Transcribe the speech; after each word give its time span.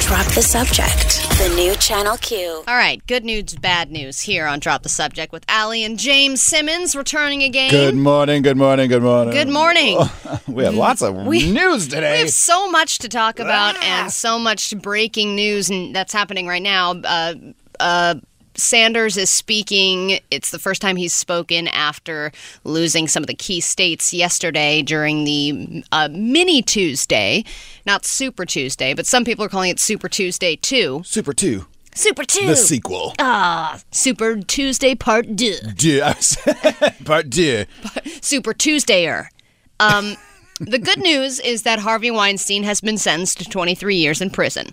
Drop 0.00 0.26
the 0.34 0.42
subject. 0.42 1.22
The 1.38 1.52
new 1.56 1.74
Channel 1.76 2.18
Q. 2.18 2.62
All 2.68 2.74
right, 2.76 3.04
good 3.06 3.24
news, 3.24 3.54
bad 3.56 3.90
news 3.90 4.20
here 4.20 4.46
on 4.46 4.58
Drop 4.60 4.82
the 4.82 4.88
Subject 4.90 5.32
with 5.32 5.44
Ali 5.48 5.82
and 5.84 5.98
James 5.98 6.42
Simmons 6.42 6.94
returning 6.94 7.42
again. 7.42 7.70
Good 7.70 7.94
morning, 7.94 8.42
good 8.42 8.58
morning, 8.58 8.88
good 8.90 9.02
morning. 9.02 9.32
Good 9.32 9.48
morning. 9.48 9.98
We 10.46 10.64
have 10.64 10.74
lots 10.74 11.00
of 11.02 11.14
We- 11.26 11.50
news 11.50 11.88
today. 11.88 12.12
We 12.12 12.18
have 12.20 12.30
so 12.30 12.70
much 12.70 12.98
to 12.98 13.08
talk 13.08 13.38
about 13.40 13.76
Ah. 13.78 14.02
and 14.02 14.12
so 14.12 14.38
much 14.38 14.76
breaking 14.78 15.34
news 15.34 15.70
and 15.70 15.96
that's 15.96 16.12
happening 16.12 16.46
right 16.46 16.62
now. 16.62 16.92
Uh, 17.02 17.34
uh, 17.80 18.14
Sanders 18.56 19.16
is 19.16 19.30
speaking. 19.30 20.20
It's 20.30 20.50
the 20.50 20.58
first 20.58 20.80
time 20.80 20.96
he's 20.96 21.14
spoken 21.14 21.68
after 21.68 22.32
losing 22.64 23.08
some 23.08 23.22
of 23.22 23.26
the 23.26 23.34
key 23.34 23.60
states 23.60 24.12
yesterday 24.12 24.82
during 24.82 25.24
the 25.24 25.84
uh, 25.92 26.08
mini 26.12 26.62
Tuesday, 26.62 27.44
not 27.86 28.04
Super 28.04 28.44
Tuesday, 28.46 28.94
but 28.94 29.06
some 29.06 29.24
people 29.24 29.44
are 29.44 29.48
calling 29.48 29.70
it 29.70 29.80
Super 29.80 30.08
Tuesday 30.08 30.56
2. 30.56 31.02
Super 31.04 31.32
2, 31.32 31.66
Super 31.94 32.24
2. 32.24 32.46
the 32.46 32.56
sequel. 32.56 33.14
ah, 33.18 33.80
Super 33.90 34.36
Tuesday 34.40 34.94
Part 34.94 35.26
2. 35.36 35.54
Deux. 35.74 36.00
Part 37.04 37.30
deux. 37.30 37.64
Super 38.20 38.52
Tuesdayer. 38.54 39.26
Um, 39.80 40.14
the 40.60 40.78
good 40.78 40.98
news 41.00 41.40
is 41.40 41.62
that 41.64 41.80
Harvey 41.80 42.10
Weinstein 42.12 42.62
has 42.62 42.80
been 42.80 42.96
sentenced 42.98 43.38
to 43.38 43.44
23 43.50 43.96
years 43.96 44.20
in 44.20 44.30
prison. 44.30 44.68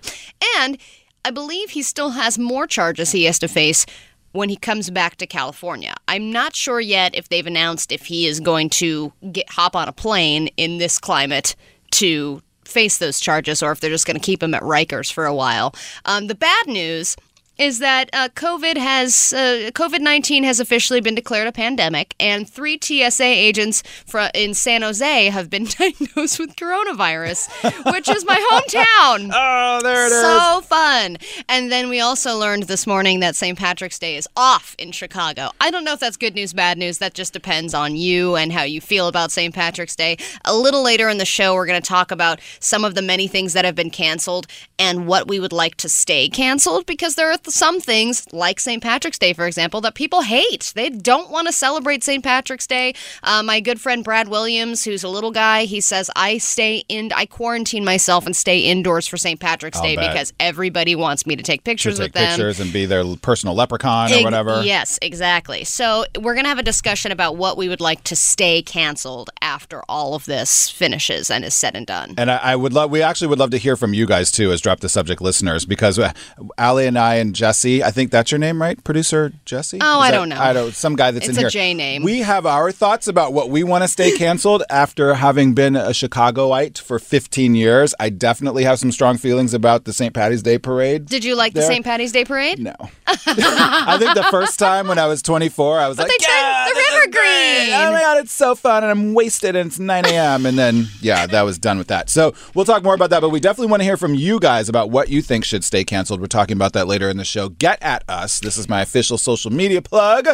And 0.58 0.78
I 1.24 1.30
believe 1.30 1.70
he 1.70 1.82
still 1.82 2.10
has 2.10 2.38
more 2.38 2.66
charges 2.66 3.12
he 3.12 3.24
has 3.24 3.38
to 3.40 3.48
face 3.48 3.86
when 4.32 4.48
he 4.48 4.56
comes 4.56 4.90
back 4.90 5.16
to 5.16 5.26
California. 5.26 5.94
I'm 6.08 6.32
not 6.32 6.56
sure 6.56 6.80
yet 6.80 7.14
if 7.14 7.28
they've 7.28 7.46
announced 7.46 7.92
if 7.92 8.06
he 8.06 8.26
is 8.26 8.40
going 8.40 8.70
to 8.70 9.12
get 9.30 9.50
hop 9.50 9.76
on 9.76 9.88
a 9.88 9.92
plane 9.92 10.48
in 10.56 10.78
this 10.78 10.98
climate 10.98 11.54
to 11.92 12.42
face 12.64 12.98
those 12.98 13.20
charges 13.20 13.62
or 13.62 13.70
if 13.72 13.80
they're 13.80 13.90
just 13.90 14.06
going 14.06 14.18
to 14.18 14.24
keep 14.24 14.42
him 14.42 14.54
at 14.54 14.62
Rikers 14.62 15.12
for 15.12 15.26
a 15.26 15.34
while. 15.34 15.74
Um, 16.06 16.26
the 16.26 16.34
bad 16.34 16.66
news 16.66 17.16
is 17.58 17.78
that 17.80 18.08
uh, 18.12 18.28
COVID 18.34 18.76
has 18.76 19.32
uh, 19.32 19.70
COVID 19.72 20.00
nineteen 20.00 20.44
has 20.44 20.58
officially 20.60 21.00
been 21.00 21.14
declared 21.14 21.46
a 21.46 21.52
pandemic, 21.52 22.14
and 22.18 22.48
three 22.48 22.78
TSA 22.80 23.24
agents 23.24 23.82
fro- 24.06 24.28
in 24.34 24.54
San 24.54 24.82
Jose 24.82 25.26
have 25.26 25.50
been 25.50 25.64
diagnosed 25.78 26.38
with 26.38 26.56
coronavirus, 26.56 27.92
which 27.92 28.08
is 28.08 28.24
my 28.26 28.36
hometown. 28.50 29.30
Oh, 29.44 29.80
there 29.82 30.06
it 30.06 30.12
is. 30.12 30.20
So 30.22 30.60
fun. 30.62 31.16
And 31.48 31.70
then 31.70 31.88
we 31.88 32.00
also 32.00 32.36
learned 32.36 32.64
this 32.64 32.86
morning 32.86 33.20
that 33.20 33.34
St. 33.36 33.58
Patrick's 33.58 33.98
Day 33.98 34.16
is 34.16 34.28
off 34.36 34.74
in 34.78 34.92
Chicago. 34.92 35.50
I 35.60 35.70
don't 35.70 35.84
know 35.84 35.92
if 35.92 36.00
that's 36.00 36.16
good 36.16 36.34
news, 36.34 36.52
bad 36.52 36.78
news. 36.78 36.98
That 36.98 37.14
just 37.14 37.32
depends 37.32 37.74
on 37.74 37.96
you 37.96 38.36
and 38.36 38.52
how 38.52 38.62
you 38.62 38.80
feel 38.80 39.08
about 39.08 39.32
St. 39.32 39.54
Patrick's 39.54 39.96
Day. 39.96 40.16
A 40.44 40.54
little 40.54 40.82
later 40.82 41.08
in 41.08 41.18
the 41.18 41.24
show, 41.24 41.54
we're 41.54 41.66
going 41.66 41.80
to 41.80 41.88
talk 41.88 42.10
about 42.10 42.40
some 42.60 42.84
of 42.84 42.94
the 42.94 43.02
many 43.02 43.26
things 43.26 43.52
that 43.52 43.64
have 43.64 43.74
been 43.74 43.90
canceled 43.90 44.46
and 44.78 45.06
what 45.06 45.28
we 45.28 45.40
would 45.40 45.52
like 45.52 45.76
to 45.76 45.88
stay 45.88 46.28
canceled 46.28 46.86
because 46.86 47.14
there 47.14 47.30
are 47.30 47.38
some 47.48 47.80
things, 47.80 48.26
like 48.32 48.60
St. 48.60 48.82
Patrick's 48.82 49.18
Day, 49.18 49.32
for 49.32 49.46
example, 49.46 49.80
that 49.82 49.94
people 49.94 50.22
hate. 50.22 50.72
They 50.74 50.90
don't 50.90 51.30
want 51.30 51.46
to 51.48 51.52
celebrate 51.52 52.04
St. 52.04 52.22
Patrick's 52.22 52.66
Day. 52.66 52.94
Uh, 53.22 53.42
my 53.42 53.60
good 53.60 53.80
friend 53.80 54.04
Brad 54.04 54.28
Williams, 54.28 54.84
who's 54.84 55.04
a 55.04 55.08
little 55.08 55.30
guy, 55.30 55.64
he 55.64 55.80
says, 55.80 56.10
I 56.16 56.38
stay 56.38 56.84
in, 56.88 57.12
I 57.14 57.26
quarantine 57.26 57.84
myself 57.84 58.26
and 58.26 58.34
stay 58.36 58.60
indoors 58.60 59.06
for 59.06 59.16
St. 59.16 59.40
Patrick's 59.40 59.78
I'll 59.78 59.84
Day 59.84 59.96
bet. 59.96 60.12
because 60.12 60.32
everybody 60.40 60.94
wants 60.94 61.26
me 61.26 61.36
to 61.36 61.42
take 61.42 61.60
to 61.60 61.64
pictures 61.64 61.98
take 61.98 62.06
with 62.06 62.12
them. 62.12 62.28
pictures 62.28 62.60
and 62.60 62.72
be 62.72 62.86
their 62.86 63.04
personal 63.16 63.54
leprechaun 63.54 64.10
or 64.10 64.14
Ex- 64.14 64.24
whatever. 64.24 64.62
Yes, 64.62 64.98
exactly. 65.02 65.64
So 65.64 66.04
we're 66.20 66.34
going 66.34 66.44
to 66.44 66.48
have 66.50 66.58
a 66.58 66.62
discussion 66.62 67.12
about 67.12 67.36
what 67.36 67.56
we 67.56 67.68
would 67.68 67.80
like 67.80 68.02
to 68.04 68.16
stay 68.16 68.62
canceled 68.62 69.30
after 69.40 69.82
all 69.88 70.14
of 70.14 70.24
this 70.26 70.68
finishes 70.70 71.30
and 71.30 71.44
is 71.44 71.54
said 71.54 71.74
and 71.76 71.86
done. 71.86 72.14
And 72.16 72.30
I, 72.30 72.36
I 72.36 72.56
would 72.56 72.72
love, 72.72 72.90
we 72.90 73.02
actually 73.02 73.28
would 73.28 73.38
love 73.38 73.50
to 73.50 73.58
hear 73.58 73.76
from 73.76 73.94
you 73.94 74.06
guys 74.06 74.30
too, 74.30 74.52
as 74.52 74.60
drop 74.60 74.80
the 74.80 74.88
subject 74.88 75.20
listeners, 75.20 75.64
because 75.64 75.98
uh, 75.98 76.12
Allie 76.58 76.86
and 76.86 76.98
I 76.98 77.16
and 77.16 77.31
Jesse, 77.32 77.82
I 77.82 77.90
think 77.90 78.10
that's 78.10 78.30
your 78.30 78.38
name, 78.38 78.60
right? 78.60 78.82
Producer 78.84 79.32
Jesse? 79.44 79.78
Oh, 79.80 80.00
Is 80.00 80.06
I 80.06 80.10
that- 80.10 80.16
don't 80.16 80.28
know. 80.28 80.38
I 80.40 80.52
don't. 80.52 80.74
Some 80.74 80.96
guy 80.96 81.10
that's 81.10 81.28
It's 81.28 81.36
in 81.38 81.44
a 81.44 81.48
here. 81.48 81.50
J 81.50 81.74
name. 81.74 82.02
We 82.02 82.20
have 82.20 82.46
our 82.46 82.70
thoughts 82.72 83.08
about 83.08 83.32
what 83.32 83.50
we 83.50 83.62
want 83.64 83.82
to 83.84 83.88
stay 83.88 84.12
canceled 84.18 84.62
after 84.70 85.14
having 85.14 85.54
been 85.54 85.76
a 85.76 85.90
Chicagoite 85.90 86.78
for 86.78 86.98
15 86.98 87.54
years. 87.54 87.94
I 87.98 88.10
definitely 88.10 88.64
have 88.64 88.78
some 88.78 88.92
strong 88.92 89.18
feelings 89.18 89.54
about 89.54 89.84
the 89.84 89.92
St. 89.92 90.14
Patty's 90.14 90.42
Day 90.42 90.58
parade. 90.58 91.06
Did 91.06 91.24
you 91.24 91.34
like 91.34 91.54
the 91.54 91.62
St. 91.62 91.84
Patty's 91.84 92.12
Day 92.12 92.24
parade? 92.24 92.58
No. 92.58 92.74
I 93.06 93.96
think 93.98 94.14
the 94.14 94.24
first 94.30 94.58
time 94.58 94.88
when 94.88 94.98
I 94.98 95.06
was 95.06 95.22
24, 95.22 95.78
I 95.78 95.88
was 95.88 95.96
But 95.96 96.08
like, 96.08 96.18
they 96.18 96.24
turned 96.24 96.36
yeah, 96.40 96.66
the 96.68 96.74
river 96.74 97.10
green." 97.12 97.72
Oh 97.74 97.92
my 97.92 98.00
God, 98.00 98.18
it's 98.18 98.32
so 98.32 98.54
fun. 98.54 98.82
And 98.84 98.90
I'm 98.90 99.14
wasted 99.14 99.56
and 99.56 99.68
it's 99.68 99.78
9 99.78 100.06
a.m. 100.06 100.46
And 100.46 100.58
then, 100.58 100.86
yeah, 101.00 101.26
that 101.26 101.42
was 101.42 101.58
done 101.58 101.78
with 101.78 101.88
that. 101.88 102.10
So 102.10 102.34
we'll 102.54 102.64
talk 102.64 102.82
more 102.82 102.94
about 102.94 103.10
that. 103.10 103.20
But 103.20 103.30
we 103.30 103.40
definitely 103.40 103.70
want 103.70 103.80
to 103.80 103.84
hear 103.84 103.96
from 103.96 104.14
you 104.14 104.38
guys 104.40 104.68
about 104.68 104.90
what 104.90 105.08
you 105.08 105.22
think 105.22 105.44
should 105.44 105.64
stay 105.64 105.84
canceled. 105.84 106.20
We're 106.20 106.26
talking 106.26 106.56
about 106.56 106.72
that 106.74 106.86
later 106.86 107.08
in 107.08 107.16
the 107.16 107.21
show. 107.24 107.48
Get 107.50 107.82
at 107.82 108.04
us. 108.08 108.40
This 108.40 108.56
is 108.56 108.68
my 108.68 108.82
official 108.82 109.18
social 109.18 109.50
media 109.52 109.82
plug. 109.82 110.28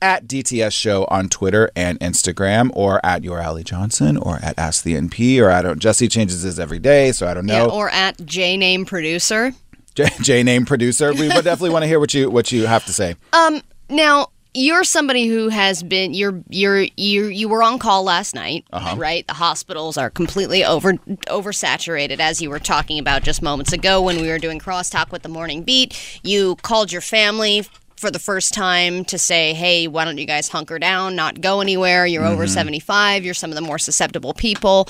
At 0.00 0.28
DTS 0.28 0.70
Show 0.70 1.06
on 1.10 1.28
Twitter 1.28 1.72
and 1.74 1.98
Instagram, 1.98 2.70
or 2.74 3.04
at 3.04 3.24
Your 3.24 3.40
Alley 3.40 3.64
Johnson, 3.64 4.16
or 4.16 4.36
at 4.44 4.56
Ask 4.56 4.84
the 4.84 4.94
NP, 4.94 5.40
or 5.42 5.50
I 5.50 5.60
don't. 5.60 5.80
Jesse 5.80 6.06
changes 6.06 6.42
his 6.42 6.60
every 6.60 6.78
day, 6.78 7.10
so 7.10 7.26
I 7.26 7.34
don't 7.34 7.48
Yeah, 7.48 7.64
know. 7.66 7.70
or 7.72 7.90
at 7.90 8.24
J 8.24 8.56
name 8.56 8.84
producer. 8.84 9.52
J, 9.96 10.08
J 10.22 10.42
name 10.44 10.64
producer. 10.66 11.12
We 11.12 11.22
would 11.26 11.42
definitely 11.44 11.70
want 11.70 11.82
to 11.82 11.88
hear 11.88 11.98
what 11.98 12.14
you 12.14 12.30
what 12.30 12.52
you 12.52 12.66
have 12.68 12.84
to 12.84 12.92
say. 12.92 13.16
Um, 13.32 13.60
now 13.90 14.28
you're 14.54 14.82
somebody 14.84 15.26
who 15.28 15.48
has 15.50 15.82
been 15.82 16.14
you're 16.14 16.42
you're 16.48 16.82
you 16.96 17.26
you 17.26 17.48
were 17.48 17.62
on 17.62 17.78
call 17.78 18.02
last 18.02 18.34
night, 18.34 18.64
Uh-huh. 18.72 18.96
right? 18.96 19.26
The 19.26 19.34
hospitals 19.34 19.96
are 19.98 20.10
completely 20.10 20.64
over 20.64 20.94
oversaturated, 20.94 22.18
as 22.20 22.40
you 22.42 22.50
were 22.50 22.58
talking 22.58 22.98
about 22.98 23.22
just 23.22 23.42
moments 23.42 23.72
ago 23.72 24.02
when 24.02 24.20
we 24.20 24.28
were 24.28 24.38
doing 24.38 24.58
crosstalk 24.58 25.10
with 25.12 25.22
the 25.22 25.28
morning 25.28 25.62
beat. 25.62 25.98
You 26.22 26.56
called 26.56 26.92
your 26.92 27.02
family. 27.02 27.66
For 27.96 28.12
the 28.12 28.20
first 28.20 28.54
time, 28.54 29.04
to 29.06 29.18
say, 29.18 29.54
hey, 29.54 29.88
why 29.88 30.04
don't 30.04 30.18
you 30.18 30.24
guys 30.24 30.46
hunker 30.50 30.78
down, 30.78 31.16
not 31.16 31.40
go 31.40 31.60
anywhere? 31.60 32.06
You're 32.06 32.24
over 32.24 32.46
75. 32.46 33.24
You're 33.24 33.34
some 33.34 33.50
of 33.50 33.56
the 33.56 33.60
more 33.60 33.76
susceptible 33.76 34.34
people. 34.34 34.86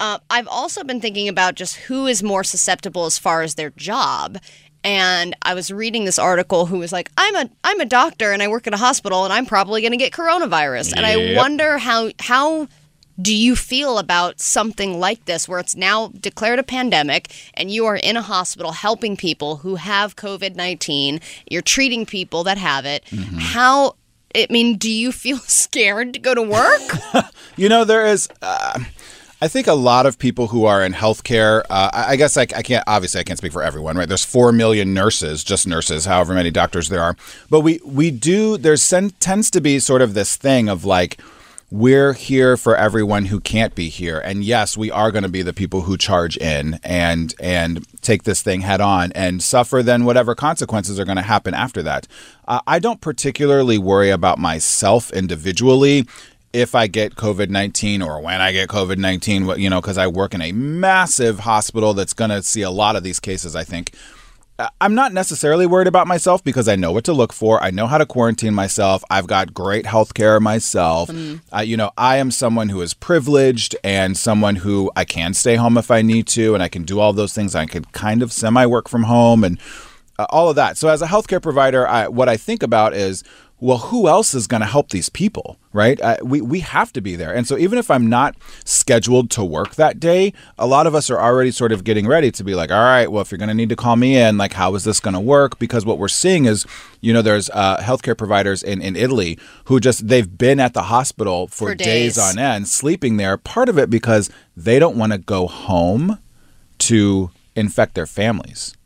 Uh, 0.00 0.18
I've 0.28 0.48
also 0.48 0.82
been 0.82 1.00
thinking 1.00 1.28
about 1.28 1.54
just 1.54 1.76
who 1.76 2.08
is 2.08 2.20
more 2.20 2.42
susceptible 2.42 3.06
as 3.06 3.16
far 3.16 3.42
as 3.42 3.54
their 3.54 3.70
job 3.76 4.38
and 4.84 5.36
I 5.42 5.54
was 5.54 5.70
reading 5.70 6.04
this 6.04 6.18
article 6.18 6.66
who 6.66 6.78
was 6.78 6.92
like, 6.92 7.10
"I'm 7.16 7.36
a 7.36 7.50
I'm 7.64 7.80
a 7.80 7.84
doctor 7.84 8.32
and 8.32 8.42
I 8.42 8.48
work 8.48 8.66
at 8.66 8.74
a 8.74 8.78
hospital 8.78 9.24
and 9.24 9.32
I'm 9.32 9.46
probably 9.46 9.80
going 9.80 9.92
to 9.92 9.96
get 9.98 10.12
coronavirus." 10.12 10.94
And 10.96 11.04
I 11.04 11.36
wonder 11.36 11.78
how 11.78 12.10
how 12.20 12.68
do 13.20 13.34
you 13.34 13.56
feel 13.56 13.98
about 13.98 14.40
something 14.40 15.00
like 15.00 15.24
this 15.24 15.48
where 15.48 15.58
it's 15.58 15.74
now 15.74 16.08
declared 16.20 16.60
a 16.60 16.62
pandemic 16.62 17.34
and 17.54 17.68
you 17.70 17.84
are 17.84 17.96
in 17.96 18.16
a 18.16 18.22
hospital 18.22 18.70
helping 18.70 19.16
people 19.16 19.56
who 19.56 19.74
have 19.74 20.14
COVID-19, 20.14 21.20
you're 21.50 21.60
treating 21.60 22.06
people 22.06 22.44
that 22.44 22.58
have 22.58 22.84
it. 22.84 23.02
How 23.38 23.96
I 24.36 24.46
mean, 24.50 24.76
do 24.76 24.90
you 24.90 25.10
feel 25.10 25.38
scared 25.46 26.14
to 26.14 26.20
go 26.20 26.34
to 26.34 26.42
work? 26.42 26.82
You 27.58 27.68
know, 27.68 27.84
there 27.84 28.06
is. 28.06 28.28
Uh, 28.40 28.78
I 29.40 29.46
think 29.46 29.68
a 29.68 29.74
lot 29.74 30.04
of 30.04 30.18
people 30.18 30.48
who 30.48 30.64
are 30.64 30.84
in 30.84 30.92
healthcare. 30.92 31.62
Uh, 31.70 31.90
I 31.92 32.16
guess 32.16 32.36
I, 32.36 32.42
I 32.42 32.62
can't. 32.62 32.82
Obviously, 32.86 33.20
I 33.20 33.24
can't 33.24 33.38
speak 33.38 33.52
for 33.52 33.62
everyone. 33.62 33.96
Right? 33.96 34.08
There's 34.08 34.24
four 34.24 34.50
million 34.50 34.94
nurses, 34.94 35.44
just 35.44 35.66
nurses, 35.66 36.06
however 36.06 36.34
many 36.34 36.50
doctors 36.50 36.88
there 36.88 37.02
are. 37.02 37.16
But 37.48 37.60
we 37.60 37.80
we 37.84 38.10
do. 38.10 38.56
There's 38.56 38.82
sen- 38.82 39.10
tends 39.20 39.50
to 39.52 39.60
be 39.60 39.78
sort 39.78 40.02
of 40.02 40.14
this 40.14 40.36
thing 40.36 40.68
of 40.68 40.84
like. 40.84 41.20
We're 41.70 42.14
here 42.14 42.56
for 42.56 42.74
everyone 42.74 43.26
who 43.26 43.40
can't 43.40 43.74
be 43.74 43.90
here, 43.90 44.18
and 44.18 44.42
yes, 44.42 44.74
we 44.74 44.90
are 44.90 45.10
going 45.10 45.24
to 45.24 45.28
be 45.28 45.42
the 45.42 45.52
people 45.52 45.82
who 45.82 45.98
charge 45.98 46.38
in 46.38 46.80
and 46.82 47.34
and 47.38 47.84
take 48.00 48.22
this 48.22 48.40
thing 48.40 48.62
head 48.62 48.80
on 48.80 49.12
and 49.12 49.42
suffer 49.42 49.82
then 49.82 50.06
whatever 50.06 50.34
consequences 50.34 50.98
are 50.98 51.04
going 51.04 51.18
to 51.18 51.22
happen 51.22 51.52
after 51.52 51.82
that. 51.82 52.06
Uh, 52.46 52.60
I 52.66 52.78
don't 52.78 53.02
particularly 53.02 53.76
worry 53.76 54.08
about 54.08 54.38
myself 54.38 55.12
individually 55.12 56.06
if 56.52 56.74
I 56.74 56.86
get 56.86 57.14
COVID 57.14 57.50
19 57.50 58.02
or 58.02 58.20
when 58.20 58.40
I 58.40 58.52
get 58.52 58.68
COVID 58.68 58.98
19, 58.98 59.58
you 59.58 59.70
know, 59.70 59.80
because 59.80 59.98
I 59.98 60.06
work 60.06 60.34
in 60.34 60.42
a 60.42 60.52
massive 60.52 61.40
hospital 61.40 61.94
that's 61.94 62.14
going 62.14 62.30
to 62.30 62.42
see 62.42 62.62
a 62.62 62.70
lot 62.70 62.96
of 62.96 63.02
these 63.02 63.20
cases, 63.20 63.54
I 63.54 63.64
think. 63.64 63.92
I'm 64.80 64.96
not 64.96 65.12
necessarily 65.12 65.66
worried 65.66 65.86
about 65.86 66.08
myself 66.08 66.42
because 66.42 66.66
I 66.66 66.74
know 66.74 66.90
what 66.90 67.04
to 67.04 67.12
look 67.12 67.32
for. 67.32 67.62
I 67.62 67.70
know 67.70 67.86
how 67.86 67.96
to 67.96 68.04
quarantine 68.04 68.54
myself. 68.54 69.04
I've 69.08 69.28
got 69.28 69.54
great 69.54 69.86
health 69.86 70.14
care 70.14 70.40
myself. 70.40 71.10
Uh, 71.54 71.60
you 71.60 71.76
know, 71.76 71.92
I 71.96 72.16
am 72.16 72.32
someone 72.32 72.68
who 72.68 72.80
is 72.80 72.92
privileged 72.92 73.76
and 73.84 74.16
someone 74.16 74.56
who 74.56 74.90
I 74.96 75.04
can 75.04 75.32
stay 75.32 75.54
home 75.54 75.78
if 75.78 75.92
I 75.92 76.02
need 76.02 76.26
to, 76.28 76.54
and 76.54 76.62
I 76.62 76.68
can 76.68 76.82
do 76.82 76.98
all 76.98 77.12
those 77.12 77.32
things. 77.32 77.54
I 77.54 77.66
can 77.66 77.84
kind 77.92 78.20
of 78.20 78.32
semi 78.32 78.66
work 78.66 78.88
from 78.88 79.04
home 79.04 79.44
and 79.44 79.60
uh, 80.18 80.26
all 80.30 80.48
of 80.48 80.56
that. 80.56 80.76
So, 80.76 80.88
as 80.88 81.02
a 81.02 81.06
healthcare 81.06 81.40
provider, 81.40 81.86
I, 81.86 82.08
what 82.08 82.28
I 82.28 82.36
think 82.36 82.64
about 82.64 82.94
is, 82.94 83.22
well, 83.60 83.78
who 83.78 84.06
else 84.06 84.34
is 84.34 84.46
going 84.46 84.60
to 84.60 84.66
help 84.66 84.90
these 84.90 85.08
people, 85.08 85.58
right? 85.72 86.00
Uh, 86.00 86.16
we 86.22 86.40
we 86.40 86.60
have 86.60 86.92
to 86.92 87.00
be 87.00 87.16
there, 87.16 87.34
and 87.34 87.46
so 87.46 87.58
even 87.58 87.76
if 87.78 87.90
I'm 87.90 88.08
not 88.08 88.36
scheduled 88.64 89.30
to 89.32 89.44
work 89.44 89.74
that 89.74 89.98
day, 89.98 90.32
a 90.58 90.66
lot 90.66 90.86
of 90.86 90.94
us 90.94 91.10
are 91.10 91.20
already 91.20 91.50
sort 91.50 91.72
of 91.72 91.82
getting 91.82 92.06
ready 92.06 92.30
to 92.30 92.44
be 92.44 92.54
like, 92.54 92.70
all 92.70 92.82
right, 92.82 93.10
well, 93.10 93.20
if 93.20 93.32
you're 93.32 93.38
going 93.38 93.48
to 93.48 93.54
need 93.54 93.68
to 93.70 93.76
call 93.76 93.96
me 93.96 94.16
in, 94.16 94.38
like, 94.38 94.52
how 94.52 94.74
is 94.76 94.84
this 94.84 95.00
going 95.00 95.14
to 95.14 95.20
work? 95.20 95.58
Because 95.58 95.84
what 95.84 95.98
we're 95.98 96.06
seeing 96.08 96.44
is, 96.44 96.66
you 97.00 97.12
know, 97.12 97.20
there's 97.22 97.50
uh, 97.50 97.78
healthcare 97.78 98.16
providers 98.16 98.62
in 98.62 98.80
in 98.80 98.94
Italy 98.94 99.38
who 99.64 99.80
just 99.80 100.06
they've 100.06 100.38
been 100.38 100.60
at 100.60 100.74
the 100.74 100.82
hospital 100.84 101.48
for, 101.48 101.70
For 101.70 101.74
days. 101.74 102.14
days 102.14 102.18
on 102.18 102.38
end, 102.38 102.68
sleeping 102.68 103.16
there. 103.16 103.36
Part 103.36 103.68
of 103.68 103.76
it 103.76 103.90
because 103.90 104.30
they 104.56 104.78
don't 104.78 104.96
want 104.96 105.12
to 105.12 105.18
go 105.18 105.48
home 105.48 106.18
to 106.78 107.30
infect 107.56 107.94
their 107.94 108.06
families. 108.06 108.76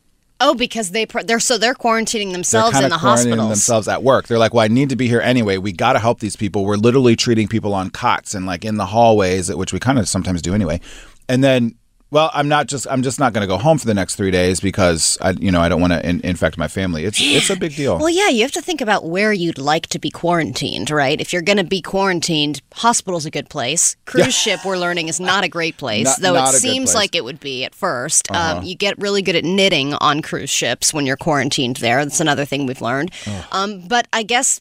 Oh, 0.44 0.54
because 0.54 0.90
they 0.90 1.06
pr- 1.06 1.22
they're 1.22 1.38
so 1.40 1.56
they're 1.56 1.74
quarantining 1.74 2.24
They're 2.24 2.32
themselves 2.32 2.76
in 2.76 2.84
of 2.84 2.90
the 2.90 2.96
quarantining 2.96 3.00
hospitals. 3.00 3.48
themselves 3.48 3.88
at 3.88 4.02
work. 4.02 4.26
They're 4.26 4.38
like, 4.38 4.52
"Well, 4.52 4.64
I 4.64 4.68
need 4.68 4.88
to 4.88 4.96
be 4.96 5.06
here 5.06 5.20
anyway. 5.20 5.56
We 5.56 5.70
got 5.72 5.92
to 5.92 6.00
help 6.00 6.18
these 6.18 6.34
people. 6.36 6.64
We're 6.64 6.76
literally 6.76 7.14
treating 7.16 7.46
people 7.46 7.72
on 7.74 7.90
cots 7.90 8.34
and 8.34 8.44
like 8.44 8.64
in 8.64 8.76
the 8.76 8.86
hallways, 8.86 9.54
which 9.54 9.72
we 9.72 9.78
kind 9.78 9.98
of 10.00 10.08
sometimes 10.08 10.42
do 10.42 10.52
anyway." 10.52 10.80
And 11.28 11.44
then, 11.44 11.76
well, 12.12 12.30
I'm 12.34 12.46
not 12.46 12.66
just 12.66 12.86
I'm 12.90 13.02
just 13.02 13.18
not 13.18 13.32
going 13.32 13.40
to 13.40 13.46
go 13.48 13.56
home 13.56 13.78
for 13.78 13.86
the 13.86 13.94
next 13.94 14.16
three 14.16 14.30
days 14.30 14.60
because 14.60 15.16
I, 15.22 15.30
you 15.30 15.50
know, 15.50 15.62
I 15.62 15.70
don't 15.70 15.80
want 15.80 15.94
to 15.94 16.06
in- 16.06 16.20
infect 16.20 16.58
my 16.58 16.68
family. 16.68 17.06
It's 17.06 17.18
it's 17.20 17.48
a 17.48 17.56
big 17.56 17.74
deal. 17.74 17.96
Well, 17.98 18.10
yeah, 18.10 18.28
you 18.28 18.42
have 18.42 18.52
to 18.52 18.60
think 18.60 18.82
about 18.82 19.06
where 19.06 19.32
you'd 19.32 19.56
like 19.56 19.86
to 19.88 19.98
be 19.98 20.10
quarantined, 20.10 20.90
right? 20.90 21.18
If 21.18 21.32
you're 21.32 21.40
going 21.40 21.56
to 21.56 21.64
be 21.64 21.80
quarantined, 21.80 22.60
hospital's 22.74 23.24
a 23.24 23.30
good 23.30 23.48
place. 23.48 23.96
Cruise 24.04 24.34
ship, 24.34 24.60
we're 24.64 24.76
learning, 24.76 25.08
is 25.08 25.20
not 25.20 25.42
a 25.42 25.48
great 25.48 25.78
place, 25.78 26.04
Not- 26.04 26.20
though 26.20 26.34
not 26.34 26.54
it 26.54 26.58
seems. 26.58 26.90
Uh-huh. 26.90 26.98
like 26.98 27.14
it 27.14 27.24
would 27.24 27.40
be 27.40 27.64
at 27.64 27.72
1st 27.72 28.34
Um, 28.36 28.62
you 28.62 28.74
get 28.76 28.98
really 28.98 29.22
good 29.22 29.34
at 29.36 29.44
knitting 29.44 29.94
on 29.94 30.20
cruise 30.20 30.50
ships 30.50 30.92
when 30.92 31.06
you're 31.06 31.16
quarantined 31.16 31.76
there. 31.76 32.04
That's 32.04 32.20
another 32.20 32.44
thing 32.44 32.66
we've 32.66 32.82
learned. 32.82 33.10
Um, 33.52 33.88
but 33.88 34.06
I 34.12 34.22
guess 34.22 34.60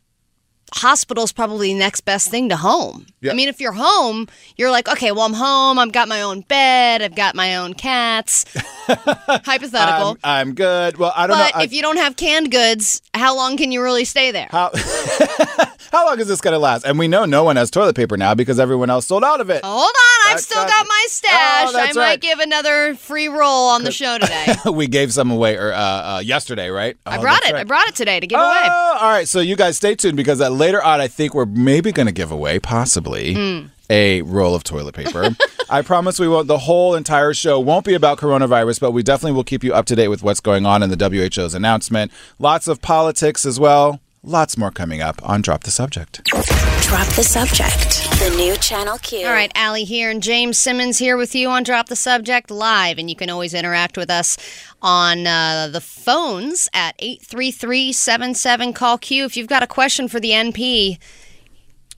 hospital's 0.74 1.32
probably 1.32 1.74
the 1.74 1.80
next 1.80 2.02
best 2.02 2.30
thing 2.30 2.50
to 2.50 2.56
home. 2.56 3.06
Yeah. 3.22 3.32
I 3.32 3.36
mean, 3.36 3.50
if 3.50 3.60
you're 3.60 3.74
home, 3.74 4.28
you're 4.58 4.72
like, 4.72 4.88
okay, 4.88 5.12
well, 5.12 5.24
I'm 5.24 5.34
home. 5.34 5.78
I've 5.80 5.92
got 5.92 6.08
my 6.08 6.22
own 6.22 6.42
bed. 6.42 7.02
I've 7.02 7.16
got 7.16 7.36
my 7.36 7.58
own 7.58 7.74
cats. 7.74 8.46
Hypothetical. 8.88 10.18
I'm, 10.24 10.50
I'm 10.50 10.54
good. 10.56 10.98
Well, 10.98 11.14
I 11.16 11.28
don't 11.28 11.38
but 11.38 11.54
know. 11.56 11.60
I- 11.62 11.64
if 11.64 11.74
you 11.74 11.82
don't 11.82 11.98
have 11.98 12.16
canned 12.16 12.52
goods, 12.52 13.02
how 13.14 13.36
long 13.36 13.58
can 13.58 13.72
you 13.72 13.82
really 13.82 14.06
stay 14.06 14.32
there? 14.32 14.48
how 14.52 14.72
how 15.92 16.06
long 16.08 16.20
is 16.20 16.28
this 16.28 16.42
going 16.42 16.54
to 16.54 16.60
last? 16.60 16.86
And 16.86 16.98
we 16.98 17.08
know 17.08 17.26
no 17.26 17.44
one 17.44 17.56
has 17.58 17.70
toilet 17.70 17.96
paper 17.96 18.18
now 18.18 18.34
because 18.34 18.60
everyone 18.60 18.90
else 18.90 19.06
sold 19.08 19.24
out 19.24 19.42
of 19.42 19.50
it. 19.50 19.64
Hold 19.64 19.84
on, 19.90 20.21
I've 20.34 20.40
still 20.40 20.64
got 20.66 20.86
my 20.88 21.06
stash. 21.08 21.70
Oh, 21.74 21.78
I 21.78 21.86
might 21.88 21.96
right. 21.96 22.20
give 22.22 22.40
another 22.40 22.96
free 22.96 23.28
roll 23.28 23.70
on 23.70 23.84
the 23.84 23.92
show 23.92 24.18
today. 24.18 24.56
we 24.72 24.88
gave 24.88 25.14
some 25.14 25.32
away 25.32 25.56
or, 25.58 25.74
uh, 25.74 25.78
uh, 25.78 26.22
yesterday, 26.24 26.70
right? 26.70 26.98
I 27.06 27.18
Oh, 27.18 27.22
brought 27.22 27.42
that's 27.42 27.54
it. 27.54 27.56
I 27.56 27.64
brought 27.64 27.88
it 27.88 27.96
today 27.96 28.20
to 28.20 28.28
give 28.28 28.40
away. 28.40 28.62
Oh, 28.66 28.98
all 29.02 29.10
right. 29.10 29.28
So 29.28 29.40
you 29.40 29.56
guys 29.56 29.78
stay 29.78 29.96
tuned 29.96 30.18
because 30.18 30.42
uh, 30.42 30.50
later 30.50 30.82
on, 30.84 31.00
I 31.02 31.08
think 31.08 31.34
we're 31.34 31.46
maybe 31.46 31.92
going 31.92 32.08
to 32.08 32.12
give 32.12 32.32
away, 32.32 32.60
possibly, 32.60 33.34
Hmm. 33.34 33.66
a 33.90 34.22
roll 34.24 34.56
of 34.56 34.64
toilet 34.64 34.96
paper. 34.96 35.30
I 35.70 35.82
promise 35.82 36.20
we 36.20 36.28
won't. 36.28 36.48
The 36.48 36.58
whole 36.60 36.96
entire 36.96 37.34
show 37.34 37.60
won't 37.60 37.86
be 37.86 37.94
about 37.94 38.18
coronavirus, 38.18 38.80
but 38.82 38.92
we 38.92 39.04
definitely 39.04 39.34
will 39.34 39.44
keep 39.46 39.64
you 39.64 39.74
up 39.74 39.86
to 39.86 39.96
date 39.96 40.10
with 40.10 40.22
what's 40.24 40.40
going 40.42 40.66
on 40.66 40.84
in 40.84 40.90
the 40.90 40.98
WHO's 40.98 41.54
announcement. 41.54 42.12
Lots 42.40 42.68
of 42.68 42.82
politics 42.82 43.46
as 43.46 43.60
well. 43.60 44.02
Lots 44.24 44.58
more 44.58 44.70
coming 44.70 45.02
up 45.02 45.20
on 45.28 45.42
Drop 45.42 45.64
the 45.64 45.72
Subject. 45.72 46.24
Drop 46.26 47.08
the 47.16 47.24
subject. 47.24 48.01
The 48.22 48.30
new 48.38 48.56
Channel 48.58 49.00
Q. 49.00 49.26
All 49.26 49.34
right, 49.34 49.52
Allie 49.56 49.84
here 49.84 50.12
and 50.12 50.22
James 50.22 50.60
Simmons 50.60 51.00
here 51.00 51.18
with 51.18 51.34
you 51.34 51.50
on 51.50 51.64
Drop 51.64 51.88
the 51.88 51.96
Subject 51.96 52.52
Live. 52.52 53.00
And 53.00 53.10
you 53.10 53.16
can 53.16 53.32
always 53.32 53.56
interact 53.56 53.98
with 53.98 54.12
us 54.12 54.38
on 54.80 55.26
uh, 55.26 55.70
the 55.72 55.82
phones 55.82 56.70
at 56.72 56.94
833 57.00 57.92
77 57.92 58.74
Call 58.74 59.00
Q. 59.00 59.26
If 59.26 59.36
you've 59.36 59.48
got 59.48 59.64
a 59.64 59.68
question 59.68 60.08
for 60.08 60.20
the 60.20 60.30
NP, 60.30 61.00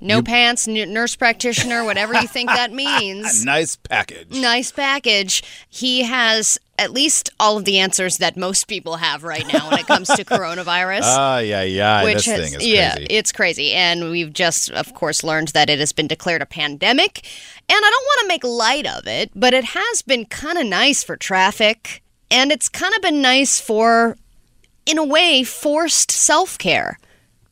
no 0.04 0.22
pants, 0.22 0.68
n- 0.68 0.94
nurse 0.94 1.16
practitioner, 1.16 1.84
whatever 1.84 2.14
you 2.14 2.28
think 2.28 2.50
that 2.50 2.72
means. 2.84 3.44
Nice 3.46 3.76
package. 3.76 4.30
nice 4.32 4.72
package. 4.72 5.44
He 5.70 6.04
has 6.04 6.60
at 6.78 6.92
least 6.92 7.30
all 7.40 7.58
of 7.58 7.66
the 7.66 7.80
answers 7.80 8.18
that 8.18 8.36
most 8.36 8.68
people 8.68 8.96
have 8.98 9.24
right 9.24 9.46
now 9.54 9.70
when 9.70 9.80
it 9.80 9.86
comes 9.88 10.08
to 10.10 10.26
coronavirus. 10.26 11.02
Ah, 11.04 11.38
yeah, 11.40 11.62
yeah. 11.62 12.04
which 12.04 12.16
this 12.16 12.26
has, 12.26 12.36
thing 12.38 12.54
is 12.54 12.56
crazy. 12.58 12.72
yeah, 12.72 12.96
it's 13.10 13.32
crazy. 13.32 13.72
And 13.74 14.10
we've 14.10 14.34
just, 14.34 14.72
of 14.72 14.94
course, 14.94 15.24
learned 15.24 15.50
that 15.50 15.70
it 15.70 15.80
has 15.80 15.92
been 15.92 16.08
declared 16.08 16.42
a 16.42 16.46
pandemic. 16.48 17.26
And 17.70 17.78
I 17.78 17.90
don't 17.90 18.04
want 18.04 18.22
to 18.22 18.28
make 18.28 18.44
light 18.44 18.88
of 18.88 19.08
it, 19.08 19.32
but 19.36 19.54
it 19.54 19.64
has 19.66 20.02
been 20.02 20.26
kind 20.26 20.58
of 20.58 20.66
nice 20.66 21.04
for 21.04 21.16
traffic. 21.16 22.02
And 22.32 22.52
it's 22.52 22.70
kind 22.70 22.94
of 22.96 23.02
been 23.04 23.22
nice 23.22 23.60
for, 23.60 24.18
in 24.88 24.98
a 24.98 25.06
way, 25.06 25.44
forced 25.44 26.12
self 26.12 26.58
care, 26.58 26.98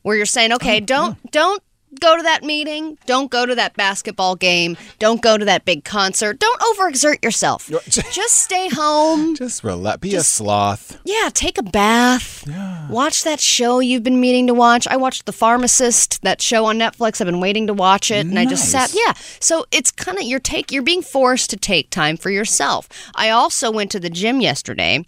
where 0.02 0.16
you're 0.16 0.26
saying, 0.26 0.52
okay, 0.54 0.80
don't, 0.80 1.30
don't 1.30 1.62
go 2.00 2.16
to 2.16 2.22
that 2.22 2.42
meeting, 2.42 2.98
don't 3.06 3.30
go 3.30 3.44
to 3.46 3.54
that 3.54 3.74
basketball 3.74 4.34
game, 4.36 4.76
don't 4.98 5.20
go 5.22 5.36
to 5.38 5.44
that 5.44 5.64
big 5.64 5.84
concert, 5.84 6.38
don't 6.38 6.60
overexert 6.60 7.22
yourself. 7.24 7.70
Just 7.88 8.38
stay 8.38 8.68
home. 8.68 9.34
Just 9.36 9.62
relax. 9.64 9.98
Be 9.98 10.14
a 10.14 10.22
sloth. 10.22 10.98
Yeah, 11.04 11.28
take 11.32 11.58
a 11.58 11.62
bath. 11.62 12.44
Yeah. 12.48 12.88
Watch 12.88 13.24
that 13.24 13.40
show 13.40 13.80
you've 13.80 14.02
been 14.02 14.20
meaning 14.20 14.46
to 14.48 14.54
watch. 14.54 14.86
I 14.88 14.96
watched 14.96 15.26
The 15.26 15.32
Pharmacist, 15.32 16.22
that 16.22 16.40
show 16.40 16.64
on 16.64 16.78
Netflix. 16.78 17.20
I've 17.20 17.26
been 17.26 17.40
waiting 17.40 17.66
to 17.68 17.74
watch 17.74 18.10
it, 18.10 18.26
and 18.26 18.38
I 18.38 18.44
just 18.46 18.70
sat. 18.70 18.94
Yeah, 18.94 19.12
so 19.40 19.66
it's 19.70 19.90
kind 19.90 20.18
of 20.18 20.24
you're 20.24 20.40
take 20.40 20.72
you're 20.72 20.82
being 20.82 21.02
forced 21.02 21.50
to 21.50 21.56
take 21.56 21.90
time 21.90 22.16
for 22.16 22.30
yourself. 22.30 22.88
I 23.14 23.30
also 23.30 23.70
went 23.70 23.90
to 23.92 24.00
the 24.00 24.10
gym 24.10 24.40
yesterday. 24.40 25.04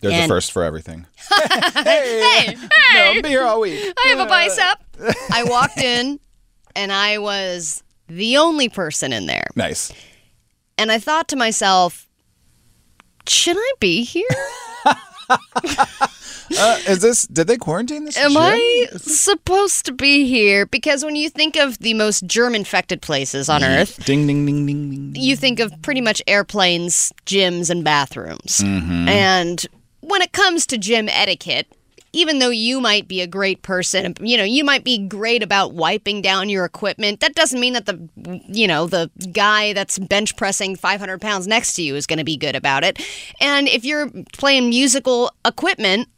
There's 0.00 0.14
a 0.14 0.16
And- 0.16 0.28
first 0.28 0.50
for 0.52 0.62
everything. 0.64 1.06
Hey, 1.74 2.56
No, 2.94 3.22
be 3.22 3.28
here 3.28 3.44
all 3.44 3.60
week. 3.60 3.92
I 4.04 4.08
have 4.08 4.18
a 4.18 4.26
bicep. 4.26 4.78
I 5.32 5.44
walked 5.44 5.78
in, 5.78 6.18
and 6.76 6.92
I 6.92 7.18
was 7.18 7.82
the 8.08 8.36
only 8.36 8.68
person 8.68 9.12
in 9.12 9.26
there, 9.26 9.46
Nice. 9.56 9.92
and 10.78 10.90
I 10.92 10.98
thought 10.98 11.28
to 11.28 11.36
myself, 11.36 12.08
should 13.26 13.56
I 13.58 13.72
be 13.80 14.02
here? 14.04 14.24
Uh, 16.58 16.78
is 16.86 16.98
this? 16.98 17.26
Did 17.28 17.46
they 17.46 17.56
quarantine 17.56 18.04
this? 18.04 18.16
Am 18.18 18.32
gym? 18.32 18.42
I 18.42 18.86
supposed 18.96 19.86
to 19.86 19.92
be 19.92 20.26
here? 20.26 20.66
Because 20.66 21.02
when 21.02 21.16
you 21.16 21.30
think 21.30 21.56
of 21.56 21.78
the 21.78 21.94
most 21.94 22.26
germ 22.26 22.54
infected 22.54 23.00
places 23.00 23.48
on 23.48 23.64
Earth, 23.64 24.04
Ding 24.04 24.26
ding 24.26 24.44
ding 24.44 24.66
ding 24.66 24.90
ding. 24.90 25.14
you 25.22 25.34
think 25.34 25.60
of 25.60 25.72
pretty 25.80 26.02
much 26.02 26.20
airplanes, 26.26 27.10
gyms, 27.24 27.70
and 27.70 27.82
bathrooms. 27.84 28.58
Mm-hmm. 28.58 29.08
And 29.08 29.64
when 30.00 30.20
it 30.20 30.32
comes 30.32 30.66
to 30.66 30.76
gym 30.76 31.08
etiquette, 31.08 31.68
even 32.12 32.38
though 32.38 32.50
you 32.50 32.80
might 32.80 33.08
be 33.08 33.22
a 33.22 33.26
great 33.26 33.62
person, 33.62 34.14
you 34.20 34.36
know, 34.36 34.44
you 34.44 34.64
might 34.64 34.84
be 34.84 34.98
great 34.98 35.42
about 35.42 35.72
wiping 35.72 36.20
down 36.20 36.50
your 36.50 36.64
equipment. 36.64 37.20
That 37.20 37.34
doesn't 37.34 37.58
mean 37.58 37.72
that 37.72 37.86
the, 37.86 38.08
you 38.46 38.68
know, 38.68 38.86
the 38.86 39.10
guy 39.32 39.72
that's 39.72 39.98
bench 39.98 40.36
pressing 40.36 40.76
500 40.76 41.20
pounds 41.20 41.46
next 41.46 41.74
to 41.74 41.82
you 41.82 41.96
is 41.96 42.06
going 42.06 42.18
to 42.18 42.24
be 42.24 42.36
good 42.36 42.54
about 42.54 42.84
it. 42.84 43.00
And 43.40 43.66
if 43.66 43.84
you're 43.84 44.10
playing 44.34 44.68
musical 44.68 45.32
equipment, 45.44 46.08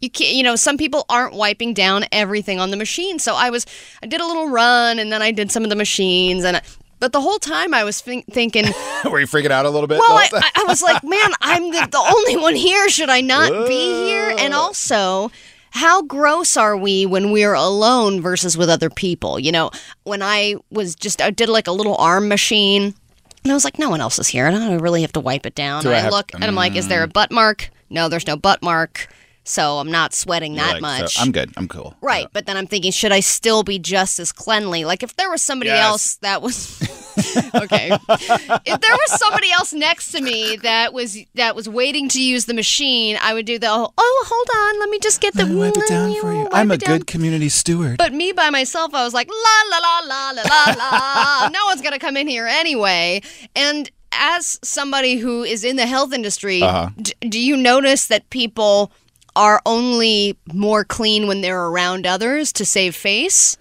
you 0.00 0.08
can't, 0.08 0.34
you 0.34 0.44
know, 0.44 0.56
some 0.56 0.78
people 0.78 1.04
aren't 1.08 1.34
wiping 1.34 1.74
down 1.74 2.04
everything 2.12 2.60
on 2.60 2.70
the 2.70 2.76
machine. 2.76 3.18
So 3.18 3.34
I 3.34 3.50
was, 3.50 3.66
I 4.02 4.06
did 4.06 4.20
a 4.20 4.26
little 4.26 4.48
run 4.48 4.98
and 4.98 5.10
then 5.10 5.20
I 5.20 5.32
did 5.32 5.50
some 5.50 5.64
of 5.64 5.70
the 5.70 5.76
machines 5.76 6.44
and. 6.44 6.60
But 7.00 7.12
the 7.12 7.20
whole 7.20 7.38
time 7.38 7.72
I 7.72 7.82
was 7.82 8.00
think, 8.00 8.26
thinking, 8.26 8.66
Were 9.10 9.18
you 9.20 9.26
freaking 9.26 9.50
out 9.50 9.66
a 9.66 9.70
little 9.70 9.86
bit? 9.86 9.98
well, 9.98 10.12
I. 10.12 10.28
I, 10.32 10.50
I 10.56 10.64
was 10.68 10.82
like, 10.82 11.02
man, 11.02 11.32
I'm 11.40 11.70
the, 11.70 11.88
the 11.90 11.98
only 11.98 12.36
one 12.36 12.54
here. 12.54 12.88
Should 12.90 13.08
I 13.08 13.22
not 13.22 13.66
be 13.66 14.04
here? 14.04 14.34
And 14.38 14.52
also, 14.54 15.30
how 15.70 16.02
gross 16.02 16.56
are 16.56 16.76
we 16.76 17.06
when 17.06 17.30
we're 17.30 17.54
alone 17.54 18.20
versus 18.20 18.56
with 18.56 18.68
other 18.68 18.90
people? 18.90 19.38
You 19.38 19.50
know, 19.50 19.70
when 20.04 20.22
I 20.22 20.56
was 20.70 20.94
just, 20.94 21.22
I 21.22 21.30
did 21.30 21.48
like 21.48 21.66
a 21.66 21.72
little 21.72 21.96
arm 21.96 22.28
machine. 22.28 22.94
And 23.42 23.50
I 23.50 23.54
was 23.54 23.64
like, 23.64 23.78
no 23.78 23.88
one 23.88 24.02
else 24.02 24.18
is 24.18 24.28
here. 24.28 24.46
And 24.46 24.54
I 24.54 24.68
don't 24.68 24.78
really 24.78 25.00
have 25.00 25.12
to 25.12 25.20
wipe 25.20 25.46
it 25.46 25.54
down. 25.54 25.82
Do 25.82 25.90
I 25.90 25.94
I, 25.94 25.98
have- 26.00 26.12
look 26.12 26.34
and 26.34 26.44
I'm 26.44 26.54
like, 26.54 26.76
is 26.76 26.88
there 26.88 27.02
a 27.02 27.08
mm. 27.08 27.12
butt 27.12 27.30
mark? 27.30 27.70
No, 27.88 28.08
there's 28.08 28.26
no 28.26 28.36
butt 28.36 28.62
mark. 28.62 29.08
So 29.44 29.78
I'm 29.78 29.90
not 29.90 30.12
sweating 30.14 30.54
You're 30.54 30.64
that 30.66 30.82
like, 30.82 30.98
so 30.98 31.02
much. 31.04 31.20
I'm 31.20 31.32
good. 31.32 31.50
I'm 31.56 31.66
cool. 31.66 31.96
Right, 32.02 32.26
but 32.32 32.46
then 32.46 32.56
I'm 32.56 32.66
thinking, 32.66 32.92
should 32.92 33.10
I 33.10 33.20
still 33.20 33.62
be 33.62 33.78
just 33.78 34.20
as 34.20 34.32
cleanly? 34.32 34.84
Like 34.84 35.02
if 35.02 35.16
there 35.16 35.30
was 35.30 35.42
somebody 35.42 35.70
Yes. 35.70 35.84
else 35.84 36.14
that 36.16 36.42
was 36.42 36.80
okay, 37.54 37.90
if 37.90 38.80
there 38.80 38.92
was 38.96 39.18
somebody 39.20 39.50
else 39.52 39.72
next 39.72 40.12
to 40.12 40.20
me 40.22 40.56
that 40.62 40.92
was 40.92 41.16
that 41.34 41.54
was 41.56 41.68
waiting 41.68 42.08
to 42.10 42.22
use 42.22 42.44
the 42.46 42.54
machine, 42.54 43.18
I 43.20 43.34
would 43.34 43.46
do 43.46 43.58
the 43.58 43.68
oh, 43.70 44.24
hold 44.28 44.74
on, 44.74 44.80
let 44.80 44.88
me 44.90 44.98
just 45.00 45.20
get 45.20 45.34
the 45.34 45.44
Let 45.46 45.56
wipe 45.74 45.76
it 45.76 45.88
down 45.88 46.14
for 46.20 46.32
you. 46.32 46.46
I'm 46.52 46.70
a 46.70 46.78
good 46.78 47.06
community 47.06 47.48
steward. 47.48 47.98
But 47.98 48.12
me 48.12 48.32
by 48.32 48.50
myself, 48.50 48.94
I 48.94 49.04
was 49.04 49.14
like 49.14 49.28
la 49.28 49.78
la 49.78 49.78
la 49.78 50.00
la 50.06 50.30
la 50.30 50.42
la 50.42 50.74
la. 50.78 51.48
no 51.52 51.64
one's 51.66 51.82
gonna 51.82 51.98
come 51.98 52.16
in 52.16 52.28
here 52.28 52.46
anyway, 52.46 53.22
and. 53.56 53.90
As 54.12 54.58
somebody 54.64 55.18
who 55.18 55.44
is 55.44 55.62
in 55.62 55.76
the 55.76 55.86
health 55.86 56.12
industry, 56.12 56.60
Uh-huh. 56.64 56.90
d- 57.00 57.14
do 57.28 57.38
you 57.38 57.56
notice 57.56 58.08
that 58.08 58.28
people 58.30 58.90
are 59.40 59.60
only 59.64 60.36
more 60.52 60.84
clean 60.84 61.26
when 61.26 61.40
they're 61.40 61.64
around 61.66 62.06
others 62.06 62.52
to 62.52 62.64
save 62.66 62.94
face? 62.94 63.56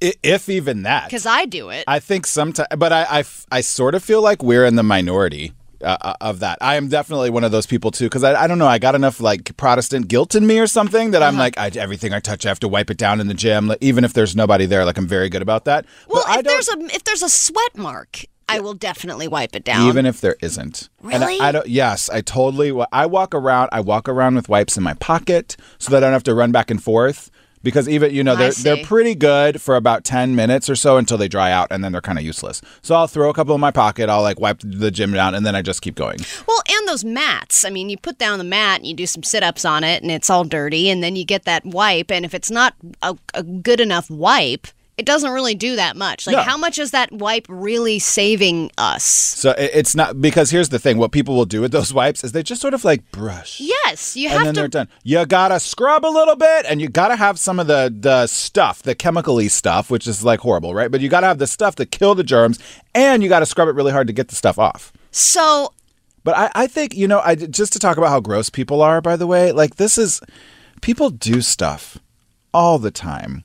If 0.00 0.48
even 0.48 0.82
that. 0.82 1.06
Because 1.06 1.26
I 1.26 1.46
do 1.46 1.70
it. 1.70 1.84
I 1.88 1.98
think 1.98 2.26
sometimes, 2.26 2.68
but 2.76 2.92
I, 2.92 3.24
I 3.50 3.60
sort 3.62 3.94
of 3.94 4.04
feel 4.04 4.22
like 4.22 4.42
we're 4.42 4.64
in 4.64 4.76
the 4.76 4.82
minority 4.84 5.54
uh, 5.82 5.96
uh, 6.00 6.14
of 6.20 6.40
that. 6.40 6.58
I 6.60 6.76
am 6.76 6.88
definitely 6.88 7.30
one 7.30 7.42
of 7.42 7.50
those 7.52 7.66
people 7.66 7.90
too, 7.90 8.04
because 8.06 8.22
I, 8.22 8.44
I 8.44 8.46
don't 8.46 8.58
know, 8.58 8.66
I 8.66 8.78
got 8.78 8.94
enough 8.94 9.18
like 9.20 9.56
Protestant 9.56 10.06
guilt 10.08 10.34
in 10.36 10.46
me 10.46 10.58
or 10.60 10.66
something 10.68 11.10
that 11.12 11.22
I'm 11.22 11.34
Uh-huh. 11.34 11.42
like, 11.42 11.58
I, 11.58 11.68
everything 11.80 12.12
I 12.12 12.20
touch, 12.20 12.46
I 12.46 12.48
have 12.50 12.60
to 12.60 12.68
wipe 12.68 12.90
it 12.90 12.96
down 12.98 13.20
in 13.20 13.26
the 13.28 13.34
gym, 13.34 13.66
like, 13.66 13.78
even 13.80 14.04
if 14.04 14.12
there's 14.12 14.36
nobody 14.36 14.66
there. 14.66 14.84
Like 14.84 14.98
I'm 14.98 15.08
very 15.08 15.28
good 15.30 15.42
about 15.42 15.64
that. 15.64 15.84
well, 16.08 16.22
but 16.26 16.30
I 16.30 16.38
if 16.40 16.44
don't, 16.44 16.52
there's 16.54 16.68
a 16.68 16.94
if 16.96 17.02
there's 17.04 17.22
a 17.22 17.28
sweat 17.28 17.76
mark, 17.76 18.22
I 18.48 18.60
will 18.60 18.74
definitely 18.74 19.28
wipe 19.28 19.54
it 19.54 19.64
down. 19.64 19.86
even 19.88 20.06
if 20.06 20.20
there 20.20 20.36
isn't. 20.40 20.88
And 21.02 21.10
Really? 21.22 21.38
I, 21.40 21.48
I 21.48 21.52
don't. 21.52 21.66
Yes, 21.66 22.08
I 22.10 22.20
totally. 22.20 22.72
I 22.92 23.06
walk 23.06 23.34
around. 23.34 23.68
I 23.72 23.80
walk 23.80 24.08
around 24.08 24.34
with 24.36 24.48
wipes 24.48 24.76
in 24.76 24.82
my 24.82 24.94
pocket 24.94 25.56
so 25.78 25.90
that 25.90 25.98
I 25.98 26.06
don't 26.06 26.12
have 26.12 26.22
to 26.24 26.34
run 26.34 26.52
back 26.52 26.70
and 26.70 26.82
forth. 26.82 27.30
because 27.62 27.88
even 27.88 28.14
you 28.14 28.22
know 28.22 28.36
they're 28.36 28.52
they're 28.52 28.84
pretty 28.84 29.16
good 29.16 29.60
for 29.60 29.74
about 29.74 30.04
10 30.04 30.36
minutes 30.36 30.70
or 30.70 30.76
so 30.76 30.96
until 30.96 31.18
they 31.18 31.26
dry 31.26 31.50
out 31.50 31.66
and 31.72 31.82
then 31.82 31.90
they're 31.90 32.00
kind 32.00 32.16
of 32.16 32.24
useless 32.24 32.62
so 32.82 32.94
i'll 32.94 33.08
throw 33.08 33.28
a 33.30 33.34
couple 33.34 33.52
in 33.52 33.60
my 33.60 33.72
pocket 33.72 34.08
i'll 34.08 34.22
like 34.22 34.38
wipe 34.38 34.60
the 34.62 34.92
gym 34.92 35.12
down 35.12 35.34
and 35.34 35.44
then 35.44 35.56
i 35.56 35.60
just 35.60 35.82
keep 35.82 35.96
going 35.96 36.18
Well, 36.46 36.62
and 36.70 36.86
those 36.88 37.04
mats. 37.04 37.64
I 37.64 37.70
mean, 37.70 37.90
you 37.90 37.98
put 37.98 38.16
down 38.16 38.38
the 38.38 38.44
mat 38.44 38.78
and 38.78 38.86
you 38.86 38.94
do 38.94 39.06
some 39.06 39.24
sit 39.24 39.42
ups 39.42 39.64
on 39.64 39.82
it 39.82 40.02
and 40.02 40.10
it's 40.12 40.30
all 40.30 40.44
dirty, 40.44 40.88
and 40.88 41.02
then 41.02 41.16
you 41.16 41.24
get 41.24 41.44
that 41.46 41.66
wipe. 41.66 42.10
And 42.12 42.24
if 42.24 42.32
it's 42.32 42.50
not 42.50 42.74
a, 43.02 43.16
a 43.34 43.42
good 43.42 43.80
enough 43.80 44.08
wipe, 44.08 44.68
it 44.98 45.06
doesn't 45.06 45.30
really 45.30 45.54
do 45.54 45.76
that 45.76 45.96
much. 45.96 46.26
Like, 46.26 46.36
No. 46.36 46.42
how 46.42 46.56
much 46.56 46.78
is 46.78 46.90
that 46.90 47.10
wipe 47.12 47.46
really 47.48 47.98
saving 47.98 48.70
us? 48.76 49.04
so 49.04 49.54
it's 49.56 49.94
not 49.94 50.20
because 50.20 50.50
here's 50.50 50.68
the 50.70 50.78
thing 50.78 50.98
what 50.98 51.12
people 51.12 51.34
will 51.36 51.44
do 51.46 51.60
with 51.60 51.70
those 51.72 51.94
wipes 51.94 52.24
is 52.24 52.32
they 52.32 52.42
just 52.42 52.60
sort 52.60 52.74
of 52.74 52.84
like 52.84 53.10
brush 53.12 53.60
Yes, 53.60 54.16
you 54.16 54.28
have 54.28 54.38
and 54.38 54.46
then 54.48 54.54
to. 54.54 54.60
they're 54.60 54.68
done. 54.68 54.88
You 55.04 55.24
gotta 55.24 55.60
scrub 55.60 56.04
a 56.04 56.08
little 56.08 56.36
bit, 56.36 56.66
and 56.68 56.80
you 56.80 56.88
gotta 56.88 57.16
have 57.16 57.38
some 57.38 57.58
of 57.60 57.66
the 57.68 57.94
the 57.96 58.26
stuff, 58.26 58.82
the 58.82 58.94
chemically 58.94 59.48
stuff, 59.48 59.90
which 59.90 60.06
is 60.06 60.24
like 60.24 60.40
horrible, 60.40 60.74
right? 60.74 60.90
But 60.90 61.00
you 61.00 61.08
gotta 61.08 61.26
have 61.28 61.38
the 61.38 61.46
stuff 61.46 61.76
to 61.76 61.86
kill 61.86 62.14
the 62.14 62.24
germs, 62.24 62.58
and 62.94 63.22
you 63.22 63.28
gotta 63.28 63.46
scrub 63.46 63.68
it 63.68 63.74
really 63.74 63.92
hard 63.92 64.06
to 64.08 64.12
get 64.12 64.28
the 64.28 64.34
stuff 64.36 64.58
off. 64.58 64.92
So, 65.10 65.72
But 66.24 66.36
I, 66.36 66.50
I 66.54 66.66
think 66.66 66.94
you 66.94 67.06
know, 67.08 67.20
I 67.24 67.34
just 67.36 67.72
to 67.74 67.78
talk 67.78 67.96
about 67.96 68.10
how 68.10 68.20
gross 68.20 68.50
people 68.50 68.82
are. 68.82 69.00
By 69.00 69.16
the 69.16 69.26
way, 69.26 69.52
like 69.52 69.76
this 69.76 69.96
is 69.96 70.20
people 70.82 71.10
do 71.10 71.40
stuff 71.40 71.98
all 72.52 72.78
the 72.78 72.90
time 72.90 73.44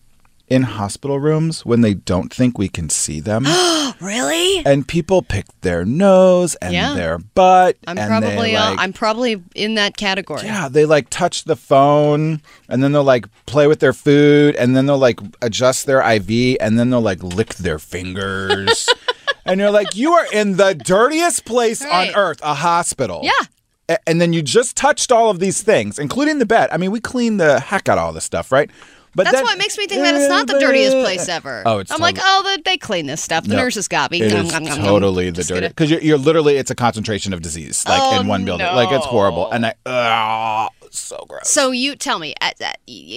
in 0.50 0.64
hospital 0.64 1.20
rooms 1.20 1.66
when 1.66 1.82
they 1.82 1.94
don't 1.94 2.32
think 2.34 2.58
we 2.58 2.68
can 2.70 2.90
see 2.90 3.20
them, 3.20 3.46
really? 4.02 4.64
and 4.66 4.88
people 4.88 5.22
pick 5.22 5.46
their 5.62 5.86
nose 5.86 6.56
and 6.56 6.74
Yeah. 6.74 6.94
their 6.94 7.18
butt. 7.18 7.78
I'm 7.88 7.98
and 7.98 8.08
probably 8.08 8.52
they, 8.52 8.56
uh, 8.56 8.72
like, 8.72 8.80
I'm 8.80 8.94
probably 8.94 9.42
in 9.56 9.76
that 9.76 9.98
category. 9.98 10.44
Yeah, 10.44 10.68
they 10.70 10.86
like 10.86 11.10
touch 11.10 11.46
the 11.46 11.56
phone 11.56 12.42
and 12.70 12.84
then 12.84 12.92
they'll 12.92 13.04
like 13.04 13.26
play 13.46 13.68
with 13.68 13.80
their 13.80 13.94
food 13.94 14.56
and 14.56 14.76
then 14.76 14.86
they'll 14.86 14.98
like 14.98 15.20
adjust 15.42 15.86
their 15.86 16.02
IV 16.02 16.58
and 16.60 16.78
then 16.78 16.90
they'll 16.90 17.02
like 17.02 17.24
lick 17.24 17.56
their 17.56 17.80
fingers. 17.80 18.88
and 19.46 19.60
you're 19.60 19.72
like, 19.72 19.96
you 19.96 20.12
are 20.14 20.26
in 20.34 20.58
the 20.58 20.76
dirtiest 20.76 21.46
place 21.46 21.82
Right. 21.84 22.10
on 22.10 22.16
earth, 22.16 22.40
a 22.44 22.54
hospital. 22.54 23.22
Yeah. 23.24 23.98
And 24.08 24.22
then 24.22 24.32
you 24.32 24.42
just 24.42 24.78
touched 24.78 25.12
all 25.12 25.30
of 25.30 25.40
these 25.40 25.62
things, 25.62 26.00
including 26.00 26.40
the 26.40 26.46
bed. 26.46 26.70
I 26.72 26.78
mean, 26.78 26.90
we 26.92 27.02
clean 27.02 27.36
the 27.38 27.60
heck 27.60 27.90
out 27.90 27.98
of 27.98 28.04
all 28.06 28.14
this 28.14 28.24
stuff, 28.24 28.50
right? 28.52 28.72
But 29.16 29.26
That's 29.26 29.36
then- 29.38 29.44
what 29.44 29.58
makes 29.60 29.78
me 29.78 29.86
think 29.86 30.02
that 30.02 30.16
it's 30.16 30.28
not 30.28 30.48
the 30.48 30.60
dirtiest 30.60 30.98
place 30.98 31.30
ever. 31.30 31.62
Oh, 31.66 31.80
it's 31.80 31.92
I'm 31.92 32.00
like, 32.02 32.18
oh, 32.20 32.42
they, 32.44 32.62
they 32.72 32.78
clean 32.78 33.06
this 33.06 33.22
stuff. 33.22 33.44
The 33.44 33.52
No, 33.56 33.58
nurses 33.62 33.88
got 33.88 34.10
me. 34.10 34.22
It 34.22 34.34
Nom, 34.34 34.48
nom, 34.48 34.64
nom, 34.64 34.78
nom. 34.78 34.86
totally 34.86 35.26
the 35.30 35.38
Just 35.38 35.50
dirty 35.50 35.68
because 35.68 35.92
you're, 35.92 36.02
you're 36.02 36.18
literally 36.18 36.58
it's 36.58 36.72
a 36.72 36.76
concentration 36.76 37.32
of 37.34 37.42
disease 37.42 37.86
like 37.88 38.02
Oh, 38.02 38.20
in 38.20 38.28
one 38.28 38.44
building. 38.44 38.66
Like 38.66 38.92
it's 38.92 39.06
horrible, 39.06 39.52
and 39.52 39.66
I 39.68 39.74
ugh, 39.86 40.72
so 40.90 41.24
gross. 41.30 41.48
So 41.48 41.70
you 41.72 41.96
tell 41.96 42.18
me, 42.18 42.34
as, 42.42 42.54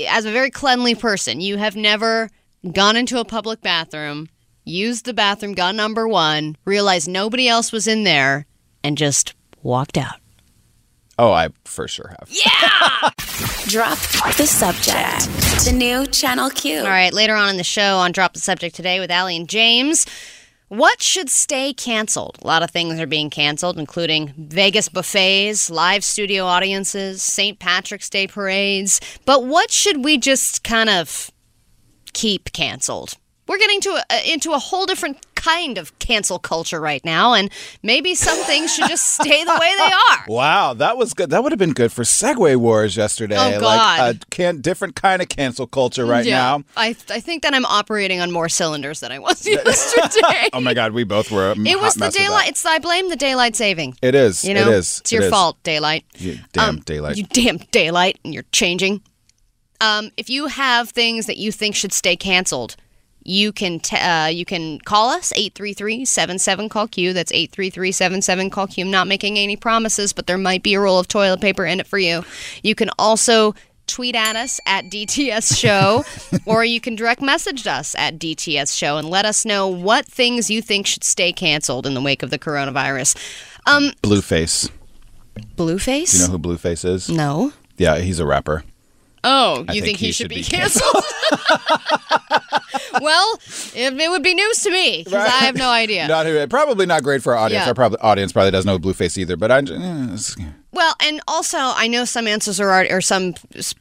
as 0.09 0.25
a 0.27 0.33
very 0.33 0.51
cleanly 0.51 0.95
person, 0.95 1.41
you 1.41 1.57
have 1.57 1.77
never 1.77 2.29
gone 2.73 2.97
into 2.97 3.19
a 3.19 3.25
public 3.25 3.63
bathroom, 3.63 4.29
used 4.65 5.07
the 5.07 5.15
bathroom, 5.15 5.55
got 5.55 5.75
number 5.75 6.07
one, 6.07 6.57
realized 6.67 7.09
nobody 7.09 7.49
else 7.49 7.73
was 7.73 7.87
in 7.87 8.05
there, 8.05 8.45
and 8.85 8.99
just 8.99 9.35
walked 9.63 9.97
out. 9.97 10.17
oh, 11.19 11.33
I 11.33 11.49
for 11.65 11.89
sure 11.89 12.15
have. 12.21 12.29
Drop 13.69 13.99
the 14.37 14.47
subject. 14.47 15.27
The 15.65 15.73
new 15.73 16.07
Channel 16.07 16.51
Q. 16.51 16.79
All 16.79 16.85
right, 16.85 17.13
later 17.13 17.35
on 17.35 17.49
in 17.49 17.57
the 17.57 17.65
show 17.65 17.97
on 17.97 18.13
Drop 18.13 18.33
the 18.33 18.39
Subject 18.39 18.77
today 18.77 19.01
with 19.01 19.11
Allie 19.11 19.37
and 19.37 19.49
James. 19.49 20.07
What 20.69 21.03
should 21.03 21.29
stay 21.29 21.73
canceled? 21.73 22.39
A 22.43 22.47
lot 22.47 22.63
of 22.63 22.71
things 22.71 23.01
are 23.01 23.09
being 23.09 23.29
canceled, 23.29 23.77
including 23.77 24.33
Vegas 24.39 24.89
buffets, 24.89 25.69
live 25.69 26.05
studio 26.05 26.45
audiences, 26.45 27.25
St. 27.25 27.59
Patrick's 27.59 28.09
Day 28.09 28.29
parades. 28.29 29.01
But 29.25 29.45
what 29.45 29.73
should 29.73 30.05
we 30.05 30.17
just 30.17 30.63
kind 30.63 30.89
of 30.89 31.33
keep 32.13 32.53
canceled? 32.53 33.15
We're 33.49 33.59
getting 33.59 33.81
to 33.83 34.03
a, 34.11 34.33
into 34.33 34.53
a 34.53 34.59
whole 34.59 34.87
different 34.87 35.19
kind 35.35 35.79
of 35.79 35.97
cancel 36.01 36.39
culture 36.41 36.81
right 36.81 37.05
now, 37.05 37.33
and 37.35 37.49
maybe 37.83 38.17
some 38.17 38.37
things 38.45 38.75
should 38.75 38.89
just 38.89 39.15
stay 39.15 39.45
the 39.45 39.57
way 39.61 39.73
they 39.79 39.93
are. 39.93 40.25
Wow, 40.29 40.75
that 40.75 40.97
was 40.97 41.15
good. 41.15 41.31
That 41.31 41.43
would 41.45 41.53
have 41.53 41.59
been 41.59 41.73
good 41.73 41.93
for 41.93 42.03
Segue 42.03 42.57
Wars 42.57 42.97
yesterday. 42.97 43.37
Oh, 43.37 43.51
Like 43.51 43.61
God. 43.61 44.17
a 44.23 44.27
can, 44.31 44.61
different 44.61 44.97
kind 44.97 45.23
of 45.23 45.29
cancel 45.29 45.67
culture 45.69 46.05
right 46.05 46.25
Yeah. 46.27 46.37
now. 46.39 46.65
I, 46.77 46.89
I 47.11 47.21
think 47.21 47.43
that 47.45 47.55
I'm 47.55 47.65
operating 47.67 48.21
on 48.21 48.33
more 48.33 48.49
cylinders 48.49 48.99
than 49.01 49.13
I 49.13 49.21
was 49.21 49.47
yesterday. 49.47 50.49
Oh 50.53 50.61
my 50.61 50.75
God, 50.75 50.93
we 50.93 51.05
both 51.05 51.31
were. 51.31 51.53
It 51.57 51.81
was 51.81 51.95
the 51.95 52.11
daylight. 52.11 52.49
It's 52.49 52.67
I 52.67 52.79
blame 52.81 53.09
the 53.09 53.17
daylight 53.17 53.55
saving. 53.55 53.97
It 54.03 54.17
is. 54.17 54.45
You 54.45 54.55
know, 54.55 54.63
it 54.69 54.75
is. 54.75 54.99
It's 55.01 55.13
your 55.13 55.23
It 55.23 55.27
is. 55.27 55.31
fault, 55.31 55.63
daylight. 55.63 56.05
You 56.17 56.39
damn 56.53 56.69
Um, 56.71 56.79
daylight. 56.81 57.17
You 57.17 57.23
damn 57.25 57.59
daylight, 57.71 58.19
and 58.25 58.35
you're 58.35 58.45
changing. 58.51 59.03
Um, 59.81 60.11
if 60.17 60.29
you 60.31 60.47
have 60.47 60.91
things 60.91 61.27
that 61.27 61.37
you 61.37 61.53
think 61.53 61.77
should 61.77 61.93
stay 61.93 62.17
canceled, 62.17 62.77
you 63.27 63.53
can 63.53 63.81
t- 63.81 63.97
uh, 63.97 64.27
you 64.27 64.45
can 64.45 64.79
call 64.81 65.11
us 65.11 65.33
833-77 65.33 66.71
call 66.71 66.87
Q. 66.87 67.13
That's 67.13 67.33
833-77 67.33 68.53
call 68.53 68.67
Q. 68.69 68.85
I'm 68.85 68.91
not 68.91 69.09
making 69.09 69.39
any 69.39 69.57
promises, 69.57 70.13
but 70.13 70.27
there 70.27 70.39
might 70.39 70.63
be 70.63 70.75
a 70.75 70.81
roll 70.81 70.99
of 70.99 71.09
toilet 71.09 71.41
paper 71.41 71.65
in 71.65 71.81
it 71.81 71.87
for 71.87 71.99
you. 71.99 72.25
You 72.63 72.75
can 72.75 72.91
also 72.99 73.55
tweet 73.87 74.15
at 74.15 74.37
us 74.37 74.61
at 74.67 74.87
DTS 74.87 75.57
Show, 75.59 76.05
or 76.47 76.65
you 76.65 76.81
can 76.81 76.95
direct 76.95 77.21
message 77.21 77.67
us 77.67 77.95
at 77.97 78.19
DTS 78.19 78.77
Show 78.77 78.97
and 78.97 79.09
let 79.09 79.25
us 79.25 79.45
know 79.45 79.67
what 79.69 80.07
things 80.07 80.51
you 80.51 80.63
think 80.63 80.87
should 80.87 81.05
stay 81.05 81.33
canceled 81.33 81.87
in 81.87 81.95
the 81.95 82.01
wake 82.01 82.23
of 82.23 82.31
the 82.31 82.39
coronavirus. 82.39 83.17
Um, 83.67 83.93
Blueface. 84.03 84.71
Blueface? 85.57 86.13
Do 86.13 86.19
you 86.19 86.27
know 86.27 86.33
who 86.33 86.39
Blueface 86.39 86.85
is? 86.85 87.09
no. 87.11 87.53
Yeah, 87.79 87.99
he's 87.99 88.21
a 88.21 88.25
rapper. 88.25 88.65
Oh, 89.29 89.65
I 89.69 89.73
you 89.73 89.81
think 89.83 89.85
think, 89.85 89.99
he, 89.99 90.07
he 90.07 90.13
should, 90.13 90.25
should 90.25 90.29
be 90.29 90.37
be 90.37 90.43
canceled? 90.45 91.03
well, 93.01 93.39
it, 93.75 93.93
it 94.01 94.09
would 94.11 94.23
be 94.23 94.35
news 94.35 94.61
to 94.63 94.71
me 94.71 95.03
because 95.05 95.25
I 95.25 95.45
have 95.45 95.57
no 95.57 95.69
idea. 95.69 96.07
Not 96.07 96.27
who. 96.27 96.47
Probably 96.47 96.87
not 96.87 97.03
great 97.03 97.23
for 97.23 97.35
our 97.35 97.39
audience. 97.45 97.65
Yeah. 97.65 97.69
Our 97.69 97.75
probably 97.75 97.99
audience 98.01 98.33
probably 98.33 98.53
doesn't 98.53 98.69
know 98.69 98.79
Blueface 98.79 99.19
either. 99.19 99.37
But 99.37 99.51
I. 99.51 99.59
eh, 99.59 100.17
Well, 100.73 100.95
and 101.03 101.21
also 101.27 101.59
I 101.59 101.89
know 101.89 102.05
some 102.05 102.27
answers 102.27 102.61
are 102.61 102.71
already, 102.71 102.91
or 102.93 103.01
some 103.01 103.35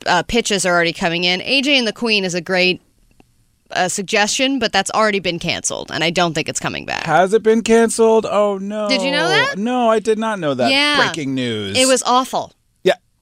uh, 0.08 0.24
pitches 0.24 0.66
are 0.66 0.74
already 0.74 0.94
coming 0.94 1.24
in. 1.24 1.42
AJ 1.42 1.68
and 1.78 1.88
the 1.88 1.94
Queen 1.94 2.26
is 2.26 2.34
a 2.34 2.42
great 2.42 2.82
uh, 3.72 3.88
suggestion, 3.88 4.58
but 4.60 4.72
that's 4.72 4.92
already 4.92 5.20
been 5.20 5.38
canceled, 5.40 5.92
and 5.92 6.04
I 6.04 6.10
don't 6.10 6.34
think 6.34 6.50
it's 6.50 6.60
coming 6.60 6.86
back. 6.86 7.04
Has 7.04 7.34
it 7.34 7.44
been 7.44 7.62
canceled? 7.62 8.26
Oh 8.26 8.58
no. 8.58 8.88
Did 8.90 9.02
you 9.02 9.12
know 9.12 9.28
that? 9.28 9.58
No, 9.58 9.90
I 9.90 10.00
did 10.00 10.18
not 10.18 10.40
know 10.40 10.54
that. 10.56 10.72
Yeah. 10.72 10.98
Breaking 11.06 11.36
news. 11.36 11.78
It 11.78 11.88
was 11.88 12.02
awful. 12.04 12.52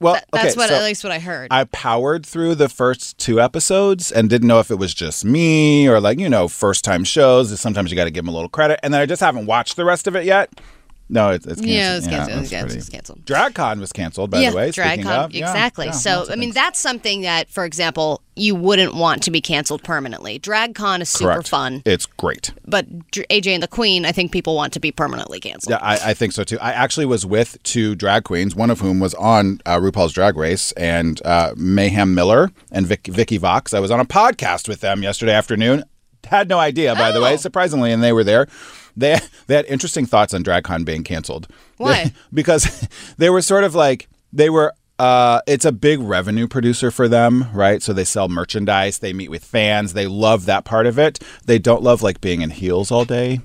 Well, 0.04 0.16
Th- 0.16 0.24
that's 0.32 0.44
okay, 0.48 0.58
what 0.58 0.68
so 0.68 0.74
at 0.74 0.84
least 0.84 1.02
what 1.02 1.14
I 1.14 1.18
heard. 1.18 1.48
I 1.50 1.64
powered 1.64 2.26
through 2.26 2.56
the 2.56 2.68
first 2.68 3.16
two 3.16 3.40
episodes 3.40 4.12
and 4.12 4.28
didn't 4.28 4.46
know 4.46 4.60
if 4.60 4.70
it 4.70 4.74
was 4.74 4.92
just 4.92 5.24
me 5.24 5.88
or 5.88 5.98
like 5.98 6.18
you 6.18 6.28
know 6.28 6.46
first 6.46 6.84
time 6.84 7.04
shows. 7.04 7.58
Sometimes 7.58 7.90
you 7.90 7.96
got 7.96 8.04
to 8.04 8.10
give 8.10 8.22
them 8.22 8.28
a 8.28 8.36
little 8.36 8.50
credit, 8.50 8.80
and 8.82 8.92
then 8.92 9.00
I 9.00 9.06
just 9.06 9.20
haven't 9.20 9.46
watched 9.46 9.76
the 9.76 9.84
rest 9.86 10.06
of 10.06 10.14
it 10.14 10.26
yet. 10.26 10.60
No, 11.08 11.30
it's, 11.30 11.44
it's 11.46 11.60
canceled. 11.60 11.68
yeah, 11.70 11.96
it's 11.96 12.06
canceled. 12.06 12.28
that's 12.30 12.40
it's 12.42 12.50
canceled. 12.50 12.68
pretty- 12.70 12.78
It's 12.80 12.88
canceled. 12.88 13.24
DragCon 13.26 13.78
was 13.80 13.92
canceled, 13.92 14.30
by 14.30 14.40
yeah, 14.40 14.50
the 14.50 14.56
way. 14.56 14.70
DragCon, 14.70 15.06
of. 15.06 15.34
Exactly. 15.34 15.86
yeah, 15.86 15.92
so, 15.92 16.26
I 16.30 16.36
mean, 16.36 16.50
that's 16.52 16.80
something 16.80 17.20
that, 17.20 17.50
for 17.50 17.66
example, 17.66 18.22
you 18.36 18.54
wouldn't 18.54 18.94
want 18.94 19.22
to 19.24 19.30
be 19.30 19.42
canceled 19.42 19.82
permanently. 19.84 20.40
DragCon 20.40 21.02
is 21.02 21.10
super 21.10 21.34
Correct. 21.34 21.48
fun, 21.48 21.82
It's 21.84 22.06
great. 22.06 22.52
but 22.66 22.86
AJ 23.12 23.48
and 23.48 23.62
the 23.62 23.68
Queen, 23.68 24.06
I 24.06 24.12
think 24.12 24.32
people 24.32 24.56
want 24.56 24.72
to 24.72 24.80
be 24.80 24.90
permanently 24.90 25.40
canceled. 25.40 25.72
Yeah, 25.72 25.78
I, 25.82 26.10
I 26.10 26.14
think 26.14 26.32
so 26.32 26.42
too. 26.42 26.58
I 26.58 26.72
actually 26.72 27.06
was 27.06 27.26
with 27.26 27.62
two 27.62 27.94
drag 27.94 28.24
queens, 28.24 28.56
one 28.56 28.70
of 28.70 28.80
whom 28.80 28.98
was 28.98 29.12
on 29.14 29.60
uh, 29.66 29.78
RuPaul's 29.78 30.12
Drag 30.14 30.36
Race, 30.38 30.72
and 30.72 31.20
uh, 31.26 31.52
Mayhem 31.54 32.14
Miller 32.14 32.50
and 32.72 32.86
Vic, 32.86 33.06
Vicky 33.08 33.36
Vox. 33.36 33.74
I 33.74 33.78
was 33.80 33.90
on 33.90 34.00
a 34.00 34.06
podcast 34.06 34.68
with 34.68 34.80
them 34.80 35.02
yesterday 35.02 35.32
afternoon. 35.34 35.84
Had 36.26 36.48
no 36.48 36.58
idea, 36.58 36.94
by 36.94 37.12
the 37.12 37.20
way, 37.20 37.34
Oh. 37.34 37.36
surprisingly, 37.36 37.92
and 37.92 38.02
they 38.02 38.12
were 38.12 38.24
there. 38.24 38.48
They 38.96 39.18
they 39.46 39.56
had 39.56 39.66
interesting 39.66 40.06
thoughts 40.06 40.34
on 40.34 40.44
DragCon 40.44 40.84
being 40.84 41.04
canceled. 41.04 41.48
Why? 41.76 42.12
because 42.32 42.88
they 43.18 43.30
were 43.30 43.42
sort 43.42 43.64
of 43.64 43.74
like 43.74 44.08
they 44.32 44.50
were. 44.50 44.72
Uh, 44.96 45.40
it's 45.48 45.64
a 45.64 45.72
big 45.72 45.98
revenue 45.98 46.46
producer 46.46 46.88
for 46.92 47.08
them, 47.08 47.46
right? 47.52 47.82
So 47.82 47.92
they 47.92 48.04
sell 48.04 48.28
merchandise, 48.28 49.00
they 49.00 49.12
meet 49.12 49.28
with 49.28 49.44
fans, 49.44 49.92
they 49.92 50.06
love 50.06 50.46
that 50.46 50.64
part 50.64 50.86
of 50.86 51.00
it. 51.00 51.18
They 51.46 51.58
don't 51.58 51.82
love 51.82 52.00
like 52.00 52.20
being 52.20 52.42
in 52.42 52.50
heels 52.50 52.92
all 52.92 53.04
day 53.04 53.40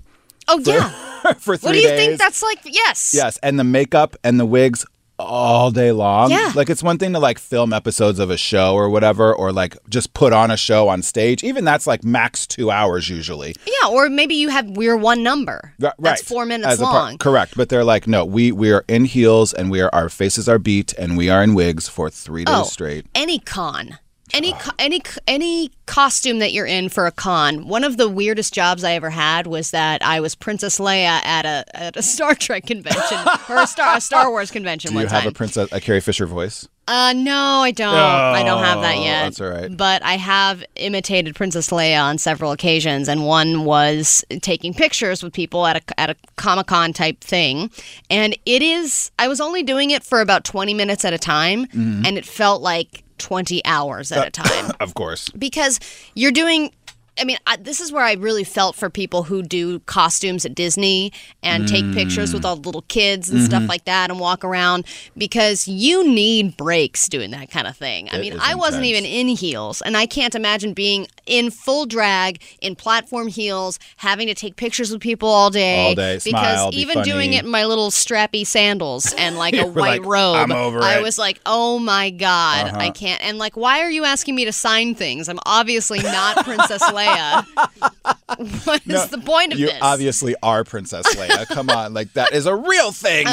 oh, 0.49 0.59
yeah. 0.65 1.33
for 1.33 1.55
three 1.57 1.67
What 1.67 1.73
do 1.73 1.79
you 1.79 1.87
days. 1.87 1.99
think 1.99 2.19
that's 2.19 2.43
like? 2.43 2.59
Yes. 2.65 3.13
Yes, 3.15 3.37
and 3.41 3.57
the 3.59 3.63
makeup 3.63 4.15
and 4.23 4.39
the 4.39 4.45
wigs 4.45 4.85
all 5.19 5.69
day 5.71 5.91
long. 5.91 6.31
Yeah. 6.31 6.51
Like 6.55 6.69
it's 6.69 6.81
one 6.81 6.97
thing 6.97 7.13
to 7.13 7.19
like 7.19 7.37
film 7.37 7.73
episodes 7.73 8.19
of 8.19 8.29
a 8.29 8.37
show 8.37 8.73
or 8.73 8.89
whatever, 8.89 9.33
or 9.33 9.51
like 9.51 9.75
just 9.89 10.13
put 10.13 10.33
on 10.33 10.49
a 10.49 10.57
show 10.57 10.87
on 10.87 11.01
stage. 11.01 11.43
Even 11.43 11.65
that's 11.65 11.85
like 11.85 12.03
max 12.03 12.47
two 12.47 12.71
hours 12.71 13.09
usually. 13.09 13.55
Yeah, 13.65 13.89
or 13.89 14.09
maybe 14.09 14.35
you 14.35 14.49
have 14.49 14.67
we're 14.69 14.97
one 14.97 15.21
number. 15.23 15.73
Ri- 15.79 15.89
That's 15.99 16.21
four 16.23 16.45
minutes 16.45 16.71
As 16.73 16.81
a 16.81 16.85
part- 16.85 16.93
long. 16.95 17.17
correct. 17.17 17.53
But 17.57 17.69
they're 17.69 17.83
like, 17.83 18.07
no, 18.07 18.25
we 18.25 18.51
we 18.51 18.71
are 18.71 18.85
in 18.87 19.05
heels 19.05 19.53
and 19.53 19.69
we 19.69 19.81
are 19.81 19.89
our 19.93 20.09
faces 20.09 20.47
are 20.47 20.59
beat 20.59 20.93
and 20.93 21.17
we 21.17 21.29
are 21.29 21.43
in 21.43 21.53
wigs 21.53 21.87
for 21.89 22.09
three 22.09 22.45
days 22.45 22.55
oh, 22.57 22.63
straight. 22.63 23.05
any 23.13 23.39
con. 23.39 23.97
Any 24.33 24.53
co- 24.53 24.71
any 24.79 25.01
any 25.27 25.71
costume 25.85 26.39
that 26.39 26.51
you're 26.53 26.65
in 26.67 26.89
for 26.89 27.07
a 27.07 27.11
con. 27.11 27.67
One 27.67 27.83
of 27.83 27.97
the 27.97 28.07
weirdest 28.07 28.53
jobs 28.53 28.83
I 28.83 28.93
ever 28.93 29.09
had 29.09 29.47
was 29.47 29.71
that 29.71 30.03
I 30.03 30.19
was 30.19 30.35
Princess 30.35 30.79
Leia 30.79 31.23
at 31.25 31.45
a 31.45 31.63
at 31.75 31.97
a 31.97 32.01
Star 32.13 32.35
Trek 32.35 32.65
convention 32.65 33.17
or 33.49 33.57
a 33.61 33.67
Star 33.67 33.97
a 33.97 34.01
Star 34.01 34.29
Wars 34.29 34.51
convention 34.51 34.89
Do 34.91 34.95
one 34.95 35.03
you 35.05 35.09
have 35.09 35.23
time. 35.23 35.29
a 35.29 35.33
princess 35.33 35.69
a 35.71 35.79
Carrie 35.81 36.01
Fisher 36.01 36.25
voice? 36.25 36.67
Uh, 36.87 37.13
no, 37.15 37.37
I 37.61 37.69
don't. 37.69 37.93
I 37.93 38.41
don't 38.41 38.63
have 38.63 38.81
that 38.81 38.97
Oh, 38.97 39.03
yet. 39.03 39.23
that's 39.25 39.39
all 39.41 39.49
right. 39.49 39.75
But 39.77 40.01
I 40.03 40.13
have 40.13 40.63
imitated 40.75 41.35
Princess 41.35 41.69
Leia 41.69 42.01
on 42.03 42.17
several 42.17 42.51
occasions, 42.51 43.07
and 43.07 43.27
one 43.27 43.63
was 43.63 44.25
taking 44.41 44.73
pictures 44.73 45.21
with 45.21 45.31
people 45.31 45.67
at 45.67 45.77
a 45.77 45.99
at 45.99 46.09
a 46.09 46.15
Comic 46.35 46.65
Con 46.65 46.91
type 46.93 47.21
thing. 47.21 47.69
And 48.09 48.35
it 48.47 48.63
is. 48.63 49.11
I 49.19 49.27
was 49.27 49.39
only 49.39 49.61
doing 49.61 49.91
it 49.91 50.03
for 50.03 50.19
about 50.19 50.43
twenty 50.43 50.73
minutes 50.73 51.05
at 51.05 51.13
a 51.13 51.19
time, 51.19 51.67
Mm-hmm. 51.67 52.05
and 52.07 52.17
it 52.17 52.25
felt 52.25 52.63
like 52.63 53.03
twenty 53.19 53.63
hours 53.65 54.11
at 54.11 54.17
a 54.17 54.27
uh, 54.27 54.29
time 54.45 54.71
Of 54.79 54.93
course. 54.95 55.29
because 55.29 55.79
you're 56.15 56.31
doing 56.31 56.71
I 57.19 57.25
mean, 57.25 57.37
I, 57.45 57.55
this 57.57 57.79
is 57.79 57.91
where 57.91 58.03
I 58.03 58.13
really 58.13 58.43
felt 58.43 58.75
for 58.75 58.89
people 58.89 59.23
who 59.23 59.41
do 59.41 59.79
costumes 59.81 60.45
at 60.45 60.55
Disney 60.55 61.11
and 61.43 61.67
take 61.67 61.91
pictures 61.93 62.33
with 62.33 62.45
all 62.45 62.55
the 62.55 62.61
little 62.67 62.83
kids 62.83 63.29
and 63.29 63.43
stuff 63.43 63.67
like 63.67 63.85
that 63.85 64.09
and 64.09 64.19
walk 64.19 64.43
around 64.43 64.85
because 65.17 65.67
you 65.67 66.07
need 66.07 66.55
breaks 66.57 67.07
doing 67.07 67.31
that 67.31 67.49
kind 67.51 67.67
of 67.67 67.75
thing. 67.75 68.09
I 68.11 68.19
mean, 68.19 68.37
I 68.39 68.55
wasn't 68.55 68.85
intense. 68.85 69.05
even 69.05 69.29
in 69.29 69.35
heels, 69.35 69.81
and 69.81 69.97
I 69.97 70.05
can't 70.05 70.35
imagine 70.35 70.73
being 70.73 71.07
in 71.25 71.51
full 71.51 71.85
drag 71.85 72.41
in 72.61 72.75
platform 72.75 73.27
heels, 73.27 73.79
having 73.97 74.27
to 74.27 74.33
take 74.33 74.55
pictures 74.55 74.91
with 74.91 75.01
people 75.01 75.29
all 75.29 75.49
day. 75.49 75.87
All 75.89 75.95
day, 75.95 76.19
because 76.23 76.29
smile, 76.29 76.71
be 76.71 76.77
even 76.77 77.03
doing 77.03 77.33
it 77.33 77.43
in 77.43 77.51
my 77.51 77.65
little 77.65 77.89
strappy 77.91 78.45
sandals 78.45 79.13
and 79.17 79.37
like 79.37 79.53
a 79.55 79.65
white 79.67 80.01
like, 80.01 80.05
robe, 80.05 80.35
"I'm 80.35 80.51
I 80.51 80.97
it." 80.97 81.01
was 81.03 81.17
like, 81.17 81.39
oh 81.45 81.79
my 81.79 82.09
god, 82.09 82.67
Uh-huh. 82.67 82.77
I 82.79 82.89
can't. 82.91 83.21
And 83.23 83.37
like, 83.37 83.57
why 83.57 83.81
are 83.81 83.91
you 83.91 84.05
asking 84.05 84.35
me 84.35 84.45
to 84.45 84.51
sign 84.53 84.95
things? 84.95 85.27
I'm 85.29 85.39
obviously 85.45 85.99
not 85.99 86.43
Princess 86.45 86.83
Leia. 86.91 87.08
what 88.63 88.81
is 88.87 89.07
the 89.09 89.17
point 89.17 89.53
of 89.53 89.59
You 89.59 89.67
this? 89.67 89.77
obviously 89.81 90.35
are 90.43 90.63
Princess 90.63 91.05
Leia. 91.15 91.47
Come 91.47 91.69
on, 91.69 91.93
like 91.93 92.13
that 92.13 92.33
is 92.33 92.45
a 92.45 92.55
real 92.55 92.91
thing. 92.91 93.27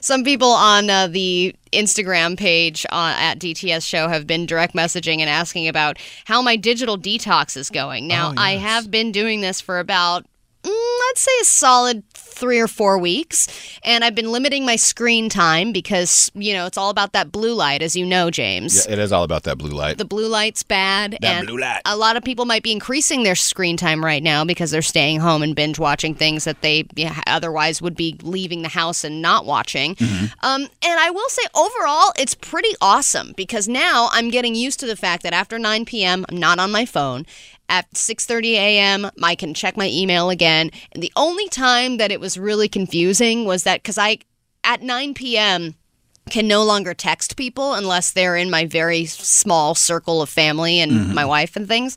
Some 0.00 0.24
people 0.24 0.50
on 0.50 0.88
uh, 0.90 1.06
the 1.08 1.54
Instagram 1.72 2.36
page 2.38 2.86
uh, 2.90 3.14
at 3.16 3.38
DTS 3.38 3.86
Show 3.86 4.08
have 4.08 4.26
been 4.26 4.46
direct 4.46 4.74
messaging 4.74 5.20
and 5.20 5.28
asking 5.30 5.68
about 5.68 5.98
how 6.24 6.42
my 6.42 6.56
digital 6.56 6.96
detox 6.98 7.56
is 7.56 7.70
going. 7.70 8.06
Now, 8.06 8.30
Oh, 8.30 8.34
I 8.36 8.52
have 8.52 8.90
been 8.90 9.12
doing 9.12 9.40
this 9.40 9.60
for 9.60 9.78
about, 9.78 10.24
I'd 10.72 11.12
say, 11.16 11.30
a 11.40 11.44
solid 11.44 12.02
three 12.12 12.60
or 12.60 12.68
four 12.68 12.98
weeks, 12.98 13.48
and 13.82 14.04
I've 14.04 14.14
been 14.14 14.30
limiting 14.30 14.66
my 14.66 14.76
screen 14.76 15.30
time 15.30 15.72
because 15.72 16.30
you 16.34 16.52
know 16.52 16.66
it's 16.66 16.76
all 16.76 16.90
about 16.90 17.12
that 17.12 17.32
blue 17.32 17.54
light, 17.54 17.80
as 17.82 17.96
you 17.96 18.04
know, 18.04 18.30
James. 18.30 18.84
Yeah, 18.86 18.92
it 18.94 18.98
is 18.98 19.10
all 19.12 19.22
about 19.24 19.44
that 19.44 19.56
blue 19.56 19.70
light. 19.70 19.96
the 19.98 20.04
blue 20.04 20.28
light's 20.28 20.62
bad 20.62 21.16
and 21.22 21.46
blue 21.46 21.58
light. 21.58 21.80
a 21.86 21.96
lot 21.96 22.16
of 22.16 22.24
people 22.24 22.44
might 22.44 22.62
be 22.62 22.72
increasing 22.72 23.22
their 23.22 23.34
screen 23.34 23.76
time 23.78 24.04
right 24.04 24.22
now 24.22 24.44
because 24.44 24.70
they're 24.70 24.82
staying 24.82 25.20
home 25.20 25.42
and 25.42 25.54
binge 25.56 25.78
watching 25.78 26.14
things 26.14 26.44
that 26.44 26.60
they 26.60 26.84
yeah, 26.94 27.20
otherwise 27.26 27.80
would 27.80 27.96
be 27.96 28.18
leaving 28.22 28.60
the 28.62 28.68
house 28.68 29.02
and 29.04 29.22
not 29.22 29.46
watching 29.46 29.94
Mm-hmm. 29.96 30.26
um, 30.46 30.62
and 30.62 31.00
i 31.00 31.10
will 31.10 31.28
say 31.28 31.42
overall 31.54 32.12
it's 32.18 32.34
pretty 32.34 32.70
awesome 32.80 33.32
because 33.36 33.66
now 33.68 34.08
i'm 34.12 34.30
getting 34.30 34.54
used 34.54 34.78
to 34.80 34.86
the 34.86 34.96
fact 34.96 35.22
that 35.22 35.32
after 35.32 35.58
9 35.58 35.84
p.m 35.84 36.24
i'm 36.28 36.36
not 36.36 36.58
on 36.58 36.70
my 36.70 36.84
phone 36.84 37.24
at 37.68 37.90
6:30 37.92 38.52
a.m. 38.52 39.10
I 39.22 39.34
can 39.34 39.54
check 39.54 39.76
my 39.76 39.88
email 39.88 40.30
again. 40.30 40.70
And 40.92 41.02
the 41.02 41.12
only 41.16 41.48
time 41.48 41.96
that 41.96 42.12
it 42.12 42.20
was 42.20 42.38
really 42.38 42.68
confusing 42.68 43.44
was 43.44 43.64
that 43.64 43.84
cuz 43.84 43.98
I 43.98 44.18
at 44.64 44.82
9 44.82 45.14
p.m 45.14 45.74
can 46.30 46.48
no 46.48 46.64
longer 46.64 46.92
text 46.92 47.36
people 47.36 47.74
unless 47.74 48.10
they're 48.10 48.36
in 48.36 48.50
my 48.50 48.66
very 48.66 49.06
small 49.06 49.74
circle 49.74 50.20
of 50.22 50.28
family 50.28 50.80
and 50.80 50.92
mm-hmm. 50.92 51.14
my 51.14 51.24
wife 51.24 51.56
and 51.56 51.68
things. 51.68 51.96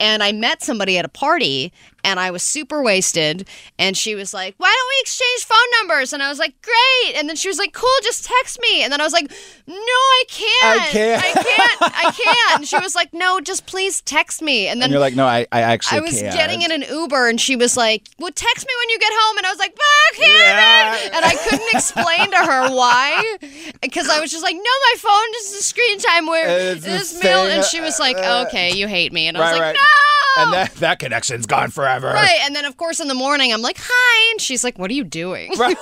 And 0.00 0.22
I 0.22 0.32
met 0.32 0.62
somebody 0.62 0.98
at 0.98 1.04
a 1.04 1.08
party 1.08 1.72
and 2.04 2.18
I 2.20 2.30
was 2.30 2.42
super 2.42 2.82
wasted. 2.82 3.48
And 3.78 3.96
she 3.96 4.14
was 4.14 4.32
like, 4.34 4.54
Why 4.58 4.68
don't 4.68 4.88
we 4.88 5.00
exchange 5.02 5.44
phone 5.44 5.58
numbers? 5.78 6.12
And 6.12 6.22
I 6.22 6.28
was 6.28 6.38
like, 6.38 6.54
Great. 6.62 7.16
And 7.16 7.28
then 7.28 7.36
she 7.36 7.48
was 7.48 7.58
like, 7.58 7.72
Cool, 7.72 7.88
just 8.02 8.24
text 8.24 8.60
me. 8.60 8.82
And 8.82 8.92
then 8.92 9.00
I 9.00 9.04
was 9.04 9.12
like, 9.12 9.30
No, 9.66 9.74
I 9.76 10.22
can't. 10.28 10.80
I 10.82 10.86
can't. 10.86 11.22
I 11.24 11.32
can't. 11.42 11.82
I 11.82 12.10
can't. 12.10 12.60
And 12.60 12.68
she 12.68 12.78
was 12.78 12.94
like, 12.94 13.12
No, 13.12 13.40
just 13.40 13.66
please 13.66 14.00
text 14.02 14.42
me. 14.42 14.68
And 14.68 14.80
then 14.80 14.86
and 14.86 14.92
you're 14.92 15.00
like, 15.00 15.14
no, 15.14 15.26
I, 15.26 15.46
I 15.52 15.62
actually 15.62 15.98
I 15.98 16.00
was 16.02 16.20
can't. 16.20 16.34
getting 16.34 16.62
in 16.62 16.72
an 16.72 16.82
Uber 16.90 17.28
and 17.28 17.40
she 17.40 17.56
was 17.56 17.76
like, 17.76 18.06
Well, 18.18 18.32
text 18.34 18.66
me 18.66 18.72
when 18.80 18.90
you 18.90 18.98
get 18.98 19.12
home. 19.14 19.36
And 19.38 19.46
I 19.46 19.50
was 19.50 19.58
like, 19.58 19.76
I 19.78 20.10
can't. 20.14 21.10
Yeah. 21.10 21.16
And 21.16 21.24
I 21.24 21.34
couldn't 21.48 21.68
explain 21.72 22.30
to 22.30 22.36
her 22.36 22.70
why. 22.74 23.36
Because 23.82 24.08
I 24.08 24.20
was 24.20 24.30
just 24.30 24.42
like, 24.42 24.54
No, 24.56 24.62
my 24.62 24.94
phone 24.98 25.34
is 25.40 25.52
the 25.58 25.62
screen 25.64 25.98
time 25.98 26.26
where 26.26 26.72
It's 26.72 26.84
this 26.84 27.18
thing, 27.18 27.30
And 27.50 27.64
she 27.64 27.80
was 27.80 27.98
like, 27.98 28.16
Okay, 28.16 28.72
you 28.72 28.86
hate 28.88 29.12
me. 29.12 29.26
And 29.28 29.36
I 29.36 29.40
was 29.40 29.50
Right, 29.52 29.66
like, 29.68 29.76
right. 29.76 29.86
No. 30.36 30.42
And 30.44 30.52
that, 30.52 30.74
that 30.76 30.98
connection's 31.00 31.46
gone 31.46 31.70
forever. 31.70 31.89
Right. 31.98 32.38
And 32.42 32.54
then, 32.54 32.64
of 32.64 32.76
course, 32.76 33.00
in 33.00 33.08
the 33.08 33.14
morning, 33.14 33.52
I'm 33.52 33.62
like, 33.62 33.76
Hi. 33.80 34.30
And 34.32 34.40
she's 34.40 34.64
like, 34.64 34.78
What 34.78 34.90
are 34.90 34.94
you 34.94 35.04
doing? 35.04 35.52
Drop 35.54 35.78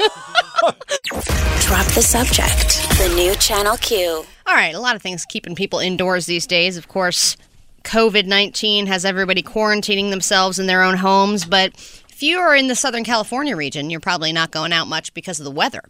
the 1.94 2.03
subject. 2.03 2.88
The 2.99 3.12
new 3.14 3.35
Channel 3.35 3.77
Q. 3.77 4.25
All 4.47 4.55
right, 4.55 4.75
a 4.75 4.81
lot 4.81 4.97
of 4.97 5.03
things 5.03 5.25
keeping 5.27 5.55
people 5.55 5.79
indoors 5.79 6.27
these 6.27 6.47
days. 6.47 6.77
Of 6.77 6.88
course, 6.88 7.37
COVID 7.85 8.27
19 8.27 8.87
has 8.87 9.05
everybody 9.05 9.42
quarantining 9.42 10.11
themselves 10.11 10.59
in 10.59 10.66
their 10.66 10.83
own 10.83 10.97
homes, 10.97 11.44
but 11.44 11.73
if 12.09 12.23
you 12.23 12.38
are 12.38 12.57
in 12.57 12.66
the 12.66 12.75
Southern 12.75 13.05
California 13.05 13.55
region, 13.55 13.90
you're 13.90 14.01
probably 14.01 14.33
not 14.33 14.51
going 14.51 14.73
out 14.73 14.88
much 14.88 15.14
because 15.14 15.38
of 15.38 15.44
the 15.44 15.51
weather. 15.51 15.83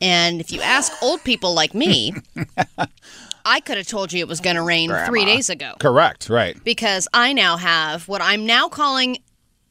And 0.00 0.40
if 0.40 0.52
you 0.52 0.60
ask 0.60 0.92
old 1.02 1.22
people 1.24 1.54
like 1.54 1.72
me, 1.72 2.12
I 3.44 3.60
could 3.60 3.78
have 3.78 3.86
told 3.86 4.12
you 4.12 4.20
it 4.20 4.28
was 4.28 4.40
going 4.40 4.56
to 4.56 4.62
rain 4.62 4.92
three 5.06 5.24
days 5.24 5.48
ago 5.48 5.72
Correct, 5.78 6.28
right. 6.28 6.62
because 6.64 7.08
I 7.14 7.32
now 7.32 7.56
have 7.56 8.08
what 8.08 8.20
I'm 8.20 8.44
now 8.44 8.68
calling 8.68 9.18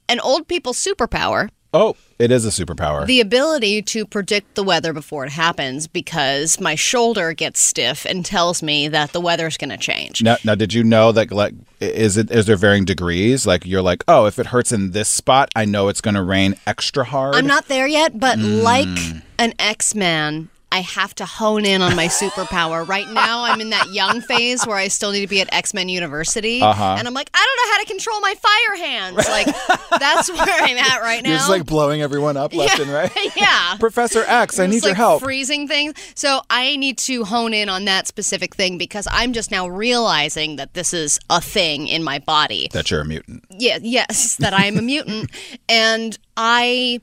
an 0.09 0.19
old 0.19 0.47
people 0.47 0.73
superpower 0.73 1.49
Oh, 1.71 1.95
it 2.17 2.31
is 2.31 2.47
a 2.47 2.49
superpower. 2.49 3.05
the 3.05 3.21
ability 3.21 3.83
to 3.83 4.03
predict 4.03 4.55
the 4.55 4.63
weather 4.63 4.91
before 4.91 5.23
it 5.23 5.29
happens 5.31 5.85
because 5.87 6.59
my 6.59 6.73
shoulder 6.73 7.31
gets 7.33 7.59
stiff 7.61 8.05
and 8.05 8.25
tells 8.25 8.63
me 8.63 8.87
that 8.87 9.11
the 9.13 9.21
weather's 9.21 9.55
going 9.55 9.69
to 9.69 9.77
change. 9.77 10.23
now, 10.23 10.37
now, 10.43 10.55
did 10.55 10.73
you 10.73 10.83
know 10.83 11.11
that 11.11 11.31
like 11.31 11.53
is 11.79 12.17
it 12.17 12.31
is 12.31 12.47
there 12.47 12.55
varying 12.55 12.85
degrees? 12.85 13.45
Like 13.45 13.67
you're 13.67 13.83
like, 13.83 14.03
oh, 14.07 14.25
if 14.25 14.39
it 14.39 14.47
hurts 14.47 14.71
in 14.71 14.93
this 14.93 15.09
spot, 15.09 15.49
I 15.55 15.65
know 15.65 15.89
it's 15.89 16.01
going 16.01 16.15
to 16.15 16.23
rain 16.23 16.55
extra 16.65 17.03
hard. 17.03 17.35
I'm 17.35 17.45
not 17.45 17.67
there 17.67 17.85
yet, 17.87 18.19
but 18.19 18.39
like 18.39 18.87
Hmm. 18.87 19.19
an 19.37 19.53
X 19.59 19.93
Man, 19.93 20.49
I 20.71 20.81
have 20.81 21.15
to 21.15 21.25
hone 21.25 21.65
in 21.65 21.81
on 21.81 21.95
my 21.95 22.07
superpower. 22.07 22.87
right 22.87 23.09
now, 23.09 23.43
I'm 23.43 23.59
in 23.61 23.71
that 23.71 23.89
young 23.89 24.21
phase 24.21 24.65
where 24.65 24.77
I 24.77 24.87
still 24.87 25.11
need 25.11 25.21
to 25.21 25.27
be 25.27 25.41
at 25.41 25.51
X 25.53 25.73
Men 25.73 25.89
University. 25.89 26.61
Uh-huh. 26.61 26.95
And 26.97 27.07
I'm 27.07 27.13
like, 27.13 27.29
I 27.33 27.45
don't 27.45 27.67
know 27.67 27.73
how 27.73 27.79
to 27.81 27.87
control 27.87 28.21
my 28.21 28.35
fire 28.35 28.77
hands. 28.77 29.17
Like, 29.17 29.99
that's 29.99 30.29
where 30.33 30.45
I'm 30.47 30.77
at 30.77 31.01
right 31.01 31.23
now. 31.23 31.29
You're 31.29 31.39
just 31.39 31.49
like 31.49 31.65
blowing 31.65 32.01
everyone 32.01 32.37
up 32.37 32.53
left 32.53 32.77
yeah. 32.77 32.83
and 32.83 32.93
right. 32.93 33.11
yeah. 33.35 33.77
Professor 33.79 34.23
X, 34.27 34.59
I 34.59 34.67
need 34.67 34.83
your 34.83 34.91
like 34.91 34.97
help. 34.97 35.21
Freezing 35.23 35.67
things. 35.67 35.93
So 36.15 36.41
I 36.49 36.75
need 36.75 36.97
to 36.99 37.23
hone 37.25 37.53
in 37.53 37.69
on 37.69 37.85
that 37.85 38.07
specific 38.07 38.55
thing 38.55 38.77
because 38.77 39.07
I'm 39.11 39.33
just 39.33 39.51
now 39.51 39.67
realizing 39.67 40.57
that 40.57 40.73
this 40.73 40.93
is 40.93 41.19
a 41.29 41.41
thing 41.41 41.87
in 41.87 42.03
my 42.03 42.19
body. 42.19 42.69
that 42.73 42.91
you're 42.91 43.01
a 43.01 43.05
mutant. 43.05 43.43
Yeah, 43.49 43.79
yes, 43.81 44.35
that 44.37 44.53
I 44.53 44.65
am 44.65 44.77
a 44.77 44.81
mutant. 44.83 45.31
And 45.67 46.17
I 46.37 47.01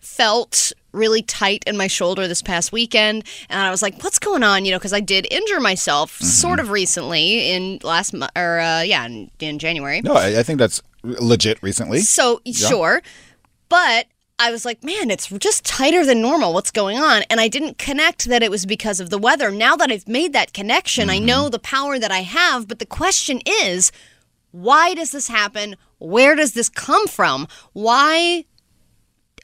felt 0.00 0.72
really 0.92 1.22
tight 1.22 1.64
in 1.66 1.76
my 1.76 1.86
shoulder 1.86 2.28
this 2.28 2.42
past 2.42 2.70
weekend 2.72 3.24
and 3.48 3.60
I 3.60 3.70
was 3.70 3.82
like 3.82 4.02
what's 4.04 4.18
going 4.18 4.42
on 4.42 4.64
you 4.64 4.70
know 4.72 4.78
because 4.78 4.92
I 4.92 5.00
did 5.00 5.26
injure 5.32 5.60
myself 5.60 6.12
Mm-hmm. 6.18 6.26
sort 6.26 6.60
of 6.60 6.70
recently 6.70 7.50
in 7.52 7.78
last 7.82 8.12
month 8.12 8.32
or 8.36 8.60
uh, 8.60 8.82
yeah 8.82 9.06
in, 9.06 9.30
in 9.40 9.58
January 9.58 10.00
No, 10.02 10.14
I, 10.14 10.40
I 10.40 10.42
think 10.42 10.58
that's 10.58 10.82
legit 11.02 11.62
recently. 11.62 12.00
so 12.00 12.40
sure 12.52 13.02
but 13.68 14.06
I 14.38 14.50
was 14.50 14.64
like, 14.64 14.82
man, 14.82 15.10
it's 15.10 15.28
just 15.28 15.64
tighter 15.64 16.04
than 16.04 16.20
normal. 16.20 16.52
What's 16.52 16.72
going 16.72 16.98
on? 16.98 17.22
And 17.30 17.38
I 17.38 17.46
didn't 17.46 17.78
connect 17.78 18.24
that 18.24 18.42
it 18.42 18.50
was 18.50 18.66
because 18.66 18.98
of 18.98 19.08
the 19.08 19.18
weather. 19.18 19.52
Now 19.52 19.76
that 19.76 19.92
I've 19.92 20.08
made 20.08 20.32
that 20.32 20.52
connection, 20.52 21.08
I 21.10 21.18
know 21.18 21.48
the 21.48 21.60
power 21.60 21.96
that 21.96 22.10
I 22.10 22.22
have. 22.22 22.66
But 22.66 22.80
the 22.80 22.86
question 22.86 23.40
is, 23.46 23.92
why 24.50 24.94
does 24.94 25.12
this 25.12 25.28
happen? 25.28 25.76
Where 25.98 26.34
does 26.34 26.54
this 26.54 26.68
come 26.68 27.06
from? 27.06 27.46
Why 27.72 28.44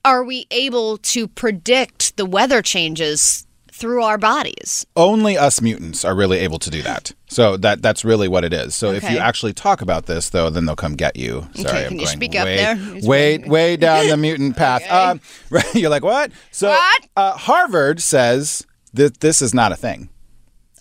are 0.09 0.25
we 0.25 0.47
able 0.51 0.97
to 0.97 1.29
predict 1.29 2.17
the 2.17 2.25
weather 2.25 2.63
changes 2.63 3.47
through 3.71 4.03
our 4.03 4.17
bodies? 4.17 4.87
Only 4.97 5.37
us 5.37 5.61
mutants 5.61 6.03
are 6.03 6.15
really 6.15 6.39
able 6.39 6.59
to 6.61 6.71
do 6.71 6.81
that. 6.83 7.13
So 7.29 7.59
that 7.59 7.83
that's 7.83 8.07
really 8.07 8.27
what 8.27 8.43
it 8.43 8.55
is. 8.55 8.75
So 8.75 8.91
if 8.91 9.03
you 9.11 9.19
actually 9.19 9.53
talk 9.53 9.83
about 9.83 10.07
this, 10.07 10.31
though, 10.31 10.49
then 10.49 10.65
they'll 10.65 10.77
come 10.77 10.95
get 10.97 11.17
you. 11.17 11.47
Sorry, 11.55 11.67
Okay, 11.69 11.83
I'm 11.83 11.89
can 11.89 11.99
you 12.01 12.07
going 12.07 12.17
speak 12.17 12.35
up 12.37 12.47
way, 12.47 12.57
there? 12.57 12.79
way, 13.03 13.39
way 13.39 13.77
down 13.77 14.09
the 14.09 14.17
mutant 14.17 14.57
path. 14.65 14.91
Um, 14.91 15.21
right, 15.51 15.75
you're 15.75 15.91
like, 15.91 16.03
what? 16.05 16.33
So 16.53 16.71
What? 16.71 17.07
Uh, 17.15 17.33
Harvard 17.37 18.01
says 18.01 18.67
that 18.95 19.21
this 19.21 19.43
is 19.43 19.53
not 19.53 19.73
a 19.73 19.77
thing. 19.77 20.09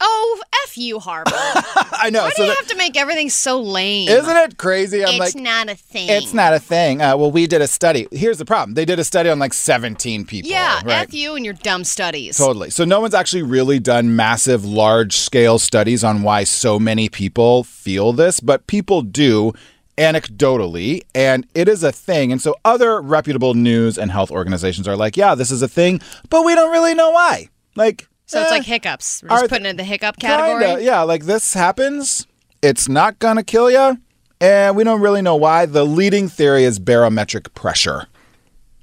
Oh, 0.01 0.41
F 0.65 0.77
you, 0.77 0.99
Harvard. 0.99 1.33
I 1.36 2.10
know. 2.12 2.23
Why 2.23 2.29
so 2.31 2.36
do 2.38 2.43
you 2.43 2.49
that- 2.49 2.57
have 2.57 2.67
to 2.67 2.75
make 2.77 2.97
everything 2.97 3.29
so 3.29 3.62
lame? 3.62 4.10
isn't 4.10 4.36
it 4.38 4.57
crazy? 4.57 5.03
I'm 5.03 5.21
it's 5.21 5.36
like, 5.36 5.43
not 5.43 5.69
a 5.69 5.75
thing. 5.75 6.10
it's 6.10 6.33
not 6.33 6.53
a 6.53 6.60
thing. 6.60 7.01
Uh, 7.01 7.17
well, 7.17 7.31
we 7.31 7.47
did 7.47 7.62
a 7.62 7.67
study. 7.67 8.07
Here's 8.12 8.38
the 8.38 8.45
problem. 8.45 8.75
They 8.75 8.86
did 8.86 8.99
a 8.99 9.03
study 9.03 9.29
on 9.29 9.39
like 9.39 9.53
17 9.53 10.25
people. 10.25 10.49
Yeah, 10.51 10.81
right? 10.86 11.07
F 11.07 11.13
you 11.13 11.36
and 11.36 11.43
your 11.45 11.53
dumb 11.55 11.83
studies. 11.83 12.38
Totally. 12.38 12.69
So 12.69 12.86
no 12.86 12.99
one's 13.01 13.13
actually 13.13 13.43
really 13.43 13.79
done 13.79 14.15
massive, 14.15 14.65
large 14.65 15.15
scale 15.17 15.60
studies 15.60 16.03
on 16.03 16.21
why 16.23 16.43
so 16.43 16.79
many 16.79 17.10
people 17.10 17.63
feel 17.63 18.13
this, 18.13 18.39
but 18.39 18.67
people 18.67 19.01
do 19.01 19.53
anecdotally, 19.97 21.01
and 21.15 21.47
it 21.53 21.67
is 21.67 21.83
a 21.83 21.91
thing. 21.91 22.31
And 22.31 22.41
so 22.41 22.55
other 22.63 23.01
reputable 23.01 23.53
news 23.53 23.97
and 23.97 24.12
health 24.12 24.31
organizations 24.31 24.88
are 24.88 24.95
like, 24.95 25.17
yeah, 25.17 25.36
this 25.36 25.51
is 25.51 25.62
a 25.62 25.67
thing, 25.67 26.01
but 26.29 26.43
we 26.43 26.55
don't 26.55 26.71
really 26.71 26.93
know 26.93 27.12
why. 27.12 27.49
Like, 27.75 28.07
So 28.28 28.42
it's 28.42 28.52
Eh, 28.52 28.56
like 28.56 28.63
hiccups. 28.63 29.24
We're 29.24 29.30
just 29.30 29.46
Are 29.46 29.48
putting 29.48 29.66
it 29.66 29.70
in 29.70 29.78
the 29.78 29.84
hiccup 29.84 30.18
category. 30.20 30.63
Kinda, 30.66 30.84
yeah, 30.84 31.02
like 31.02 31.26
this 31.26 31.54
happens. 31.54 32.28
It's 32.62 32.88
not 32.90 33.20
gonna 33.20 33.44
kill 33.44 33.72
you, 33.72 33.98
and 34.42 34.76
we 34.76 34.84
don't 34.84 35.02
really 35.02 35.22
know 35.22 35.36
why. 35.36 35.66
The 35.66 35.86
leading 35.86 36.28
theory 36.28 36.63
is 36.66 36.78
barometric 36.80 37.54
pressure 37.56 38.08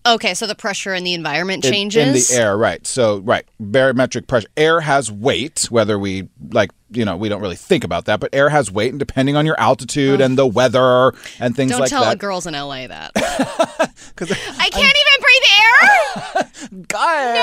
Okay, 0.07 0.35
so 0.35 0.47
the 0.47 0.55
pressure 0.55 0.93
in 0.93 1.03
the 1.03 1.15
environment 1.15 1.65
in- 1.65 1.73
changes. 1.73 2.31
in, 2.31 2.37
the 2.37 2.43
air, 2.43 2.59
right? 2.59 2.87
So, 2.87 3.21
right, 3.21 3.47
barometric 3.59 4.27
pressure. 4.27 4.49
Air 4.55 4.81
has 4.81 5.11
weight, 5.11 5.67
whether 5.71 5.99
we 5.99 6.29
like, 6.51 6.73
you 6.91 7.07
know, 7.07 7.17
we 7.17 7.31
don't 7.31 7.41
really 7.41 7.57
think 7.57 7.85
about 7.85 8.05
that, 8.05 8.21
but 8.21 8.29
air 8.35 8.51
has 8.51 8.71
weight, 8.71 8.91
and 8.91 8.99
depending 8.99 9.35
on 9.35 9.47
your 9.47 9.59
altitude 9.59 10.21
and 10.21 10.37
the 10.37 10.47
weather 10.47 11.15
and 11.41 11.57
things 11.57 11.71
Don't 11.71 11.81
like 11.81 11.89
tell 11.89 12.05
that. 12.05 12.11
the 12.11 12.17
girls 12.19 12.47
in 12.47 12.53
LA 12.53 12.87
that. 12.87 13.13
I 13.17 14.69
can't 14.71 14.95
even 15.01 15.21
breathe 15.23 15.47
air. 15.57 16.51
God. 16.89 17.35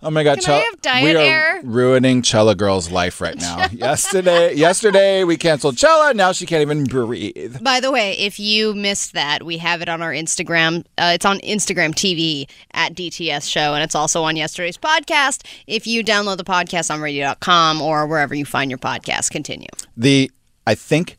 Oh 0.00 0.10
my 0.10 0.22
God, 0.22 0.40
Can 0.40 0.62
diet 0.80 1.04
we 1.04 1.16
are 1.16 1.18
air? 1.18 1.60
ruining 1.64 2.22
Chella 2.22 2.54
Girl's 2.54 2.90
life 2.90 3.20
right 3.20 3.36
now. 3.36 3.66
yesterday, 3.72 4.54
yesterday 4.54 5.24
we 5.24 5.36
canceled 5.36 5.76
Chella. 5.76 6.14
Now 6.14 6.30
she 6.32 6.46
can't 6.46 6.62
even 6.62 6.84
breathe. 6.84 7.62
By 7.62 7.80
the 7.80 7.90
way, 7.90 8.12
if 8.12 8.38
you 8.38 8.74
missed 8.74 9.12
that, 9.14 9.42
we 9.42 9.58
have 9.58 9.82
it 9.82 9.88
on 9.88 10.00
our 10.00 10.12
Instagram. 10.12 10.84
Uh, 10.96 11.12
it's 11.14 11.26
on 11.26 11.40
Instagram 11.40 11.90
TV 11.90 12.48
at 12.72 12.94
DTS 12.94 13.50
Show, 13.50 13.74
and 13.74 13.82
it's 13.82 13.96
also 13.96 14.22
on 14.22 14.36
yesterday's 14.36 14.78
podcast. 14.78 15.44
If 15.66 15.86
you 15.86 16.04
download 16.04 16.36
the 16.36 16.44
podcast 16.44 16.94
on 16.94 17.00
radio.com 17.00 17.82
or 17.82 18.06
wherever 18.06 18.34
you 18.34 18.44
find 18.44 18.70
your 18.70 18.78
podcast, 18.78 19.30
continue. 19.32 19.68
The 19.96 20.30
I 20.66 20.74
think 20.74 21.17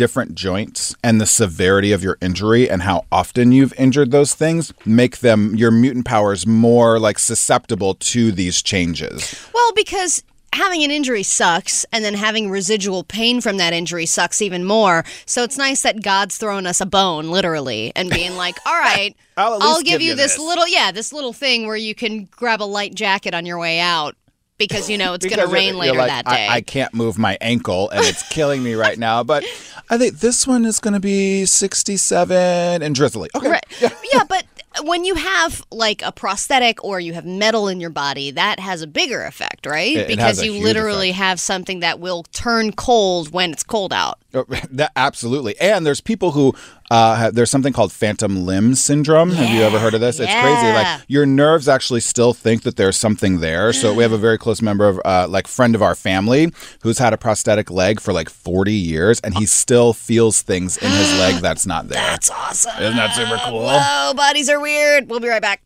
different 0.00 0.34
joints 0.34 0.96
and 1.04 1.20
the 1.20 1.26
severity 1.26 1.92
of 1.92 2.02
your 2.02 2.16
injury 2.22 2.70
and 2.70 2.80
how 2.80 3.04
often 3.12 3.52
you've 3.52 3.74
injured 3.74 4.10
those 4.10 4.34
things 4.34 4.72
make 4.86 5.18
them 5.18 5.54
your 5.54 5.70
mutant 5.70 6.06
powers 6.06 6.46
more 6.46 6.98
like 6.98 7.18
susceptible 7.18 7.94
to 7.96 8.32
these 8.32 8.62
changes. 8.62 9.46
Well, 9.52 9.72
because 9.74 10.24
having 10.54 10.82
an 10.82 10.90
injury 10.90 11.22
sucks, 11.22 11.84
and 11.92 12.02
then 12.02 12.14
having 12.14 12.50
residual 12.50 13.04
pain 13.04 13.42
from 13.42 13.58
that 13.58 13.74
injury 13.74 14.06
sucks 14.06 14.40
even 14.40 14.64
more. 14.64 15.04
So 15.26 15.44
it's 15.44 15.58
nice 15.58 15.82
that 15.82 16.02
God's 16.02 16.38
throwing 16.38 16.66
us 16.66 16.80
a 16.80 16.86
bone, 16.86 17.30
literally, 17.30 17.92
and 17.94 18.08
being 18.08 18.36
like, 18.36 18.56
all 18.66 18.78
right, 18.78 19.14
I'll 19.36 19.58
least 19.58 19.84
give, 19.84 19.92
give 19.92 20.00
you 20.00 20.08
you 20.08 20.14
this, 20.16 20.36
this." 20.36 20.40
little, 20.40 20.66
yeah, 20.66 20.92
this 20.92 21.12
little 21.12 21.32
thing 21.32 21.66
where 21.66 21.76
you 21.76 21.94
can 21.94 22.24
grab 22.30 22.62
a 22.62 22.64
light 22.64 22.94
jacket 22.94 23.34
on 23.34 23.46
your 23.46 23.58
way 23.58 23.80
out 23.80 24.16
because 24.60 24.88
you 24.88 24.98
know 24.98 25.14
it's 25.14 25.26
going 25.26 25.40
to 25.40 25.52
rain 25.52 25.76
later 25.76 25.98
like, 25.98 26.08
that 26.08 26.26
day. 26.26 26.46
I, 26.46 26.56
I 26.56 26.60
can't 26.60 26.94
move 26.94 27.18
my 27.18 27.36
ankle 27.40 27.90
and 27.90 28.04
it's 28.04 28.28
killing 28.28 28.62
me 28.62 28.74
right 28.74 28.98
now. 28.98 29.24
But 29.24 29.44
I 29.88 29.98
think 29.98 30.20
this 30.20 30.46
one 30.46 30.64
is 30.64 30.78
going 30.78 30.94
to 30.94 31.00
be 31.00 31.46
67 31.46 32.82
and 32.82 32.94
drizzly. 32.94 33.30
Okay. 33.34 33.50
Right. 33.50 33.66
Yeah. 33.80 34.24
but 34.28 34.44
when 34.84 35.04
you 35.04 35.14
have 35.16 35.62
like 35.70 36.00
a 36.02 36.12
prosthetic 36.12 36.82
or 36.84 37.00
you 37.00 37.12
have 37.14 37.24
metal 37.26 37.68
in 37.68 37.80
your 37.80 37.90
body, 37.90 38.30
that 38.32 38.60
has 38.60 38.82
a 38.82 38.86
bigger 38.86 39.24
effect, 39.24 39.66
right? 39.66 39.96
It- 39.96 40.00
it 40.02 40.08
because 40.08 40.40
a 40.40 40.46
you 40.46 40.62
literally 40.62 41.10
effect. 41.10 41.18
have 41.22 41.40
something 41.40 41.80
that 41.80 41.98
will 42.00 42.22
turn 42.32 42.72
cold 42.72 43.32
when 43.32 43.52
it's 43.52 43.62
cold 43.62 43.92
out. 43.92 44.18
Oh, 44.32 44.44
That 44.70 44.92
absolutely. 44.96 45.58
And 45.60 45.84
there's 45.84 46.00
people 46.00 46.30
who 46.32 46.54
uh, 46.90 47.14
have, 47.16 47.34
there's 47.34 47.50
something 47.50 47.72
called 47.72 47.92
phantom 47.92 48.44
limb 48.46 48.74
syndrome. 48.74 49.30
Have 49.30 49.50
you 49.50 49.62
ever 49.62 49.78
heard 49.78 49.94
of 49.94 50.00
this? 50.00 50.18
It's 50.20 50.32
crazy. 50.32 50.72
Like 50.72 51.02
your 51.08 51.24
nerves 51.26 51.68
actually 51.68 52.00
still 52.00 52.32
think 52.32 52.62
that 52.62 52.76
there's 52.76 52.96
something 52.96 53.40
there. 53.40 53.72
So 53.72 53.94
we 53.94 54.02
have 54.02 54.10
a 54.12 54.18
very 54.18 54.38
close 54.38 54.60
member 54.62 54.88
of 54.88 55.00
uh, 55.04 55.26
like 55.28 55.46
friend 55.46 55.74
of 55.76 55.82
our 55.82 55.94
family 55.94 56.52
who's 56.82 56.98
had 56.98 57.12
a 57.12 57.16
prosthetic 57.18 57.70
leg 57.70 58.00
for 58.00 58.12
like 58.12 58.28
40 58.28 58.72
years 58.72 59.20
and 59.20 59.36
he 59.36 59.46
still 59.46 59.92
feels 59.92 60.42
things 60.42 60.76
in 60.78 60.90
his 60.90 61.12
leg 61.18 61.36
that's 61.42 61.66
not 61.66 61.88
there. 61.88 62.00
That's 62.02 62.30
awesome. 62.30 62.72
Isn't 62.82 62.96
that 62.96 63.14
super 63.14 63.38
cool? 63.44 63.62
Whoa, 63.66 64.14
bodies 64.14 64.48
are 64.48 64.59
weird. 64.60 65.08
We'll 65.08 65.20
be 65.20 65.28
right 65.28 65.42
back. 65.42 65.62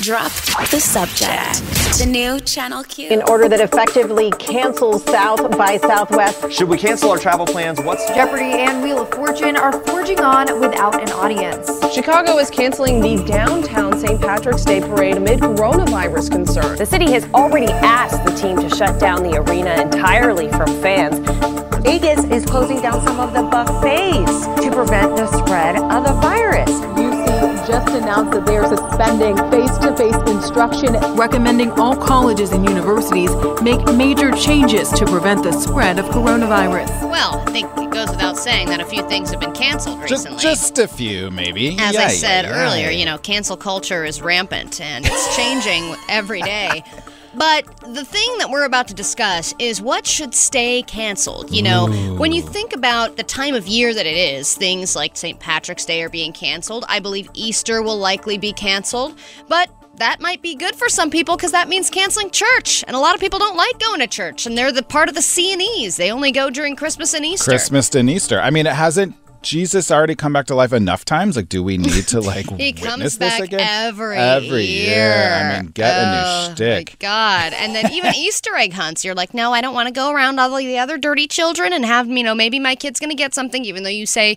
Drop 0.00 0.32
the 0.70 0.80
subject. 0.80 1.80
The 1.98 2.06
new 2.06 2.40
Channel 2.40 2.84
Q. 2.84 3.10
in 3.10 3.20
order 3.24 3.48
that 3.50 3.60
effectively 3.60 4.30
cancels 4.38 5.04
South 5.04 5.56
by 5.58 5.76
Southwest. 5.76 6.50
Should 6.50 6.68
we 6.70 6.78
cancel 6.78 7.10
our 7.10 7.18
travel 7.18 7.44
plans? 7.44 7.78
What's 7.82 8.06
Jeopardy 8.14 8.52
and 8.52 8.82
Wheel 8.82 9.02
of 9.02 9.10
Fortune 9.10 9.56
are 9.56 9.72
forging 9.84 10.20
on 10.20 10.58
without 10.58 11.02
an 11.02 11.10
audience. 11.12 11.68
Chicago 11.94 12.38
is 12.38 12.48
canceling 12.48 13.00
the 13.00 13.22
downtown 13.26 13.98
St. 13.98 14.18
Patrick's 14.18 14.64
Day 14.64 14.80
parade 14.80 15.18
amid 15.18 15.40
coronavirus 15.40 16.30
concerns. 16.30 16.78
The 16.78 16.86
city 16.86 17.12
has 17.12 17.24
already 17.34 17.70
asked 17.70 18.24
the 18.24 18.32
team 18.32 18.56
to 18.60 18.74
shut 18.74 18.98
down 18.98 19.22
the 19.22 19.36
arena 19.36 19.82
entirely 19.82 20.48
from 20.48 20.68
fans. 20.80 21.18
Vegas 21.82 22.24
is 22.24 22.46
closing 22.46 22.80
down 22.80 23.04
some 23.04 23.20
of 23.20 23.34
the 23.34 23.42
buffets 23.42 24.46
to 24.64 24.70
prevent 24.70 25.16
the 25.16 25.26
spread 25.38 25.76
of 25.76 26.04
the 26.04 26.12
virus. 26.22 26.70
UC 27.70 27.86
just 27.86 27.94
announced 28.02 28.32
that 28.32 28.46
they 28.46 28.56
are 28.56 28.66
suspending 28.66 29.36
face-to-face 29.50 30.16
instruction, 30.30 30.92
recommending 31.16 31.70
all 31.72 31.96
colleges 31.96 32.52
and 32.52 32.68
universities 32.68 33.30
make 33.62 33.80
major 33.94 34.30
changes 34.32 34.90
to 34.90 35.06
prevent 35.06 35.42
the 35.42 35.52
spread 35.52 35.98
of 35.98 36.06
coronavirus. 36.06 36.88
Well, 37.10 37.38
I 37.46 37.50
think 37.50 37.70
it 37.78 37.90
goes 37.90 38.10
without 38.10 38.36
saying 38.36 38.68
that 38.68 38.80
a 38.80 38.84
few 38.84 39.06
things 39.08 39.30
have 39.30 39.40
been 39.40 39.52
canceled 39.52 40.00
Just, 40.00 40.10
recently. 40.26 40.42
just 40.42 40.60
just 40.60 40.78
a 40.80 40.88
few, 40.88 41.30
maybe. 41.30 41.76
As 41.78 41.94
Yeah, 41.94 42.04
I 42.04 42.08
said 42.08 42.44
yeah. 42.44 42.66
earlier, 42.66 42.90
you 42.90 43.04
know, 43.04 43.18
cancel 43.18 43.56
culture 43.56 44.04
is 44.04 44.20
rampant 44.20 44.80
and 44.80 45.06
it's 45.06 45.36
changing 45.36 45.94
every 46.08 46.42
day. 46.42 46.82
But 47.34 47.64
the 47.94 48.04
thing 48.04 48.38
that 48.38 48.50
we're 48.50 48.64
about 48.64 48.88
to 48.88 48.94
discuss 48.94 49.54
is 49.58 49.80
what 49.80 50.06
should 50.06 50.34
stay 50.34 50.82
canceled. 50.82 51.50
You 51.50 51.62
know, 51.62 51.86
when 52.16 52.32
you 52.32 52.42
think 52.42 52.74
about 52.74 53.16
the 53.16 53.22
time 53.22 53.54
of 53.54 53.66
year 53.66 53.94
that 53.94 54.06
it 54.06 54.16
is, 54.16 54.54
things 54.54 54.96
like 54.96 55.16
St. 55.16 55.38
Patrick's 55.38 55.84
Day 55.84 56.02
are 56.02 56.08
being 56.08 56.32
canceled. 56.32 56.84
I 56.88 57.00
believe 57.00 57.28
Easter 57.34 57.82
will 57.82 57.98
likely 57.98 58.38
be 58.38 58.52
canceled. 58.52 59.18
But 59.48 59.70
that 59.96 60.20
might 60.20 60.40
be 60.42 60.54
good 60.54 60.74
for 60.74 60.88
some 60.88 61.10
people 61.10 61.36
because 61.36 61.52
that 61.52 61.68
means 61.68 61.90
canceling 61.90 62.30
church. 62.30 62.82
And 62.86 62.96
a 62.96 62.98
lot 62.98 63.14
of 63.14 63.20
people 63.20 63.38
don't 63.38 63.56
like 63.56 63.78
going 63.78 64.00
to 64.00 64.06
church, 64.06 64.46
and 64.46 64.56
they're 64.56 64.72
the 64.72 64.82
part 64.82 65.08
of 65.08 65.14
the 65.14 65.22
C 65.22 65.52
and 65.52 65.60
E's. 65.60 65.96
They 65.96 66.10
only 66.10 66.32
go 66.32 66.50
during 66.50 66.74
Christmas 66.74 67.14
and 67.14 67.24
Easter. 67.24 67.50
Christmas 67.50 67.94
and 67.94 68.08
Easter. 68.08 68.40
I 68.40 68.50
mean, 68.50 68.66
it 68.66 68.72
hasn't 68.72 69.14
Jesus 69.42 69.90
already 69.90 70.14
come 70.14 70.32
back 70.32 70.46
to 70.46 70.54
life 70.54 70.72
enough 70.72 71.04
times? 71.04 71.36
Like, 71.36 71.48
do 71.48 71.62
we 71.62 71.78
need 71.78 72.06
to 72.08 72.20
like 72.20 72.46
He 72.58 72.72
witness 72.72 72.84
comes 72.84 73.02
this 73.02 73.16
back 73.16 73.40
again? 73.40 73.60
every 73.60 74.16
every 74.16 74.64
year. 74.64 75.32
I 75.32 75.60
mean, 75.62 75.70
get 75.72 75.90
a 75.96 76.00
Oh, 76.24 76.46
new 76.48 76.54
shtick. 76.54 76.90
My 76.90 76.96
God, 76.98 77.52
and 77.54 77.74
then 77.74 77.90
even 77.92 78.14
Easter 78.16 78.54
egg 78.54 78.72
hunts. 78.74 79.04
You're 79.04 79.14
like, 79.14 79.32
no, 79.34 79.52
I 79.52 79.60
don't 79.60 79.74
want 79.74 79.86
to 79.88 79.92
go 79.92 80.10
around 80.12 80.38
all 80.38 80.54
the 80.56 80.78
other 80.78 80.98
dirty 80.98 81.26
children 81.26 81.72
and 81.72 81.84
have 81.84 82.08
you 82.08 82.22
know 82.22 82.34
maybe 82.34 82.58
my 82.58 82.74
kid's 82.74 83.00
gonna 83.00 83.14
get 83.14 83.34
something, 83.34 83.64
even 83.64 83.82
though 83.82 83.88
you 83.90 84.06
say 84.06 84.36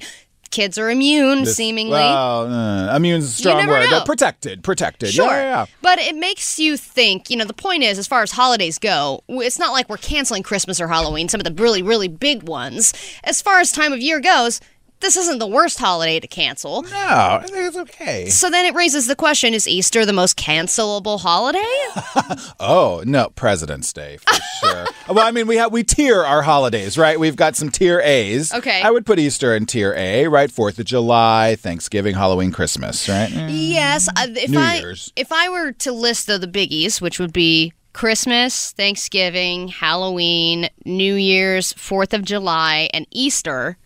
kids 0.52 0.78
are 0.78 0.90
immune, 0.92 1.46
This- 1.46 1.56
seemingly. 1.58 1.94
Well, 1.94 2.46
uh, 2.54 3.00
is 3.00 3.26
a 3.26 3.34
strong 3.34 3.68
word. 3.68 3.90
know. 3.90 4.04
Protected, 4.06 4.64
protected. 4.64 5.10
Sure. 5.10 5.26
Yeah, 5.26 5.34
yeah, 5.42 5.50
yeah. 5.62 5.66
But 5.82 5.98
it 5.98 6.16
makes 6.16 6.60
you 6.60 6.78
think, 6.78 7.32
you 7.32 7.38
know, 7.38 7.44
the 7.46 7.56
point 7.56 7.82
is, 7.84 7.98
as 7.98 8.06
far 8.06 8.22
as 8.22 8.32
holidays 8.32 8.78
go, 8.78 9.24
it's 9.30 9.58
not 9.58 9.72
like 9.72 9.90
we're 9.90 9.98
canceling 9.98 10.44
Christmas 10.44 10.80
or 10.80 10.88
Halloween, 10.88 11.28
some 11.28 11.40
of 11.42 11.46
the 11.46 11.54
really, 11.62 11.82
really 11.82 12.08
big 12.08 12.44
ones. 12.44 12.94
As 13.24 13.42
far 13.42 13.62
as 13.62 13.72
time 13.72 13.94
of 13.94 14.00
year 14.00 14.20
goes, 14.22 14.62
this 15.04 15.16
isn't 15.18 15.38
the 15.38 15.46
worst 15.48 15.78
holiday 15.78 16.20
to 16.20 16.28
cancel. 16.28 16.82
No, 16.82 17.42
it's 17.44 17.78
okay. 17.78 18.30
So 18.30 18.50
then 18.50 18.66
it 18.66 18.74
raises 18.74 19.06
the 19.06 19.16
question 19.16 19.54
is 19.54 19.68
Easter 19.68 20.06
the 20.06 20.14
most 20.14 20.36
cancelable 20.38 21.20
holiday? 21.20 21.60
Oh 22.60 23.04
no, 23.06 23.30
President's 23.36 23.92
Day 23.94 24.18
for 24.18 24.34
sure. 24.62 24.86
well, 25.10 25.20
I 25.26 25.32
mean, 25.32 25.48
we 25.48 25.58
have 25.58 25.72
we 25.72 25.84
tier 25.84 26.24
our 26.24 26.42
holidays, 26.42 26.98
right? 26.98 27.20
We've 27.20 27.36
got 27.36 27.56
some 27.56 27.70
tier 27.70 28.00
A's. 28.00 28.54
Okay. 28.54 28.82
I 28.82 28.90
would 28.90 29.06
put 29.06 29.20
Easter 29.20 29.56
in 29.56 29.66
tier 29.66 29.94
A, 29.98 30.28
right? 30.28 30.50
Fourth 30.50 30.80
of 30.80 30.86
July, 30.86 31.56
Thanksgiving, 31.60 32.16
Halloween, 32.16 32.52
Christmas, 32.52 33.08
right? 33.10 33.30
Mm. 33.30 33.50
Yes, 33.52 34.08
if 34.18 34.50
New 34.50 34.60
I 34.60 34.76
Year's. 34.78 35.12
if 35.16 35.32
I 35.32 35.50
were 35.50 35.72
to 35.74 35.92
list 35.92 36.28
though 36.28 36.38
the 36.38 36.48
biggies, 36.48 37.02
which 37.02 37.20
would 37.20 37.34
be 37.34 37.74
Christmas, 37.92 38.72
Thanksgiving, 38.72 39.68
Halloween, 39.68 40.70
New 40.86 41.16
Year's, 41.16 41.74
4th 41.74 42.14
of 42.14 42.24
July, 42.24 42.90
and 42.94 43.06
Easter, 43.12 43.78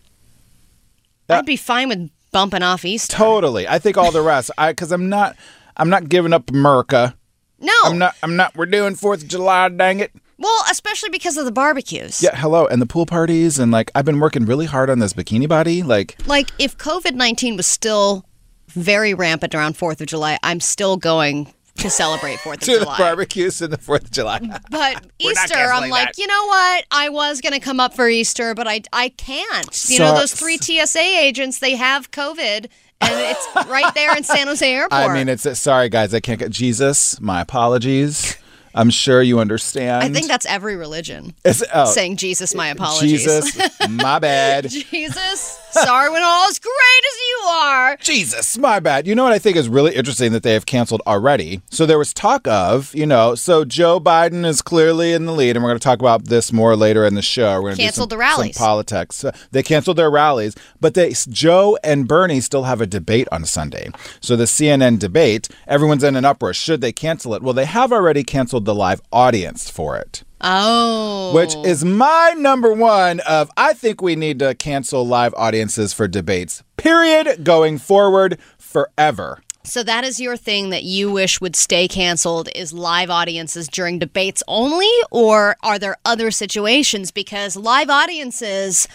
That- 1.27 1.39
I'd 1.39 1.45
be 1.45 1.55
fine 1.57 1.89
with 1.89 2.09
bumping 2.31 2.63
off 2.63 2.85
Easter. 2.85 3.15
Totally. 3.15 3.67
I 3.67 3.79
think 3.79 3.97
all 3.97 4.11
the 4.11 4.21
rest. 4.21 4.51
I 4.57 4.71
because 4.71 4.91
I'm 4.91 5.09
not. 5.09 5.35
I'm 5.77 5.89
not 5.89 6.09
giving 6.09 6.33
up 6.33 6.49
America. 6.49 7.15
No. 7.59 7.73
I'm 7.85 7.97
not. 7.97 8.15
I'm 8.23 8.35
not. 8.35 8.55
We're 8.55 8.65
doing 8.65 8.95
Fourth 8.95 9.23
of 9.23 9.27
July. 9.29 9.69
Dang 9.69 9.99
it. 9.99 10.11
Well, 10.39 10.63
especially 10.69 11.09
because 11.09 11.37
of 11.37 11.45
the 11.45 11.51
barbecues. 11.51 12.21
Yeah. 12.21 12.35
Hello. 12.35 12.67
And 12.67 12.81
the 12.81 12.85
pool 12.85 13.05
parties 13.05 13.57
and 13.59 13.71
like 13.71 13.91
I've 13.95 14.05
been 14.05 14.19
working 14.19 14.45
really 14.45 14.65
hard 14.65 14.89
on 14.89 14.99
this 14.99 15.13
bikini 15.13 15.47
body. 15.47 15.83
Like 15.83 16.15
Like 16.27 16.49
if 16.59 16.77
COVID-19 16.77 17.57
was 17.57 17.65
still 17.65 18.23
very 18.67 19.13
rampant 19.13 19.55
around 19.55 19.75
4th 19.75 20.01
of 20.01 20.07
July, 20.07 20.37
I'm 20.43 20.59
still 20.59 20.97
going 20.97 21.51
to 21.77 21.89
celebrate 21.89 22.37
4th 22.39 22.55
of 22.55 22.59
July. 22.61 22.77
to 22.77 22.79
the 22.79 22.95
barbecues 22.97 23.61
and 23.61 23.71
the 23.71 23.77
Fourth 23.77 24.05
of 24.05 24.11
July. 24.11 24.39
But 24.69 25.05
Easter, 25.19 25.55
I'm 25.55 25.89
like, 25.89 26.07
that. 26.07 26.17
you 26.17 26.27
know 26.27 26.45
what? 26.47 26.85
I 26.91 27.09
was 27.09 27.41
gonna 27.41 27.59
come 27.59 27.79
up 27.79 27.93
for 27.95 28.07
Easter, 28.09 28.53
but 28.55 28.67
I 28.67 28.81
I 28.91 29.09
can't. 29.09 29.89
You 29.89 29.99
know, 29.99 30.15
those 30.15 30.33
three 30.33 30.57
TSA 30.57 30.99
agents, 30.99 31.59
they 31.59 31.75
have 31.75 32.11
COVID, 32.11 32.67
and 33.01 33.13
it's 33.13 33.47
right 33.69 33.93
there 33.93 34.15
in 34.15 34.23
San 34.23 34.47
Jose 34.47 34.69
Airport. 34.71 34.91
I 35.09 35.13
mean, 35.13 35.29
it's 35.29 35.45
uh, 35.45 35.53
sorry 35.55 35.89
guys. 35.89 36.13
I 36.13 36.19
can't 36.19 36.39
get 36.39 36.51
Jesus. 36.51 37.19
My 37.21 37.41
apologies. 37.41 38.37
I'm 38.75 38.91
sure 38.91 39.23
you 39.23 39.39
understand. 39.39 40.03
I 40.03 40.09
think 40.09 40.27
that's 40.27 40.45
every 40.45 40.75
religion 40.75 41.33
It's, 41.43 41.63
oh, 41.73 41.85
saying 41.85 42.17
Jesus, 42.17 42.53
my 42.53 42.69
uh, 42.69 42.73
apologies. 42.73 43.23
Jesus. 43.23 43.57
My 43.89 44.19
bad. 44.19 44.69
Jesus, 44.69 45.59
Sorry, 45.71 46.09
when 46.09 46.23
all 46.23 46.47
as 46.47 46.59
great 46.59 46.71
as 46.73 47.19
you 47.29 47.47
are. 47.49 47.97
Jesus, 47.97 48.57
my 48.57 48.79
bad. 48.79 49.05
You 49.05 49.15
know 49.15 49.23
what 49.23 49.33
I 49.33 49.39
think 49.39 49.57
is 49.57 49.69
really 49.69 49.95
interesting 49.95 50.31
that 50.31 50.43
they 50.43 50.53
have 50.53 50.65
canceled 50.65 51.01
already? 51.05 51.61
So 51.69 51.85
there 51.85 51.97
was 51.97 52.13
talk 52.13 52.47
of, 52.47 52.93
you 52.95 53.05
know, 53.05 53.35
so 53.35 53.65
Joe 53.65 53.99
Biden 53.99 54.45
is 54.45 54.61
clearly 54.61 55.13
in 55.13 55.25
the 55.25 55.33
lead, 55.33 55.55
and 55.55 55.63
we're 55.63 55.69
going 55.71 55.79
to 55.79 55.83
talk 55.83 55.99
about 55.99 56.25
this 56.25 56.51
more 56.53 56.75
later 56.75 57.05
in 57.05 57.15
the 57.15 57.21
show. 57.21 57.55
We're 57.55 57.75
going 57.75 57.77
to 57.89 57.93
some, 57.93 58.09
the 58.09 58.17
rallies. 58.17 58.57
politics. 58.57 59.23
Uh, 59.23 59.31
They 59.51 59.63
canceled 59.63 59.97
their 59.97 60.09
rallies, 60.11 60.55
but 60.79 60.93
they 60.93 61.13
Joe 61.29 61.77
and 61.83 62.07
Bernie 62.07 62.41
still 62.41 62.63
have 62.63 62.81
a 62.81 62.87
debate 62.87 63.27
on 63.31 63.45
Sunday. 63.45 63.89
So 64.21 64.35
the 64.35 64.45
CNN 64.45 64.99
debate, 64.99 65.49
everyone's 65.67 66.03
in 66.03 66.15
an 66.15 66.25
uproar. 66.25 66.53
Should 66.53 66.81
they 66.81 66.91
cancel 66.91 67.33
it? 67.33 67.41
Well, 67.43 67.53
they 67.53 67.65
have 67.65 67.91
already 67.91 68.23
canceled 68.23 68.65
the 68.65 68.75
live 68.75 69.01
audience 69.11 69.69
for 69.69 69.97
it. 69.97 70.23
Oh. 70.41 71.33
Which 71.33 71.55
is 71.65 71.83
my 71.83 72.33
number 72.37 72.73
one 72.73 73.19
of 73.21 73.49
I 73.57 73.73
think 73.73 74.01
we 74.01 74.15
need 74.15 74.39
to 74.39 74.55
cancel 74.55 75.07
live 75.07 75.33
audiences 75.35 75.93
for 75.93 76.07
debates. 76.07 76.63
Period. 76.77 77.43
Going 77.43 77.77
forward 77.77 78.37
forever. 78.57 79.41
So 79.67 79.83
that 79.83 80.05
is 80.05 80.21
your 80.21 80.37
thing 80.37 80.69
that 80.69 80.83
you 80.83 81.11
wish 81.11 81.41
would 81.41 81.55
stay 81.57 81.89
canceled 81.89 82.47
is 82.55 82.71
live 82.71 83.09
audiences 83.09 83.67
during 83.67 83.99
debates 83.99 84.41
only 84.47 84.89
or 85.11 85.57
are 85.61 85.77
there 85.77 85.97
other 86.05 86.31
situations 86.31 87.11
because 87.11 87.57
live 87.57 87.89
audiences 87.89 88.87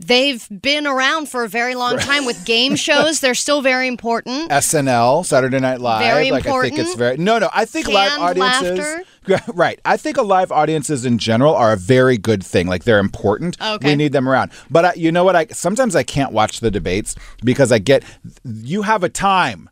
they've 0.00 0.46
been 0.62 0.86
around 0.86 1.28
for 1.28 1.44
a 1.44 1.48
very 1.48 1.74
long 1.74 1.98
time 1.98 2.24
with 2.24 2.44
game 2.46 2.76
shows 2.76 3.20
they're 3.20 3.34
still 3.34 3.62
very 3.62 3.88
important 3.88 4.50
SNL, 4.50 5.24
Saturday 5.24 5.60
Night 5.60 5.80
Live. 5.80 6.04
Very 6.04 6.30
like 6.30 6.46
I 6.46 6.62
think 6.62 6.78
it's 6.78 6.92
important. 6.92 6.98
very 6.98 7.16
no, 7.18 7.38
no. 7.38 7.50
I 7.52 7.64
think 7.64 7.88
live 7.88 8.10
Canned 8.10 8.38
audiences. 8.40 9.06
Right. 9.54 9.80
I 9.86 9.96
think 9.96 10.18
a 10.18 10.22
live 10.22 10.52
audiences 10.52 11.06
in 11.06 11.16
general 11.16 11.54
are 11.54 11.72
a 11.72 11.78
very 11.78 12.18
good 12.18 12.44
thing. 12.44 12.66
Like 12.66 12.84
they're 12.84 12.98
important. 12.98 13.56
Okay. 13.58 13.88
We 13.88 13.96
need 13.96 14.12
them 14.12 14.28
around. 14.28 14.52
But 14.70 14.84
I, 14.84 14.94
you 14.94 15.10
know 15.10 15.24
what? 15.24 15.34
I 15.34 15.46
sometimes 15.46 15.96
I 15.96 16.02
can't 16.02 16.32
watch 16.32 16.60
the 16.60 16.70
debates 16.70 17.14
because 17.42 17.72
I 17.72 17.78
get 17.78 18.04
you 18.44 18.82
have 18.82 19.02
a 19.02 19.08
time. 19.08 19.70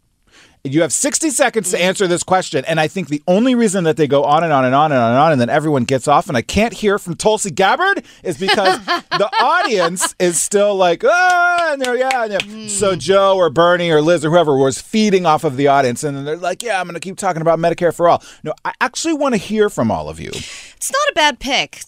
You 0.64 0.82
have 0.82 0.92
60 0.92 1.30
seconds 1.30 1.66
Mm-hmm. 1.68 1.76
to 1.76 1.82
answer 1.82 2.06
this 2.06 2.22
question. 2.22 2.64
And 2.66 2.78
I 2.78 2.86
think 2.86 3.08
the 3.08 3.20
only 3.26 3.56
reason 3.56 3.82
that 3.82 3.96
they 3.96 4.06
go 4.06 4.22
on 4.22 4.44
and 4.44 4.52
on 4.52 4.64
and 4.64 4.74
on 4.76 4.92
and 4.92 5.00
on 5.00 5.10
and 5.10 5.18
on 5.18 5.32
and 5.32 5.40
then 5.40 5.50
everyone 5.50 5.82
gets 5.82 6.06
off 6.06 6.28
and 6.28 6.36
I 6.36 6.42
can't 6.42 6.72
hear 6.72 7.00
from 7.00 7.16
Tulsi 7.16 7.50
Gabbard 7.50 8.04
is 8.22 8.38
because 8.38 8.78
the 8.86 9.28
audience 9.40 10.14
is 10.20 10.40
still 10.40 10.76
like, 10.76 11.02
ah, 11.04 11.72
and 11.72 11.82
they're, 11.82 11.96
yeah. 11.96 12.22
And 12.22 12.32
they're- 12.32 12.38
Mm. 12.42 12.68
So 12.70 12.94
Joe 12.96 13.36
or 13.36 13.50
Bernie 13.50 13.90
or 13.90 14.00
Liz 14.02 14.24
or 14.24 14.30
whoever 14.30 14.56
was 14.56 14.80
feeding 14.80 15.26
off 15.26 15.42
of 15.44 15.56
the 15.56 15.66
audience. 15.68 16.04
And 16.04 16.16
then 16.16 16.24
they're 16.24 16.36
like, 16.36 16.62
yeah, 16.62 16.80
I'm 16.80 16.86
going 16.86 16.94
to 16.94 17.00
keep 17.00 17.16
talking 17.16 17.42
about 17.42 17.58
Medicare 17.58 17.94
for 17.94 18.08
all. 18.08 18.22
No, 18.44 18.52
I 18.64 18.72
actually 18.80 19.14
want 19.14 19.34
to 19.34 19.38
hear 19.38 19.68
from 19.68 19.90
all 19.90 20.08
of 20.08 20.20
you. 20.20 20.30
it's 20.30 20.92
not 20.92 21.08
a 21.10 21.12
bad 21.14 21.38
pick 21.40 21.82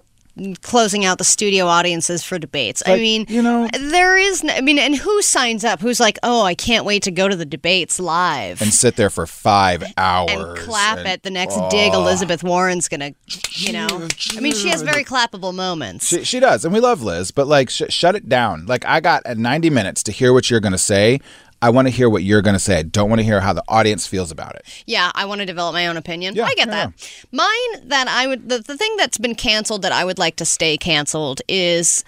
closing 0.63 1.05
out 1.05 1.19
the 1.19 1.25
studio 1.25 1.67
audiences 1.67 2.25
for 2.25 2.39
debates 2.39 2.83
i 2.87 2.97
mean 2.97 3.25
you 3.29 3.41
know- 3.41 3.69
there 3.73 4.17
is. 4.17 4.43
No, 4.43 4.53
I 4.53 4.61
mean 4.63 4.79
and 4.79 4.97
who 4.97 5.23
signs 5.23 5.65
up 5.65 5.81
who's 5.81 6.01
like 6.01 6.19
oh 6.25 6.43
i 6.43 6.55
can't 6.55 6.85
wait 6.85 7.05
to 7.05 7.11
go 7.13 7.29
to 7.29 7.37
the 7.37 7.45
debates 7.45 8.01
live 8.01 8.61
And 8.61 8.73
sit 8.73 8.97
there 8.97 9.11
for 9.11 9.27
five 9.27 9.85
hours. 9.97 10.31
and 10.33 10.57
clap 10.59 10.99
and- 10.99 11.07
at 11.09 11.23
the 11.23 11.31
next 11.31 11.57
dig 11.71 11.93
Elizabeth 11.95 12.43
Warren's 12.43 12.89
gonna, 12.89 13.13
you 13.51 13.73
know. 13.73 14.09
I 14.37 14.41
mean, 14.41 14.55
she 14.55 14.69
has 14.69 14.83
very 14.83 15.05
clappable 15.05 15.55
moments. 15.55 16.09
She, 16.09 16.25
she 16.25 16.41
does, 16.41 16.65
and 16.65 16.75
we 16.75 16.81
love 16.81 17.03
Liz, 17.03 17.31
but 17.31 17.47
like, 17.47 17.71
sh- 17.71 17.83
shut 17.89 18.15
it 18.17 18.29
down. 18.29 18.67
Like, 18.67 18.85
I 18.87 19.01
got 19.01 19.25
uh, 19.27 19.35
90 19.35 19.71
minutes 19.71 20.03
to 20.05 20.13
hear 20.13 20.33
what 20.33 20.51
you're 20.51 20.61
to 20.73 20.79
say. 20.79 21.21
I 21.63 21.71
want 21.71 21.87
to 21.87 21.91
hear 21.91 22.11
what 22.11 22.23
you're 22.23 22.43
going 22.43 22.55
to 22.55 22.61
say. 22.61 22.79
I 22.79 22.83
don't 22.83 23.09
want 23.09 23.21
to 23.21 23.25
hear 23.25 23.41
how 23.41 23.53
the 23.53 23.65
audience 23.69 24.07
feels 24.07 24.31
about 24.31 24.55
it. 24.57 24.65
yeah, 24.87 25.11
I 25.15 25.25
want 25.25 25.41
to 25.41 25.47
develop 25.47 25.73
my 25.75 25.87
own 25.87 25.97
opinion. 25.97 26.35
Yeah, 26.35 26.45
I 26.45 26.55
get 26.55 26.69
yeah, 26.69 26.87
that. 26.87 27.27
Mine 27.33 27.89
that 27.89 28.07
I 28.09 28.27
would 28.27 28.49
the, 28.49 28.59
the 28.59 28.77
thing 28.77 28.97
that's 28.97 29.19
been 29.19 29.35
canceled 29.35 29.83
that 29.83 29.93
I 29.93 30.05
would 30.05 30.19
like 30.19 30.37
to 30.37 30.45
stay 30.45 30.77
canceled 30.77 31.41
is 31.49 32.05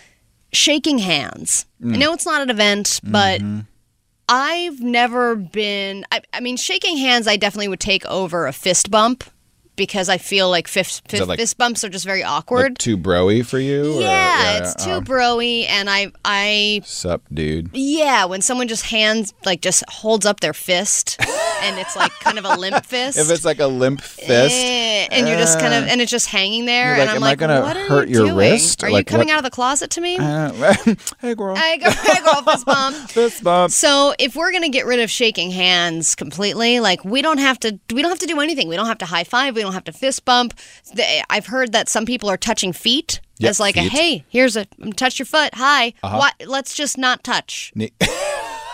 shaking 0.53 0.99
hands. 0.99 1.67
Mm. 1.83 1.95
I 1.95 1.97
know 1.99 2.13
it's 2.13 2.27
not 2.27 2.43
an 2.43 2.51
event, 2.51 3.01
but 3.03 3.41
Mm-hmm. 3.41 3.61
I've 4.29 4.81
never 4.81 5.37
been. 5.37 6.05
I, 6.11 6.21
I 6.33 6.41
mean, 6.41 6.57
shaking 6.57 6.97
hands, 6.97 7.29
I 7.29 7.37
definitely 7.37 7.69
would 7.69 7.79
take 7.79 8.05
over 8.07 8.49
a 8.49 8.53
fist 8.53 8.91
bump 8.91 9.23
because 9.77 10.09
I 10.09 10.19
feel 10.19 10.49
like 10.51 10.69
fist, 10.69 11.09
fist, 11.09 11.27
like- 11.27 11.39
fist 11.39 11.57
bumps 11.59 11.85
are 11.85 11.89
just 11.89 12.05
very 12.05 12.23
awkward. 12.23 12.73
Like, 12.73 12.79
too 12.79 12.97
broy 12.99 13.45
for 13.45 13.59
you? 13.59 13.95
or- 13.97 14.01
yeah, 14.01 14.59
it's 14.59 14.75
too 14.85 14.91
uh, 14.93 15.01
broy, 15.01 15.67
and 15.69 15.89
I 15.91 16.12
I 16.25 16.81
Sup, 16.85 17.23
dude? 17.33 17.71
Yeah, 17.75 18.25
when 18.25 18.43
someone 18.43 18.69
just 18.69 18.87
hands, 18.87 19.33
like, 19.45 19.61
just 19.61 19.85
holds 19.89 20.27
up 20.27 20.41
their 20.41 20.55
fist, 20.55 21.17
and 21.62 21.79
it's 21.79 21.95
like 21.97 22.12
kind 22.21 22.39
of 22.39 22.45
a 22.45 22.57
limp 22.57 22.85
fist. 22.85 23.19
If 23.19 23.31
it's 23.31 23.45
like 23.45 23.61
a 23.61 23.67
limp 23.67 24.01
fist, 24.01 24.55
Eh, 24.55 25.09
and 25.11 25.29
you're 25.29 25.39
just 25.39 25.59
kind 25.61 25.75
of, 25.75 25.85
and 25.89 26.01
it's 26.01 26.11
just 26.11 26.29
hanging 26.29 26.65
there, 26.67 26.93
You're 26.95 27.01
and 27.03 27.11
I'm 27.11 27.17
"Am 27.17 27.23
I 27.23 27.27
like, 27.29 27.39
gonna 27.39 27.61
what 27.61 27.77
are 27.77 27.87
hurt 27.89 28.09
you 28.09 28.17
your 28.17 28.25
doing? 28.27 28.37
wrist? 28.53 28.83
Are 28.83 28.91
you 28.91 29.05
coming 29.05 29.29
what- 29.29 29.35
out 29.35 29.39
of 29.39 29.45
the 29.45 29.51
closet 29.51 29.91
to 29.93 30.01
me? 30.01 30.17
uh, 30.21 30.53
hey, 31.21 31.35
girl. 31.35 31.55
hey 31.55 31.79
girl, 31.79 31.93
I 31.95 32.43
fist 32.47 32.67
bump. 32.67 32.97
Fist 33.11 33.45
bump. 33.45 33.73
So 33.73 34.15
if 34.19 34.35
we're 34.37 34.53
gonna 34.53 34.69
get 34.69 34.87
rid 34.87 35.01
of 35.01 35.11
shaking 35.11 35.51
hands 35.51 36.15
completely, 36.15 36.81
like 36.81 37.05
we 37.05 37.23
don't 37.23 37.39
have 37.39 37.59
to, 37.61 37.79
we 37.93 38.03
don't 38.03 38.11
have 38.11 38.19
to 38.21 38.27
do 38.27 38.41
anything. 38.41 38.69
We 38.69 38.77
don't 38.77 38.87
have 38.87 38.99
to 38.99 39.07
high 39.07 39.25
five. 39.25 39.55
We 39.55 39.62
don't 39.67 39.75
have 39.75 39.85
to 39.85 39.93
fist 39.93 40.25
bump. 40.25 40.55
The- 40.95 41.25
I've 41.31 41.47
heard 41.47 41.73
that 41.73 41.89
some 41.89 42.07
people 42.07 42.29
are 42.31 42.37
touching 42.37 42.73
feet 42.73 43.21
Yeah, 43.39 43.51
as 43.51 43.61
like 43.61 43.77
a 43.77 43.81
feet. 43.83 43.87
Uh-huh. 43.89 43.97
hey, 43.99 44.25
here's 44.29 44.57
a 44.57 44.65
touch 44.97 45.19
your 45.19 45.27
foot. 45.27 45.51
Hi. 45.55 45.93
What? 46.03 46.35
Let's 46.47 46.75
just 46.75 46.97
not 46.99 47.23
touch. 47.25 47.73
Ne- 47.75 47.93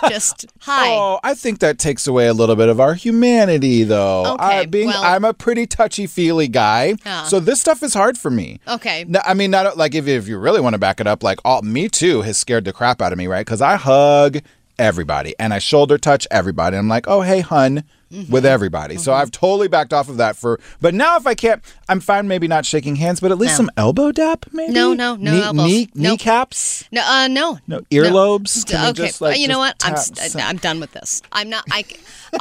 Just 0.09 0.47
hi. 0.59 0.89
Oh, 0.97 1.21
I 1.23 1.35
think 1.35 1.61
that 1.61 1.79
takes 1.79 2.09
away 2.09 2.27
a 2.27 2.33
little 2.35 2.57
bit 2.57 2.69
of 2.69 2.81
our 2.81 2.95
humanity, 2.95 3.85
though. 3.85 4.35
Okay, 4.35 4.59
I, 4.61 4.67
being, 4.67 4.89
well- 4.89 5.01
I'm 5.05 5.25
a 5.25 5.33
pretty 5.33 5.65
touchy 5.65 6.09
feely 6.09 6.49
guy, 6.49 6.97
Yeah. 7.07 7.23
so 7.23 7.39
this 7.39 7.61
stuff 7.61 7.85
is 7.85 7.95
hard 7.95 8.19
for 8.19 8.29
me. 8.29 8.59
Okay. 8.67 9.05
No, 9.07 9.21
I 9.25 9.35
mean, 9.35 9.53
not 9.53 9.77
like 9.77 9.95
if, 9.95 10.09
if 10.09 10.27
you 10.27 10.39
really 10.39 10.61
want 10.61 10.75
to 10.75 10.79
back 10.81 10.99
it 10.99 11.07
up, 11.07 11.23
like 11.23 11.39
all 11.45 11.63
me 11.63 11.89
too 11.89 12.23
has 12.23 12.37
scared 12.37 12.65
the 12.65 12.73
crap 12.73 13.01
out 13.01 13.13
of 13.13 13.19
me, 13.19 13.29
right? 13.29 13.47
Because 13.47 13.61
I 13.63 13.77
hug 13.77 14.39
everybody 14.77 15.37
and 15.39 15.55
I 15.55 15.61
shoulder 15.61 15.99
touch 15.99 16.27
everybody. 16.33 16.77
I'm 16.77 16.89
like, 16.89 17.07
oh 17.07 17.21
hey, 17.21 17.39
hun, 17.41 17.85
Mm-hmm. 18.12 18.31
with 18.31 18.44
everybody. 18.44 18.98
So 18.98 19.14
I've 19.14 19.31
totally 19.31 19.68
backed 19.68 19.94
off 19.94 20.11
of 20.11 20.18
that 20.18 20.37
for. 20.37 20.61
But 20.83 20.92
now 20.92 21.16
if 21.16 21.27
I 21.27 21.35
can't, 21.35 21.62
I'm 21.88 21.98
fine. 22.01 22.29
Maybe 22.29 22.46
not 22.46 22.66
shaking 22.66 22.96
hands, 22.96 23.20
but 23.20 23.31
at 23.31 23.38
least 23.38 23.53
No. 23.53 23.57
some 23.57 23.70
elbow 23.79 24.12
dap, 24.12 24.44
maybe. 24.53 24.72
No, 24.72 24.92
no, 24.92 25.16
no 25.16 25.33
Knee, 25.33 25.42
elbows. 25.42 25.66
knee, 25.66 25.88
Nope. 25.94 26.11
kneecaps. 26.12 26.85
No, 26.92 27.03
uh, 27.03 27.27
no, 27.29 27.59
No 27.66 27.81
earlobes. 27.90 28.68
We 28.70 28.77
okay, 28.90 29.07
just, 29.07 29.20
like, 29.22 29.38
you 29.38 29.48
know 29.48 29.59
what? 29.59 29.77
I'm 29.83 29.94
tap 29.94 30.31
I'm 30.37 30.57
done 30.59 30.79
with 30.79 30.92
this. 30.92 31.22
I'm 31.33 31.48
not. 31.48 31.64
I, 31.70 31.85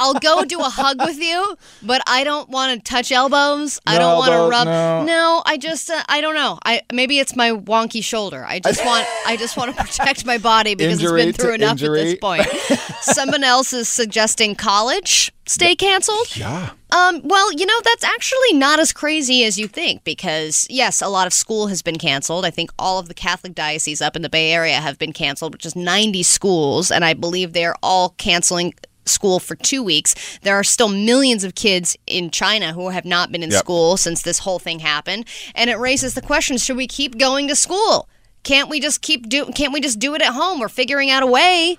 I'll 0.00 0.14
go 0.14 0.44
do 0.44 0.60
a 0.60 0.64
hug 0.68 0.98
with 1.00 1.18
you, 1.18 1.56
but 1.82 2.02
I 2.06 2.24
don't 2.24 2.48
want 2.48 2.84
to 2.84 2.90
touch 2.90 3.12
elbows. 3.12 3.80
I 3.86 3.98
don't 3.98 4.18
want 4.18 4.32
to 4.32 4.48
rub. 4.48 5.06
no. 5.06 5.42
I 5.44 5.56
just. 5.56 5.90
Uh, 5.90 6.02
I 6.08 6.20
don't 6.20 6.34
know. 6.34 6.58
I 6.64 6.82
maybe 6.92 7.18
it's 7.18 7.36
my 7.36 7.50
wonky 7.50 8.02
shoulder. 8.02 8.44
I 8.46 8.60
just 8.60 8.84
want. 8.84 9.06
I 9.26 9.36
just 9.36 9.56
want 9.56 9.74
to 9.74 9.82
protect 9.82 10.24
my 10.26 10.38
body 10.38 10.74
because 10.74 11.00
Injury 11.00 11.22
it's 11.22 11.36
been 11.36 11.46
through 11.46 11.54
enough 11.54 11.82
at 11.82 11.92
this 11.92 12.14
point. 12.20 12.46
Someone 13.00 13.44
else 13.44 13.72
is 13.72 13.88
suggesting 13.88 14.54
college 14.54 15.32
stay 15.46 15.74
canceled. 15.74 16.36
Yeah. 16.36 16.70
Um, 16.90 17.20
well, 17.24 17.52
you 17.52 17.66
know, 17.66 17.80
that's 17.84 18.04
actually 18.04 18.52
not 18.54 18.78
as 18.78 18.92
crazy 18.92 19.44
as 19.44 19.58
you 19.58 19.66
think 19.66 20.04
because, 20.04 20.66
yes, 20.68 21.00
a 21.00 21.08
lot 21.08 21.26
of 21.26 21.32
school 21.32 21.68
has 21.68 21.82
been 21.82 21.98
canceled. 21.98 22.44
I 22.44 22.50
think 22.50 22.70
all 22.78 22.98
of 22.98 23.08
the 23.08 23.14
Catholic 23.14 23.54
dioceses 23.54 24.02
up 24.02 24.14
in 24.14 24.22
the 24.22 24.28
Bay 24.28 24.52
Area 24.52 24.76
have 24.76 24.98
been 24.98 25.12
canceled, 25.12 25.54
which 25.54 25.66
is 25.66 25.74
90 25.74 26.22
schools, 26.22 26.90
and 26.90 27.04
I 27.04 27.14
believe 27.14 27.52
they're 27.52 27.76
all 27.82 28.10
canceling 28.10 28.74
school 29.04 29.38
for 29.40 29.54
two 29.56 29.82
weeks. 29.82 30.14
There 30.42 30.54
are 30.54 30.64
still 30.64 30.88
millions 30.88 31.44
of 31.44 31.54
kids 31.54 31.96
in 32.06 32.30
China 32.30 32.72
who 32.72 32.88
have 32.90 33.04
not 33.04 33.32
been 33.32 33.42
in 33.42 33.50
Yep. 33.50 33.58
school 33.60 33.96
since 33.96 34.22
this 34.22 34.40
whole 34.40 34.58
thing 34.58 34.78
happened, 34.80 35.26
and 35.54 35.68
it 35.70 35.76
raises 35.76 36.14
the 36.14 36.22
question, 36.22 36.56
should 36.58 36.76
we 36.76 36.86
keep 36.86 37.18
going 37.18 37.48
to 37.48 37.56
school? 37.56 38.08
Can't 38.44 38.68
we 38.68 38.80
just 38.80 39.02
keep 39.02 39.28
do 39.28 39.46
can't 39.54 39.72
we 39.72 39.80
just 39.80 39.98
do 39.98 40.14
it 40.14 40.22
at 40.22 40.32
home? 40.32 40.58
We're 40.60 40.68
figuring 40.68 41.10
out 41.10 41.22
a 41.22 41.26
way. 41.26 41.78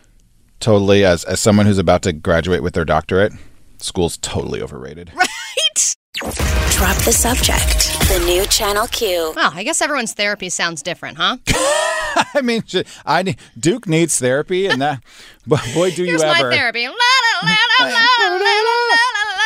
Totally. 0.60 1.04
As 1.04 1.24
as 1.26 1.40
someone 1.42 1.66
who's 1.66 1.78
about 1.78 2.02
to 2.04 2.14
graduate 2.14 2.64
with 2.64 2.74
their 2.74 2.86
doctorate, 2.86 3.34
school's 3.80 4.18
totally 4.18 4.62
overrated. 4.62 5.12
Right? 5.66 5.96
Drop 6.72 6.96
the 7.04 7.12
subject. 7.12 8.00
The 8.08 8.24
new 8.26 8.46
Channel 8.46 8.88
Q. 8.88 9.34
Well, 9.36 9.52
I 9.54 9.64
guess 9.64 9.82
everyone's 9.82 10.14
therapy 10.14 10.50
sounds 10.50 10.82
different, 10.84 11.18
huh? 11.18 11.38
I 12.34 12.42
mean, 12.42 12.64
I 13.06 13.36
Duke 13.60 13.88
needs 13.88 14.20
therapy, 14.20 14.68
and 14.68 14.82
that. 14.82 15.04
But 15.46 15.62
boy, 15.74 15.92
do 15.92 16.04
Here's 16.04 16.22
you 16.22 16.28
ever! 16.28 16.36
Here's 16.36 16.44
my 16.44 16.56
therapy. 16.56 16.88
La, 16.88 16.94
la, 16.94 17.50
la, 17.50 17.90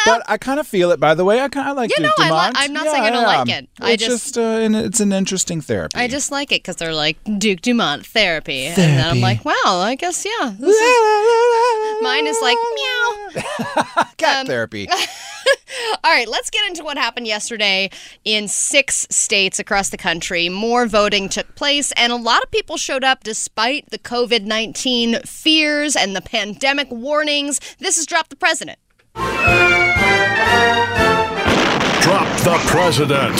but 0.07 0.23
I 0.27 0.37
kind 0.37 0.59
of 0.59 0.67
feel 0.67 0.91
it. 0.91 0.99
By 0.99 1.13
the 1.13 1.23
way, 1.25 1.41
I 1.41 1.47
kind 1.49 1.69
of 1.69 1.75
like 1.77 1.89
You 1.89 1.97
Duke 1.97 2.05
know, 2.05 2.13
I 2.17 2.23
li- 2.23 2.29
Dumont. 2.29 2.55
I'm 2.59 2.73
not 2.73 2.85
saying 2.87 3.03
I 3.03 3.09
don't 3.09 3.23
like 3.23 3.49
it. 3.49 3.69
I 3.79 3.91
it's 3.91 4.03
just- 4.03 4.25
just, 4.25 4.37
uh, 4.37 4.41
and 4.41 4.75
it's 4.75 4.99
an 4.99 5.11
interesting 5.13 5.61
therapy. 5.61 5.97
I 5.99 6.07
just 6.07 6.31
like 6.31 6.51
it 6.51 6.59
because 6.63 6.75
they're 6.77 6.93
like 6.93 7.17
Duke 7.37 7.61
Dumont 7.61 8.05
therapy, 8.05 8.65
and 8.65 8.75
then 8.75 9.05
I'm 9.05 9.21
like, 9.21 9.43
wow, 9.45 9.53
I 9.65 9.95
guess 9.95 10.25
yeah. 10.25 10.53
This 10.57 10.75
is, 10.75 12.01
mine 12.01 12.25
is 12.27 12.37
like 12.41 12.57
meow. 12.75 13.43
cat 14.17 14.41
um, 14.41 14.47
therapy. 14.47 14.87
All 16.03 16.11
right, 16.11 16.27
let's 16.27 16.49
get 16.49 16.67
into 16.67 16.83
what 16.83 16.97
happened 16.97 17.27
yesterday 17.27 17.89
in 18.25 18.47
six 18.47 19.05
states 19.09 19.59
across 19.59 19.89
the 19.89 19.97
country. 19.97 20.49
More 20.49 20.87
voting 20.87 21.29
took 21.29 21.55
place, 21.55 21.91
and 21.93 22.11
a 22.11 22.15
lot 22.15 22.43
of 22.43 22.51
people 22.51 22.77
showed 22.77 23.03
up 23.03 23.23
despite 23.23 23.89
the 23.89 23.99
COVID 23.99 24.43
19 24.45 25.21
fears 25.23 25.95
and 25.95 26.15
the 26.15 26.21
pandemic 26.21 26.89
warnings. 26.91 27.59
This 27.79 27.97
is 27.97 28.05
Drop 28.05 28.29
the 28.29 28.35
President. 28.35 28.79
Drop 32.01 32.27
the 32.43 32.57
president. 32.67 33.35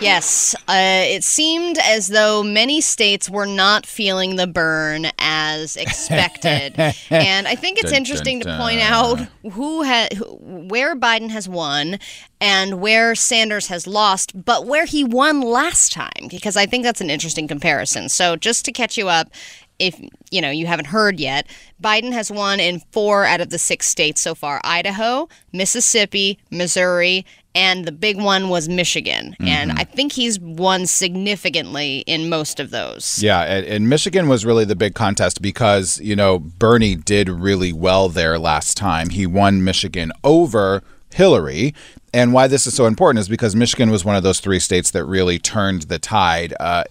Yes, 0.00 0.54
uh, 0.68 0.72
it 1.06 1.24
seemed 1.24 1.78
as 1.78 2.08
though 2.08 2.42
many 2.42 2.82
states 2.82 3.30
were 3.30 3.46
not 3.46 3.86
feeling 3.86 4.36
the 4.36 4.46
burn 4.46 5.06
as 5.18 5.76
expected, 5.84 6.74
and 7.08 7.48
I 7.48 7.54
think 7.54 7.78
it's 7.78 7.90
Dun, 7.90 7.98
interesting 7.98 8.40
dun, 8.40 8.58
to 8.58 8.62
point 8.62 8.80
dun. 8.80 8.92
out 8.92 9.28
who 9.52 9.82
ha- 9.84 10.08
where 10.40 10.94
Biden 10.94 11.30
has 11.30 11.48
won 11.48 11.98
and 12.38 12.82
where 12.82 13.14
Sanders 13.14 13.68
has 13.68 13.86
lost, 13.86 14.44
but 14.44 14.66
where 14.66 14.84
he 14.84 15.04
won 15.04 15.40
last 15.40 15.92
time, 15.92 16.28
because 16.28 16.56
I 16.56 16.66
think 16.66 16.84
that's 16.84 17.00
an 17.00 17.08
interesting 17.08 17.48
comparison. 17.48 18.10
So 18.10 18.36
just 18.36 18.66
to 18.66 18.72
catch 18.72 18.98
you 18.98 19.08
up. 19.08 19.30
If 19.78 20.00
you 20.30 20.40
know 20.40 20.50
you 20.50 20.66
haven't 20.66 20.86
heard 20.86 21.18
yet, 21.18 21.46
Biden 21.82 22.12
has 22.12 22.30
won 22.30 22.60
in 22.60 22.80
four 22.92 23.24
out 23.24 23.40
of 23.40 23.50
the 23.50 23.58
six 23.58 23.86
states 23.86 24.20
so 24.20 24.34
far: 24.34 24.60
Idaho, 24.64 25.28
Mississippi, 25.52 26.38
Missouri, 26.50 27.26
and 27.54 27.84
the 27.84 27.92
big 27.92 28.16
one 28.16 28.48
was 28.48 28.68
Michigan. 28.68 29.36
And 29.40 29.70
Mm-hmm. 29.70 29.78
I 29.78 29.84
think 29.84 30.12
he's 30.12 30.38
won 30.40 30.86
significantly 30.86 31.98
in 32.06 32.28
most 32.28 32.60
of 32.60 32.70
those. 32.70 33.22
Yeah, 33.22 33.42
and, 33.42 33.66
and 33.66 33.88
Michigan 33.88 34.28
was 34.28 34.44
really 34.44 34.64
the 34.64 34.76
big 34.76 34.94
contest 34.94 35.40
because, 35.40 36.00
you 36.00 36.14
know, 36.14 36.38
Bernie 36.38 36.96
did 36.96 37.28
really 37.28 37.72
well 37.72 38.08
there 38.08 38.38
last 38.38 38.76
time. 38.76 39.10
He 39.10 39.26
won 39.26 39.64
Michigan 39.64 40.12
over 40.22 40.82
Hillary. 41.12 41.74
And 42.14 42.32
why 42.32 42.46
this 42.46 42.64
is 42.68 42.74
so 42.74 42.86
important 42.86 43.18
is 43.18 43.28
because 43.28 43.56
Michigan 43.56 43.90
was 43.90 44.04
one 44.04 44.14
of 44.14 44.22
those 44.22 44.38
three 44.38 44.60
states 44.60 44.92
that 44.92 45.04
really 45.04 45.36
turned 45.36 45.82
the 45.82 45.98
tide 45.98 46.54
uh, 46.60 46.84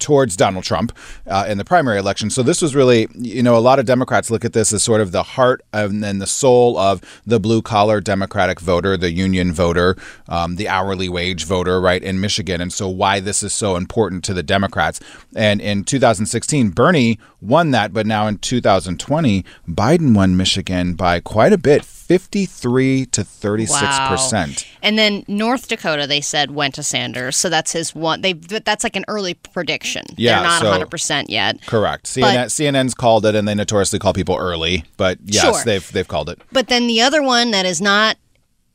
towards 0.00 0.36
Donald 0.36 0.64
Trump 0.64 0.90
uh, 1.28 1.46
in 1.48 1.56
the 1.56 1.64
primary 1.64 2.00
election. 2.00 2.30
So 2.30 2.42
this 2.42 2.60
was 2.60 2.74
really, 2.74 3.06
you 3.14 3.44
know, 3.44 3.56
a 3.56 3.60
lot 3.60 3.78
of 3.78 3.86
Democrats 3.86 4.28
look 4.28 4.44
at 4.44 4.54
this 4.54 4.72
as 4.72 4.82
sort 4.82 5.00
of 5.00 5.12
the 5.12 5.22
heart 5.22 5.62
and 5.72 6.02
then 6.02 6.18
the 6.18 6.26
soul 6.26 6.76
of 6.78 7.00
the 7.24 7.38
blue 7.38 7.62
collar 7.62 8.00
Democratic 8.00 8.58
voter, 8.58 8.96
the 8.96 9.12
union 9.12 9.52
voter, 9.52 9.96
um, 10.28 10.56
the 10.56 10.68
hourly 10.68 11.08
wage 11.08 11.44
voter, 11.44 11.80
right, 11.80 12.02
in 12.02 12.20
Michigan. 12.20 12.60
And 12.60 12.72
so 12.72 12.88
why 12.88 13.20
this 13.20 13.44
is 13.44 13.52
so 13.52 13.76
important 13.76 14.24
to 14.24 14.34
the 14.34 14.42
Democrats. 14.42 14.98
And 15.36 15.60
in 15.60 15.84
2016, 15.84 16.70
Bernie 16.70 17.20
won 17.40 17.70
that, 17.70 17.92
but 17.92 18.04
now 18.04 18.26
in 18.26 18.38
2020, 18.38 19.44
Biden 19.68 20.16
won 20.16 20.36
Michigan 20.36 20.94
by 20.94 21.20
quite 21.20 21.52
a 21.52 21.58
bit 21.58 21.84
53 21.84 23.06
to 23.06 23.22
36%. 23.22 24.55
And 24.82 24.98
then 24.98 25.24
North 25.28 25.68
Dakota, 25.68 26.06
they 26.06 26.20
said 26.20 26.50
went 26.52 26.74
to 26.76 26.82
Sanders, 26.82 27.36
so 27.36 27.48
that's 27.48 27.72
his 27.72 27.94
one. 27.94 28.20
They 28.20 28.32
but 28.34 28.64
that's 28.64 28.84
like 28.84 28.96
an 28.96 29.04
early 29.08 29.34
prediction. 29.34 30.04
Yeah, 30.16 30.36
They're 30.40 30.48
not 30.48 30.60
so- 30.60 30.66
100 30.66 30.90
percent 30.90 31.30
yet. 31.30 31.64
Correct. 31.66 32.06
CNN, 32.06 32.20
But- 32.20 32.48
CNN's 32.48 32.94
called 32.94 33.26
it, 33.26 33.34
and 33.34 33.46
they 33.48 33.54
notoriously 33.54 33.98
call 33.98 34.12
people 34.12 34.36
early. 34.36 34.84
But 34.96 35.18
yes, 35.24 35.42
Sure. 35.42 35.64
they've 35.64 35.92
they've 35.92 36.08
called 36.08 36.28
it. 36.28 36.40
But 36.52 36.68
then 36.68 36.86
the 36.86 37.00
other 37.00 37.22
one 37.22 37.50
that 37.52 37.66
is 37.66 37.80
not 37.80 38.16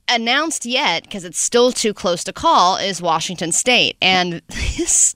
announced 0.09 0.65
yet 0.65 1.03
because 1.03 1.23
it's 1.23 1.39
still 1.39 1.71
too 1.71 1.93
close 1.93 2.23
to 2.25 2.33
call 2.33 2.75
is 2.77 3.01
Washington 3.01 3.51
State, 3.51 3.95
and 4.01 4.41
this 4.77 5.15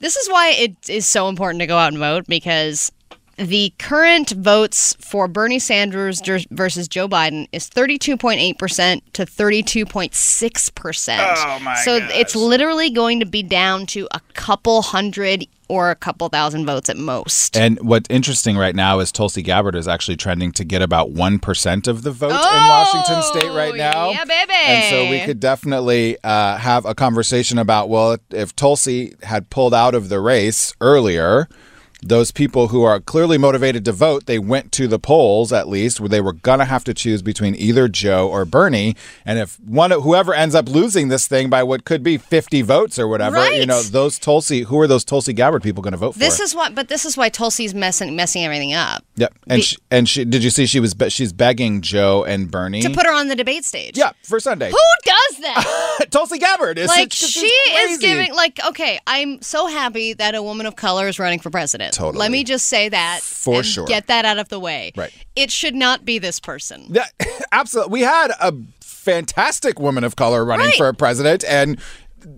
this 0.00 0.16
is 0.16 0.28
why 0.28 0.50
it 0.50 0.76
is 0.88 1.06
so 1.06 1.28
important 1.28 1.60
to 1.60 1.66
go 1.66 1.76
out 1.78 1.88
and 1.92 1.98
vote 1.98 2.24
because 2.28 2.92
the 3.38 3.72
current 3.78 4.30
votes 4.30 4.96
for 5.00 5.28
Bernie 5.28 5.58
Sanders 5.60 6.20
versus 6.50 6.88
Joe 6.88 7.08
Biden 7.08 7.48
is 7.52 7.70
32.8% 7.70 9.00
to 9.12 9.24
32.6%. 9.24 11.18
Oh 11.20 11.58
my 11.60 11.74
So 11.76 11.96
it's 12.12 12.34
literally 12.36 12.90
going 12.90 13.20
to 13.20 13.26
be 13.26 13.42
down 13.42 13.86
to 13.86 14.08
a 14.12 14.20
couple 14.34 14.82
hundred 14.82 15.46
or 15.68 15.90
a 15.90 15.94
couple 15.94 16.26
thousand 16.30 16.64
votes 16.64 16.88
at 16.88 16.96
most. 16.96 17.54
And 17.56 17.78
what's 17.80 18.06
interesting 18.08 18.56
right 18.56 18.74
now 18.74 19.00
is 19.00 19.12
Tulsi 19.12 19.42
Gabbard 19.42 19.74
is 19.74 19.86
actually 19.86 20.16
trending 20.16 20.50
to 20.52 20.64
get 20.64 20.80
about 20.80 21.12
1% 21.12 21.86
of 21.88 22.02
the 22.02 22.10
vote 22.10 22.30
in 22.30 22.36
Oh, 22.36 22.68
Washington 22.70 23.22
state 23.22 23.50
right 23.54 23.74
now. 23.74 24.10
yeah, 24.10 24.24
baby. 24.24 24.52
And 24.54 24.90
so 24.90 25.10
we 25.10 25.20
could 25.26 25.40
definitely 25.40 26.16
uh, 26.24 26.56
have 26.56 26.86
a 26.86 26.94
conversation 26.94 27.58
about 27.58 27.88
well, 27.90 28.16
if 28.30 28.56
Tulsi 28.56 29.14
had 29.22 29.50
pulled 29.50 29.74
out 29.74 29.94
of 29.94 30.08
the 30.08 30.20
race 30.20 30.72
earlier, 30.80 31.48
those 32.02 32.30
people 32.30 32.68
who 32.68 32.82
are 32.82 33.00
clearly 33.00 33.38
motivated 33.38 33.84
to 33.84 33.92
vote, 33.92 34.26
they 34.26 34.38
went 34.38 34.72
to 34.72 34.86
the 34.86 34.98
polls 34.98 35.52
at 35.52 35.68
least, 35.68 36.00
where 36.00 36.08
they 36.08 36.20
were 36.20 36.32
gonna 36.32 36.64
have 36.64 36.84
to 36.84 36.94
choose 36.94 37.22
between 37.22 37.54
either 37.56 37.88
Joe 37.88 38.28
or 38.28 38.44
Bernie. 38.44 38.96
And 39.24 39.38
if 39.38 39.58
one, 39.60 39.90
whoever 39.90 40.34
ends 40.34 40.54
up 40.54 40.68
losing 40.68 41.08
this 41.08 41.26
thing 41.26 41.50
by 41.50 41.62
what 41.62 41.84
could 41.84 42.02
be 42.02 42.16
fifty 42.16 42.62
votes 42.62 42.98
or 42.98 43.08
whatever, 43.08 43.50
you 43.50 43.66
know, 43.66 43.82
those 43.82 44.18
Tulsi, 44.18 44.62
who 44.62 44.78
are 44.80 44.86
those 44.86 45.04
Tulsi 45.04 45.32
Gabbard 45.32 45.62
people 45.62 45.82
going 45.82 45.92
to 45.92 45.98
vote 45.98 46.12
for? 46.12 46.18
This 46.18 46.40
is 46.40 46.54
what 46.54 46.74
but 46.74 46.88
this 46.88 47.04
is 47.04 47.16
why 47.16 47.28
Tulsi's 47.28 47.74
messing 47.74 48.14
messing 48.14 48.44
everything 48.44 48.72
up 48.74 49.04
Yep. 49.18 49.34
And 49.48 49.58
Be- 49.58 49.62
she, 49.62 49.76
and 49.90 50.08
she 50.08 50.24
did 50.24 50.44
you 50.44 50.50
see 50.50 50.66
she 50.66 50.80
was 50.80 50.94
be- 50.94 51.10
she's 51.10 51.32
begging 51.32 51.80
Joe 51.82 52.24
and 52.24 52.50
Bernie 52.50 52.82
to 52.82 52.90
put 52.90 53.04
her 53.04 53.12
on 53.12 53.28
the 53.28 53.34
debate 53.34 53.64
stage. 53.64 53.98
Yeah, 53.98 54.12
for 54.22 54.38
Sunday. 54.38 54.70
Who 54.70 54.76
does 55.04 55.38
that? 55.40 56.06
Tulsi 56.10 56.38
Gabbard 56.38 56.78
is 56.78 56.88
like 56.88 57.12
she 57.12 57.46
is 57.46 57.98
giving 57.98 58.32
like 58.34 58.60
okay, 58.66 59.00
I'm 59.06 59.42
so 59.42 59.66
happy 59.66 60.12
that 60.14 60.34
a 60.34 60.42
woman 60.42 60.66
of 60.66 60.76
color 60.76 61.08
is 61.08 61.18
running 61.18 61.40
for 61.40 61.50
president. 61.50 61.87
Totally. 61.92 62.18
Let 62.18 62.30
me 62.30 62.44
just 62.44 62.66
say 62.66 62.88
that 62.88 63.20
For 63.22 63.56
and 63.58 63.66
sure. 63.66 63.86
Get 63.86 64.06
that 64.08 64.24
out 64.24 64.38
of 64.38 64.48
the 64.48 64.58
way. 64.60 64.92
Right. 64.96 65.12
It 65.36 65.50
should 65.50 65.74
not 65.74 66.04
be 66.04 66.18
this 66.18 66.40
person. 66.40 66.86
Yeah, 66.90 67.06
absolutely. 67.52 67.92
We 67.92 68.00
had 68.02 68.30
a 68.40 68.52
fantastic 68.80 69.78
woman 69.80 70.04
of 70.04 70.16
color 70.16 70.44
running 70.44 70.66
Right. 70.66 70.74
for 70.76 70.92
president, 70.92 71.44
and 71.44 71.80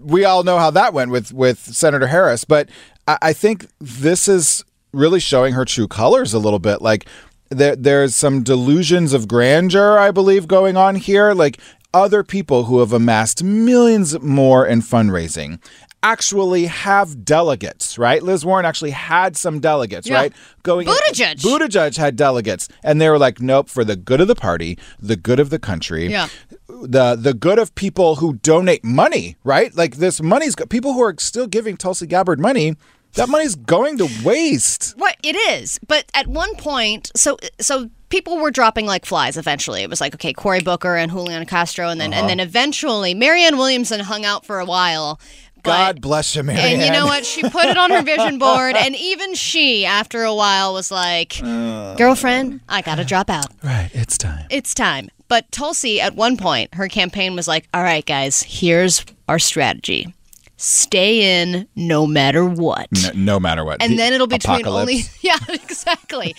we 0.00 0.24
all 0.24 0.42
know 0.44 0.58
how 0.58 0.70
that 0.70 0.92
went 0.92 1.10
with 1.10 1.32
with 1.32 1.58
Senator 1.58 2.06
Harris. 2.06 2.44
But 2.44 2.68
I, 3.08 3.18
I 3.22 3.32
think 3.32 3.66
this 3.80 4.28
is 4.28 4.64
really 4.92 5.20
showing 5.20 5.54
her 5.54 5.64
true 5.64 5.88
colors 5.88 6.32
a 6.34 6.38
little 6.38 6.58
bit. 6.58 6.82
Like 6.82 7.06
there, 7.48 7.74
there's 7.76 8.14
some 8.14 8.42
delusions 8.42 9.12
of 9.12 9.26
grandeur, 9.28 9.98
I 9.98 10.10
believe, 10.10 10.46
going 10.48 10.76
on 10.76 10.96
here. 10.96 11.32
Like 11.32 11.58
other 11.92 12.22
people 12.22 12.64
who 12.64 12.78
have 12.80 12.92
amassed 12.92 13.42
millions 13.42 14.20
more 14.20 14.64
in 14.66 14.80
fundraising 14.80 15.60
actually 16.02 16.66
have 16.66 17.24
delegates, 17.24 17.98
right? 17.98 18.22
Liz 18.22 18.44
Warren 18.44 18.64
actually 18.64 18.90
had 18.92 19.36
some 19.36 19.60
delegates, 19.60 20.08
Yeah. 20.08 20.14
right? 20.16 20.32
Going 20.62 20.86
Buttigieg. 20.86 21.40
Buttigieg 21.42 21.96
had 21.96 22.16
delegates, 22.16 22.68
and 22.82 23.00
they 23.00 23.08
were 23.10 23.18
like, 23.18 23.40
"Nope, 23.40 23.68
for 23.68 23.84
the 23.84 23.96
good 23.96 24.20
of 24.20 24.28
the 24.28 24.34
party, 24.34 24.78
the 24.98 25.16
good 25.16 25.38
of 25.40 25.50
the 25.50 25.58
country, 25.58 26.08
Yeah. 26.10 26.28
the 26.68 27.16
the 27.16 27.34
good 27.34 27.58
of 27.58 27.74
people 27.74 28.16
who 28.16 28.34
donate 28.34 28.82
money, 28.84 29.36
right? 29.44 29.74
Like 29.76 29.96
this 29.96 30.20
money's 30.22 30.54
people 30.70 30.94
who 30.94 31.02
are 31.02 31.14
still 31.18 31.46
giving 31.46 31.76
Tulsi 31.76 32.06
Gabbard 32.06 32.40
money. 32.40 32.76
That 33.14 33.28
money's 33.28 33.56
going 33.56 33.98
to 33.98 34.08
waste. 34.24 34.94
What 34.96 35.16
it 35.24 35.34
is, 35.34 35.80
but 35.88 36.04
at 36.14 36.28
one 36.28 36.54
point, 36.54 37.10
so 37.16 37.36
so 37.60 37.90
people 38.08 38.38
were 38.38 38.52
dropping 38.52 38.86
like 38.86 39.04
flies. 39.04 39.36
Eventually, 39.36 39.82
it 39.82 39.90
was 39.90 40.00
like 40.00 40.14
okay, 40.14 40.32
Cory 40.32 40.60
Booker 40.60 40.94
and 40.94 41.10
Julian 41.10 41.44
Castro, 41.44 41.88
and 41.88 42.00
then 42.00 42.12
Uh-huh. 42.12 42.20
and 42.20 42.30
then 42.30 42.38
eventually 42.38 43.12
Marianne 43.14 43.56
Williamson 43.58 43.98
hung 44.00 44.24
out 44.24 44.46
for 44.46 44.60
a 44.60 44.64
while. 44.64 45.18
But- 45.62 45.70
God 45.70 46.00
bless 46.00 46.34
you, 46.36 46.42
Marianne. 46.42 46.80
And 46.80 46.82
you 46.82 46.90
know 46.90 47.06
what? 47.06 47.24
She 47.26 47.42
put 47.42 47.66
it 47.66 47.76
on 47.76 47.90
her 47.90 48.02
vision 48.02 48.38
board, 48.46 48.76
and 48.76 48.94
even 48.96 49.34
she, 49.34 49.84
after 49.86 50.22
a 50.24 50.34
while, 50.34 50.72
was 50.74 50.90
like, 50.90 51.40
uh. 51.42 51.94
"Girlfriend, 51.96 52.60
I 52.68 52.82
gotta 52.82 53.04
drop 53.04 53.30
out. 53.30 53.46
Right, 53.62 53.90
it's 53.92 54.16
time. 54.18 54.46
It's 54.50 54.74
time." 54.74 55.08
But 55.28 55.50
Tulsi, 55.52 56.00
at 56.00 56.16
one 56.16 56.36
point, 56.36 56.74
her 56.74 56.88
campaign 56.88 57.36
was 57.36 57.46
like, 57.46 57.68
"All 57.72 57.82
right, 57.82 58.04
guys, 58.04 58.42
here's 58.42 59.04
our 59.28 59.38
strategy: 59.38 60.12
stay 60.56 61.40
in 61.42 61.66
no 61.76 62.06
matter 62.06 62.44
what." 62.44 62.88
No, 62.92 63.10
no 63.14 63.40
matter 63.40 63.64
what. 63.64 63.82
and 63.82 63.92
The 63.92 63.96
then 63.96 64.12
it'll 64.12 64.26
be 64.26 64.36
between 64.36 64.66
only 64.66 65.02
yeah 65.22 65.38
exactly 65.48 66.34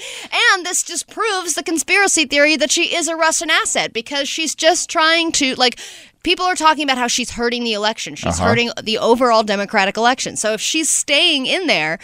and 0.53 0.65
this 0.65 0.83
just 0.83 1.09
proves 1.09 1.53
the 1.53 1.63
conspiracy 1.63 2.25
theory 2.25 2.55
that 2.57 2.71
she 2.71 2.95
is 2.95 3.07
a 3.07 3.15
russian 3.15 3.49
asset 3.49 3.93
because 3.93 4.27
she's 4.27 4.53
just 4.55 4.89
trying 4.89 5.31
to 5.33 5.55
like 5.55 5.79
people 6.23 6.45
are 6.45 6.55
talking 6.55 6.83
about 6.83 6.97
how 6.97 7.07
she's 7.07 7.31
hurting 7.31 7.63
the 7.63 7.73
election 7.73 8.15
she's 8.15 8.39
Uh-huh. 8.39 8.49
hurting 8.49 8.71
the 8.81 8.97
overall 8.97 9.43
democratic 9.43 9.97
election 9.97 10.35
so 10.35 10.53
if 10.53 10.61
she's 10.61 10.89
staying 10.89 11.45
in 11.45 11.67
there 11.67 11.99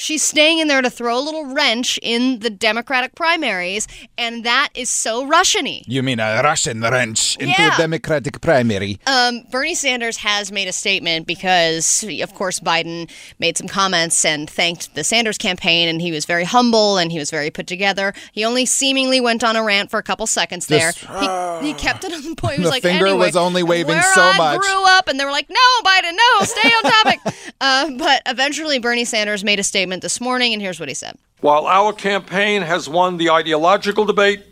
She's 0.00 0.22
staying 0.22 0.60
in 0.60 0.68
there 0.68 0.80
to 0.80 0.90
throw 0.90 1.18
a 1.18 1.20
little 1.20 1.46
wrench 1.46 1.98
in 2.02 2.38
the 2.38 2.50
Democratic 2.50 3.16
primaries, 3.16 3.88
and 4.16 4.44
that 4.44 4.68
is 4.72 4.88
so 4.90 5.26
Russian-y. 5.26 5.82
You 5.88 6.04
mean 6.04 6.20
a 6.20 6.40
Russian 6.44 6.80
wrench 6.82 7.34
into 7.38 7.52
Yeah. 7.58 7.74
a 7.74 7.76
Democratic 7.76 8.40
primary? 8.40 9.00
Um, 9.08 9.42
Bernie 9.50 9.74
Sanders 9.74 10.18
has 10.18 10.52
made 10.52 10.68
a 10.68 10.72
statement 10.72 11.26
because, 11.26 12.04
of 12.22 12.32
course, 12.34 12.60
Biden 12.60 13.10
made 13.40 13.58
some 13.58 13.66
comments 13.66 14.24
and 14.24 14.48
thanked 14.48 14.94
the 14.94 15.02
Sanders 15.02 15.36
campaign, 15.36 15.88
and 15.88 16.00
he 16.00 16.12
was 16.12 16.26
very 16.26 16.44
humble 16.44 16.96
and 16.96 17.10
he 17.10 17.18
was 17.18 17.32
very 17.32 17.50
put 17.50 17.66
together. 17.66 18.14
He 18.30 18.44
only 18.44 18.66
seemingly 18.66 19.20
went 19.20 19.42
on 19.42 19.56
a 19.56 19.64
rant 19.64 19.90
for 19.90 19.98
a 19.98 20.04
couple 20.04 20.28
seconds 20.28 20.66
there. 20.68 20.92
Just- 20.92 21.60
he, 21.60 21.66
he 21.66 21.74
kept 21.74 22.04
it 22.04 22.12
on 22.12 22.22
the 22.22 22.36
point. 22.36 22.54
He 22.54 22.60
was 22.60 22.68
The 22.68 22.76
like, 22.76 22.82
finger 22.84 23.08
anyway, 23.08 23.26
was 23.26 23.34
only 23.36 23.64
waving 23.64 24.00
so 24.14 24.22
I 24.22 24.36
much." 24.38 24.60
grew 24.60 24.84
up, 24.86 25.08
and 25.08 25.18
they 25.18 25.24
were 25.24 25.32
like, 25.32 25.50
no, 25.50 25.82
Biden, 25.84 26.12
no, 26.14 26.44
stay 26.44 26.68
on 26.68 26.82
topic. 26.84 27.18
uh, 27.60 27.90
but 27.98 28.22
eventually, 28.26 28.78
Bernie 28.78 29.04
Sanders 29.04 29.42
made 29.42 29.58
a 29.58 29.64
statement 29.64 29.87
this 29.96 30.20
morning, 30.20 30.52
and 30.52 30.62
here's 30.62 30.78
what 30.78 30.88
he 30.88 30.94
said. 30.94 31.16
While 31.40 31.66
our 31.66 31.92
campaign 31.92 32.62
has 32.62 32.88
won 32.88 33.16
the 33.16 33.30
ideological 33.30 34.04
debate, 34.04 34.42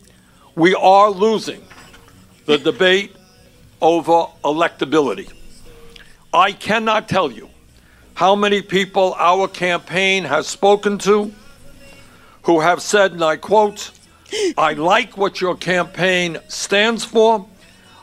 we 0.55 0.73
are 0.75 1.09
losing 1.09 1.61
the 2.45 2.57
debate 2.69 3.15
over 3.81 4.27
electability. 4.43 5.31
I 6.33 6.51
cannot 6.51 7.07
tell 7.07 7.31
you 7.31 7.49
how 8.15 8.35
many 8.35 8.61
people 8.61 9.15
our 9.17 9.47
campaign 9.47 10.23
has 10.23 10.47
spoken 10.47 10.97
to 10.99 11.31
who 12.43 12.61
have 12.61 12.81
said, 12.81 13.11
and 13.11 13.23
I 13.23 13.35
quote, 13.35 13.91
I 14.57 14.73
like 14.93 15.17
what 15.17 15.41
your 15.41 15.55
campaign 15.55 16.37
stands 16.47 17.03
for. 17.03 17.47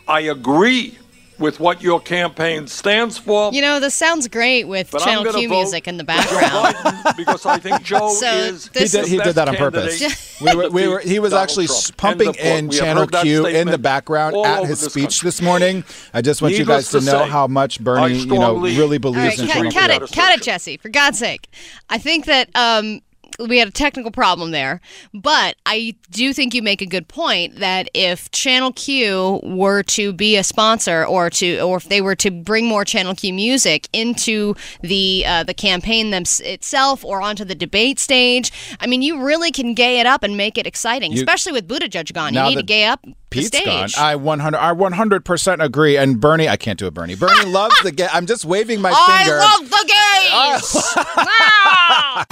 I 0.06 0.20
agree 0.20 0.98
with 1.38 1.60
what 1.60 1.82
your 1.82 2.00
campaign 2.00 2.66
stands 2.66 3.18
for. 3.18 3.52
You 3.52 3.62
know, 3.62 3.80
this 3.80 3.94
sounds 3.94 4.28
great 4.28 4.64
with 4.64 4.90
But 4.90 5.02
Channel 5.02 5.32
Q 5.32 5.48
music 5.48 5.88
in 5.88 5.96
the 5.96 6.04
background. 6.04 6.76
Because 7.16 7.46
I 7.46 7.58
think 7.58 7.82
Joe 7.82 8.10
So 8.10 8.26
is 8.26 8.66
He 8.66 8.72
did, 8.72 8.82
is 8.82 8.92
he 9.08 9.16
the 9.18 9.22
did 9.24 9.34
that 9.36 9.48
on 9.48 9.56
purpose. 9.56 10.02
We 10.40 10.54
were, 10.54 10.68
we 10.68 10.88
were, 10.88 10.98
he 10.98 11.20
was 11.20 11.30
Donald 11.30 11.48
actually 11.48 11.66
Trump. 11.66 11.96
pumping 11.96 12.34
in 12.34 12.70
Channel 12.70 13.06
Q 13.06 13.46
in 13.46 13.68
the 13.68 13.78
background 13.78 14.34
at 14.36 14.64
his 14.64 14.80
this 14.80 14.92
speech 14.92 15.04
country. 15.04 15.26
this 15.28 15.40
morning. 15.40 15.84
I 16.12 16.22
just 16.22 16.42
want 16.42 16.54
you 16.54 16.64
guys 16.64 16.90
to 16.90 16.98
to 16.98 17.06
know 17.06 17.24
say, 17.24 17.28
how 17.28 17.46
much 17.46 17.80
Bernie, 17.80 18.14
you 18.18 18.26
know, 18.26 18.58
really 18.58 18.98
believes 18.98 19.38
right, 19.38 19.64
in 19.64 19.70
cut, 19.70 19.72
cut 19.72 19.90
it, 19.90 20.12
cut 20.12 20.36
it, 20.36 20.42
Jesse. 20.42 20.76
For 20.76 20.88
God's 20.88 21.18
sake, 21.18 21.48
I 21.88 21.98
think 21.98 22.26
that 22.26 22.50
um, 22.56 23.00
we 23.38 23.58
had 23.58 23.68
a 23.68 23.72
technical 23.72 24.10
problem 24.10 24.50
there, 24.50 24.80
but 25.12 25.56
I 25.66 25.94
do 26.10 26.32
think 26.32 26.54
you 26.54 26.62
make 26.62 26.80
a 26.80 26.86
good 26.86 27.08
point 27.08 27.56
that 27.56 27.88
if 27.94 28.30
Channel 28.30 28.72
Q 28.72 29.40
were 29.42 29.82
to 29.84 30.12
be 30.12 30.36
a 30.36 30.44
sponsor, 30.44 31.04
or 31.04 31.30
to, 31.30 31.60
or 31.60 31.78
if 31.78 31.88
they 31.88 32.00
were 32.00 32.14
to 32.16 32.30
bring 32.30 32.66
more 32.66 32.84
Channel 32.84 33.14
Q 33.14 33.32
music 33.32 33.88
into 33.92 34.54
the 34.82 35.24
uh, 35.26 35.42
the 35.44 35.54
campaign 35.54 36.10
them- 36.10 36.24
itself, 36.40 37.04
or 37.04 37.20
onto 37.20 37.44
the 37.44 37.54
debate 37.54 37.98
stage, 37.98 38.52
I 38.80 38.86
mean, 38.86 39.02
you 39.02 39.22
really 39.22 39.50
can 39.50 39.74
gay 39.74 40.00
it 40.00 40.06
up 40.06 40.22
and 40.22 40.36
make 40.36 40.56
it 40.58 40.66
exciting, 40.66 41.12
You- 41.12 41.18
especially 41.18 41.52
with 41.52 41.68
Buttigieg 41.68 42.12
gone. 42.12 42.34
You 42.34 42.40
need 42.42 42.56
to 42.56 42.62
gay 42.62 42.84
up 42.84 43.04
the 43.34 43.40
Pete's 43.40 43.56
stage. 43.58 43.94
gone. 43.96 44.04
I 44.04 44.16
100, 44.16 44.56
I 44.58 44.72
100% 44.72 45.62
agree. 45.64 45.96
And 45.96 46.20
Bernie, 46.20 46.48
I 46.48 46.56
can't 46.56 46.78
do 46.78 46.86
it, 46.86 46.94
Bernie. 46.94 47.14
Bernie 47.16 47.44
loves 47.50 47.78
the 47.82 47.92
gay. 47.92 48.08
I'm 48.12 48.26
just 48.26 48.44
waving 48.44 48.80
my 48.80 48.90
finger. 48.90 49.38
I 49.40 49.58
love 49.58 49.70
the 49.70 49.84
gays. 49.86 50.94
Ah! 51.16 52.24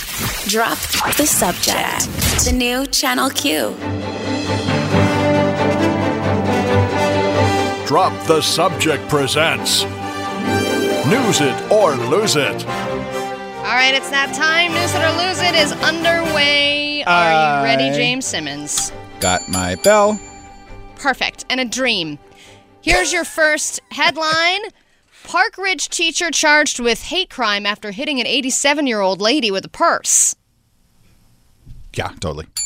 Drop 0.49 0.79
the 1.17 1.27
subject. 1.27 2.07
The 2.45 2.53
new 2.53 2.87
Channel 2.87 3.31
Q. 3.31 3.75
Drop 7.87 8.13
the 8.27 8.41
Subject 8.41 9.07
presents 9.11 9.85
News 11.07 11.41
It 11.43 11.71
or 11.71 11.95
Lose 11.95 12.37
It. 12.37 12.67
All 12.67 13.79
right, 13.79 13.93
it's 13.95 14.09
that 14.11 14.33
time. 14.35 14.73
News 14.73 14.95
it 14.95 15.03
or 15.03 15.13
lose 15.29 15.41
it 15.41 15.55
is 15.55 15.73
underway. 15.85 17.03
Are 17.05 17.59
you 17.59 17.65
ready, 17.65 17.95
James 17.97 18.25
Simmons? 18.27 18.93
Got 19.21 19.49
my 19.49 19.75
bell. 19.77 20.19
Perfect. 21.03 21.45
And 21.51 21.59
a 21.61 21.65
dream. 21.65 22.19
Here's 22.81 23.13
your 23.13 23.25
first 23.25 23.81
headline. 23.91 24.61
Park 25.25 25.59
Ridge 25.59 25.89
teacher 25.89 26.31
charged 26.31 26.79
with 26.81 27.03
hate 27.03 27.29
crime 27.29 27.67
after 27.67 27.91
hitting 27.91 28.21
an 28.21 28.27
87 28.27 28.87
year 28.87 29.01
old 29.01 29.21
lady 29.21 29.51
with 29.51 29.65
a 29.65 29.69
purse. 29.69 30.35
Yeah, 31.95 32.13
totally. 32.21 32.47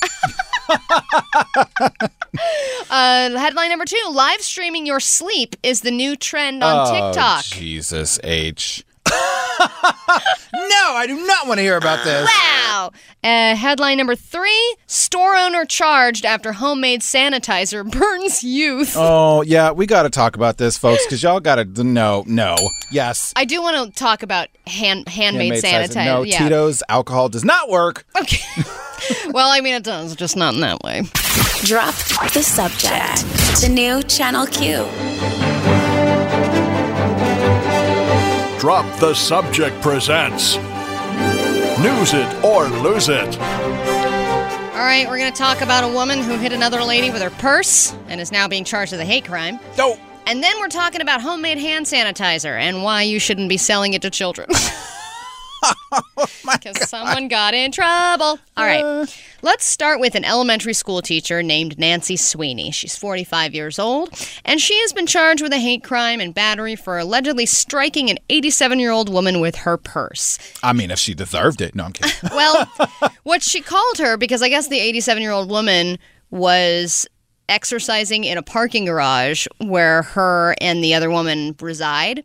Uh, 2.89 3.31
headline 3.37 3.69
number 3.71 3.85
two 3.85 4.01
live 4.11 4.41
streaming 4.41 4.87
your 4.87 5.01
sleep 5.01 5.57
is 5.63 5.81
the 5.81 5.91
new 5.91 6.15
trend 6.17 6.63
on 6.63 6.87
Oh, 6.87 6.93
TikTok. 7.13 7.45
Jesus 7.45 8.21
H. 8.23 8.85
no, 10.55 10.93
I 10.95 11.05
do 11.07 11.27
not 11.27 11.47
want 11.47 11.59
to 11.59 11.63
hear 11.63 11.77
about 11.77 12.05
this. 12.05 12.27
Wow. 12.27 12.91
Uh, 13.23 13.57
headline 13.57 13.99
number 13.99 14.15
three 14.15 14.77
store 14.87 15.37
owner 15.37 15.65
charged 15.65 16.25
after 16.25 16.53
homemade 16.53 17.01
sanitizer 17.01 17.89
burns 17.99 18.45
youth. 18.45 18.95
Oh, 18.97 19.43
yeah, 19.43 19.71
we 19.71 19.87
got 19.87 20.03
to 20.03 20.11
talk 20.11 20.37
about 20.37 20.59
this, 20.59 20.77
folks, 20.77 21.05
because 21.05 21.23
y'all 21.23 21.41
got 21.41 21.57
to 21.57 21.85
know. 21.85 22.25
No. 22.27 22.57
Yes. 22.91 23.33
I 23.37 23.45
do 23.45 23.63
want 23.63 23.95
to 23.95 23.99
talk 23.99 24.23
about 24.23 24.49
hand 24.67 25.09
handmade 25.09 25.63
Handmade 25.63 25.91
sanitizer. 25.91 26.05
No, 26.05 26.23
yeah. 26.23 26.39
Tito's 26.39 26.83
alcohol 26.89 27.29
does 27.29 27.45
not 27.45 27.69
work. 27.69 28.05
Okay. 28.21 28.45
well, 29.31 29.51
I 29.51 29.61
mean, 29.61 29.75
it 29.75 29.85
does, 29.85 30.17
just 30.17 30.37
not 30.37 30.55
in 30.55 30.61
that 30.61 30.83
way. 30.83 31.03
Drop 31.63 31.95
the 32.33 32.43
subject. 32.43 33.25
The 33.61 33.69
new 33.69 34.03
Channel 34.03 34.47
Q. 34.47 35.46
Drop 38.59 38.87
the 39.01 39.13
Subject 39.13 39.79
presents 39.83 40.57
News 40.57 42.15
It 42.15 42.43
or 42.43 42.67
Lose 42.69 43.11
It. 43.11 43.39
All 43.39 44.83
right, 44.83 45.05
we're 45.07 45.19
going 45.19 45.31
to 45.31 45.39
talk 45.39 45.61
about 45.61 45.85
a 45.85 45.93
woman 45.93 46.23
who 46.23 46.39
hit 46.39 46.55
another 46.55 46.83
lady 46.83 47.11
with 47.11 47.21
her 47.21 47.29
purse 47.29 47.95
and 48.09 48.19
is 48.19 48.33
now 48.33 48.49
being 48.49 48.65
charged 48.65 48.93
with 48.93 49.01
a 49.03 49.05
hate 49.05 49.27
crime. 49.27 49.61
No. 49.77 49.99
And 50.27 50.43
then 50.43 50.59
we're 50.59 50.69
talking 50.69 51.03
about 51.03 51.21
homemade 51.21 51.59
hand 51.59 51.85
sanitizer 51.85 52.59
and 52.59 52.83
why 52.83 53.03
you 53.03 53.19
shouldn't 53.19 53.51
be 53.51 53.59
selling 53.59 53.93
it 53.93 54.01
to 54.01 54.11
children. 54.11 54.49
Oh 55.93 56.27
because 56.53 56.89
someone 56.89 57.29
got 57.29 57.55
in 57.55 57.73
trouble. 57.73 58.39
All 58.57 58.65
right. 58.65 58.85
Uh. 58.85 59.07
Let's 59.43 59.65
start 59.65 60.01
with 60.01 60.15
an 60.15 60.25
elementary 60.25 60.73
school 60.73 61.03
teacher 61.03 61.43
named 61.43 61.79
Nancy 61.79 62.17
Sweeney. 62.17 62.71
She's 62.71 62.97
45 62.97 63.55
years 63.55 63.79
old, 63.79 64.11
and 64.45 64.61
she 64.61 64.79
has 64.81 64.93
been 64.93 65.07
charged 65.07 65.43
with 65.43 65.53
a 65.53 65.59
hate 65.59 65.85
crime 65.85 66.21
and 66.21 66.35
battery 66.35 66.75
for 66.75 66.99
allegedly 66.99 67.47
striking 67.47 68.11
an 68.11 68.19
87 68.29 68.79
year 68.81 68.91
old 68.91 69.09
woman 69.13 69.41
with 69.41 69.57
her 69.57 69.77
purse. 69.77 70.39
I 70.63 70.73
mean, 70.73 70.91
if 70.91 70.99
she 70.99 71.15
deserved 71.15 71.61
it. 71.61 71.75
No, 71.75 71.85
I'm 71.85 71.93
kidding. 71.93 72.13
Well, 72.37 72.71
what 73.23 73.43
she 73.43 73.61
called 73.61 73.99
her, 73.99 74.17
because 74.17 74.43
I 74.43 74.49
guess 74.49 74.69
the 74.69 74.79
87 74.79 75.23
year 75.23 75.33
old 75.33 75.49
woman 75.51 75.99
was 76.31 77.07
exercising 77.49 78.25
in 78.25 78.39
a 78.39 78.43
parking 78.43 78.85
garage 78.85 79.47
where 79.59 80.03
her 80.03 80.55
and 80.61 80.83
the 80.83 80.95
other 80.95 81.11
woman 81.11 81.55
reside. 81.61 82.25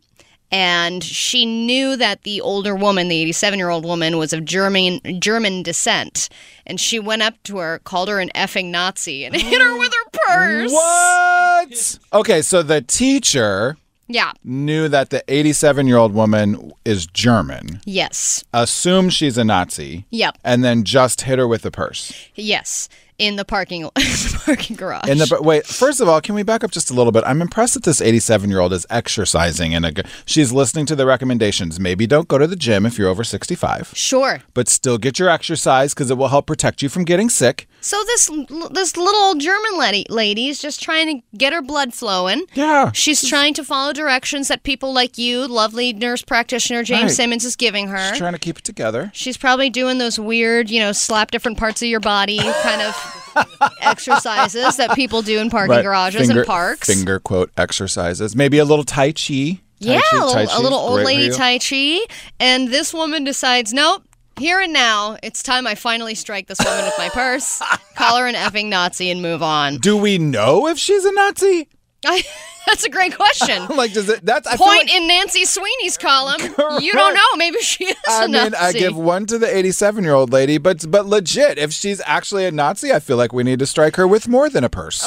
And 0.52 1.04
she 1.04 1.46
knew 1.46 1.96
that 1.96 2.24
the 2.24 2.42
older 2.42 2.76
woman, 2.76 3.08
the 3.08 3.22
87 3.22 3.58
year 3.58 3.70
old 3.70 3.86
woman, 3.86 4.18
was 4.18 4.34
of 4.34 4.44
German 4.44 5.00
German 5.20 5.64
descent. 5.64 6.28
And 6.66 6.80
she 6.80 7.00
went 7.00 7.22
up 7.22 7.42
to 7.44 7.58
her, 7.58 7.80
called 7.84 8.10
her 8.10 8.20
an 8.20 8.30
effing 8.36 8.66
Nazi, 8.66 9.24
and 9.26 9.36
hit 9.42 9.62
her 9.62 9.78
with 9.80 9.94
her 9.94 10.10
purse. 10.28 10.72
what? 10.72 12.00
Okay, 12.14 12.42
so 12.42 12.62
the 12.64 12.82
teacher 12.82 13.78
Yeah. 14.08 14.32
knew 14.44 14.88
that 14.90 15.10
the 15.10 15.24
87 15.30 15.88
year 15.88 15.98
old 15.98 16.14
woman 16.14 16.72
is 16.84 17.08
German, 17.08 17.80
Yes. 17.86 18.44
assumed 18.54 19.14
she's 19.14 19.38
a 19.38 19.44
Nazi, 19.46 20.06
Yep. 20.10 20.38
and 20.44 20.64
then 20.66 20.84
just 20.84 21.22
hit 21.22 21.40
her 21.40 21.48
with 21.48 21.62
the 21.62 21.72
purse. 21.72 22.12
Yes. 22.36 22.90
In 23.22 23.36
the 23.36 23.46
parking, 23.46 23.84
the 23.96 24.42
parking 24.44 24.76
garage. 24.76 25.08
In 25.08 25.20
the 25.20 25.28
but 25.30 25.44
wait, 25.44 25.68
first 25.68 26.02
of 26.02 26.10
all, 26.10 26.20
can 26.22 26.34
we 26.34 26.42
back 26.42 26.64
up 26.64 26.72
just 26.72 26.90
a 26.90 26.96
little 26.96 27.12
bit? 27.12 27.24
I'm 27.24 27.40
impressed 27.40 27.76
that 27.76 27.84
this 27.84 28.02
87 28.02 28.50
year 28.50 28.60
old 28.60 28.74
is 28.74 28.88
exercising 28.90 29.76
and 29.76 29.86
a, 29.86 30.04
she's 30.26 30.52
listening 30.52 30.88
to 30.88 30.96
the 30.96 31.06
recommendations. 31.06 31.80
Maybe 31.80 32.08
don't 32.08 32.28
go 32.28 32.40
to 32.40 32.48
the 32.48 32.56
gym 32.56 32.84
if 32.84 32.98
you're 32.98 33.10
over 33.10 33.24
65, 33.24 33.92
sure. 33.94 34.42
but 34.56 34.68
still 34.68 34.98
get 34.98 35.20
your 35.20 35.30
exercise 35.30 35.94
because 35.94 36.10
it 36.10 36.18
will 36.18 36.30
help 36.30 36.48
protect 36.48 36.82
you 36.82 36.90
from 36.90 37.06
getting 37.06 37.30
sick. 37.30 37.68
So 37.82 38.02
this 38.06 38.30
this 38.72 38.96
little 38.96 39.20
old 39.22 39.40
German 39.40 39.78
lady 39.78 40.06
lady 40.10 40.48
is 40.48 40.62
just 40.62 40.82
trying 40.82 41.08
to 41.22 41.38
get 41.38 41.52
her 41.52 41.62
blood 41.62 41.94
flowing. 41.94 42.46
Yeah. 42.54 42.92
She's 42.94 43.28
trying 43.28 43.54
to 43.56 43.64
follow 43.64 43.92
directions 43.92 44.48
that 44.50 44.64
people 44.64 44.94
like 44.94 45.18
you, 45.18 45.48
lovely 45.48 45.92
nurse 45.92 46.22
practitioner 46.22 46.84
James 46.84 47.04
Right. 47.04 47.12
Simmons, 47.12 47.44
is 47.44 47.56
giving 47.56 47.88
her. 47.88 48.10
She's 48.10 48.20
trying 48.20 48.34
to 48.34 48.40
keep 48.40 48.60
it 48.60 48.64
together. 48.64 49.10
She's 49.14 49.36
probably 49.38 49.70
doing 49.70 49.98
those 49.98 50.20
weird, 50.20 50.70
you 50.70 50.80
know, 50.80 50.92
slap 50.92 51.32
different 51.32 51.58
parts 51.58 51.82
of 51.82 51.88
your 51.88 52.00
body 52.00 52.38
kind 52.38 52.82
of 52.84 53.32
exercises 53.82 54.78
that 54.78 54.92
people 54.96 55.22
do 55.22 55.40
in 55.40 55.50
parking 55.50 55.72
Right. 55.78 55.84
garages 55.84 56.28
Finger- 56.28 56.42
and 56.42 56.48
parks. 56.48 56.88
Finger 56.88 57.20
quote 57.20 57.52
exercises. 57.58 58.36
Maybe 58.36 58.58
a 58.60 58.66
little 58.66 58.86
Tai 58.86 59.12
Chi. 59.14 59.60
Tai 59.82 59.94
yeah, 59.94 60.02
Chi- 60.12 60.18
a 60.18 60.26
little, 60.26 60.60
a 60.60 60.62
little 60.62 60.78
old 60.80 61.02
lady. 61.04 61.32
Tai 61.32 61.58
Chi. 61.58 62.00
And 62.40 62.68
this 62.70 62.94
woman 62.94 63.24
decides, 63.24 63.74
nope, 63.74 64.04
here 64.38 64.60
and 64.60 64.74
now, 64.74 65.18
it's 65.24 65.44
time 65.44 65.68
I 65.68 65.76
finally 65.76 66.16
strike 66.16 66.48
this 66.48 66.60
woman 66.64 66.86
with 66.86 66.96
my 66.98 67.10
purse, 67.10 67.62
call 67.96 68.18
her 68.18 68.28
an 68.28 68.36
effing 68.36 68.68
Nazi, 68.70 69.12
and 69.12 69.22
move 69.22 69.44
on. 69.44 69.78
Do 69.78 69.98
we 69.98 70.18
know 70.18 70.68
if 70.68 70.78
she's 70.78 71.06
a 71.06 71.12
Nazi? 71.12 71.68
I, 72.06 72.24
that's 72.68 72.84
a 72.84 72.90
great 72.90 73.16
question. 73.16 73.68
like, 73.76 73.94
does 73.94 74.10
it? 74.10 74.26
That's 74.26 74.48
I 74.48 74.58
Point 74.58 74.70
like- 74.88 74.94
in 74.96 75.08
Nancy 75.08 75.46
Sweeney's 75.46 75.98
column. 75.98 76.42
You 76.82 76.94
don't 76.94 77.14
know. 77.14 77.36
Maybe 77.36 77.60
she 77.60 77.86
is 77.86 77.96
I 78.08 78.26
a 78.26 78.28
mean, 78.28 78.52
Nazi. 78.52 78.56
I 78.58 78.72
give 78.74 78.96
one 78.98 79.26
to 79.28 79.38
the 79.38 79.56
87 79.56 80.04
year 80.04 80.14
old 80.14 80.32
lady, 80.32 80.58
but 80.58 80.90
but 80.90 81.06
legit, 81.06 81.58
if 81.58 81.72
she's 81.72 82.02
actually 82.06 82.46
a 82.46 82.52
Nazi, 82.52 82.92
I 82.92 83.00
feel 83.00 83.18
like 83.18 83.34
we 83.34 83.44
need 83.44 83.60
to 83.60 83.66
strike 83.68 83.96
her 83.98 84.08
with 84.08 84.28
more 84.28 84.50
than 84.50 84.64
a 84.64 84.70
purse. 84.70 85.06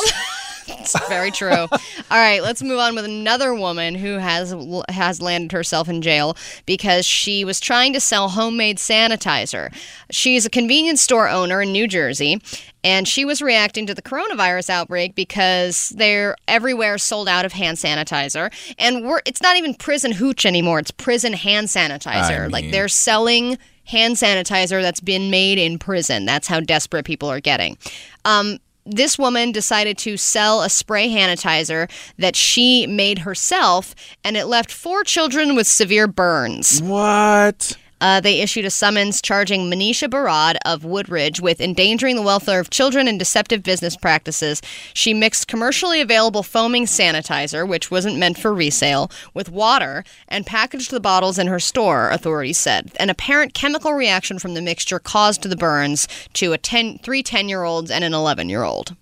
It's 0.69 0.99
very 1.09 1.31
true. 1.31 1.51
All 1.51 1.69
right, 2.11 2.43
let's 2.43 2.63
move 2.63 2.79
on 2.79 2.95
with 2.95 3.05
another 3.05 3.55
woman 3.55 3.95
who 3.95 4.19
has 4.19 4.55
has 4.89 5.21
landed 5.21 5.53
herself 5.53 5.89
in 5.89 6.03
jail 6.03 6.37
because 6.67 7.07
she 7.07 7.45
was 7.45 7.61
trying 7.61 7.93
to 7.93 8.01
sell 8.01 8.31
homemade 8.31 8.79
sanitizer. 8.79 9.75
She's 10.11 10.47
a 10.47 10.51
convenience 10.51 11.01
store 11.01 11.29
owner 11.29 11.63
in 11.63 11.73
New 11.73 11.89
Jersey, 11.89 12.41
and 12.83 13.09
she 13.09 13.25
was 13.25 13.41
reacting 13.43 13.87
to 13.87 13.95
the 13.95 14.03
coronavirus 14.03 14.71
outbreak 14.71 15.15
because 15.15 15.91
they're 15.91 16.37
everywhere 16.49 16.99
sold 16.99 17.29
out 17.29 17.45
of 17.45 17.53
hand 17.53 17.79
sanitizer, 17.79 18.53
and 18.79 19.05
we're 19.05 19.21
it's 19.27 19.43
not 19.43 19.57
even 19.57 19.75
prison 19.75 20.13
hooch 20.13 20.47
anymore; 20.47 20.79
it's 20.79 20.91
prison 20.91 21.33
hand 21.33 21.69
sanitizer. 21.69 22.45
I 22.45 22.47
like 22.47 22.71
they're 22.71 22.89
selling 22.89 23.59
hand 23.87 24.17
sanitizer 24.17 24.83
that's 24.83 25.01
been 25.01 25.31
made 25.31 25.59
in 25.59 25.79
prison. 25.79 26.25
That's 26.25 26.49
how 26.49 26.61
desperate 26.61 27.05
people 27.05 27.31
are 27.31 27.41
getting. 27.41 27.77
Um, 28.25 28.59
this 28.87 29.19
woman 29.19 29.53
decided 29.53 29.99
to 29.99 30.17
sell 30.17 30.63
a 30.63 30.69
spray 30.69 31.09
sanitizer 31.09 31.91
that 32.19 32.37
she 32.37 32.87
made 32.87 33.21
herself, 33.21 33.95
and 34.23 34.37
it 34.37 34.47
left 34.47 34.71
four 34.71 35.05
children 35.05 35.55
with 35.55 35.67
severe 35.67 36.07
burns. 36.07 36.83
what? 36.83 37.77
Uh, 38.05 38.21
they 38.21 38.41
issued 38.41 38.67
a 38.67 38.71
summons 38.71 39.23
charging 39.23 39.63
Manisha 39.63 40.11
Barad 40.11 40.59
of 40.67 40.85
Wood-Ridge 40.85 41.41
with 41.41 41.59
endangering 41.59 42.17
the 42.17 42.23
welfare 42.23 42.61
of 42.61 42.69
children 42.69 43.09
and 43.09 43.19
deceptive 43.19 43.63
business 43.63 43.97
practices. 43.97 44.61
She 44.93 45.15
mixed 45.15 45.49
commercially 45.49 46.03
available 46.03 46.43
foaming 46.43 46.85
sanitizer, 46.85 47.67
which 47.67 47.91
wasn't 47.91 48.19
meant 48.19 48.37
for 48.37 48.53
resale, 48.53 49.11
with 49.33 49.49
water 49.49 50.05
and 50.29 50.45
packaged 50.45 50.91
the 50.91 51.01
bottles 51.01 51.39
in 51.39 51.47
her 51.47 51.59
store, 51.59 52.11
authorities 52.11 52.59
said. 52.59 52.93
An 53.01 53.09
apparent 53.09 53.55
chemical 53.55 53.95
reaction 53.95 54.39
from 54.39 54.53
the 54.53 54.61
mixture 54.61 54.99
caused 54.99 55.45
the 55.45 55.57
burns 55.57 56.07
to 56.35 56.53
a 56.53 56.59
10, 56.59 56.99
three 56.99 57.23
10 57.23 57.49
year 57.49 57.63
olds 57.63 57.91
and 57.91 58.05
an 58.05 58.13
11 58.13 58.51
year 58.51 58.65
old. 58.65 58.95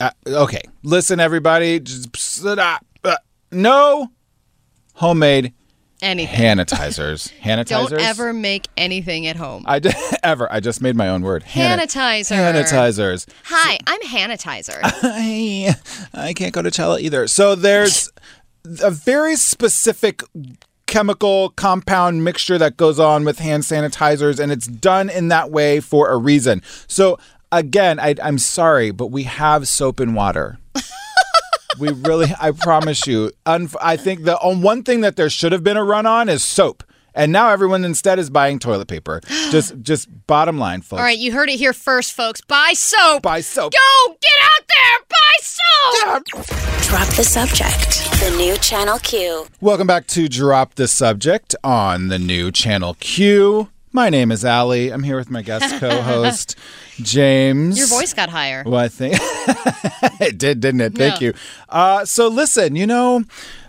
Uh, 0.00 0.10
okay, 0.26 0.62
listen, 0.82 1.20
everybody. 1.20 1.78
Just, 1.78 2.16
stop. 2.16 2.84
Uh, 3.04 3.18
no 3.52 4.08
homemade 4.94 5.52
Anything. 6.00 6.38
sanitizers. 6.38 7.32
Sanitizers. 7.40 7.66
Don't 7.90 7.92
ever 8.00 8.32
make 8.32 8.68
anything 8.76 9.26
at 9.26 9.36
home. 9.36 9.64
I 9.66 9.78
d- 9.80 9.90
ever. 10.22 10.50
I 10.52 10.60
just 10.60 10.80
made 10.80 10.94
my 10.96 11.08
own 11.08 11.22
word. 11.22 11.44
Sanitizer. 11.44 12.36
Sanitizers. 12.36 13.26
Hi, 13.44 13.78
I'm 13.86 14.00
Hanitizer. 14.02 14.78
I, 14.82 15.74
I 16.14 16.32
can't 16.34 16.52
go 16.52 16.62
to 16.62 16.70
Chella 16.70 17.00
either. 17.00 17.26
So 17.26 17.54
there's 17.54 18.10
a 18.82 18.90
very 18.90 19.34
specific 19.36 20.22
chemical 20.86 21.50
compound 21.50 22.24
mixture 22.24 22.58
that 22.58 22.76
goes 22.76 22.98
on 22.98 23.24
with 23.24 23.38
hand 23.40 23.62
sanitizers, 23.64 24.38
and 24.38 24.50
it's 24.52 24.66
done 24.66 25.10
in 25.10 25.28
that 25.28 25.50
way 25.50 25.80
for 25.80 26.10
a 26.10 26.16
reason. 26.16 26.62
So 26.86 27.18
again, 27.52 27.98
I, 28.00 28.14
I'm 28.22 28.38
sorry, 28.38 28.90
but 28.90 29.08
we 29.08 29.24
have 29.24 29.68
soap 29.68 30.00
and 30.00 30.14
water. 30.14 30.58
We 31.78 31.90
really, 31.90 32.32
I 32.40 32.52
promise 32.52 33.06
you. 33.06 33.30
Un- 33.46 33.68
I 33.80 33.96
think 33.96 34.24
the 34.24 34.38
on 34.38 34.62
one 34.62 34.82
thing 34.82 35.00
that 35.02 35.16
there 35.16 35.30
should 35.30 35.52
have 35.52 35.62
been 35.62 35.76
a 35.76 35.84
run 35.84 36.06
on 36.06 36.28
is 36.28 36.42
soap. 36.42 36.82
And 37.14 37.32
now 37.32 37.50
everyone 37.50 37.84
instead 37.84 38.18
is 38.20 38.30
buying 38.30 38.58
toilet 38.58 38.86
paper. 38.86 39.20
Just, 39.50 39.80
just 39.82 40.08
bottom 40.26 40.58
line, 40.58 40.82
folks. 40.82 41.00
All 41.00 41.04
right, 41.04 41.18
you 41.18 41.32
heard 41.32 41.48
it 41.48 41.58
here 41.58 41.72
first, 41.72 42.12
folks. 42.12 42.40
Buy 42.42 42.74
soap. 42.74 43.22
Buy 43.22 43.40
soap. 43.40 43.72
Go 43.72 44.16
get 44.20 44.34
out 44.44 44.66
there. 44.68 45.06
Buy 45.08 46.44
soap. 46.44 46.46
Drop 46.82 47.08
the 47.16 47.24
subject. 47.24 48.04
The 48.20 48.34
new 48.36 48.56
Channel 48.58 48.98
Q. 48.98 49.46
Welcome 49.60 49.86
back 49.86 50.06
to 50.08 50.28
Drop 50.28 50.74
the 50.74 50.86
Subject 50.86 51.56
on 51.64 52.08
the 52.08 52.18
new 52.18 52.52
Channel 52.52 52.94
Q. 53.00 53.68
My 53.92 54.10
name 54.10 54.30
is 54.30 54.44
Allie. 54.44 54.90
I'm 54.90 55.02
here 55.02 55.16
with 55.16 55.30
my 55.30 55.40
guest 55.42 55.74
co-host, 55.80 56.56
James. 56.96 57.78
Your 57.78 57.86
voice 57.86 58.12
got 58.12 58.28
higher. 58.28 58.62
Well, 58.66 58.80
I 58.80 58.88
think 58.88 59.16
it 60.20 60.36
did, 60.38 60.60
didn't 60.60 60.82
it? 60.82 60.94
Thank 60.94 61.20
you. 61.20 61.32
Uh, 61.68 62.04
so, 62.04 62.28
listen, 62.28 62.76
you 62.76 62.86
know, 62.86 63.24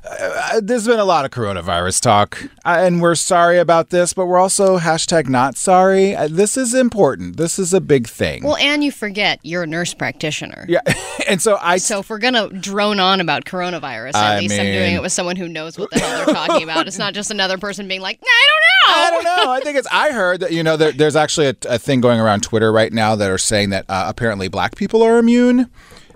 uh, 0.10 0.62
there's 0.62 0.88
been 0.88 1.00
a 1.00 1.06
lot 1.06 1.26
of 1.26 1.32
coronavirus 1.32 2.02
talk, 2.02 2.44
uh, 2.66 2.78
and 2.80 3.02
we're 3.02 3.16
sorry 3.16 3.60
about 3.60 3.90
this, 3.90 4.14
but 4.14 4.26
we're 4.26 4.40
also 4.40 4.80
hashtag 4.80 5.28
not 5.30 5.58
sorry. 5.58 6.16
Uh, 6.16 6.28
this 6.30 6.58
is 6.58 6.74
important. 6.74 7.38
This 7.38 7.60
is 7.60 7.74
a 7.74 7.82
big 7.82 8.08
thing. 8.08 8.44
Well, 8.44 8.58
and 8.58 8.84
you 8.84 8.92
forget 8.92 9.40
you're 9.44 9.64
a 9.64 9.68
nurse 9.68 9.94
practitioner. 9.94 10.66
yeah, 10.68 10.82
and 11.28 11.42
so 11.42 11.58
I 11.62 11.78
So 11.78 12.00
if 12.00 12.10
we're 12.10 12.20
gonna 12.20 12.50
drone 12.50 13.00
on 13.00 13.22
about 13.22 13.46
coronavirus, 13.46 14.16
at 14.16 14.16
I 14.16 14.40
least 14.40 14.60
I'm 14.60 14.66
doing 14.66 14.96
it 14.96 15.02
with 15.02 15.12
someone 15.12 15.36
who 15.36 15.48
knows 15.48 15.78
what 15.78 15.92
the 15.92 16.00
hell 16.00 16.26
they're 16.26 16.34
talking 16.36 16.64
about. 16.64 16.88
It's 16.88 16.98
not 16.98 17.14
just 17.14 17.32
another 17.32 17.58
person 17.58 17.88
being 17.88 18.02
like, 18.02 18.20
I 18.24 18.48
don't 18.52 18.62
know. 18.62 18.70
I 18.90 19.10
don't 19.12 19.46
know. 19.46 19.52
I 19.52 19.60
think 19.62 19.78
it's. 19.78 19.88
I 19.92 20.12
heard 20.12 20.40
that 20.40 20.52
you 20.52 20.64
know 20.64 20.76
there, 20.78 20.92
there's 20.92 21.16
actually 21.16 21.48
a, 21.48 21.56
a 21.68 21.80
thing 21.80 22.02
going 22.02 22.20
around 22.20 22.42
Twitter 22.42 22.72
right 22.72 22.92
now 22.92 23.16
that 23.16 23.30
are 23.30 23.38
saying 23.38 23.70
that 23.70 23.86
uh, 23.88 24.06
apparently 24.08 24.48
black 24.48 24.76
people 24.76 25.04
are 25.04 25.18
immune, 25.20 25.70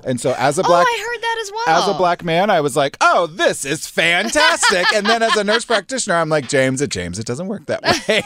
and 0.05 0.19
so 0.19 0.33
as 0.37 0.57
a 0.59 0.63
Oh, 0.63 0.67
black. 0.67 0.85
I 0.87 0.99
heard 1.13 1.21
that 1.21 1.37
as 1.41 1.51
well. 1.51 1.81
As 1.83 1.87
a 1.89 1.97
black 1.97 2.23
man, 2.23 2.49
I 2.49 2.61
was 2.61 2.75
like, 2.75 2.97
"Oh, 3.01 3.27
this 3.27 3.65
is 3.65 3.87
fantastic!" 3.87 4.85
and 4.93 5.05
then, 5.05 5.21
as 5.21 5.35
a 5.35 5.43
nurse 5.43 5.65
practitioner, 5.65 6.15
I'm 6.15 6.29
like, 6.29 6.47
"James, 6.49 6.81
it 6.81 6.89
James, 6.89 7.19
it 7.19 7.25
doesn't 7.25 7.47
work 7.47 7.65
that 7.67 7.81
way." 7.81 8.23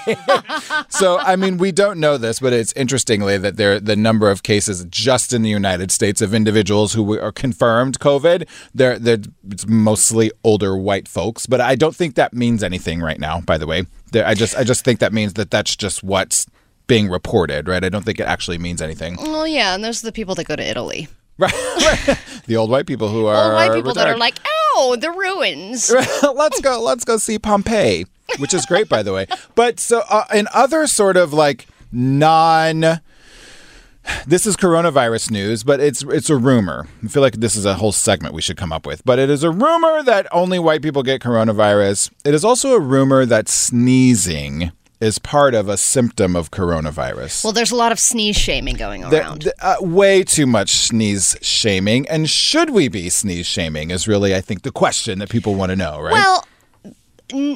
so, 0.90 1.18
I 1.20 1.36
mean, 1.36 1.58
we 1.58 1.72
don't 1.72 2.00
know 2.00 2.18
this, 2.18 2.40
but 2.40 2.54
it's 2.54 2.74
interestingly 2.74 3.38
that 3.38 3.58
there 3.58 3.80
the 3.80 3.96
number 3.96 4.30
of 4.30 4.44
cases 4.44 4.86
just 4.90 5.34
in 5.34 5.42
the 5.42 5.50
United 5.50 5.92
States 5.92 6.22
of 6.22 6.34
individuals 6.34 6.94
who 6.94 7.20
are 7.20 7.32
confirmed 7.32 8.00
COVID, 8.00 8.48
they're, 8.74 9.00
they're 9.00 9.20
it's 9.50 9.68
mostly 9.68 10.32
older 10.44 10.76
white 10.78 11.08
folks. 11.08 11.46
But 11.46 11.62
I 11.62 11.76
don't 11.76 11.96
think 11.96 12.16
that 12.16 12.34
means 12.34 12.64
anything 12.64 13.02
right 13.02 13.20
now. 13.20 13.42
By 13.42 13.58
the 13.58 13.68
way, 13.68 13.86
There- 14.12 14.26
I 14.28 14.34
just 14.34 14.56
I 14.56 14.64
just 14.64 14.84
think 14.84 15.00
that 15.00 15.14
means 15.14 15.34
that 15.34 15.52
that's 15.52 15.76
just 15.76 16.04
what's 16.04 16.46
being 16.88 17.10
reported, 17.10 17.68
right? 17.68 17.84
I 17.84 17.90
don't 17.90 18.06
think 18.06 18.20
it 18.20 18.28
actually 18.28 18.58
means 18.58 18.82
anything. 18.82 19.18
Well, 19.18 19.46
yeah, 19.46 19.76
and 19.76 19.84
those 19.84 20.02
are 20.02 20.08
the 20.08 20.12
people 20.14 20.36
that 20.36 20.46
go 20.48 20.56
to 20.56 20.64
Italy. 20.64 21.10
Right, 21.38 21.54
right. 21.54 22.20
the 22.48 22.58
old 22.58 22.70
white 22.70 22.88
people 22.88 23.10
who 23.10 23.26
are 23.28 23.46
Old 23.46 23.54
white 23.54 23.74
people 23.74 23.94
that 23.94 24.08
are 24.08 24.18
like, 24.18 24.40
oh, 24.46 24.98
the 25.00 25.12
ruins. 25.12 25.92
let's 26.36 26.62
go 26.62 26.82
let's 26.82 27.06
go 27.06 27.18
see 27.18 27.38
pompeii 27.38 28.06
which 28.38 28.54
is 28.54 28.66
great 28.66 28.90
by 28.90 29.04
the 29.04 29.14
way. 29.14 29.28
But 29.56 29.80
so 29.80 30.04
uh, 30.10 30.26
in 30.34 30.48
other 30.54 30.88
sort 30.88 31.18
of 31.18 31.34
like 31.34 31.68
non 31.92 33.02
this 34.26 34.46
is 34.46 34.56
coronavirus 34.56 35.32
news 35.32 35.64
but 35.64 35.80
it's 35.80 36.04
it's 36.04 36.30
a 36.30 36.38
rumor. 36.38 36.88
I 37.04 37.08
feel 37.08 37.22
like 37.22 37.36
this 37.36 37.56
is 37.56 37.66
a 37.66 37.76
whole 37.76 37.92
segment 37.92 38.34
we 38.34 38.42
should 38.42 38.58
come 38.58 38.72
up 38.72 38.86
with. 38.86 39.04
But 39.06 39.20
it 39.20 39.30
is 39.30 39.44
a 39.44 39.52
rumor 39.52 40.04
that 40.04 40.28
only 40.32 40.60
white 40.60 40.82
people 40.82 41.04
get 41.04 41.22
coronavirus. 41.22 42.12
It 42.26 42.34
is 42.34 42.46
also 42.46 42.74
a 42.74 42.80
rumor 42.80 43.26
that 43.26 43.50
sneezing 43.50 44.72
is 45.00 45.20
part 45.20 45.54
of 45.54 45.70
a 45.70 45.78
symptom 45.78 46.36
of 46.36 46.50
coronavirus 46.52 47.44
Well, 47.44 47.54
there's 47.54 47.72
a 47.72 47.76
lot 47.76 47.92
of 47.92 48.00
sneeze 48.00 48.36
shaming 48.36 48.76
going 48.76 49.02
there- 49.10 49.22
around. 49.22 49.42
th- 49.44 49.54
uh, 49.62 49.76
way 49.82 50.24
too 50.24 50.48
much 50.48 50.72
sneeze 50.72 51.36
shaming 51.42 52.08
and 52.10 52.30
should 52.30 52.72
we 52.72 52.88
be 52.88 53.10
sneeze 53.10 53.46
shaming 53.46 53.92
is 53.92 54.08
really 54.08 54.34
i 54.36 54.42
think 54.42 54.64
the 54.64 54.72
question 54.72 55.20
that 55.20 55.30
people 55.30 55.54
want 55.56 55.70
to 55.70 55.76
know 55.76 56.00
right 56.02 56.14
Well, 56.14 56.44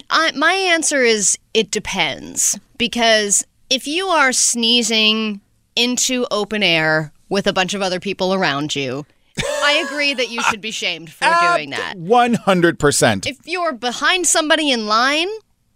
I, 0.10 0.32
my 0.36 0.52
answer 0.54 1.02
is 1.02 1.38
it 1.54 1.72
depends 1.72 2.60
because 2.78 3.46
if 3.70 3.88
you 3.88 4.08
are 4.08 4.34
sneezing 4.34 5.40
into 5.76 6.28
open 6.30 6.62
air 6.62 7.14
with 7.30 7.48
a 7.48 7.54
bunch 7.54 7.74
of 7.74 7.82
other 7.82 8.00
people 8.02 8.34
around 8.34 8.76
you, 8.76 9.06
I 9.42 9.82
agree 9.88 10.14
that 10.14 10.30
you 10.30 10.42
should 10.50 10.60
be 10.60 10.72
shamed 10.72 11.10
for 11.10 11.24
doing 11.56 11.70
that. 11.70 11.94
100% 11.98 13.26
If 13.26 13.38
you're 13.46 13.72
behind 13.72 14.28
somebody 14.28 14.72
in 14.72 14.88
line 14.88 15.30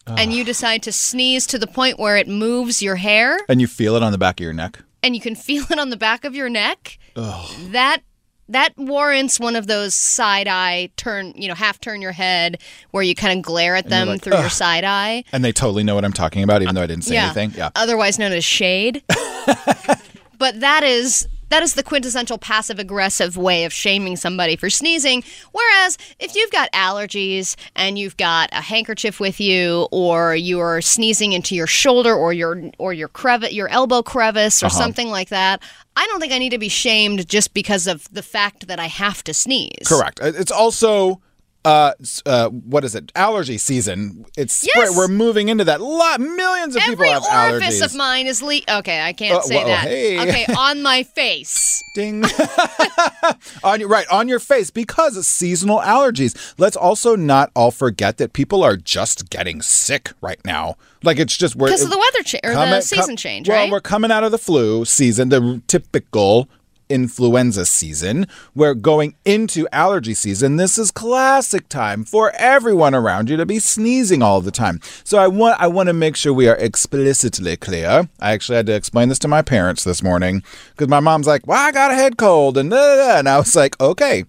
and 0.08 0.34
you 0.34 0.44
decide 0.44 0.84
to 0.84 0.92
sneeze 0.92 1.48
to 1.48 1.60
the 1.60 1.68
point 1.68 2.00
where 2.00 2.18
it 2.18 2.28
moves 2.28 2.82
your 2.82 2.96
hair? 2.96 3.40
And 3.50 3.62
you 3.62 3.68
feel 3.68 3.96
it 3.96 4.04
on 4.04 4.12
the 4.12 4.18
back 4.18 4.40
of 4.40 4.44
your 4.44 4.54
neck. 4.54 4.80
And 5.04 5.16
you 5.16 5.22
can 5.22 5.36
feel 5.36 5.66
it 5.70 5.80
on 5.80 5.90
the 5.90 5.98
back 5.98 6.26
of 6.26 6.36
your 6.36 6.50
neck, 6.50 6.98
that 7.16 8.02
that 8.48 8.78
warrants 8.78 9.40
one 9.40 9.56
of 9.56 9.66
those 9.66 9.96
side 9.96 10.48
eye 10.48 10.90
turn, 10.98 11.34
you 11.36 11.48
know, 11.48 11.56
half 11.56 11.80
turn 11.82 12.02
your 12.02 12.12
head 12.12 12.62
where 12.92 13.02
you 13.02 13.16
kind 13.16 13.40
of 13.40 13.44
glare 13.44 13.76
at 13.76 13.90
them 13.90 14.08
like, 14.08 14.22
through 14.22 14.38
your 14.38 14.50
side 14.50 14.84
eye. 14.84 15.24
and 15.32 15.44
they 15.44 15.52
totally 15.52 15.84
know 15.84 15.96
what 15.96 16.06
i'm 16.06 16.14
talking 16.14 16.44
about 16.44 16.62
even 16.62 16.76
though 16.76 16.84
i 16.84 16.86
didn't 16.86 17.06
say 17.06 17.16
yeah. 17.16 17.26
anything. 17.26 17.52
Yeah. 17.56 17.72
Otherwise 17.76 18.20
known 18.20 18.32
as 18.34 18.46
shade. 18.46 19.02
but 20.38 20.60
that 20.60 20.84
is 20.84 21.28
that 21.50 21.64
is 21.64 21.74
the 21.76 21.84
quintessential 21.84 22.38
passive 22.38 22.80
aggressive 22.80 23.38
way 23.38 23.66
of 23.66 23.74
shaming 23.74 24.16
somebody 24.16 24.56
for 24.56 24.70
sneezing. 24.70 25.24
Whereas 25.52 25.98
if 26.20 26.36
you've 26.36 26.52
got 26.52 26.72
allergies 26.72 27.56
and 27.76 27.98
you've 28.00 28.18
got 28.18 28.50
a 28.52 28.62
handkerchief 28.62 29.20
with 29.20 29.40
you, 29.40 29.88
or 29.92 30.36
you're 30.36 30.82
sneezing 30.82 31.34
into 31.34 31.56
your 31.56 31.68
shoulder 31.68 32.14
or 32.14 32.34
your 32.34 32.72
or 32.78 32.94
your 32.94 33.08
crevice, 33.08 33.52
your 33.54 33.68
elbow 33.70 34.02
crevice, 34.02 34.62
or 34.64 34.68
Uh-huh. 34.68 34.78
something 34.78 35.10
like 35.10 35.30
that, 35.30 35.62
I 35.96 36.06
don't 36.08 36.20
think 36.20 36.34
I 36.34 36.40
need 36.40 36.50
to 36.52 36.58
be 36.58 36.70
shamed 36.70 37.28
just 37.28 37.54
because 37.54 37.88
of 37.88 38.08
the 38.12 38.24
fact 38.24 38.68
that 38.68 38.80
I 38.80 38.88
have 38.88 39.24
to 39.26 39.34
sneeze. 39.34 39.88
correct 39.88 40.20
Uh, 40.22 40.32
it's 40.36 40.52
also 40.52 41.22
uh, 41.66 41.94
uh, 42.26 42.50
what 42.50 42.84
is 42.86 42.96
it? 42.96 43.12
Allergy 43.16 43.58
season. 43.58 44.26
It's. 44.38 44.66
Yes. 44.76 44.96
We're 44.96 45.08
moving 45.08 45.50
into 45.50 45.64
that. 45.66 45.82
Lot 45.82 46.20
millions 46.22 46.76
of 46.76 46.82
Every 46.84 46.96
people 46.96 47.12
have 47.12 47.24
allergies. 47.24 47.46
Every 47.46 47.54
orifice 47.66 47.82
of 47.82 47.96
mine 47.96 48.28
is 48.28 48.42
le- 48.42 48.62
Okay, 48.70 49.02
I 49.02 49.14
can't 49.14 49.38
Uh, 49.40 49.42
say 49.42 49.56
whoa, 49.58 49.66
that. 49.68 49.80
hey. 49.88 50.20
Okay, 50.22 50.46
on 50.58 50.82
my 50.82 51.04
face. 51.04 51.82
Ding. 51.96 52.24
on 53.64 53.80
your 53.80 53.90
right 53.90 54.08
on 54.12 54.28
your 54.28 54.40
face 54.40 54.70
because 54.70 55.18
of 55.18 55.26
seasonal 55.26 55.80
allergies. 55.80 56.54
Let's 56.58 56.76
also 56.76 57.16
not 57.16 57.52
all 57.56 57.72
forget 57.72 58.18
that 58.18 58.34
people 58.34 58.64
are 58.64 58.78
just 58.78 59.30
getting 59.30 59.62
sick 59.62 60.12
right 60.22 60.40
now. 60.46 60.76
Like 61.04 61.20
it's 61.20 61.38
just 61.38 61.58
Because 61.58 61.84
of 61.84 61.90
the 61.90 61.98
weather 61.98 62.24
change 62.24 62.42
or 62.46 62.54
the 62.54 62.82
season 62.82 63.10
com- 63.12 63.16
change, 63.18 63.48
well, 63.50 63.58
right? 63.64 63.72
we're 63.72 63.82
coming 63.82 64.12
out 64.12 64.24
of 64.24 64.32
the 64.32 64.38
flu 64.38 64.86
season, 64.86 65.30
the 65.30 65.62
typical 65.68 66.50
influenza 66.90 67.66
season. 67.66 68.28
We're 68.54 68.74
going 68.74 69.16
into 69.26 69.68
allergy 69.72 70.14
season. 70.14 70.58
This 70.58 70.78
is 70.78 70.92
classic 70.92 71.70
time 71.70 72.04
for 72.04 72.32
everyone 72.36 72.96
around 72.96 73.30
you 73.30 73.38
to 73.38 73.46
be 73.46 73.60
sneezing 73.60 74.22
all 74.22 74.42
the 74.42 74.52
time. 74.52 74.80
So 75.04 75.18
I 75.18 75.28
want 75.28 75.60
I 75.60 75.68
want 75.68 75.88
to 75.88 75.94
make 75.94 76.16
sure 76.16 76.34
we 76.34 76.48
are 76.48 76.56
explicitly 76.58 77.58
clear. 77.58 78.10
I 78.20 78.32
actually 78.32 78.58
had 78.58 78.66
to 78.68 78.76
explain 78.76 79.10
this 79.10 79.20
to 79.20 79.28
my 79.28 79.42
parents 79.42 79.84
this 79.84 80.04
morning 80.04 80.44
because 80.72 80.88
my 80.88 81.00
mom's 81.00 81.28
like, 81.28 81.46
"Well, 81.48 81.66
I 81.66 81.72
got 81.72 81.92
a 81.92 81.96
head 81.96 82.18
cold," 82.18 82.58
and 82.58 82.70
da, 82.70 82.76
da, 82.76 82.96
da. 82.96 83.20
and 83.20 83.30
I 83.30 83.38
was 83.38 83.56
like, 83.56 83.80
"Okay, 83.80 84.26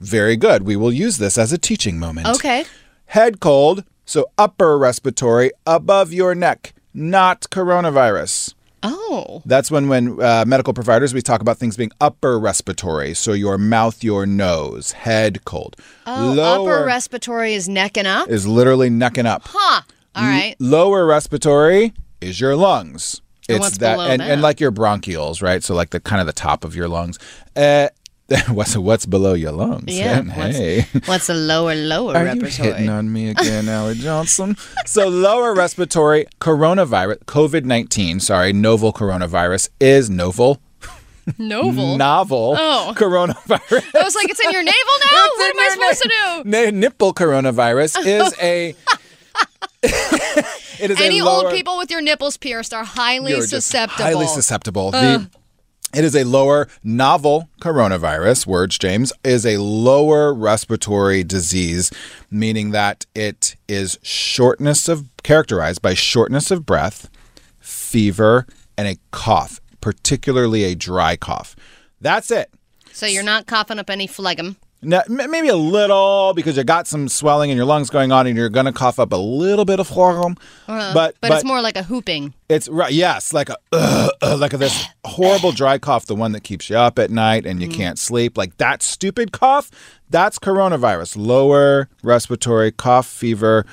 very 0.00 0.36
good. 0.36 0.62
We 0.62 0.76
will 0.76 0.92
use 0.92 1.18
this 1.18 1.38
as 1.38 1.52
a 1.52 1.58
teaching 1.58 1.98
moment." 1.98 2.26
Okay. 2.28 2.64
Head 3.06 3.40
cold, 3.40 3.84
so 4.04 4.26
upper 4.38 4.78
respiratory 4.78 5.50
above 5.66 6.12
your 6.12 6.34
neck, 6.34 6.74
not 6.94 7.42
coronavirus. 7.50 8.54
Oh. 8.82 9.42
That's 9.46 9.70
when, 9.70 9.88
when 9.88 10.20
uh, 10.22 10.44
medical 10.46 10.72
providers, 10.74 11.14
we 11.14 11.22
talk 11.22 11.40
about 11.40 11.58
things 11.58 11.76
being 11.76 11.92
upper 12.00 12.38
respiratory. 12.38 13.14
So 13.14 13.32
your 13.32 13.58
mouth, 13.58 14.02
your 14.02 14.26
nose, 14.26 14.92
head 14.92 15.44
cold. 15.44 15.76
Oh, 16.06 16.32
Lower 16.36 16.72
upper 16.78 16.86
respiratory 16.86 17.54
is 17.54 17.68
neck 17.68 17.96
and 17.96 18.06
up. 18.08 18.28
is 18.28 18.46
literally 18.46 18.90
necking 18.90 19.26
up. 19.26 19.42
Huh. 19.44 19.82
All 20.14 20.24
right. 20.24 20.56
Lower 20.58 21.06
respiratory 21.06 21.94
is 22.20 22.40
your 22.40 22.56
lungs. 22.56 23.20
And 23.48 23.62
It's 23.64 23.78
that, 23.78 23.98
and, 23.98 24.20
that? 24.20 24.30
and 24.30 24.42
like 24.42 24.60
your 24.60 24.70
bronchioles, 24.72 25.42
right? 25.42 25.62
So 25.62 25.74
like 25.74 25.90
the 25.90 26.00
kind 26.00 26.20
of 26.20 26.26
the 26.26 26.32
top 26.32 26.64
of 26.64 26.76
your 26.76 26.88
lungs. 26.88 27.18
Uh, 27.56 27.88
what's 28.48 28.76
what's 28.76 29.06
below 29.06 29.34
your 29.34 29.52
lungs? 29.52 29.84
Yeah. 29.98 30.18
And 30.22 30.30
hey. 30.32 30.86
What's, 30.92 31.08
what's 31.08 31.26
the 31.28 31.34
lower 31.34 31.74
lower 31.74 32.16
Are 32.16 32.34
you 32.34 32.42
hitting 32.44 32.88
on 32.88 33.12
me 33.12 33.28
again, 33.34 33.68
Allie 33.68 33.94
Johnson? 33.94 34.56
so, 34.86 35.08
lower 35.08 35.54
respiratory 35.54 36.26
coronavirus, 36.40 37.18
COVID 37.24 37.64
19, 37.64 38.20
sorry, 38.20 38.52
novel 38.52 38.92
coronavirus 38.92 39.68
is 39.80 40.08
novel. 40.10 40.60
Novel. 41.38 41.96
Novel 41.96 42.56
Oh. 42.58 42.92
coronavirus. 42.96 43.84
I 43.94 44.02
was 44.02 44.14
like, 44.16 44.28
it's 44.28 44.40
in 44.40 44.50
your 44.50 44.62
navel 44.64 44.96
now. 45.12 45.24
It's 45.24 45.38
what 45.38 45.50
am 45.54 45.60
I 45.60 45.68
supposed 45.72 46.02
to 46.02 46.08
do? 46.08 46.50
Na- 46.50 46.70
nipple 46.80 47.14
coronavirus 47.14 48.04
is 48.04 48.34
a. 48.42 48.74
it 49.84 50.90
is 50.90 51.00
Any 51.00 51.20
a 51.20 51.24
lower, 51.24 51.44
old 51.46 51.52
people 51.54 51.78
with 51.78 51.90
your 51.90 52.00
nipples 52.00 52.36
pierced 52.36 52.74
are 52.74 52.84
highly 52.84 53.32
You're 53.32 53.42
susceptible. 53.42 54.04
Highly 54.04 54.26
susceptible. 54.26 54.90
Uh. 54.94 55.18
The, 55.18 55.30
it 55.94 56.04
is 56.04 56.16
a 56.16 56.24
lower 56.24 56.68
novel 56.82 57.48
coronavirus. 57.60 58.46
Words, 58.46 58.78
James, 58.78 59.12
is 59.24 59.44
a 59.44 59.58
lower 59.58 60.32
respiratory 60.32 61.22
disease, 61.22 61.90
meaning 62.30 62.70
that 62.70 63.06
it 63.14 63.56
is 63.68 63.98
shortness 64.02 64.88
of 64.88 65.08
characterized 65.22 65.82
by 65.82 65.94
shortness 65.94 66.50
of 66.50 66.64
breath, 66.64 67.10
fever, 67.60 68.46
and 68.76 68.88
a 68.88 68.96
cough, 69.10 69.60
particularly 69.80 70.64
a 70.64 70.74
dry 70.74 71.16
cough. 71.16 71.54
That's 72.00 72.30
it. 72.30 72.50
So 72.92 73.06
you're 73.06 73.22
not 73.22 73.46
coughing 73.46 73.78
up 73.78 73.90
any 73.90 74.06
phlegm. 74.06 74.56
Now, 74.84 75.02
maybe 75.08 75.48
a 75.48 75.56
little 75.56 76.32
because 76.34 76.56
you 76.56 76.64
got 76.64 76.88
some 76.88 77.08
swelling 77.08 77.50
in 77.50 77.56
your 77.56 77.66
lungs 77.66 77.88
going 77.88 78.10
on, 78.10 78.26
and 78.26 78.36
you're 78.36 78.48
going 78.48 78.66
to 78.66 78.72
cough 78.72 78.98
up 78.98 79.12
a 79.12 79.16
little 79.16 79.64
bit 79.64 79.78
of 79.78 79.86
phlegm. 79.86 80.36
Uh, 80.66 80.92
but 80.92 81.14
but 81.20 81.30
it's 81.30 81.44
more 81.44 81.60
like 81.62 81.76
a 81.76 81.84
hooping. 81.84 82.34
It's 82.48 82.68
right. 82.68 82.92
Yes, 82.92 83.32
like 83.32 83.48
a 83.48 83.56
uh, 83.72 84.08
uh, 84.20 84.36
like 84.38 84.50
this 84.52 84.84
horrible 85.04 85.52
dry 85.52 85.78
cough, 85.78 86.06
the 86.06 86.16
one 86.16 86.32
that 86.32 86.42
keeps 86.42 86.68
you 86.68 86.76
up 86.76 86.98
at 86.98 87.10
night 87.10 87.46
and 87.46 87.62
you 87.62 87.68
Mm. 87.68 87.74
can't 87.74 87.98
sleep. 87.98 88.36
Like 88.36 88.56
that 88.56 88.82
stupid 88.82 89.30
cough. 89.32 89.70
That's 90.10 90.38
coronavirus. 90.38 91.16
Lower 91.16 91.88
respiratory 92.02 92.72
cough, 92.72 93.06
fever, 93.06 93.64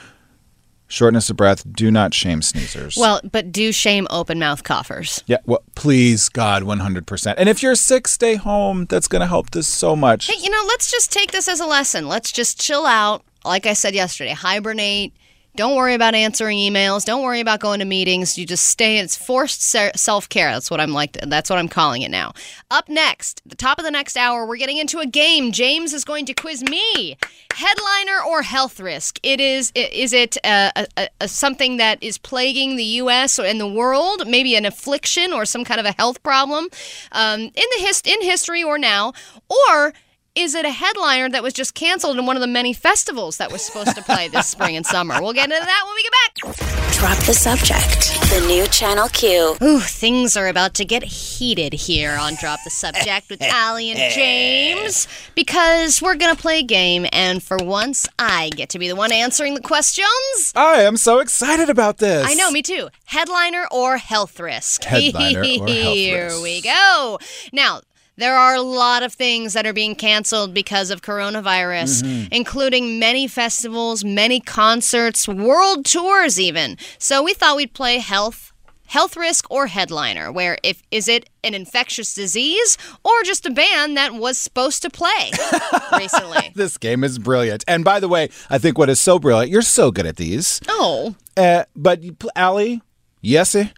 shortness 0.90 1.30
of 1.30 1.38
breath. 1.38 1.64
Do 1.72 1.90
not 1.90 2.14
shame 2.14 2.42
sneezers. 2.42 2.98
Well, 2.98 3.22
but 3.32 3.54
do 3.54 3.72
shame 3.72 4.06
open 4.10 4.40
mouth 4.40 4.64
coughers. 4.66 5.24
yeah. 5.28 5.38
Well, 5.46 5.64
please, 5.76 6.28
God, 6.28 6.64
one 6.64 6.80
hundred 6.80 7.08
percent. 7.08 7.40
And 7.40 7.48
if 7.48 7.64
you're 7.64 7.76
sick, 7.76 8.08
stay 8.10 8.36
home. 8.36 8.86
That's 8.90 9.08
going 9.08 9.22
to 9.22 9.28
help 9.28 9.52
this 9.52 9.68
so 9.68 9.96
much. 9.96 10.28
Hey, 10.28 10.36
you 10.42 10.50
know, 10.50 10.64
let's 10.68 10.92
just 10.92 11.14
take 11.14 11.32
this 11.32 11.48
as 11.48 11.62
a 11.62 11.66
lesson. 11.66 12.08
Let's 12.10 12.32
just 12.34 12.60
chill 12.60 12.86
out. 12.86 13.24
Like 13.46 13.66
I 13.66 13.72
said 13.74 13.96
yesterday, 13.96 14.34
hibernate. 14.34 15.14
Don't 15.56 15.76
worry 15.76 15.94
about 15.94 16.16
answering 16.16 16.58
emails. 16.58 17.04
Don't 17.04 17.24
worry 17.24 17.40
about 17.40 17.60
going 17.60 17.80
to 17.80 17.86
meetings. 17.86 18.38
You 18.38 18.46
just 18.46 18.66
stay. 18.66 19.00
It's 19.00 19.16
forced 19.16 19.62
self 19.62 20.30
care. 20.30 20.52
That's 20.52 20.72
what 20.72 20.80
I'm 20.80 20.94
like. 20.94 21.14
That's 21.14 21.50
what 21.50 21.60
I'm 21.60 21.68
calling 21.68 22.02
it 22.02 22.12
now. 22.12 22.34
Up 22.72 22.88
next, 22.88 23.42
the 23.46 23.56
top 23.56 23.78
of 23.80 23.84
the 23.84 23.92
next 23.92 24.16
hour, 24.16 24.46
we're 24.46 24.58
getting 24.58 24.78
into 24.78 25.00
a 25.00 25.06
game. 25.06 25.52
James 25.52 25.92
is 25.92 26.06
going 26.06 26.26
to 26.28 26.34
quiz 26.34 26.64
me. 26.64 27.18
Headliner 27.54 28.22
or 28.26 28.42
health 28.44 28.80
risk? 28.80 29.20
It 29.24 29.42
is. 29.42 29.72
Is 29.76 30.14
it 30.14 30.38
uh, 30.44 30.72
a, 30.76 30.88
a, 30.98 31.10
a 31.22 31.28
something 31.28 31.78
that 31.78 32.02
is 32.02 32.18
plaguing 32.18 32.76
the 32.76 32.84
U.S. 32.84 33.40
or 33.40 33.46
in 33.46 33.58
the 33.58 33.68
world? 33.68 34.28
Maybe 34.28 34.56
an 34.56 34.66
affliction 34.66 35.34
or 35.34 35.46
some 35.46 35.66
kind 35.66 35.80
of 35.80 35.86
a 35.86 35.92
health 35.94 36.24
problem 36.24 36.68
um, 37.12 37.42
in 37.42 37.52
the 37.54 37.80
hist- 37.80 38.08
in 38.08 38.22
history 38.22 38.64
or 38.64 38.78
now, 38.78 39.14
or 39.50 39.94
is 40.36 40.56
it 40.56 40.66
a 40.66 40.72
headliner 40.72 41.30
that 41.30 41.44
was 41.44 41.54
just 41.54 41.74
canceled 41.74 42.18
in 42.18 42.26
one 42.26 42.36
of 42.36 42.42
the 42.42 42.48
many 42.48 42.74
festivals 42.74 43.38
that 43.38 43.52
was 43.52 43.62
supposed 43.62 43.96
to 43.96 44.02
play 44.02 44.28
this 44.28 44.48
spring 44.48 44.76
and 44.76 44.86
summer? 44.86 45.22
We'll 45.22 45.34
get 45.34 45.52
into 45.52 45.66
that 45.66 45.84
when 45.86 45.96
we 45.96 46.04
get 46.04 46.12
back. 46.12 46.70
Drop 46.94 47.18
the 47.26 47.34
subject. 47.34 48.20
The 48.30 48.46
new 48.48 48.68
Channel 48.68 49.08
Q. 49.10 49.56
Ooh, 49.62 49.80
things 49.80 50.36
are 50.38 50.48
about 50.48 50.74
to 50.76 50.86
get 50.86 51.04
heated 51.04 51.74
here 51.74 52.18
on 52.20 52.36
Drop 52.36 52.60
the 52.64 52.70
Subject 52.70 53.30
with 53.30 53.42
Allie 53.42 53.90
and 53.92 54.00
James 54.14 55.08
because 55.34 56.02
we're 56.02 56.16
going 56.16 56.36
to 56.36 56.42
play 56.42 56.60
a 56.60 56.64
game, 56.64 57.06
and 57.12 57.42
for 57.42 57.58
once, 57.58 58.08
I 58.20 58.50
get 58.50 58.70
to 58.70 58.80
be 58.80 58.88
the 58.88 58.96
one 58.96 59.12
answering 59.12 59.56
the 59.56 59.62
questions. 59.62 60.54
I 60.56 60.82
am 60.82 60.98
so 60.98 61.20
excited 61.20 61.70
about 61.70 61.98
this. 61.98 62.28
I 62.30 62.34
know, 62.34 62.52
me 62.52 62.62
too. 62.62 62.90
Headliner 63.06 63.66
or 63.72 63.98
health 63.98 64.40
risk? 64.40 64.84
Headliner 64.84 65.40
or 65.40 65.44
health 65.44 65.62
risk. 65.62 65.68
Here 65.96 66.32
we 66.42 66.62
go. 66.62 67.18
Now, 67.54 67.82
there 68.20 68.38
are 68.38 68.56
a 68.56 68.62
lot 68.62 69.02
of 69.04 69.14
things 69.14 69.54
that 69.54 69.66
are 69.66 69.74
being 69.74 69.96
canceled 69.96 70.54
because 70.54 70.92
of 70.92 71.02
coronavirus, 71.02 72.04
Mm-hmm. 72.04 72.34
including 72.34 73.00
many 73.00 73.28
festivals, 73.28 74.04
many 74.04 74.40
concerts, 74.40 75.28
world 75.28 75.86
tours 75.86 76.40
even. 76.40 76.78
So 76.98 77.24
we 77.24 77.34
thought 77.34 77.56
we'd 77.58 77.74
play 77.74 77.98
health 78.00 78.52
health 78.88 79.16
risk 79.16 79.46
or 79.52 79.68
headliner 79.68 80.32
where 80.32 80.58
if 80.64 80.82
is 80.90 81.08
it 81.08 81.30
an 81.44 81.54
infectious 81.54 82.16
disease 82.16 82.76
or 83.04 83.22
just 83.24 83.46
a 83.46 83.52
band 83.52 83.96
that 83.96 84.16
was 84.16 84.36
supposed 84.36 84.82
to 84.82 84.90
play 84.90 85.30
recently. 85.98 86.52
This 86.56 86.76
game 86.78 87.04
is 87.04 87.20
brilliant. 87.20 87.64
And 87.68 87.84
by 87.86 88.00
the 88.00 88.08
way, 88.08 88.30
I 88.50 88.58
think 88.58 88.80
what 88.80 88.90
is 88.90 89.00
so 89.00 89.20
brilliant, 89.20 89.52
you're 89.52 89.62
so 89.62 89.92
good 89.92 90.08
at 90.08 90.16
these. 90.16 90.60
Oh, 90.68 91.14
Uh, 91.38 91.66
but 91.76 92.02
Allie, 92.36 92.82
Yesy, 93.24 93.72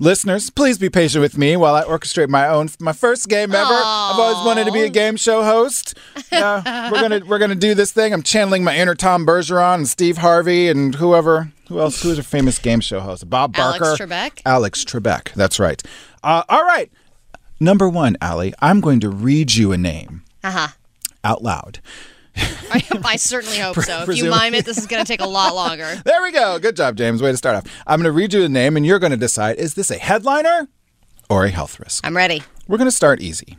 listeners, 0.00 0.50
please 0.50 0.78
be 0.78 0.90
patient 0.90 1.22
with 1.22 1.38
me 1.38 1.56
while 1.56 1.74
I 1.74 1.84
orchestrate 1.84 2.28
my 2.28 2.48
own 2.48 2.68
my 2.80 2.92
first 2.92 3.28
game 3.28 3.54
ever. 3.54 3.72
I've 3.72 4.18
always 4.18 4.44
wanted 4.46 4.64
to 4.66 4.72
be 4.72 4.82
a 4.82 4.88
game 4.88 5.16
show 5.16 5.42
host. 5.42 5.96
Uh, 6.32 6.88
we're 6.92 7.00
gonna 7.00 7.20
we're 7.26 7.38
gonna 7.38 7.54
do 7.54 7.74
this 7.74 7.92
thing. 7.92 8.12
I'm 8.12 8.22
channeling 8.22 8.64
my 8.64 8.76
inner 8.76 8.94
Tom 8.94 9.24
Bergeron 9.26 9.74
and 9.76 9.88
Steve 9.88 10.18
Harvey 10.18 10.68
and 10.68 10.94
whoever 10.96 11.52
who 11.68 11.80
else 11.80 12.02
who's 12.02 12.18
a 12.18 12.22
famous 12.22 12.58
game 12.58 12.80
show 12.80 13.00
host? 13.00 13.28
Bob 13.30 13.54
Barker, 13.54 13.84
Alex 13.84 14.00
Trebek? 14.00 14.42
Alex 14.44 14.84
Trebek. 14.84 15.32
That's 15.34 15.58
right. 15.58 15.82
Uh, 16.22 16.42
all 16.48 16.64
right. 16.64 16.90
Number 17.60 17.88
one, 17.88 18.16
Allie, 18.20 18.52
I'm 18.60 18.80
going 18.80 19.00
to 19.00 19.08
read 19.10 19.54
you 19.54 19.72
a 19.72 19.78
name 19.78 20.22
haha. 20.42 20.72
out 21.22 21.42
loud. 21.42 21.80
I, 22.36 22.82
I 23.04 23.16
certainly 23.16 23.58
hope 23.58 23.76
so. 23.76 24.04
If 24.08 24.16
you 24.16 24.28
mime 24.30 24.54
it, 24.54 24.64
this 24.64 24.78
is 24.78 24.86
going 24.86 25.02
to 25.04 25.06
take 25.06 25.20
a 25.20 25.26
lot 25.26 25.54
longer. 25.54 26.00
There 26.04 26.22
we 26.22 26.32
go. 26.32 26.58
Good 26.58 26.76
job, 26.76 26.96
James. 26.96 27.22
Way 27.22 27.30
to 27.30 27.36
start 27.36 27.56
off. 27.56 27.64
I'm 27.86 28.00
going 28.00 28.12
to 28.12 28.12
read 28.12 28.32
you 28.32 28.40
the 28.40 28.48
name, 28.48 28.76
and 28.76 28.84
you're 28.84 28.98
going 28.98 29.12
to 29.12 29.16
decide 29.16 29.56
is 29.58 29.74
this 29.74 29.90
a 29.90 29.96
headliner 29.98 30.68
or 31.30 31.44
a 31.44 31.50
health 31.50 31.78
risk? 31.80 32.06
I'm 32.06 32.16
ready. 32.16 32.42
We're 32.66 32.78
going 32.78 32.88
to 32.88 32.92
start 32.96 33.20
easy. 33.20 33.56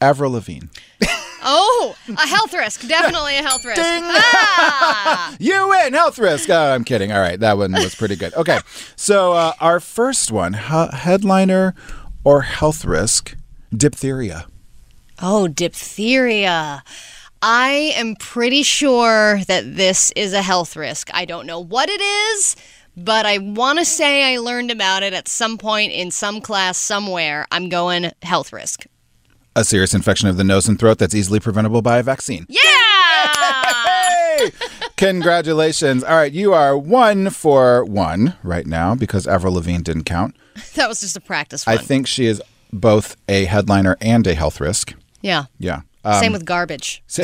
Avril 0.00 0.32
Lavigne. 0.32 0.66
Oh, 1.44 1.96
a 2.08 2.24
health 2.28 2.54
risk. 2.54 2.86
Definitely 2.86 3.36
a 3.36 3.42
health 3.42 3.64
risk. 3.64 3.80
Ah! 3.82 5.34
You 5.40 5.70
win, 5.70 5.92
health 5.92 6.16
risk. 6.20 6.48
Oh, 6.48 6.72
I'm 6.72 6.84
kidding. 6.84 7.10
All 7.10 7.18
right, 7.18 7.40
that 7.40 7.58
one 7.58 7.72
was 7.72 7.96
pretty 7.96 8.14
good. 8.14 8.32
Okay, 8.34 8.60
so 8.94 9.32
uh, 9.32 9.52
our 9.58 9.80
first 9.80 10.30
one 10.30 10.52
he- 10.52 10.96
headliner 10.96 11.74
or 12.22 12.42
health 12.42 12.84
risk 12.84 13.36
diphtheria. 13.76 14.46
Oh, 15.20 15.48
diphtheria. 15.48 16.82
I 17.42 17.92
am 17.96 18.14
pretty 18.16 18.62
sure 18.62 19.40
that 19.48 19.76
this 19.76 20.12
is 20.14 20.32
a 20.32 20.42
health 20.42 20.76
risk. 20.76 21.10
I 21.12 21.24
don't 21.24 21.46
know 21.46 21.58
what 21.58 21.88
it 21.88 22.00
is, 22.00 22.56
but 22.96 23.26
I 23.26 23.38
want 23.38 23.80
to 23.80 23.84
say 23.84 24.32
I 24.32 24.38
learned 24.38 24.70
about 24.70 25.02
it 25.02 25.12
at 25.12 25.26
some 25.26 25.58
point 25.58 25.92
in 25.92 26.10
some 26.12 26.40
class 26.40 26.78
somewhere. 26.78 27.46
I'm 27.50 27.68
going 27.68 28.12
health 28.22 28.52
risk. 28.52 28.86
A 29.56 29.64
serious 29.64 29.92
infection 29.92 30.28
of 30.28 30.36
the 30.36 30.44
nose 30.44 30.68
and 30.68 30.78
throat 30.78 30.98
that's 30.98 31.14
easily 31.14 31.40
preventable 31.40 31.82
by 31.82 31.98
a 31.98 32.02
vaccine. 32.02 32.46
Yeah! 32.48 32.62
Congratulations. 34.96 36.04
All 36.04 36.16
right, 36.16 36.32
you 36.32 36.52
are 36.52 36.78
one 36.78 37.28
for 37.30 37.84
one 37.84 38.36
right 38.42 38.66
now 38.66 38.94
because 38.94 39.26
Avril 39.26 39.54
Lavigne 39.54 39.82
didn't 39.82 40.04
count. 40.04 40.36
that 40.74 40.88
was 40.88 41.00
just 41.00 41.16
a 41.16 41.20
practice 41.20 41.66
I 41.66 41.76
think 41.76 42.06
she 42.06 42.26
is 42.26 42.40
both 42.72 43.16
a 43.28 43.44
headliner 43.46 43.96
and 44.00 44.26
a 44.26 44.34
health 44.34 44.60
risk. 44.60 44.94
Yeah. 45.22 45.44
Yeah. 45.58 45.80
Same 46.20 46.26
Um, 46.28 46.32
with 46.32 46.44
garbage. 46.44 47.02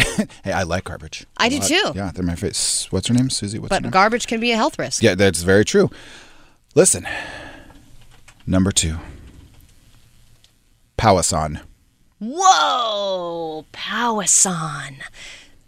hey, 0.45 0.53
I 0.53 0.63
like 0.63 0.85
garbage. 0.85 1.27
I 1.37 1.49
do 1.49 1.59
lot. 1.59 1.67
too. 1.69 1.93
Yeah, 1.97 2.13
they're 2.15 2.25
my 2.25 2.37
face. 2.37 2.87
What's 2.91 3.09
her 3.09 3.15
name? 3.15 3.29
Susie. 3.29 3.59
What's 3.59 3.71
her 3.73 3.77
But 3.77 3.83
name? 3.83 3.91
garbage 3.91 4.27
can 4.29 4.39
be 4.39 4.53
a 4.53 4.57
health 4.57 4.79
risk. 4.79 5.03
yeah, 5.03 5.17
that's 5.17 5.43
very 5.43 5.65
true. 5.65 5.91
Listen, 6.77 7.07
number 8.47 8.71
two, 8.71 8.99
Powassan. 10.97 11.61
Whoa, 12.21 13.65
Powassan. 13.73 14.97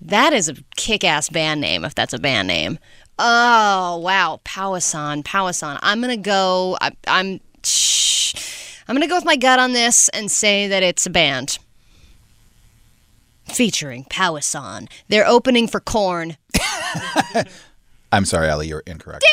That 0.00 0.32
is 0.32 0.48
a 0.48 0.54
kick-ass 0.76 1.28
band 1.28 1.60
name, 1.60 1.84
if 1.84 1.94
that's 1.94 2.12
a 2.14 2.18
band 2.18 2.48
name. 2.48 2.78
Oh 3.18 3.98
wow, 3.98 4.40
Powassan, 4.44 5.22
Powassan. 5.24 5.78
I'm 5.82 6.00
gonna 6.00 6.16
go. 6.16 6.78
I, 6.80 6.92
I'm. 7.06 7.40
Shh, 7.64 8.34
I'm 8.88 8.94
gonna 8.94 9.06
go 9.08 9.16
with 9.16 9.24
my 9.26 9.36
gut 9.36 9.58
on 9.58 9.72
this 9.72 10.08
and 10.10 10.30
say 10.30 10.66
that 10.68 10.82
it's 10.82 11.04
a 11.06 11.10
band 11.10 11.58
featuring 13.50 14.04
Powassan. 14.04 14.88
They're 15.08 15.26
opening 15.26 15.68
for 15.68 15.80
Korn. 15.80 16.36
I'm 18.12 18.24
sorry, 18.24 18.48
Allie, 18.48 18.68
you're 18.68 18.82
incorrect. 18.86 19.24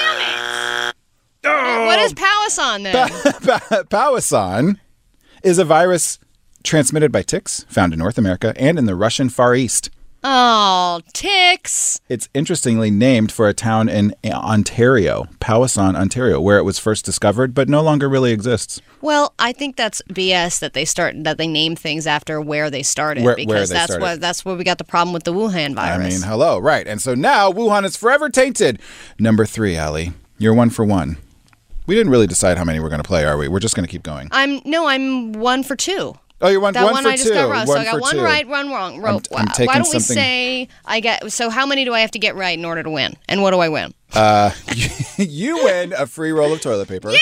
What 1.41 1.99
is 1.99 2.13
Powassan 2.13 2.83
then? 2.83 3.07
Powassan 3.89 4.79
is 5.43 5.57
a 5.57 5.65
virus 5.65 6.19
transmitted 6.63 7.11
by 7.11 7.21
ticks 7.21 7.65
found 7.69 7.93
in 7.93 7.99
North 7.99 8.17
America 8.17 8.53
and 8.57 8.77
in 8.77 8.85
the 8.85 8.95
Russian 8.95 9.29
Far 9.29 9.55
East. 9.55 9.89
Oh, 10.29 10.99
ticks. 11.13 12.01
It's 12.09 12.27
interestingly 12.33 12.91
named 12.91 13.31
for 13.31 13.47
a 13.47 13.53
town 13.53 13.87
in 13.87 14.13
Ontario, 14.25 15.23
Powassan, 15.39 15.95
Ontario, 15.95 16.41
where 16.41 16.57
it 16.57 16.63
was 16.63 16.77
first 16.77 17.05
discovered, 17.05 17.53
but 17.53 17.69
no 17.69 17.81
longer 17.81 18.09
really 18.09 18.33
exists. 18.33 18.81
Well, 18.99 19.33
I 19.39 19.53
think 19.53 19.77
that's 19.77 20.01
BS 20.09 20.59
that 20.59 20.73
they 20.73 20.83
start 20.83 21.15
that 21.23 21.37
they 21.37 21.47
name 21.47 21.77
things 21.77 22.05
after 22.05 22.41
where 22.41 22.69
they 22.69 22.83
started 22.83 23.23
Where- 23.23 23.37
because 23.37 23.47
where 23.47 23.67
they 23.67 23.73
that's 23.73 23.91
started. 23.93 24.01
what 24.03 24.19
that's 24.19 24.43
where 24.43 24.55
we 24.55 24.65
got 24.65 24.79
the 24.79 24.83
problem 24.83 25.13
with 25.13 25.23
the 25.23 25.31
Wuhan 25.33 25.73
virus. 25.75 26.05
I 26.05 26.09
mean, 26.09 26.21
hello, 26.29 26.59
right. 26.59 26.85
And 26.85 27.01
so 27.01 27.13
now 27.15 27.49
Wuhan 27.49 27.85
is 27.85 27.95
forever 27.95 28.29
tainted. 28.29 28.79
Number 29.17 29.45
three, 29.45 29.77
Allie, 29.77 30.11
you're 30.37 30.53
one 30.53 30.71
for 30.71 30.83
one. 30.83 31.15
We 31.85 31.95
didn't 31.95 32.11
really 32.11 32.27
decide 32.27 32.57
how 32.57 32.65
many 32.65 32.81
we're 32.81 32.89
going 32.89 33.01
to 33.01 33.07
play, 33.07 33.23
are 33.23 33.37
we? 33.37 33.47
We're 33.47 33.59
just 33.61 33.75
going 33.77 33.87
to 33.87 33.91
keep 33.91 34.03
going. 34.03 34.27
I'm 34.31 34.59
no, 34.65 34.87
I'm 34.87 35.31
one 35.31 35.63
for 35.63 35.77
two. 35.77 36.15
Oh, 36.39 36.49
you're 36.49 36.59
one, 36.59 36.73
That 36.73 36.83
one, 36.83 36.93
one, 36.93 37.03
for 37.03 37.09
I 37.09 37.15
just 37.15 37.27
two. 37.29 37.33
got 37.33 37.49
wrong. 37.49 37.65
so 37.65 37.73
I 37.77 37.83
got 37.83 37.99
one 37.99 38.15
two. 38.15 38.21
right, 38.23 38.47
one 38.47 38.69
wrong. 38.69 38.99
Ro- 39.01 39.19
I'm 39.35 39.47
Why 39.47 39.65
don't 39.65 39.77
we 39.79 39.83
something- 39.85 39.99
say 40.01 40.67
I 40.85 40.99
get? 40.99 41.31
So 41.31 41.49
how 41.49 41.65
many 41.65 41.83
do 41.83 41.93
I 41.95 42.01
have 42.01 42.11
to 42.11 42.19
get 42.19 42.35
right 42.35 42.57
in 42.57 42.63
order 42.63 42.83
to 42.83 42.89
win? 42.91 43.15
And 43.27 43.41
what 43.41 43.51
do 43.51 43.59
I 43.59 43.69
win? 43.69 43.93
Uh, 44.13 44.51
you 45.17 45.63
win 45.63 45.93
a 45.93 46.05
free 46.05 46.31
roll 46.31 46.53
of 46.53 46.61
toilet 46.61 46.87
paper. 46.89 47.09
Yeah! 47.11 47.17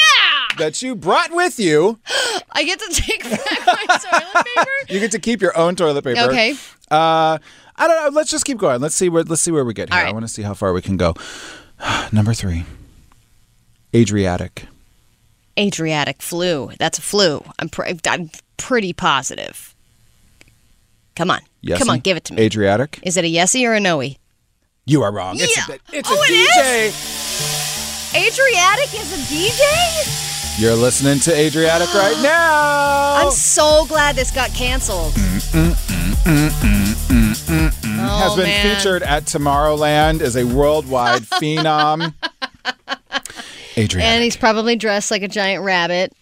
That 0.58 0.82
you 0.82 0.96
brought 0.96 1.32
with 1.34 1.60
you. 1.60 1.98
I 2.52 2.64
get 2.66 2.80
to 2.80 2.90
take 2.94 3.24
back 3.24 3.40
my 3.66 3.86
toilet 3.98 4.46
paper. 4.46 4.72
You 4.90 5.00
get 5.00 5.12
to 5.12 5.20
keep 5.20 5.42
your 5.42 5.58
own 5.58 5.76
toilet 5.76 6.04
paper. 6.04 6.20
Okay. 6.30 6.52
Uh, 6.92 7.40
I 7.78 7.88
don't 7.88 8.04
know. 8.04 8.10
Let's 8.18 8.30
just 8.30 8.46
keep 8.46 8.58
going. 8.58 8.82
Let's 8.82 8.96
see 8.96 9.10
where. 9.10 9.24
Let's 9.24 9.42
see 9.42 9.52
where 9.52 9.66
we 9.66 9.74
get 9.74 9.92
here. 9.92 10.00
Right. 10.04 10.10
I 10.10 10.14
want 10.14 10.24
to 10.26 10.32
see 10.32 10.42
how 10.44 10.54
far 10.54 10.74
we 10.74 10.82
can 10.82 10.98
go. 10.98 11.16
Number 12.12 12.34
three. 12.34 12.66
Adriatique. 13.94 14.66
Adriatique 15.58 16.22
flu. 16.22 16.72
That's 16.80 16.98
a 16.98 17.02
flu. 17.02 17.44
I'm 17.60 17.70
pr- 17.70 17.86
I'm 18.08 18.30
pretty 18.58 18.94
positive. 18.94 19.74
Come 21.16 21.32
on, 21.32 21.40
come 21.78 21.90
on, 21.90 22.00
give 22.00 22.18
it 22.18 22.26
to 22.26 22.34
me. 22.34 22.50
Adriatique. 22.50 23.00
Is 23.04 23.16
it 23.18 23.24
a 23.24 23.32
yesy 23.34 23.66
or 23.66 23.74
a 23.74 23.80
noey? 23.80 24.18
You 24.86 25.02
are 25.04 25.12
wrong. 25.12 25.38
It's 25.40 25.58
a, 25.70 25.80
it's 25.94 26.10
Oh, 26.12 26.16
a 26.16 26.26
it 26.28 26.92
DJ. 26.92 26.92
Adriatique 28.14 29.02
is 29.02 29.14
a 29.14 29.18
DJ. 29.34 30.62
You're 30.62 30.76
listening 30.76 31.20
to 31.22 31.32
Adriatique 31.32 31.94
right 31.96 32.20
now. 32.24 33.26
I'm 33.26 33.32
so 33.32 33.86
glad 33.88 34.16
this 34.16 34.32
got 34.32 34.52
canceled. 34.54 35.14
Mm, 35.14 35.72
mm, 36.26 36.50
mm, 37.10 37.36
oh, 37.98 38.18
has 38.20 38.32
Oh, 38.34 38.36
been 38.36 38.46
man. 38.46 38.76
featured 38.76 39.04
at 39.04 39.24
Tomorrowland 39.26 40.22
as 40.22 40.36
a 40.36 40.44
worldwide 40.46 41.22
phenom. 41.42 42.14
And 43.78 44.24
he's 44.24 44.38
probably 44.38 44.76
dressed 44.76 45.12
like 45.12 45.22
a 45.24 45.28
giant 45.28 45.64
rabbit. 45.64 46.14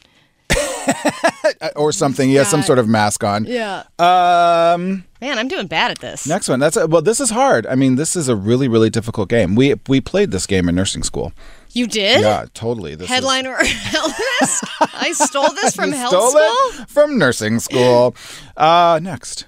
or 1.76 1.92
something. 1.92 2.30
He 2.30 2.36
has 2.36 2.48
some 2.50 2.62
sort 2.62 2.80
of 2.80 2.88
mask 2.88 3.24
on. 3.24 3.46
Yeah. 3.46 3.84
Um. 4.00 5.04
Man, 5.22 5.40
I'm 5.40 5.48
doing 5.48 5.68
bad 5.68 5.92
at 5.92 6.00
this. 6.00 6.28
Next 6.28 6.50
one. 6.50 6.60
That's 6.60 6.76
a, 6.78 6.86
well. 6.88 7.02
This 7.02 7.20
is 7.20 7.30
hard. 7.30 7.66
I 7.68 7.76
mean, 7.76 7.96
this 7.96 8.16
is 8.16 8.28
a 8.28 8.36
really, 8.36 8.68
really 8.68 8.90
difficult 8.90 9.30
game. 9.30 9.56
We 9.56 9.76
we 9.88 10.02
played 10.02 10.32
this 10.32 10.46
game 10.46 10.68
in 10.70 10.76
nursing 10.76 11.04
school. 11.04 11.32
You 11.72 11.88
did? 11.88 12.22
Yeah, 12.22 12.46
totally. 12.54 12.94
This 12.96 13.06
is- 13.06 13.10
Headliner 13.10 13.56
Elvis? 13.60 14.64
I 14.94 15.12
stole 15.14 15.50
this 15.54 15.76
from 15.76 15.90
You 15.92 15.96
health 15.96 16.10
stole 16.12 16.30
school? 16.30 16.84
it 16.84 16.90
from 16.90 17.18
nursing 17.18 17.60
school. 17.60 18.16
Uh, 18.56 19.00
next, 19.02 19.46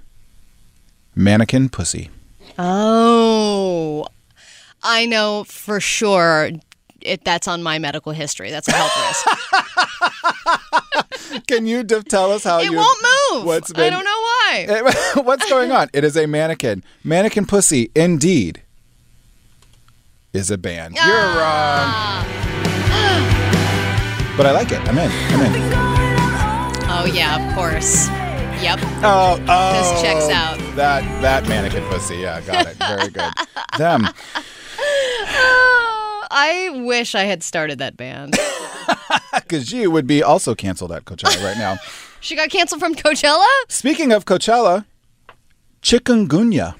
mannequin 1.13 1.69
pussy. 1.69 2.09
Oh. 2.57 4.07
I 4.81 5.05
know 5.05 5.43
for 5.43 5.79
sure 5.79 6.51
it, 7.05 7.23
that's 7.23 7.47
on 7.47 7.61
my 7.63 7.79
medical 7.79 8.11
history. 8.11 8.49
That's 8.51 8.67
a 8.67 8.71
health 8.73 8.91
risk. 9.07 9.25
Can 11.47 11.65
you 11.65 11.83
d- 11.83 12.01
tell 12.03 12.31
us 12.31 12.43
how 12.43 12.59
it 12.59 12.65
you? 12.65 12.73
won't 12.75 13.05
move. 13.31 13.45
What's 13.45 13.71
I 13.71 13.75
been- 13.77 13.93
don't 13.93 14.03
know 14.03 14.11
why. 14.11 14.31
Eh, 14.55 14.81
what's 15.23 15.49
going 15.49 15.71
on? 15.71 15.89
It 15.91 16.03
is 16.05 16.15
a 16.15 16.27
mannequin. 16.27 16.83
Mannequin 17.03 17.45
pussy, 17.45 17.89
indeed, 17.95 18.61
is 20.33 20.49
a 20.51 20.57
band. 20.57 20.95
You're 20.95 21.05
wrong. 21.05 21.35
Uh, 21.41 22.23
but 24.37 24.45
I 24.45 24.51
like 24.51 24.71
it. 24.71 24.79
I'm 24.87 24.97
in. 24.97 25.11
I'm 25.11 25.41
in. 25.53 25.73
Oh, 26.87 27.05
yeah, 27.13 27.35
of 27.49 27.55
course. 27.55 28.07
Yep. 28.63 28.79
Oh, 29.03 29.43
oh. 29.49 29.73
This 29.73 30.01
checks 30.01 30.29
out. 30.29 30.57
That 30.75 31.03
that 31.21 31.47
mannequin 31.49 31.83
pussy. 31.89 32.17
Yeah, 32.17 32.39
got 32.41 32.67
it. 32.67 32.77
Very 32.77 33.09
good. 33.09 33.33
Them. 33.77 34.07
I 36.37 36.69
wish 36.83 37.15
I 37.15 37.23
had 37.23 37.43
started 37.43 37.79
that 37.79 37.95
band. 37.97 38.35
Because 39.33 39.71
you 39.71 39.91
would 39.91 40.07
be 40.07 40.23
also 40.23 40.55
canceled 40.55 40.91
at 40.91 41.05
Coachella 41.05 41.43
right 41.43 41.57
now. 41.57 41.77
she 42.19 42.35
got 42.35 42.49
canceled 42.49 42.79
from 42.79 42.95
Coachella? 42.95 43.45
Speaking 43.67 44.11
of 44.11 44.25
Coachella, 44.25 44.85
chikungunya. 45.81 46.75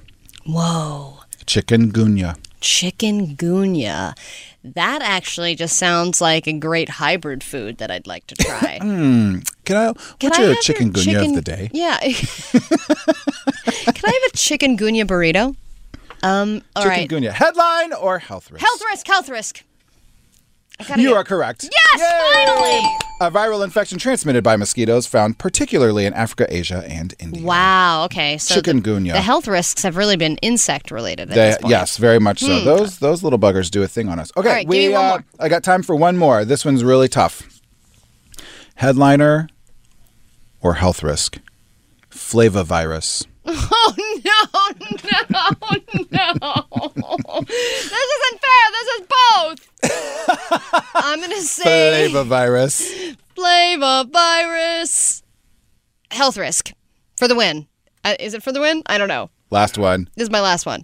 Whoa. 0.46 1.20
Chikungunya. 1.46 2.38
Chikungunya. 2.62 4.18
That 4.64 5.02
actually 5.04 5.56
just 5.56 5.78
sounds 5.78 6.22
like 6.22 6.48
a 6.48 6.54
great 6.54 6.90
hybrid 6.90 7.44
food 7.44 7.78
that 7.78 7.92
I'd 7.92 8.08
like 8.08 8.26
to 8.28 8.36
try. 8.36 8.80
Hmm. 8.82 9.40
Can 9.66 9.78
I? 9.78 9.94
Can 10.20 10.30
what's 10.30 10.40
I 10.40 10.44
your 10.44 10.56
chikungunya 10.56 11.04
chicken- 11.04 11.30
of 11.30 11.36
the 11.36 11.42
day? 11.42 11.70
Yeah. 11.74 12.00
Can 12.00 12.12
I 14.06 14.12
have 14.14 14.32
a 14.32 14.36
chikungunya 14.36 15.06
burrito? 15.06 15.56
Um, 16.26 16.62
all 16.76 16.86
right. 16.86 17.08
Chikungunya. 17.10 17.32
Headline 17.32 17.94
or 17.94 18.20
health 18.20 18.52
risk? 18.52 18.66
Health 18.66 18.82
risk, 18.90 19.08
health 19.08 19.30
risk. 19.30 19.64
You 20.98 21.10
get- 21.10 21.14
are 21.14 21.24
correct. 21.24 21.70
Yes, 21.72 22.02
finally. 22.34 22.98
A 23.22 23.32
viral 23.32 23.64
infection 23.64 23.98
transmitted 23.98 24.44
by 24.44 24.58
mosquitoes 24.58 25.08
found 25.08 25.38
particularly 25.38 26.06
in 26.06 26.14
Africa, 26.14 26.48
Asia, 26.54 26.84
and 26.90 27.14
India. 27.20 27.42
Wow. 27.44 28.04
Okay. 28.06 28.38
So 28.38 28.56
the- 28.56 28.62
Chikungunya. 28.74 29.14
The, 29.14 29.22
health 29.22 29.48
risks 29.48 29.84
have 29.84 29.96
really 29.96 30.18
been 30.18 30.36
insect 30.42 30.92
related. 30.92 31.30
At 31.30 31.36
They- 31.36 31.48
this 31.52 31.58
point. 31.60 31.70
yes, 31.72 31.96
very 31.98 32.20
much 32.20 32.40
so. 32.42 32.60
Hmm. 32.60 32.66
Those 32.66 33.00
those 33.00 33.24
little 33.24 33.40
buggers 33.40 33.72
do 33.72 33.84
a 33.84 33.88
thing 33.88 34.10
on 34.10 34.20
us. 34.20 34.32
Okay, 34.36 34.50
All 34.50 34.54
right, 34.56 34.68
give 34.70 34.90
we 34.90 34.94
uh. 34.96 35.20
I 35.40 35.48
got 35.48 35.64
time 35.64 35.82
for 35.82 35.96
one 35.96 36.18
more. 36.18 36.44
This 36.44 36.66
one's 36.66 36.84
really 36.84 37.08
tough. 37.08 37.44
Headliner 38.76 39.48
or 40.62 40.74
health 40.74 41.02
risk? 41.02 41.38
Flavivirus. 42.12 43.26
Oh 43.78 43.94
no, 43.98 44.40
no, 44.82 46.30
no! 46.42 47.42
this 47.46 48.10
isn't 48.16 48.42
fair. 48.42 48.66
This 48.72 48.88
is 48.96 49.02
both. 49.08 49.60
I'm 50.96 51.22
gonna 51.22 51.42
say 51.42 52.10
Flavivirus. 52.12 53.16
flavor 53.36 54.06
virus. 54.12 55.24
Health 56.12 56.38
risk 56.38 56.72
for 57.18 57.28
the 57.28 57.36
win. 57.36 57.68
Uh, 58.04 58.16
is 58.20 58.34
it 58.34 58.42
for 58.44 58.52
the 58.52 58.62
win? 58.62 58.82
I 58.88 58.98
don't 58.98 59.08
know. 59.08 59.30
Last 59.52 59.78
one. 59.78 60.10
This 60.16 60.24
is 60.24 60.32
my 60.32 60.42
last 60.42 60.66
one. 60.66 60.84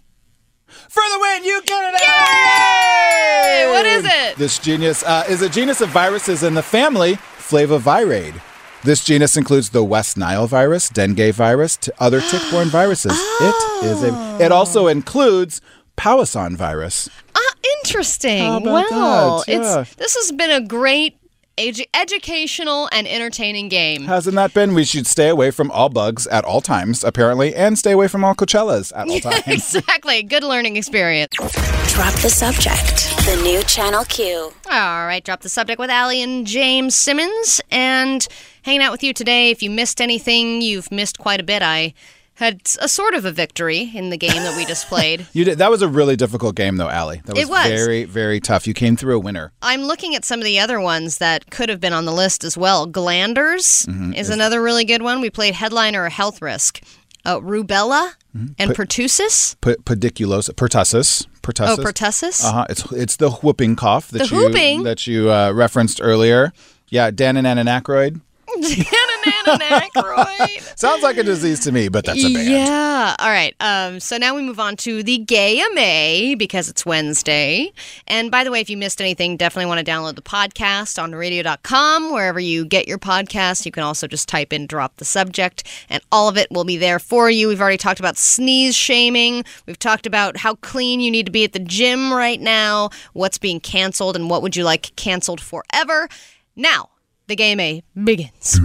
For 0.68 1.04
the 1.12 1.20
win, 1.20 1.44
you 1.44 1.62
get 1.64 1.94
it! 1.94 2.02
Yay! 2.02 3.68
What 3.72 3.86
is 3.86 4.06
it? 4.06 4.38
This 4.38 4.58
genus 4.60 5.04
uh, 5.04 5.26
is 5.28 5.42
a 5.42 5.50
genus 5.50 5.82
of 5.82 5.90
viruses 5.90 6.44
in 6.44 6.54
the 6.54 6.64
family 6.64 7.16
Flaviviridae. 7.16 8.40
This 8.84 9.04
genus 9.04 9.38
includes 9.38 9.70
the 9.70 9.84
West 9.84 10.18
Nile 10.18 10.48
virus, 10.48 10.90
dengue 10.90 11.34
virus, 11.34 11.78
to 11.78 11.94
other 12.00 12.20
tick-borne 12.32 12.70
viruses. 12.70 13.14
It 13.14 13.86
is 13.86 14.04
a. 14.04 14.38
It 14.42 14.52
also 14.52 14.88
includes 14.88 15.62
Powassan 15.98 16.56
virus. 16.56 17.08
Ah, 17.36 17.54
interesting. 17.80 18.40
How 18.40 18.58
about 18.58 18.92
well, 18.92 19.44
that? 19.46 19.48
Yeah. 19.48 19.82
it's 19.82 19.96
this 19.96 20.16
has 20.16 20.32
been 20.32 20.50
a 20.50 20.62
great 20.62 21.21
edu- 21.58 21.86
educational 21.94 22.90
and 22.92 23.08
entertaining 23.08 23.70
game. 23.70 24.04
Hasn't 24.06 24.36
that 24.36 24.54
been? 24.54 24.74
We 24.74 24.84
should 24.86 25.08
stay 25.08 25.30
away 25.30 25.52
from 25.52 25.72
all 25.72 25.90
bugs 25.90 26.28
at 26.28 26.44
all 26.46 26.62
times, 26.62 27.04
apparently, 27.04 27.54
and 27.56 27.78
stay 27.78 27.92
away 27.92 28.08
from 28.08 28.24
all 28.24 28.36
Coachellas 28.36 28.92
at 28.96 29.08
all 29.10 29.20
times. 29.32 29.44
exactly. 29.48 30.24
Good 30.24 30.44
learning 30.44 30.78
experience. 30.78 31.36
Drop 31.36 32.14
the 32.22 32.30
subject. 32.30 33.10
The 33.26 33.40
new 33.44 33.62
Channel 33.64 34.06
Q. 34.06 34.54
All 34.72 35.06
right, 35.06 35.24
drop 35.24 35.42
the 35.42 35.50
subject 35.50 35.80
with 35.80 35.90
Allie 35.90 36.22
and 36.22 36.48
James 36.48 36.96
Simmons 36.96 37.62
and 37.70 38.26
hanging 38.64 38.82
out 38.82 38.92
with 38.92 39.04
you 39.04 39.14
today. 39.14 39.52
If 39.52 39.62
you 39.62 39.70
missed 39.70 40.00
anything, 40.02 40.62
you've 40.62 40.90
missed 40.92 41.20
quite 41.20 41.40
a 41.40 41.44
bit. 41.44 41.62
I 41.62 41.94
had 42.42 42.62
a 42.80 42.88
sort 42.90 43.14
of 43.14 43.24
a 43.24 43.32
victory 43.32 43.92
in 43.94 44.10
the 44.10 44.18
game 44.18 44.36
that 44.44 44.58
we 44.58 44.66
just 44.66 44.88
played. 44.88 45.26
You 45.34 45.46
did. 45.46 45.58
That 45.60 45.70
was 45.72 45.82
a 45.82 45.88
really 45.88 46.16
difficult 46.16 46.56
game, 46.56 46.76
though, 46.78 46.90
Allie. 46.90 47.22
That 47.26 47.36
was, 47.36 47.44
It 47.44 47.50
was. 47.50 47.68
very, 47.68 48.04
very 48.04 48.40
tough. 48.40 48.68
You 48.68 48.74
came 48.74 48.96
through 48.98 49.16
a 49.16 49.20
winner. 49.20 49.52
I'm 49.62 49.84
looking 49.84 50.16
at 50.16 50.26
some 50.26 50.40
of 50.40 50.46
the 50.46 50.60
other 50.60 50.80
ones 50.82 51.20
that 51.20 51.50
could 51.52 51.70
have 51.70 51.80
been 51.80 51.94
on 51.94 52.06
the 52.06 52.12
list 52.12 52.44
as 52.44 52.58
well. 52.58 52.86
Glanders 52.88 53.86
Mhm. 53.88 54.14
is 54.18 54.28
Is- 54.28 54.34
another 54.36 54.62
really 54.62 54.84
good 54.86 55.02
one. 55.02 55.22
We 55.22 55.30
played 55.30 55.54
headliner 55.54 56.04
or 56.04 56.10
health 56.10 56.42
risk. 56.42 56.82
Uh, 57.24 57.40
rubella 57.40 58.14
and 58.58 58.74
Put- 58.74 58.90
pertussis. 58.90 59.56
P- 59.62 59.76
pediculosis, 59.86 60.50
pertussis, 60.56 61.28
pertussis. 61.44 61.78
Oh, 61.78 61.84
pertussis? 61.84 62.44
Uh 62.44 62.52
huh. 62.52 62.66
It's 62.68 62.92
it's 62.92 63.16
the 63.18 63.30
whooping 63.30 63.76
cough 63.76 64.10
that 64.10 64.28
The 64.28 64.36
you 64.36 64.38
whooping? 64.38 64.84
that 64.84 65.06
you 65.06 65.32
uh, 65.32 65.52
referenced 65.52 66.00
earlier. 66.02 66.52
Yeah, 66.90 67.12
Dan 67.12 67.38
and 67.38 67.46
Ann 67.46 67.58
Aykroyd. 67.58 68.22
Dan 68.62 69.82
Aykroyd. 69.82 70.78
Sounds 70.80 71.04
like 71.04 71.18
a 71.18 71.24
disease 71.24 71.60
to 71.62 71.72
me, 71.72 71.90
but 71.90 72.06
that's 72.06 72.24
a 72.24 72.34
band. 72.34 72.48
Yeah. 72.50 73.16
All 73.20 73.30
right. 73.30 73.56
Um, 73.60 74.00
so 74.00 74.18
now 74.18 74.36
we 74.36 74.42
move 74.42 74.60
on 74.60 74.76
to 74.78 75.04
the 75.04 75.18
Gay 75.20 75.62
MA 75.74 76.36
because 76.38 76.70
it's 76.70 76.86
Wednesday. 76.86 77.72
And 78.08 78.32
by 78.32 78.44
the 78.44 78.52
way, 78.52 78.62
if 78.62 78.70
you 78.70 78.78
missed 78.78 79.02
anything, 79.02 79.38
definitely 79.38 79.68
want 79.68 79.86
to 79.86 79.90
download 79.90 80.16
the 80.16 80.22
podcast 80.22 81.02
on 81.02 81.14
radio.com, 81.14 82.12
wherever 82.12 82.40
you 82.40 82.66
get 82.66 82.88
your 82.88 82.98
podcast. 82.98 83.66
You 83.66 83.72
can 83.72 83.84
also 83.84 84.08
just 84.08 84.28
type 84.28 84.54
in 84.54 84.68
drop 84.68 84.98
the 84.98 85.06
subject, 85.06 85.68
and 85.90 86.02
all 86.12 86.28
of 86.28 86.38
it 86.38 86.50
will 86.52 86.64
be 86.66 86.78
there 86.78 87.00
for 87.00 87.30
you. 87.30 87.48
We've 87.48 87.62
already 87.62 87.78
talked 87.78 88.00
about 88.00 88.18
sneeze 88.18 88.76
shaming. 88.76 89.44
We've 89.66 89.80
talked 89.80 90.06
about 90.06 90.38
how 90.38 90.56
clean 90.56 91.00
you 91.00 91.12
need 91.12 91.26
to 91.26 91.32
be 91.32 91.44
at 91.44 91.54
the 91.54 91.60
gym 91.60 92.14
right 92.14 92.40
now, 92.40 92.90
what's 93.14 93.38
being 93.38 93.60
canceled, 93.60 94.16
and 94.16 94.30
what 94.30 94.42
would 94.42 94.56
you 94.56 94.64
like 94.64 94.96
canceled 94.96 95.42
forever. 95.42 96.08
Now, 96.56 96.90
the 97.28 97.36
game 97.36 97.58
MA 97.58 97.82
begins. 98.04 98.60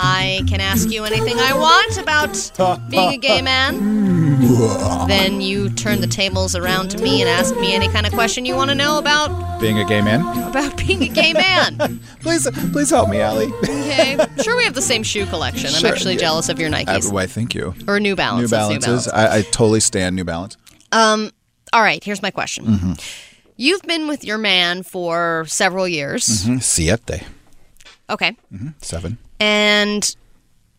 I 0.00 0.42
can 0.48 0.60
ask 0.60 0.90
you 0.90 1.04
anything 1.04 1.38
I 1.38 1.52
want 1.54 1.98
about 1.98 2.90
being 2.90 3.14
a 3.14 3.16
gay 3.18 3.42
man. 3.42 4.38
then 5.08 5.40
you 5.40 5.68
turn 5.70 6.00
the 6.00 6.06
tables 6.06 6.54
around 6.56 6.90
to 6.90 6.98
me 7.02 7.20
and 7.20 7.28
ask 7.28 7.54
me 7.56 7.74
any 7.74 7.88
kind 7.88 8.06
of 8.06 8.12
question 8.12 8.44
you 8.44 8.54
want 8.54 8.70
to 8.70 8.74
know 8.74 8.98
about 8.98 9.60
Being 9.60 9.78
a 9.78 9.84
gay 9.84 10.00
man. 10.00 10.20
about 10.48 10.76
being 10.76 11.02
a 11.02 11.08
gay 11.08 11.32
man. 11.32 12.00
Please, 12.20 12.48
please 12.72 12.90
help 12.90 13.08
me, 13.08 13.20
Allie. 13.20 13.52
Okay. 13.64 14.16
Sure, 14.42 14.56
we 14.56 14.64
have 14.64 14.74
the 14.74 14.82
same 14.82 15.02
shoe 15.02 15.26
collection. 15.26 15.70
I'm 15.74 15.80
Sure, 15.80 15.90
actually 15.90 16.14
yeah. 16.14 16.20
jealous 16.20 16.48
of 16.48 16.58
your 16.60 16.68
Uh, 16.68 16.74
Nikes 16.74 17.12
why, 17.12 17.26
thank 17.26 17.54
you. 17.54 17.74
or 17.86 17.98
New 18.00 18.14
Balance. 18.16 18.42
New 18.50 18.56
Balances. 18.56 19.08
I, 19.08 19.38
I 19.38 19.42
totally 19.42 19.80
stand 19.80 20.14
New 20.16 20.24
Balance. 20.24 20.56
Um. 20.92 21.30
All 21.72 21.82
right. 21.82 22.02
Here's 22.02 22.22
my 22.22 22.30
question. 22.30 22.96
You've 23.60 23.82
been 23.82 24.06
with 24.06 24.24
your 24.24 24.38
man 24.38 24.84
for 24.84 25.44
several 25.48 25.88
years. 25.88 26.24
Mm-hmm. 26.44 26.58
Siete. 26.58 27.24
Okay. 28.08 28.36
Mm-hmm. 28.54 28.68
Seven. 28.80 29.18
And 29.40 30.14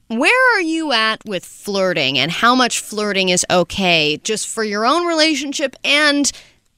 where 0.08 0.56
are 0.58 0.62
you 0.62 0.94
at 0.94 1.24
with 1.26 1.44
flirting 1.46 2.18
and 2.18 2.32
how 2.32 2.56
much 2.56 2.80
flirting 2.80 3.30
is 3.30 3.46
okay 3.52 4.18
just 4.24 4.48
for 4.48 4.64
your 4.64 4.86
own 4.86 5.06
relationship 5.06 5.76
and 5.84 6.32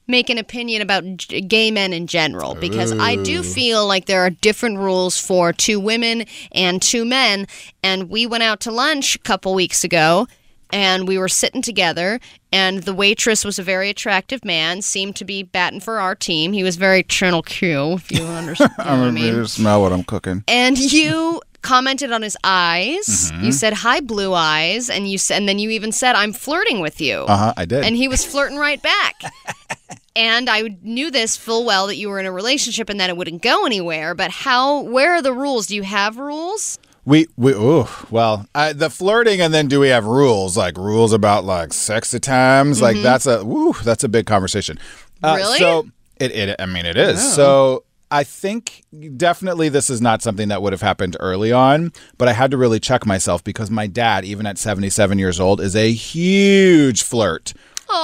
make 0.08 0.30
an 0.32 0.38
opinion 0.39 0.82
about 0.82 1.04
g- 1.18 1.39
gay 1.41 1.70
men 1.70 1.93
in 1.93 2.08
general? 2.08 2.56
Because 2.56 2.91
I 2.91 3.16
do 3.16 3.43
feel 3.43 3.88
like 3.88 4.08
there 4.08 4.22
are 4.22 4.32
different 4.32 4.80
rules 4.80 5.20
for 5.20 5.54
two 5.54 5.80
women 5.80 6.26
and 6.52 6.82
two 6.82 7.06
men. 7.06 7.45
And 7.84 8.10
we 8.10 8.26
went 8.26 8.41
out 8.41 8.60
to 8.62 8.72
lunch 8.72 9.16
a 9.16 9.20
couple 9.20 9.54
weeks 9.54 9.84
ago. 9.84 10.28
And 10.72 11.07
we 11.07 11.17
were 11.17 11.28
sitting 11.28 11.61
together, 11.61 12.19
and 12.51 12.84
the 12.84 12.93
waitress 12.93 13.43
was 13.43 13.59
a 13.59 13.63
very 13.63 13.89
attractive 13.89 14.45
man, 14.45 14.82
seemed 14.82 15.15
to 15.17 15.26
be 15.26 15.43
batting 15.43 15.80
for 15.82 15.99
our 15.99 16.15
team. 16.15 16.53
He 16.53 16.63
was 16.63 16.76
very 16.78 17.03
Channel 17.03 17.43
Q, 17.43 17.93
if 17.93 18.11
you 18.11 18.24
understand 18.26 18.72
what 18.78 18.88
I 18.88 19.11
mean. 19.11 19.45
smell 19.47 19.82
what 19.82 19.91
I'm 19.91 20.03
cooking. 20.03 20.43
And 20.47 20.78
you 20.78 21.41
commented 21.61 22.11
on 22.11 22.22
his 22.22 22.38
eyes. 22.43 23.32
Mm-hmm. 23.32 23.45
You 23.45 23.51
said, 23.51 23.74
"Hi, 23.74 23.99
blue 23.99 24.34
eyes," 24.34 24.89
and 24.89 25.09
you 25.09 25.17
said, 25.17 25.38
and 25.38 25.49
then 25.49 25.59
you 25.59 25.69
even 25.69 25.91
said, 25.91 26.15
"I'm 26.15 26.34
flirting 26.34 26.80
with 26.80 26.99
you." 27.01 27.26
Uh 27.28 27.38
huh. 27.38 27.53
I 27.57 27.65
did. 27.65 27.84
And 27.84 27.95
he 27.95 28.07
was 28.07 28.26
flirting 28.26 28.57
right 28.57 28.82
back. 28.82 29.22
and 30.15 30.49
I 30.49 30.78
knew 30.82 31.11
this 31.11 31.38
full 31.38 31.65
well 31.65 31.88
that 31.88 31.97
you 31.97 32.09
were 32.09 32.19
in 32.19 32.26
a 32.26 32.32
relationship 32.32 32.89
and 32.89 32.99
that 32.99 33.09
it 33.09 33.17
wouldn't 33.17 33.41
go 33.41 33.65
anywhere. 33.65 34.13
But 34.15 34.32
how? 34.32 34.82
Where 34.82 35.15
are 35.15 35.22
the 35.22 35.34
rules? 35.34 35.67
Do 35.67 35.76
you 35.76 35.84
have 35.84 36.17
rules? 36.17 36.80
We 37.04 37.28
we 37.36 37.54
ooh 37.54 37.88
well 38.12 38.45
I, 38.54 38.74
the 38.74 38.89
flirting 38.89 39.41
and 39.41 39.52
then 39.54 39.68
do 39.68 39.80
we 39.80 39.88
have 39.89 40.06
rules 40.06 40.56
like 40.56 40.78
rules 40.78 41.14
about 41.14 41.45
like 41.45 41.74
sex 41.74 42.14
at 42.14 42.22
times 42.22 42.80
like 42.82 42.97
that's 43.02 43.26
a 43.26 43.43
woo 43.43 43.74
that's 43.84 44.04
a 44.04 44.10
big 44.10 44.26
conversation. 44.28 44.78
Uh, 45.24 45.34
Really? 45.38 45.58
So 45.58 45.88
it, 46.20 46.32
it 46.32 46.56
I 46.60 46.66
mean 46.68 46.86
it 46.86 46.97
is 46.97 47.34
so. 47.36 47.84
I 48.14 48.26
think 48.26 48.84
definitely 49.16 49.70
this 49.70 49.89
is 49.89 50.02
not 50.02 50.22
something 50.22 50.49
that 50.49 50.62
would 50.62 50.74
have 50.74 50.82
happened 50.82 51.16
early 51.22 51.54
on, 51.54 51.93
but 52.18 52.28
I 52.28 52.34
had 52.34 52.52
to 52.52 52.58
really 52.58 52.78
check 52.78 53.06
myself 53.06 53.41
because 53.41 53.72
my 53.72 53.88
dad, 53.88 54.26
even 54.26 54.45
at 54.45 54.58
77 54.58 55.18
years 55.18 55.39
old, 55.39 55.62
is 55.62 55.78
a 55.78 55.93
huge 55.93 57.04
flirt. 57.04 57.54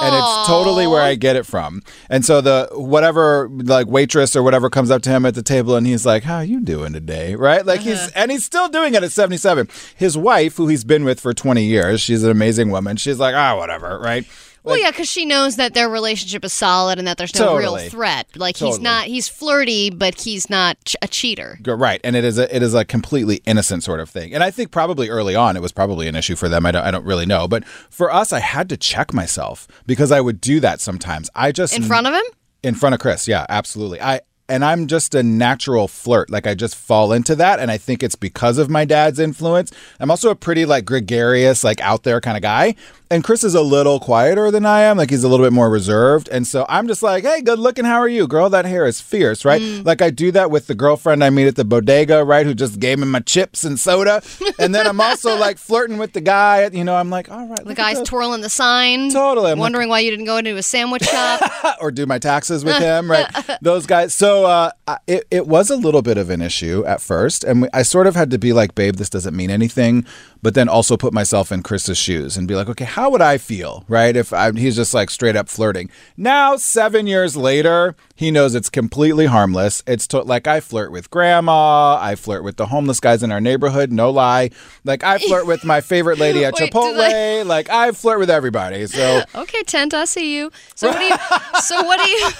And 0.02 0.14
it's 0.14 0.46
totally 0.46 0.86
where 0.86 1.02
I 1.02 1.14
get 1.14 1.36
it 1.36 1.46
from. 1.46 1.82
And 2.10 2.24
so 2.24 2.40
the 2.40 2.68
whatever 2.72 3.48
like 3.50 3.86
waitress 3.86 4.36
or 4.36 4.42
whatever 4.42 4.68
comes 4.70 4.90
up 4.90 5.02
to 5.02 5.10
him 5.10 5.24
at 5.26 5.34
the 5.34 5.42
table 5.42 5.76
and 5.76 5.86
he's 5.86 6.04
like, 6.04 6.24
"How 6.24 6.40
you 6.40 6.60
doing 6.60 6.92
today?" 6.92 7.34
Right? 7.34 7.64
Like 7.64 7.80
he's 7.80 8.10
and 8.12 8.30
he's 8.30 8.44
still 8.44 8.68
doing 8.68 8.94
it 8.94 9.02
at 9.02 9.12
77. 9.12 9.68
His 9.96 10.16
wife, 10.16 10.56
who 10.56 10.68
he's 10.68 10.84
been 10.84 11.04
with 11.04 11.20
for 11.20 11.32
20 11.34 11.64
years, 11.64 12.00
she's 12.00 12.22
an 12.22 12.30
amazing 12.30 12.70
woman. 12.70 12.96
She's 12.96 13.18
like, 13.18 13.34
"Ah, 13.34 13.56
whatever." 13.56 13.98
Right? 13.98 14.26
Well, 14.68 14.80
yeah, 14.80 14.90
because 14.90 15.08
she 15.08 15.24
knows 15.24 15.56
that 15.56 15.74
their 15.74 15.88
relationship 15.88 16.44
is 16.44 16.52
solid 16.52 16.98
and 16.98 17.06
that 17.08 17.18
there's 17.18 17.34
no 17.34 17.56
real 17.56 17.76
threat. 17.78 18.28
Like 18.36 18.56
he's 18.56 18.78
not, 18.78 19.06
he's 19.06 19.28
flirty, 19.28 19.90
but 19.90 20.20
he's 20.20 20.48
not 20.48 20.76
ch- 20.84 20.96
a 21.02 21.08
cheater. 21.08 21.58
Right, 21.64 22.00
and 22.04 22.14
it 22.16 22.24
is 22.24 22.38
a 22.38 22.54
it 22.54 22.62
is 22.62 22.74
a 22.74 22.84
completely 22.84 23.42
innocent 23.44 23.82
sort 23.84 24.00
of 24.00 24.08
thing, 24.10 24.34
and 24.34 24.42
I 24.44 24.50
think 24.50 24.70
probably 24.70 25.08
early 25.08 25.34
on 25.34 25.56
it 25.56 25.60
was 25.62 25.72
probably 25.72 26.08
an 26.08 26.14
issue 26.16 26.36
for 26.36 26.48
them. 26.48 26.64
I 26.66 26.70
don't 26.70 26.84
I 26.84 26.90
don't 26.90 27.04
really 27.04 27.26
know, 27.26 27.48
but 27.48 27.64
for 27.66 28.12
us, 28.12 28.32
I 28.32 28.40
had 28.40 28.68
to 28.68 28.76
check 28.76 29.12
myself 29.12 29.66
because 29.86 30.12
I 30.12 30.20
would 30.20 30.40
do 30.40 30.60
that 30.60 30.80
sometimes. 30.80 31.30
I 31.34 31.52
just 31.52 31.74
In 31.74 31.82
front 31.82 32.06
of 32.06 32.14
him? 32.14 32.24
in 32.62 32.74
front 32.74 32.94
of 32.94 33.00
Chris, 33.00 33.28
yeah, 33.28 33.46
absolutely. 33.48 34.00
I 34.00 34.20
and 34.48 34.64
I'm 34.64 34.86
just 34.86 35.14
a 35.14 35.22
natural 35.22 35.88
flirt. 35.88 36.30
Like 36.30 36.46
I 36.46 36.54
just 36.54 36.74
fall 36.76 37.12
into 37.12 37.34
that, 37.36 37.60
and 37.60 37.70
I 37.70 37.78
think 37.78 38.02
it's 38.02 38.14
because 38.16 38.58
of 38.58 38.68
my 38.70 38.84
dad's 38.84 39.18
influence. 39.18 39.72
I'm 40.00 40.10
also 40.10 40.30
a 40.30 40.34
pretty 40.34 40.64
like 40.64 40.84
gregarious, 40.84 41.64
like 41.64 41.80
out 41.80 42.02
there 42.04 42.20
kind 42.20 42.36
of 42.36 42.42
guy. 42.42 42.74
And 43.10 43.24
Chris 43.24 43.42
is 43.42 43.54
a 43.54 43.62
little 43.62 43.98
quieter 44.00 44.50
than 44.50 44.66
I 44.66 44.82
am. 44.82 44.98
Like 44.98 45.08
he's 45.08 45.24
a 45.24 45.28
little 45.28 45.46
bit 45.46 45.52
more 45.54 45.70
reserved. 45.70 46.28
And 46.28 46.46
so 46.46 46.66
I'm 46.68 46.86
just 46.86 47.02
like, 47.02 47.24
hey, 47.24 47.40
good 47.40 47.58
looking. 47.58 47.86
How 47.86 47.96
are 48.00 48.08
you, 48.08 48.26
girl? 48.26 48.50
That 48.50 48.66
hair 48.66 48.84
is 48.84 49.00
fierce, 49.00 49.46
right? 49.46 49.62
Mm. 49.62 49.86
Like 49.86 50.02
I 50.02 50.10
do 50.10 50.30
that 50.32 50.50
with 50.50 50.66
the 50.66 50.74
girlfriend 50.74 51.24
I 51.24 51.30
meet 51.30 51.46
at 51.46 51.56
the 51.56 51.64
bodega, 51.64 52.22
right? 52.22 52.44
Who 52.44 52.52
just 52.52 52.78
gave 52.80 52.98
me 52.98 53.06
my 53.06 53.20
chips 53.20 53.64
and 53.64 53.80
soda. 53.80 54.20
and 54.58 54.74
then 54.74 54.86
I'm 54.86 55.00
also 55.00 55.36
like 55.40 55.56
flirting 55.56 55.96
with 55.96 56.12
the 56.12 56.20
guy. 56.20 56.68
You 56.68 56.84
know, 56.84 56.96
I'm 56.96 57.08
like, 57.08 57.30
all 57.30 57.46
right, 57.46 57.64
The 57.64 57.74
guy's 57.74 58.02
twirling 58.02 58.42
the 58.42 58.50
sign. 58.50 59.10
Totally. 59.10 59.52
I'm 59.52 59.58
like- 59.58 59.62
wondering 59.64 59.88
why 59.88 60.00
you 60.00 60.10
didn't 60.10 60.26
go 60.26 60.36
into 60.36 60.54
a 60.58 60.62
sandwich 60.62 61.04
shop. 61.04 61.40
or 61.80 61.90
do 61.90 62.04
my 62.04 62.18
taxes 62.18 62.62
with 62.62 62.76
him, 62.76 63.10
right? 63.10 63.26
Those 63.62 63.86
guys. 63.86 64.14
So 64.14 64.37
uh, 64.46 64.70
it, 65.06 65.26
it 65.30 65.46
was 65.46 65.70
a 65.70 65.76
little 65.76 66.02
bit 66.02 66.18
of 66.18 66.30
an 66.30 66.40
issue 66.42 66.84
at 66.86 67.00
first. 67.00 67.44
And 67.44 67.68
I 67.72 67.82
sort 67.82 68.06
of 68.06 68.14
had 68.16 68.30
to 68.30 68.38
be 68.38 68.52
like, 68.52 68.74
babe, 68.74 68.96
this 68.96 69.10
doesn't 69.10 69.36
mean 69.36 69.50
anything. 69.50 70.04
But 70.40 70.54
then 70.54 70.68
also 70.68 70.96
put 70.96 71.12
myself 71.12 71.50
in 71.50 71.62
Chris's 71.64 71.98
shoes 71.98 72.36
and 72.36 72.46
be 72.46 72.54
like, 72.54 72.68
okay, 72.68 72.84
how 72.84 73.10
would 73.10 73.20
I 73.20 73.38
feel, 73.38 73.84
right? 73.88 74.14
If 74.16 74.32
I, 74.32 74.52
he's 74.52 74.76
just 74.76 74.94
like 74.94 75.10
straight 75.10 75.34
up 75.34 75.48
flirting. 75.48 75.90
Now, 76.16 76.56
seven 76.56 77.08
years 77.08 77.36
later, 77.36 77.96
he 78.14 78.30
knows 78.30 78.54
it's 78.54 78.70
completely 78.70 79.26
harmless. 79.26 79.82
It's 79.86 80.06
to, 80.08 80.22
like 80.22 80.46
I 80.46 80.60
flirt 80.60 80.92
with 80.92 81.10
grandma. 81.10 81.96
I 82.00 82.14
flirt 82.14 82.44
with 82.44 82.56
the 82.56 82.66
homeless 82.66 83.00
guys 83.00 83.24
in 83.24 83.32
our 83.32 83.40
neighborhood. 83.40 83.90
No 83.90 84.10
lie. 84.10 84.50
Like 84.84 85.02
I 85.02 85.18
flirt 85.18 85.46
with 85.46 85.64
my 85.64 85.80
favorite 85.80 86.18
lady 86.18 86.44
at 86.44 86.54
Wait, 86.60 86.72
Chipotle. 86.72 86.96
they- 86.96 87.42
Like 87.44 87.68
I 87.70 87.92
flirt 87.92 88.18
with 88.20 88.30
everybody. 88.30 88.86
So 88.86 89.22
okay, 89.34 89.62
Tent, 89.64 89.92
I 89.94 90.04
see 90.04 90.36
you. 90.36 90.50
So 90.74 90.88
what 90.88 90.98
do 90.98 91.04
you? 91.04 91.16
so 91.62 91.82
what 91.84 92.00
do 92.00 92.08
you? 92.08 92.28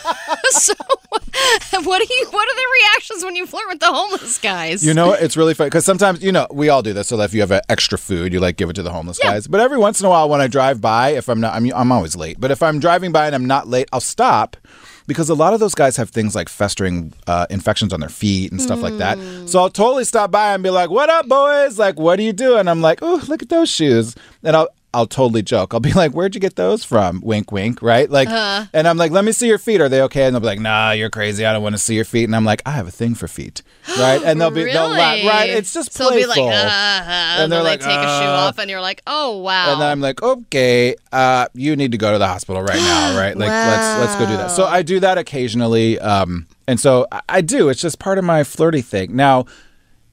So 0.50 0.74
what 1.88 2.06
do 2.06 2.14
you? 2.14 2.26
What 2.30 2.48
are 2.48 2.54
the 2.54 2.66
reactions 2.82 3.24
when 3.24 3.34
you 3.34 3.46
flirt 3.46 3.66
with 3.68 3.80
the 3.80 3.92
homeless 3.92 4.38
guys? 4.38 4.84
You 4.84 4.94
know, 4.94 5.12
it's 5.12 5.36
really 5.36 5.54
funny 5.54 5.70
because 5.70 5.84
sometimes, 5.84 6.22
you 6.22 6.30
know, 6.30 6.46
we 6.52 6.68
all 6.68 6.82
do 6.82 6.92
this. 6.92 7.08
So 7.08 7.20
if 7.20 7.34
you 7.34 7.40
have 7.40 7.50
extra 7.68 7.98
food, 7.98 8.32
you 8.32 8.40
like 8.40 8.56
give 8.56 8.70
it 8.70 8.74
to 8.74 8.82
the 8.82 8.92
homeless 8.92 9.18
guys. 9.18 9.46
But 9.46 9.60
every 9.60 9.78
once 9.78 10.00
in 10.00 10.06
a 10.06 10.10
while, 10.10 10.28
when 10.28 10.40
I 10.40 10.46
drive 10.46 10.80
by, 10.80 11.10
if 11.10 11.28
I'm 11.28 11.40
not, 11.40 11.54
I'm, 11.54 11.72
I'm 11.74 11.90
always 11.90 12.14
late. 12.14 12.38
But 12.38 12.50
if 12.50 12.62
I'm 12.62 12.78
driving 12.78 13.10
by 13.12 13.26
and 13.26 13.34
I'm 13.34 13.46
not 13.46 13.66
late, 13.66 13.88
I'll 13.92 14.00
stop 14.00 14.56
because 15.06 15.30
a 15.30 15.34
lot 15.34 15.54
of 15.54 15.60
those 15.60 15.74
guys 15.74 15.96
have 15.96 16.10
things 16.10 16.34
like 16.34 16.48
festering 16.50 17.14
uh, 17.26 17.46
infections 17.48 17.92
on 17.94 18.00
their 18.00 18.10
feet 18.10 18.52
and 18.52 18.60
stuff 18.60 18.82
like 18.82 18.98
that. 18.98 19.18
So 19.48 19.58
I'll 19.58 19.70
totally 19.70 20.04
stop 20.04 20.30
by 20.30 20.52
and 20.52 20.62
be 20.62 20.70
like, 20.70 20.90
"What 20.90 21.08
up, 21.08 21.26
boys? 21.26 21.78
Like, 21.78 21.98
what 21.98 22.18
are 22.18 22.22
you 22.22 22.34
doing?" 22.34 22.68
I'm 22.68 22.82
like, 22.82 22.98
"Oh, 23.00 23.24
look 23.26 23.42
at 23.42 23.48
those 23.48 23.70
shoes," 23.70 24.14
and 24.44 24.54
I'll. 24.54 24.68
I'll 24.94 25.06
totally 25.06 25.42
joke. 25.42 25.74
I'll 25.74 25.80
be 25.80 25.92
like, 25.92 26.12
"Where'd 26.12 26.34
you 26.34 26.40
get 26.40 26.56
those 26.56 26.82
from?" 26.82 27.20
Wink, 27.22 27.52
wink, 27.52 27.82
right? 27.82 28.10
Like, 28.10 28.28
and 28.72 28.88
I'm 28.88 28.96
like, 28.96 29.12
"Let 29.12 29.24
me 29.24 29.32
see 29.32 29.46
your 29.46 29.58
feet. 29.58 29.80
Are 29.82 29.88
they 29.88 30.00
okay?" 30.02 30.24
And 30.24 30.34
they'll 30.34 30.40
be 30.40 30.46
like, 30.46 30.60
"Nah, 30.60 30.92
you're 30.92 31.10
crazy. 31.10 31.44
I 31.44 31.52
don't 31.52 31.62
want 31.62 31.74
to 31.74 31.78
see 31.78 31.94
your 31.94 32.06
feet." 32.06 32.24
And 32.24 32.34
I'm 32.34 32.44
like, 32.46 32.62
"I 32.64 32.70
have 32.70 32.88
a 32.88 32.90
thing 32.90 33.14
for 33.14 33.28
feet, 33.28 33.62
right?" 33.98 34.22
And 34.24 34.40
they'll 34.40 34.50
be, 34.50 34.64
they'll 34.64 34.88
laugh, 34.88 35.24
right? 35.26 35.50
It's 35.50 35.74
just 35.74 35.92
so 35.92 36.04
they'll 36.04 36.18
be 36.18 36.24
playful. 36.24 36.46
like, 36.46 36.54
uh, 36.54 36.68
and 36.68 37.42
And 37.42 37.52
they're 37.52 37.62
like, 37.62 37.80
take 37.80 37.90
a 37.90 38.02
shoe 38.02 38.24
uh, 38.24 38.46
off, 38.48 38.58
and 38.58 38.70
you're 38.70 38.80
like, 38.80 39.02
oh 39.06 39.36
wow. 39.38 39.72
And 39.72 39.80
then 39.82 39.90
I'm 39.90 40.00
like, 40.00 40.22
okay, 40.22 40.96
uh, 41.12 41.48
you 41.52 41.76
need 41.76 41.92
to 41.92 41.98
go 41.98 42.12
to 42.12 42.18
the 42.18 42.26
hospital 42.26 42.62
right 42.62 42.76
now, 42.80 43.18
right? 43.20 43.36
Like, 43.36 43.50
let's 43.50 44.00
let's 44.00 44.14
go 44.16 44.26
do 44.26 44.36
that. 44.38 44.50
So 44.50 44.64
I 44.64 44.80
do 44.82 45.00
that 45.00 45.18
occasionally, 45.18 45.98
um, 46.00 46.46
and 46.66 46.80
so 46.80 47.06
I, 47.12 47.20
I 47.28 47.40
do. 47.42 47.68
It's 47.68 47.80
just 47.82 47.98
part 47.98 48.16
of 48.18 48.24
my 48.24 48.42
flirty 48.42 48.80
thing. 48.82 49.14
Now, 49.14 49.44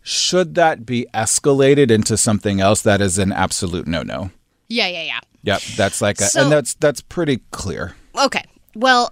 should 0.03 0.55
that 0.55 0.85
be 0.85 1.07
escalated 1.13 1.89
into 1.91 2.17
something 2.17 2.59
else? 2.61 2.81
That 2.81 3.01
is 3.01 3.17
an 3.17 3.31
absolute 3.31 3.87
no 3.87 4.03
no. 4.03 4.31
Yeah, 4.67 4.87
yeah, 4.87 5.03
yeah. 5.03 5.19
Yep, 5.43 5.61
that's 5.77 6.01
like, 6.01 6.19
a, 6.19 6.25
So- 6.25 6.43
and 6.43 6.51
that's 6.51 6.73
that's 6.75 7.01
pretty 7.01 7.41
clear. 7.51 7.95
Okay. 8.17 8.43
Well, 8.75 9.11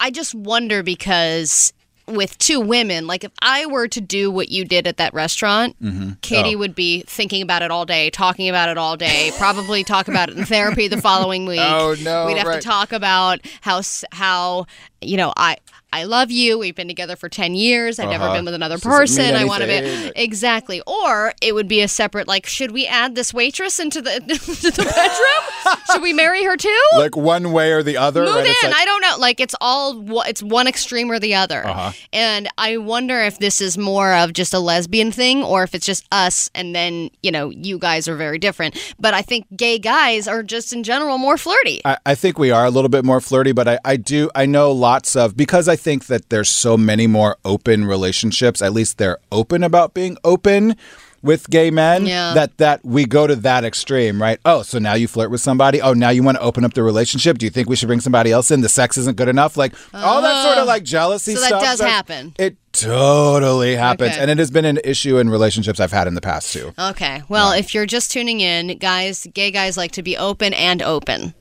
I 0.00 0.10
just 0.10 0.34
wonder 0.34 0.82
because 0.82 1.72
with 2.06 2.36
two 2.36 2.60
women, 2.60 3.06
like 3.06 3.24
if 3.24 3.32
I 3.40 3.64
were 3.66 3.88
to 3.88 4.00
do 4.00 4.30
what 4.30 4.50
you 4.50 4.64
did 4.66 4.86
at 4.86 4.98
that 4.98 5.14
restaurant, 5.14 5.74
mm-hmm. 5.82 6.10
Katie 6.20 6.54
Oh. 6.54 6.58
would 6.58 6.74
be 6.74 7.02
thinking 7.06 7.40
about 7.42 7.62
it 7.62 7.70
all 7.70 7.86
day, 7.86 8.10
talking 8.10 8.48
about 8.50 8.68
it 8.68 8.76
all 8.76 8.96
day, 8.96 9.30
probably 9.38 9.82
talk 9.84 10.06
about 10.08 10.28
it 10.28 10.36
in 10.36 10.44
therapy 10.44 10.86
the 10.86 11.00
following 11.00 11.46
week. 11.46 11.60
Oh, 11.62 11.96
no, 12.02 12.26
We'd 12.26 12.36
have 12.36 12.46
right. 12.46 12.60
to 12.60 12.66
talk 12.66 12.92
about 12.92 13.40
how 13.62 13.80
how 14.12 14.66
you 15.00 15.16
know, 15.16 15.32
I 15.36 15.56
I 15.94 16.04
love 16.04 16.30
you. 16.32 16.58
We've 16.58 16.74
been 16.74 16.88
together 16.88 17.14
for 17.14 17.28
10 17.28 17.54
years. 17.54 17.98
I've 18.00 18.08
never 18.10 18.24
Uh-huh. 18.24 18.34
been 18.34 18.44
with 18.44 18.54
another 18.54 18.78
person. 18.78 19.34
I 19.36 19.44
want 19.44 19.62
to 19.62 19.68
be. 19.68 20.12
Exactly. 20.16 20.82
Or 20.86 21.32
it 21.40 21.54
would 21.54 21.68
be 21.68 21.80
a 21.82 21.88
separate 21.88 22.26
like 22.26 22.46
should 22.46 22.72
we 22.72 22.86
add 22.86 23.14
this 23.14 23.32
waitress 23.32 23.78
into 23.78 24.02
the 24.02 24.10
to 24.20 24.70
the 24.70 24.82
bedroom? 24.84 25.78
should 25.92 26.02
we 26.02 26.12
marry 26.12 26.44
her 26.44 26.56
too? 26.56 26.82
Like 26.96 27.16
one 27.16 27.52
way 27.52 27.70
or 27.72 27.82
the 27.82 27.96
other. 27.96 28.24
Move 28.24 28.34
right? 28.34 28.46
in. 28.64 28.70
Like- 28.70 28.80
I 28.80 28.84
don't 28.84 29.00
know. 29.02 29.16
Like 29.18 29.38
it's 29.40 29.54
all 29.60 30.22
it's 30.26 30.42
one 30.42 30.66
extreme 30.66 31.10
or 31.10 31.18
the 31.20 31.34
other. 31.36 31.64
Uh-huh. 31.66 31.92
And 32.12 32.48
I 32.58 32.76
wonder 32.78 33.20
if 33.20 33.38
this 33.38 33.60
is 33.60 33.78
more 33.78 34.12
of 34.14 34.32
just 34.32 34.52
a 34.52 34.58
lesbian 34.58 35.12
thing 35.12 35.44
or 35.44 35.62
if 35.62 35.74
it's 35.76 35.86
just 35.86 36.06
us 36.10 36.50
and 36.56 36.74
then, 36.74 37.10
you 37.22 37.30
know, 37.30 37.50
you 37.50 37.78
guys 37.78 38.08
are 38.08 38.16
very 38.16 38.38
different. 38.38 38.76
But 38.98 39.14
I 39.14 39.22
think 39.22 39.46
gay 39.56 39.78
guys 39.78 40.26
are 40.26 40.42
just 40.42 40.72
in 40.72 40.82
general 40.82 41.18
more 41.18 41.38
flirty. 41.38 41.80
I, 41.84 41.98
I 42.04 42.14
think 42.16 42.38
we 42.38 42.50
are 42.50 42.64
a 42.64 42.70
little 42.70 42.88
bit 42.88 43.04
more 43.04 43.20
flirty, 43.20 43.52
but 43.52 43.68
I, 43.68 43.78
I 43.84 43.96
do 43.96 44.28
I 44.34 44.46
know 44.46 44.72
lots 44.72 45.14
of 45.14 45.36
because 45.36 45.68
I 45.68 45.76
think 45.84 46.06
that 46.06 46.30
there's 46.30 46.48
so 46.48 46.76
many 46.76 47.06
more 47.06 47.36
open 47.44 47.84
relationships. 47.84 48.62
At 48.62 48.72
least 48.72 48.98
they're 48.98 49.18
open 49.30 49.62
about 49.62 49.94
being 49.94 50.16
open 50.24 50.74
with 51.22 51.48
gay 51.48 51.70
men. 51.70 52.06
Yeah. 52.06 52.34
That 52.34 52.58
that 52.58 52.84
we 52.84 53.04
go 53.06 53.26
to 53.26 53.36
that 53.36 53.64
extreme, 53.64 54.20
right? 54.20 54.38
Oh, 54.44 54.62
so 54.62 54.78
now 54.78 54.94
you 54.94 55.08
flirt 55.08 55.30
with 55.30 55.40
somebody. 55.40 55.80
Oh, 55.80 55.92
now 55.94 56.10
you 56.10 56.22
want 56.22 56.36
to 56.36 56.42
open 56.42 56.64
up 56.64 56.74
the 56.74 56.82
relationship. 56.82 57.38
Do 57.38 57.46
you 57.46 57.50
think 57.50 57.68
we 57.68 57.76
should 57.76 57.86
bring 57.88 58.00
somebody 58.00 58.30
else 58.30 58.50
in? 58.50 58.60
The 58.60 58.68
sex 58.68 58.98
isn't 58.98 59.16
good 59.16 59.28
enough. 59.28 59.56
Like 59.56 59.74
all 59.94 60.20
that 60.22 60.44
sort 60.44 60.58
of 60.58 60.64
oh. 60.64 60.66
like 60.66 60.82
jealousy 60.84 61.34
So 61.34 61.40
that 61.40 61.48
stuff. 61.48 61.62
does 61.62 61.78
that's- 61.78 61.94
happen. 61.94 62.34
It 62.38 62.56
totally 62.72 63.76
happens, 63.76 64.12
Okay. 64.12 64.20
and 64.20 64.30
it 64.30 64.38
has 64.38 64.50
been 64.50 64.64
an 64.64 64.80
issue 64.84 65.18
in 65.18 65.30
relationships 65.30 65.80
I've 65.80 65.92
had 65.92 66.06
in 66.06 66.14
the 66.14 66.20
past 66.20 66.52
too. 66.52 66.74
Okay. 66.78 67.22
Well, 67.28 67.52
if 67.52 67.72
you're 67.74 67.86
just 67.86 68.10
tuning 68.10 68.40
in, 68.40 68.78
guys, 68.78 69.26
gay 69.32 69.50
guys 69.50 69.76
like 69.76 69.92
to 69.92 70.02
be 70.02 70.16
open 70.16 70.52
and 70.52 70.82
open. 70.82 71.34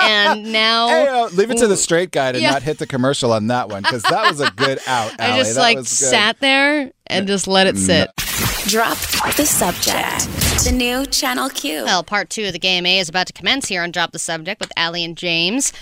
And 0.00 0.52
now 0.52 0.88
Hey, 0.88 1.08
uh, 1.08 1.28
leave 1.28 1.50
it 1.50 1.58
to 1.58 1.66
the 1.66 1.76
straight 1.76 2.10
guy 2.10 2.32
to 2.32 2.40
Yeah. 2.40 2.50
not 2.52 2.62
hit 2.62 2.78
the 2.78 2.86
commercial 2.86 3.32
on 3.32 3.46
that 3.48 3.68
one 3.68 3.82
because 3.82 4.02
that 4.04 4.28
was 4.28 4.40
a 4.40 4.50
good 4.52 4.78
out. 4.86 5.12
I 5.20 5.36
just 5.38 5.54
That 5.54 5.60
like 5.60 5.76
was 5.78 5.88
good. 5.88 5.94
sat 6.10 6.40
there 6.40 6.90
and 7.06 7.26
just 7.26 7.46
let 7.46 7.66
it 7.66 7.76
sit. 7.76 8.10
Drop 8.66 8.96
the 9.36 9.44
subject. 9.44 10.28
The 10.64 10.72
new 10.72 11.04
Channel 11.06 11.48
Q. 11.50 11.84
Well, 11.84 12.04
part 12.04 12.30
two 12.30 12.44
of 12.46 12.52
the 12.52 12.58
Game 12.58 12.86
A 12.86 12.98
is 12.98 13.08
about 13.08 13.26
to 13.26 13.32
commence 13.32 13.68
here 13.68 13.82
on 13.82 13.90
Drop 13.90 14.12
the 14.12 14.18
Subject 14.18 14.60
with 14.60 14.72
Allie 14.76 15.04
and 15.04 15.16
James. 15.16 15.72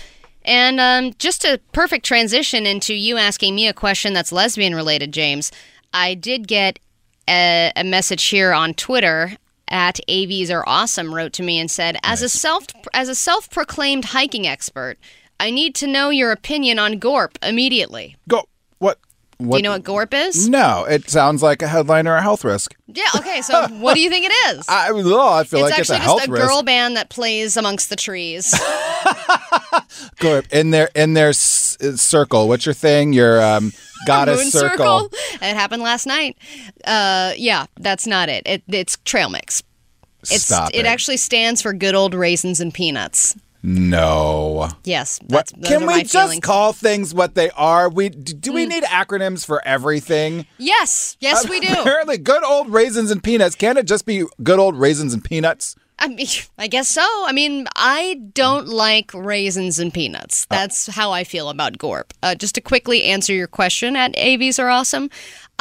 And 0.43 0.79
um, 0.79 1.13
just 1.19 1.45
a 1.45 1.59
perfect 1.71 2.03
transition 2.05 2.65
into 2.65 2.95
you 2.95 3.17
asking 3.17 3.53
me 3.55 3.67
a 3.67 3.73
question 3.73 4.13
that's 4.13 4.31
lesbian 4.31 4.73
related, 4.73 5.11
James. 5.11 5.51
I 5.93 6.15
did 6.15 6.47
get 6.47 6.79
a, 7.29 7.71
a 7.75 7.83
message 7.83 8.23
here 8.25 8.51
on 8.51 8.73
Twitter 8.73 9.33
at 9.71 9.99
AVs 10.07 10.53
are 10.53 10.67
awesome 10.67 11.15
wrote 11.15 11.33
to 11.33 11.43
me 11.43 11.59
and 11.59 11.71
said, 11.71 11.97
as 12.03 12.21
a 12.21 12.29
self 12.29 12.65
as 12.93 13.09
a 13.09 13.15
self 13.15 13.49
proclaimed 13.49 14.05
hiking 14.05 14.45
expert, 14.45 14.97
I 15.39 15.49
need 15.49 15.73
to 15.75 15.87
know 15.87 16.09
your 16.09 16.31
opinion 16.31 16.77
on 16.77 16.99
Gorp 16.99 17.39
immediately. 17.41 18.17
Go. 18.27 18.43
What? 18.77 18.99
What? 19.41 19.57
Do 19.57 19.59
you 19.59 19.63
know 19.63 19.71
what 19.71 19.83
Gorp 19.83 20.13
is? 20.13 20.47
No, 20.47 20.85
it 20.85 21.09
sounds 21.09 21.41
like 21.41 21.61
a 21.61 21.67
headline 21.67 22.07
or 22.07 22.15
a 22.15 22.21
health 22.21 22.43
risk. 22.43 22.75
Yeah. 22.87 23.03
Okay. 23.15 23.41
So 23.41 23.67
what 23.79 23.95
do 23.95 24.01
you 24.01 24.09
think 24.09 24.25
it 24.25 24.55
is? 24.55 24.65
I, 24.69 24.89
oh, 24.91 25.29
I 25.33 25.43
feel 25.43 25.59
it's 25.59 25.71
like 25.71 25.79
it's 25.79 25.89
actually 25.89 25.97
a 25.97 25.99
health 25.99 26.19
just 26.19 26.29
a 26.29 26.31
risk. 26.31 26.47
girl 26.47 26.63
band 26.63 26.95
that 26.97 27.09
plays 27.09 27.57
amongst 27.57 27.89
the 27.89 27.95
trees. 27.95 28.53
GORP 30.19 30.51
in 30.51 30.71
their 30.71 30.89
in 30.95 31.13
their 31.13 31.29
s- 31.29 31.77
circle. 31.95 32.47
What's 32.47 32.65
your 32.65 32.73
thing? 32.73 33.13
Your 33.13 33.41
um, 33.41 33.73
goddess 34.05 34.39
Moon 34.39 34.51
circle. 34.51 35.09
It 35.33 35.41
happened 35.55 35.83
last 35.83 36.05
night. 36.05 36.37
Uh, 36.85 37.33
yeah, 37.35 37.65
that's 37.79 38.05
not 38.07 38.29
it. 38.29 38.43
it 38.45 38.63
it's 38.67 38.97
trail 39.05 39.29
mix. 39.29 39.63
It's, 40.23 40.45
Stop 40.45 40.69
it. 40.73 40.81
it. 40.81 40.85
actually 40.85 41.17
stands 41.17 41.61
for 41.63 41.73
good 41.73 41.95
old 41.95 42.13
raisins 42.13 42.59
and 42.59 42.71
peanuts. 42.73 43.35
No. 43.63 44.69
Yes, 44.83 45.19
What? 45.21 45.29
that's, 45.29 45.51
those 45.53 45.67
Can 45.67 45.87
we 45.87 46.01
just 46.01 46.11
feelings. 46.13 46.39
Mm. 46.39 46.43
call 46.43 46.73
things 46.73 47.13
what 47.13 47.35
they 47.35 47.49
are? 47.51 47.89
We 47.89 48.09
do 48.09 48.33
do 48.33 48.53
we 48.53 48.65
need 48.65 48.83
acronyms 48.83 49.45
for 49.45 49.61
everything? 49.65 50.45
yes, 50.57 51.15
yes, 51.19 51.47
we 51.47 51.59
do. 51.59 51.71
Apparently, 51.71 52.17
good 52.17 52.43
old 52.43 52.69
raisins 52.69 53.11
and 53.11 53.23
peanuts. 53.23 53.55
Can 53.55 53.77
it 53.77 53.85
just 53.85 54.05
be 54.05 54.25
good 54.43 54.59
old 54.59 54.75
raisins 54.75 55.13
and 55.13 55.23
peanuts? 55.23 55.75
I 55.99 56.07
mean, 56.07 56.25
I 56.57 56.67
guess 56.67 56.87
so. 56.87 57.05
I 57.27 57.31
mean, 57.31 57.67
I 57.75 58.19
don't 58.33 58.67
like 58.67 59.11
raisins 59.13 59.77
and 59.77 59.93
peanuts. 59.93 60.45
That's 60.45 60.87
how 60.87 61.11
I 61.11 61.23
feel 61.23 61.49
about 61.49 61.77
Gorp. 61.77 62.13
Uh, 62.23 62.33
just 62.33 62.55
to 62.55 62.61
quickly 62.61 63.03
answer 63.03 63.33
your 63.33 63.47
question 63.47 63.95
at 63.95 64.13
AVs 64.15 64.57
are 64.57 64.69
awesome. 64.69 65.09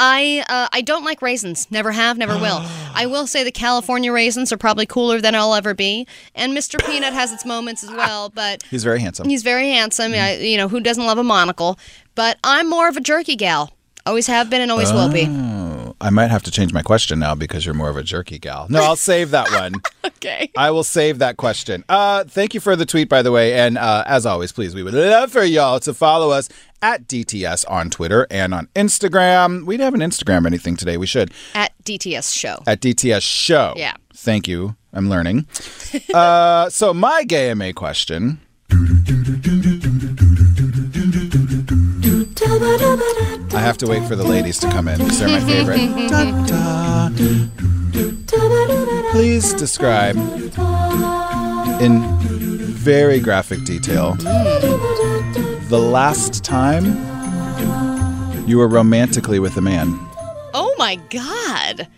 I 0.03 0.43
uh, 0.49 0.69
I 0.73 0.81
don't 0.81 1.05
like 1.05 1.21
raisins. 1.21 1.71
Never 1.71 1.93
have, 1.93 2.17
never 2.17 2.35
will. 2.39 2.63
I 2.95 3.05
will 3.07 3.27
say 3.27 3.45
the 3.45 3.53
California 3.53 4.11
raisins 4.11 4.51
are 4.51 4.57
probably 4.57 4.87
cooler 4.87 5.21
than 5.21 5.35
I'll 5.35 5.55
ever 5.55 5.75
be, 5.75 6.07
and 6.35 6.53
Mr. 6.57 6.85
Peanut 6.87 7.13
has 7.13 7.33
its 7.33 7.45
moments 7.45 7.85
as 7.85 7.91
well. 7.91 8.31
But 8.31 8.63
He's 8.71 8.83
very 8.83 9.01
handsome. 9.01 9.29
he's 9.29 9.43
very 9.43 9.69
handsome. 9.71 10.15
I, 10.15 10.39
you 10.39 10.57
know, 10.57 10.69
who 10.69 10.81
doesn't 10.81 11.05
love 11.05 11.19
a 11.19 11.25
monocle? 11.25 11.79
But 12.15 12.39
I'm 12.43 12.69
more 12.69 12.89
of 12.89 12.97
a 12.97 13.01
jerky 13.01 13.37
gal. 13.37 13.73
Always 14.07 14.27
have 14.27 14.49
been 14.49 14.63
and 14.63 14.71
always 14.73 14.91
will 14.93 15.11
be. 15.13 15.27
Oh, 16.01 16.07
I 16.07 16.11
might 16.11 16.29
have 16.31 16.43
to 16.45 16.51
change 16.51 16.73
my 16.73 16.83
question 16.83 17.19
now 17.19 17.35
because 17.35 17.65
you're 17.67 17.75
more 17.75 17.91
of 17.91 17.97
a 17.97 18.03
jerky 18.03 18.39
gal. 18.39 18.67
No, 18.71 18.83
I'll 18.83 18.97
save 18.97 19.31
that 19.31 19.51
one. 19.51 19.75
Okay. 20.05 20.51
I 20.55 20.71
will 20.71 20.85
save 20.85 21.19
that 21.21 21.39
question. 21.39 21.83
Uh, 21.89 22.25
thank 22.25 22.53
you 22.53 22.61
for 22.61 22.77
the 22.77 22.85
tweet, 22.85 23.09
by 23.09 23.23
the 23.23 23.33
way. 23.33 23.55
And 23.55 23.79
uh, 23.79 24.05
as 24.07 24.27
always, 24.27 24.53
please, 24.53 24.75
we 24.75 24.83
would 24.83 24.93
love 24.93 25.33
for 25.33 25.43
y'all 25.43 25.81
to 25.81 25.95
follow 25.95 26.31
us 26.31 26.51
at 26.83 27.07
DTS 27.07 27.65
on 27.71 27.89
Twitter 27.89 28.27
and 28.31 28.53
on 28.53 28.69
Instagram. 28.77 29.65
We 29.65 29.79
don't 29.79 29.85
have 29.87 29.95
an 29.95 30.01
Instagram 30.01 30.45
or 30.45 30.49
anything 30.49 30.77
today. 30.77 30.99
We 30.99 31.07
should. 31.07 31.33
At 31.55 31.73
DTS 31.85 32.37
show. 32.37 32.63
At 32.67 32.81
DTS 32.81 33.23
Show. 33.23 33.73
Yeah. 33.77 33.95
Thank 34.15 34.47
you. 34.47 34.77
I'm 34.93 35.09
learning. 35.09 35.47
uh, 36.13 36.69
so, 36.69 36.93
my 36.93 37.25
gay 37.25 37.55
MA 37.55 37.73
question. 37.73 38.41
I 43.53 43.61
have 43.61 43.77
to 43.79 43.87
wait 43.87 44.07
for 44.07 44.17
the 44.17 44.25
ladies 44.25 44.59
to 44.59 44.69
come 44.71 44.89
in 44.89 44.99
because 44.99 45.19
they're 45.19 45.29
my 45.29 45.41
favorite. 45.41 45.81
Da, 46.11 46.47
da. 46.47 47.11
Please 49.11 49.53
describe 49.55 50.17
in 51.81 52.01
very 52.73 53.21
graphic 53.21 53.65
detail 53.65 54.15
the 54.15 55.79
last 55.81 56.45
time 56.45 56.85
you 58.49 58.59
were 58.59 58.69
romantically 58.69 59.39
with 59.39 59.57
a 59.57 59.61
man. 59.61 59.99
Oh 60.55 60.75
my 60.79 60.97
God. 61.11 61.89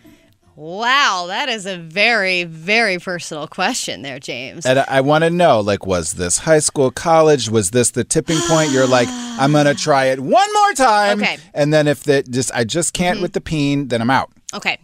Wow, 0.63 1.25
that 1.27 1.49
is 1.49 1.67
a 1.67 1.77
very, 1.77 2.45
very 2.45 3.01
personal 3.01 3.49
question 3.49 4.03
there, 4.03 4.21
James. 4.21 4.65
And 4.65 4.79
I, 4.79 4.85
I 4.87 5.01
want 5.01 5.25
to 5.25 5.31
know, 5.31 5.59
like, 5.59 5.87
was 5.87 6.13
this 6.13 6.39
high 6.39 6.61
school, 6.61 6.93
college? 6.93 7.51
Was 7.51 7.73
this 7.73 7.91
the 7.91 8.05
tipping 8.05 8.39
point? 8.43 8.71
You're 8.71 8.87
like, 8.87 9.09
I'm 9.11 9.51
gonna 9.51 9.75
try 9.89 10.05
it 10.05 10.21
one 10.21 10.53
more 10.53 10.73
time, 10.75 11.21
Okay. 11.21 11.39
and 11.53 11.75
then 11.75 11.89
if 11.89 12.05
the 12.05 12.23
just 12.23 12.53
I 12.55 12.63
just 12.63 12.93
can't 12.95 13.21
with 13.21 13.33
the 13.33 13.41
peen, 13.41 13.89
then 13.89 14.01
I'm 14.01 14.09
out. 14.11 14.31
Okay. 14.55 14.79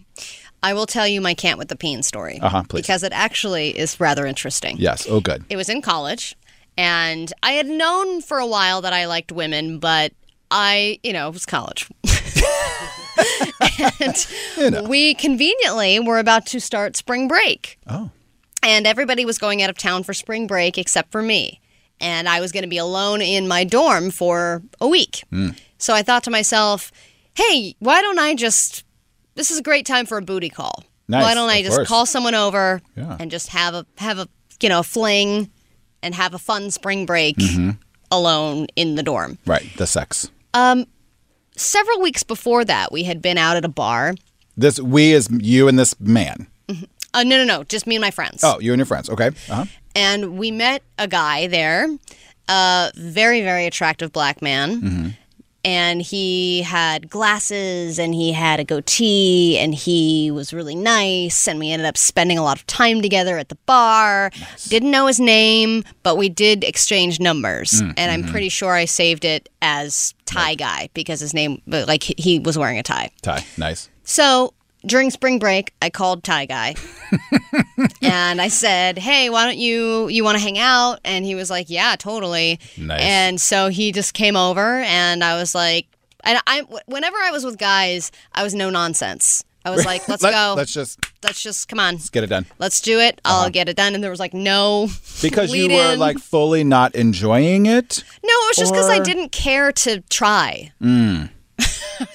I 0.64 0.74
will 0.74 0.86
tell 0.86 1.06
you 1.06 1.20
my 1.20 1.34
can't 1.34 1.58
with 1.58 1.68
the 1.68 1.76
peen 1.76 2.02
story. 2.02 2.40
Uh-huh, 2.40 2.64
please. 2.68 2.80
Because 2.82 3.04
it 3.04 3.12
actually 3.12 3.78
is 3.78 4.00
rather 4.00 4.26
interesting. 4.26 4.78
Yes. 4.78 5.06
Oh, 5.08 5.20
good. 5.20 5.44
It 5.48 5.54
was 5.56 5.68
in 5.68 5.80
college, 5.80 6.34
and 6.76 7.32
I 7.44 7.52
had 7.52 7.68
known 7.68 8.20
for 8.20 8.38
a 8.38 8.46
while 8.48 8.80
that 8.80 8.92
I 8.92 9.06
liked 9.06 9.30
women, 9.30 9.78
but 9.78 10.12
I, 10.50 10.98
you 11.04 11.12
know, 11.12 11.28
it 11.28 11.34
was 11.34 11.46
college. 11.46 11.88
and 14.58 14.88
we 14.88 15.14
conveniently 15.14 16.00
were 16.00 16.18
about 16.18 16.46
to 16.46 16.60
start 16.60 16.96
spring 16.96 17.28
break. 17.28 17.78
Oh. 17.86 18.10
And 18.62 18.86
everybody 18.86 19.24
was 19.24 19.38
going 19.38 19.62
out 19.62 19.70
of 19.70 19.78
town 19.78 20.02
for 20.02 20.12
spring 20.14 20.46
break 20.46 20.78
except 20.78 21.12
for 21.12 21.22
me. 21.22 21.60
And 22.00 22.28
I 22.28 22.40
was 22.40 22.52
going 22.52 22.62
to 22.62 22.68
be 22.68 22.78
alone 22.78 23.20
in 23.22 23.48
my 23.48 23.64
dorm 23.64 24.10
for 24.10 24.62
a 24.80 24.86
week. 24.88 25.24
So 25.78 25.94
I 25.94 26.02
thought 26.02 26.24
to 26.24 26.30
myself, 26.30 26.92
hey, 27.34 27.74
why 27.80 28.00
don't 28.00 28.18
I 28.18 28.34
just, 28.34 28.84
this 29.34 29.50
is 29.50 29.58
a 29.58 29.62
great 29.62 29.86
time 29.86 30.06
for 30.06 30.18
a 30.18 30.22
booty 30.22 30.48
call. 30.48 30.84
Nice, 31.08 31.22
why 31.24 31.34
don't 31.34 31.48
I 31.50 31.62
just 31.62 31.76
course. 31.76 31.88
call 31.88 32.06
someone 32.06 32.34
over 32.34 32.82
Yeah. 32.96 33.16
and 33.18 33.30
just 33.30 33.48
have 33.48 33.74
a, 33.74 33.86
have 33.98 34.18
a, 34.18 34.28
you 34.60 34.68
know, 34.68 34.82
fling 34.82 35.50
and 36.02 36.14
have 36.14 36.34
a 36.34 36.38
fun 36.38 36.70
spring 36.70 37.06
break 37.06 37.36
Mm-hmm. 37.36 37.70
alone 38.10 38.66
in 38.76 38.94
the 38.96 39.02
dorm. 39.02 39.38
Right. 39.46 39.66
The 39.76 39.86
sex. 39.86 40.30
Um, 40.54 40.86
several 41.58 42.00
weeks 42.00 42.22
before 42.22 42.64
that, 42.64 42.92
we 42.92 43.04
had 43.04 43.20
been 43.22 43.38
out 43.38 43.56
at 43.56 43.64
a 43.64 43.68
bar. 43.68 44.14
This 44.56 44.80
we 44.80 45.12
is 45.12 45.28
you 45.30 45.68
and 45.68 45.78
this 45.78 45.98
man. 46.00 46.46
Uh, 47.14 47.22
no, 47.22 47.38
no, 47.38 47.44
no, 47.44 47.64
just 47.64 47.86
me 47.86 47.96
and 47.96 48.02
my 48.02 48.10
friends. 48.10 48.44
Oh, 48.44 48.58
you 48.60 48.72
and 48.72 48.78
your 48.78 48.86
friends. 48.86 49.08
Okay. 49.08 49.28
Uh-huh. 49.48 49.64
and 49.96 50.38
we 50.38 50.50
met 50.50 50.82
a 50.98 51.08
guy 51.08 51.46
there, 51.46 51.88
a 52.48 52.90
very, 52.94 53.40
very 53.40 53.64
attractive 53.66 54.12
black 54.12 54.42
man. 54.42 54.82
Mm-hmm. 54.82 55.08
And 55.64 56.00
he 56.00 56.62
had 56.62 57.10
glasses 57.10 57.98
and 57.98 58.14
he 58.14 58.32
had 58.32 58.60
a 58.60 58.64
goatee 58.64 59.58
and 59.58 59.74
he 59.74 60.30
was 60.30 60.54
really 60.54 60.74
nice. 60.76 61.48
And 61.48 61.58
we 61.58 61.70
ended 61.70 61.86
up 61.86 61.96
spending 61.96 62.38
a 62.38 62.42
lot 62.42 62.58
of 62.58 62.66
time 62.66 63.02
together 63.02 63.38
at 63.38 63.48
the 63.48 63.56
bar. 63.66 64.30
Didn't 64.68 64.90
know 64.90 65.06
his 65.06 65.18
name, 65.20 65.84
but 66.02 66.16
we 66.16 66.28
did 66.28 66.64
exchange 66.64 67.20
numbers. 67.20 67.82
Mm, 67.82 67.94
And 67.96 68.10
I'm 68.12 68.22
mhm. 68.24 68.30
pretty 68.30 68.48
sure 68.48 68.72
I 68.72 68.84
saved 68.84 69.24
it 69.24 69.48
as 69.60 70.14
tie 70.26 70.54
guy 70.54 70.90
because 70.94 71.20
his 71.20 71.34
name, 71.34 71.60
like 71.66 72.02
he 72.04 72.38
was 72.38 72.56
wearing 72.56 72.78
a 72.78 72.82
tie. 72.82 73.10
tie 73.22 73.44
Nice. 73.56 73.88
So 74.04 74.54
during 74.86 75.10
spring 75.10 75.38
break, 75.38 75.72
I 75.82 75.90
called 75.90 76.22
Ty 76.24 76.46
Guy 76.46 76.74
and 78.02 78.40
I 78.40 78.48
said, 78.48 78.98
"Hey, 78.98 79.30
why 79.30 79.44
don't 79.44 79.58
you 79.58 80.08
you 80.08 80.24
want 80.24 80.36
to 80.38 80.42
hang 80.42 80.58
out?" 80.58 81.00
And 81.04 81.24
he 81.24 81.34
was 81.34 81.50
like, 81.50 81.68
"Yeah, 81.70 81.96
totally." 81.98 82.58
Nice. 82.76 83.00
And 83.00 83.40
so 83.40 83.68
he 83.68 83.92
just 83.92 84.14
came 84.14 84.36
over, 84.36 84.78
and 84.80 85.22
I 85.24 85.36
was 85.38 85.54
like, 85.54 85.86
and 86.24 86.38
I 86.46 86.62
whenever 86.86 87.16
I 87.16 87.30
was 87.30 87.44
with 87.44 87.58
guys, 87.58 88.10
I 88.32 88.42
was 88.42 88.54
no 88.54 88.70
nonsense. 88.70 89.44
I 89.64 89.70
was 89.70 89.84
like, 89.84 90.08
"Let's 90.08 90.22
Let- 90.28 90.32
go. 90.32 90.54
Let's 90.56 90.72
just 90.72 90.98
Let's 91.24 91.42
just 91.42 91.68
come 91.68 91.80
on, 91.80 91.94
let's 91.94 92.10
get 92.10 92.22
it 92.22 92.28
done. 92.28 92.46
let's 92.60 92.80
do 92.80 93.00
it. 93.00 93.20
I'll 93.24 93.50
get 93.50 93.68
it 93.68 93.76
done." 93.76 93.94
And 93.94 94.02
there 94.02 94.10
was 94.10 94.20
like 94.20 94.32
no 94.34 94.88
Because 95.22 95.52
you 95.54 95.68
were 95.68 95.92
in. 95.94 95.98
like 95.98 96.18
fully 96.18 96.62
not 96.64 96.94
enjoying 96.94 97.66
it. 97.66 98.04
No, 98.22 98.30
it 98.32 98.48
was 98.50 98.56
just 98.56 98.72
because 98.72 98.88
I 98.88 99.00
didn't 99.00 99.32
care 99.32 99.72
to 99.72 100.00
try. 100.02 100.72
Mm. 100.80 101.30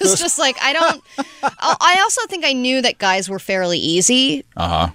It's 0.00 0.18
just 0.18 0.38
like 0.38 0.56
I 0.62 0.72
don't. 0.72 1.02
I 1.42 1.98
also 2.02 2.22
think 2.26 2.44
I 2.46 2.54
knew 2.54 2.80
that 2.82 2.96
guys 2.98 3.28
were 3.28 3.38
fairly 3.38 3.78
easy. 3.78 4.42
Uh 4.56 4.68
huh. 4.68 4.88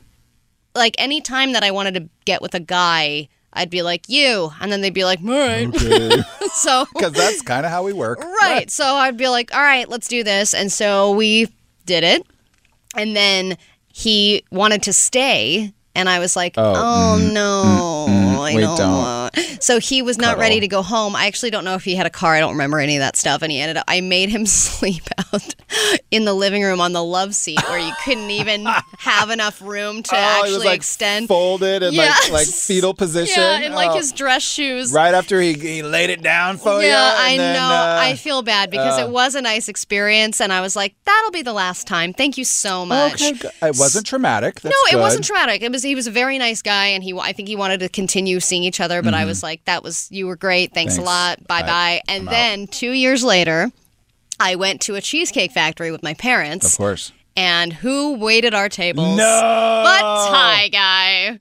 Like 0.73 0.95
any 0.97 1.21
time 1.21 1.53
that 1.53 1.63
I 1.63 1.69
wanted 1.71 1.93
to 1.95 2.09
get 2.25 2.41
with 2.41 2.55
a 2.55 2.59
guy, 2.59 3.27
I'd 3.53 3.69
be 3.69 3.83
like 3.83 4.09
you, 4.09 4.51
and 4.59 4.71
then 4.71 4.81
they'd 4.81 4.93
be 4.93 5.05
like, 5.05 5.19
all 5.21 5.29
right. 5.29 5.67
Okay. 5.67 6.09
so 6.53 6.85
Because 6.95 7.13
that's 7.13 7.41
kind 7.43 7.65
of 7.67 7.71
how 7.71 7.83
we 7.83 7.93
work. 7.93 8.19
right. 8.23 8.69
So 8.71 8.83
I'd 8.83 9.15
be 9.17 9.27
like, 9.27 9.53
all 9.53 9.61
right, 9.61 9.87
let's 9.87 10.07
do 10.07 10.23
this, 10.23 10.53
and 10.55 10.71
so 10.71 11.11
we 11.11 11.47
did 11.85 12.03
it, 12.03 12.25
and 12.95 13.15
then 13.15 13.57
he 13.93 14.43
wanted 14.51 14.81
to 14.83 14.93
stay. 14.93 15.71
And 15.95 16.07
I 16.09 16.17
was 16.19 16.35
like, 16.35 16.53
Oh, 16.57 16.73
oh, 16.75 17.17
mm, 17.19 17.33
no, 17.33 18.05
mm, 18.09 18.35
mm, 18.35 18.39
I 18.39 18.53
don't. 18.59 18.77
don't. 18.77 19.03
Want-" 19.35 19.63
So 19.63 19.79
he 19.79 20.01
was 20.01 20.17
not 20.17 20.29
Cuddle. 20.29 20.41
ready 20.41 20.59
to 20.61 20.67
go 20.67 20.81
home. 20.81 21.15
I 21.15 21.27
actually 21.27 21.49
don't 21.51 21.63
know 21.65 21.75
if 21.75 21.83
he 21.83 21.95
had 21.95 22.05
a 22.05 22.09
car. 22.09 22.33
I 22.35 22.39
don't 22.39 22.51
remember 22.53 22.79
any 22.79 22.95
of 22.95 23.01
that 23.01 23.15
stuff. 23.15 23.41
And 23.41 23.51
he 23.51 23.59
ended 23.59 23.77
up, 23.77 23.85
I 23.87 24.01
made 24.01 24.29
him 24.29 24.45
sleep 24.45 25.03
out 25.33 25.55
in 26.11 26.25
the 26.25 26.33
living 26.33 26.63
room 26.63 26.81
on 26.81 26.93
the 26.93 27.03
love 27.03 27.35
seat 27.35 27.61
where 27.69 27.79
you 27.79 27.93
couldn't 28.03 28.31
even 28.31 28.65
have 28.99 29.29
enough 29.29 29.61
room 29.61 30.01
to 30.03 30.15
Oh, 30.15 30.17
actually 30.17 30.53
was 30.57 30.65
like 30.65 30.75
extend. 30.77 31.27
folded 31.27 31.83
in 31.83 31.95
like 31.95 32.31
like 32.31 32.47
fetal 32.47 32.93
position. 32.93 33.41
Yeah, 33.41 33.59
in 33.61 33.73
like 33.73 33.91
Oh. 33.91 33.97
his 33.97 34.11
dress 34.11 34.43
shoes. 34.43 34.91
Right 34.93 35.13
after 35.13 35.39
he, 35.41 35.53
he 35.53 35.83
laid 35.83 36.09
it 36.09 36.21
down 36.21 36.57
for 36.57 36.81
you. 36.81 36.87
Yeah, 36.87 37.15
I 37.17 37.37
then, 37.37 37.55
know. 37.55 37.59
uh, 37.61 37.97
I 38.01 38.15
feel 38.15 38.41
bad 38.41 38.69
because 38.71 38.99
uh, 38.99 39.03
it 39.05 39.09
was 39.09 39.35
a 39.35 39.41
nice 39.41 39.67
experience, 39.67 40.39
and 40.41 40.51
I 40.53 40.61
was 40.61 40.75
like, 40.75 40.95
"That'll 41.05 41.31
be 41.31 41.41
the 41.41 41.53
last 41.53 41.87
time." 41.87 42.13
Thank 42.13 42.37
you 42.37 42.43
so 42.45 42.85
much. 42.85 43.21
Okay, 43.21 43.49
it 43.61 43.75
wasn't 43.77 44.05
traumatic. 44.05 44.61
That's 44.61 44.73
no, 44.73 44.89
it 44.89 44.93
good. 44.93 44.99
wasn't 45.01 45.25
traumatic. 45.25 45.61
It 45.61 45.71
was 45.71 45.83
he 45.83 45.95
was 45.95 46.07
a 46.07 46.11
very 46.11 46.37
nice 46.37 46.61
guy, 46.61 46.87
and 46.87 47.03
he 47.03 47.13
I 47.17 47.33
think 47.33 47.47
he 47.47 47.55
wanted 47.55 47.79
to 47.81 47.89
continue 47.89 48.39
seeing 48.39 48.63
each 48.63 48.79
other. 48.79 49.01
But 49.01 49.13
I 49.19 49.25
was 49.25 49.43
like, 49.43 49.65
"That 49.65 49.83
was 49.83 50.07
you 50.11 50.27
were 50.27 50.35
great. 50.35 50.73
Thanks, 50.73 50.95
a 50.95 50.97
Mm-hmm. 50.97 51.05
Lot. 51.05 51.47
Bye 51.47 51.61
Bye. 51.61 51.67
bye." 51.67 52.01
And 52.07 52.21
I'm 52.23 52.27
out. 52.27 52.31
then 52.31 52.67
two 52.67 52.91
years 52.91 53.23
later, 53.23 53.71
I 54.39 54.55
went 54.55 54.81
to 54.81 54.95
a 54.95 55.01
cheesecake 55.01 55.51
factory 55.51 55.91
with 55.91 56.03
my 56.03 56.13
parents. 56.13 56.73
Of 56.73 56.77
course. 56.77 57.11
And 57.35 57.71
who 57.71 58.17
waited 58.17 58.53
our 58.53 58.67
tables? 58.69 59.15
No! 59.17 59.81
But 59.85 60.01
Ty 60.29 60.67
Guy. 60.69 61.37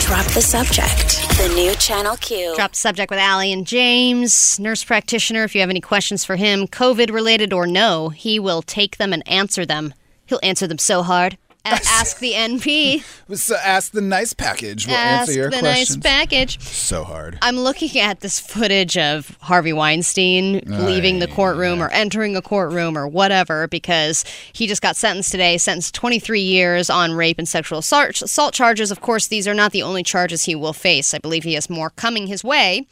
Drop 0.00 0.26
the 0.26 0.42
subject. 0.42 1.18
The 1.38 1.50
new 1.54 1.74
Channel 1.76 2.16
Q. 2.18 2.54
Drop 2.54 2.72
the 2.72 2.76
subject 2.76 3.10
with 3.10 3.18
Allie 3.18 3.52
and 3.52 3.66
James, 3.66 4.60
nurse 4.60 4.84
practitioner. 4.84 5.42
If 5.44 5.54
you 5.54 5.60
have 5.62 5.70
any 5.70 5.80
questions 5.80 6.24
for 6.24 6.36
him, 6.36 6.66
COVID 6.68 7.10
related 7.10 7.52
or 7.52 7.66
no, 7.66 8.10
he 8.10 8.38
will 8.38 8.62
take 8.62 8.98
them 8.98 9.12
and 9.12 9.26
answer 9.28 9.64
them. 9.64 9.94
He'll 10.26 10.40
answer 10.42 10.66
them 10.66 10.78
so 10.78 11.02
hard. 11.02 11.38
A- 11.64 11.68
ask 11.86 12.18
the 12.18 12.32
NP. 12.32 13.04
So 13.32 13.56
ask 13.56 13.92
the 13.92 14.02
nice 14.02 14.34
package. 14.34 14.86
We'll 14.86 14.96
ask 14.96 15.28
answer 15.30 15.32
your 15.40 15.50
the 15.50 15.60
questions. 15.60 15.96
nice 15.96 16.12
package. 16.12 16.60
so 16.60 17.02
hard. 17.02 17.38
I'm 17.40 17.56
looking 17.56 17.98
at 17.98 18.20
this 18.20 18.38
footage 18.38 18.98
of 18.98 19.38
Harvey 19.40 19.72
Weinstein 19.72 20.60
leaving 20.66 21.18
the 21.18 21.28
courtroom 21.28 21.82
or 21.82 21.88
entering 21.92 22.36
a 22.36 22.42
courtroom 22.42 22.98
or 22.98 23.08
whatever 23.08 23.68
because 23.68 24.26
he 24.52 24.66
just 24.66 24.82
got 24.82 24.96
sentenced 24.96 25.30
today, 25.30 25.56
sentenced 25.56 25.94
23 25.94 26.40
years 26.42 26.90
on 26.90 27.12
rape 27.14 27.38
and 27.38 27.48
sexual 27.48 27.78
assault, 27.78 28.20
assault 28.20 28.52
charges. 28.52 28.90
Of 28.90 29.00
course, 29.00 29.26
these 29.28 29.48
are 29.48 29.54
not 29.54 29.72
the 29.72 29.82
only 29.82 30.02
charges 30.02 30.42
he 30.44 30.54
will 30.54 30.74
face. 30.74 31.14
I 31.14 31.18
believe 31.18 31.44
he 31.44 31.54
has 31.54 31.70
more 31.70 31.88
coming 31.88 32.26
his 32.26 32.44
way. 32.44 32.86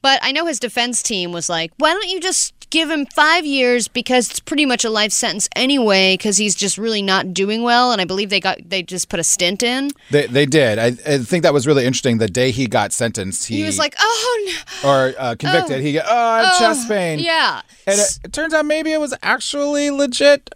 But 0.00 0.20
I 0.22 0.32
know 0.32 0.46
his 0.46 0.58
defense 0.58 1.02
team 1.02 1.32
was 1.32 1.50
like, 1.50 1.70
why 1.76 1.90
don't 1.92 2.08
you 2.08 2.18
just 2.18 2.61
give 2.72 2.90
him 2.90 3.06
five 3.06 3.44
years 3.44 3.86
because 3.86 4.30
it's 4.30 4.40
pretty 4.40 4.66
much 4.66 4.84
a 4.84 4.90
life 4.90 5.12
sentence 5.12 5.48
anyway 5.54 6.14
because 6.14 6.38
he's 6.38 6.54
just 6.56 6.78
really 6.78 7.02
not 7.02 7.32
doing 7.34 7.62
well. 7.62 7.92
And 7.92 8.00
I 8.00 8.04
believe 8.04 8.30
they 8.30 8.40
got 8.40 8.58
they 8.66 8.82
just 8.82 9.08
put 9.08 9.20
a 9.20 9.24
stint 9.24 9.62
in. 9.62 9.90
They, 10.10 10.26
they 10.26 10.46
did. 10.46 10.78
I, 10.78 10.86
I 11.06 11.18
think 11.18 11.44
that 11.44 11.52
was 11.52 11.66
really 11.66 11.84
interesting. 11.84 12.18
The 12.18 12.26
day 12.28 12.50
he 12.50 12.66
got 12.66 12.92
sentenced, 12.92 13.46
he, 13.46 13.58
He 13.58 13.64
was 13.64 13.78
like, 13.78 13.94
oh 14.00 14.52
no. 14.82 14.88
or 14.90 15.14
uh, 15.18 15.36
convicted. 15.38 15.76
Oh. 15.78 15.80
He 15.82 15.92
got, 15.92 16.06
oh, 16.08 16.16
I 16.16 16.42
have 16.42 16.52
Oh, 16.54 16.58
chest 16.58 16.88
pain. 16.88 17.18
Yeah. 17.20 17.60
And 17.86 18.00
it, 18.00 18.18
it 18.24 18.32
turns 18.32 18.54
out 18.54 18.64
maybe 18.64 18.90
it 18.90 18.98
was 19.00 19.14
actually 19.22 19.90
legit. 19.90 20.50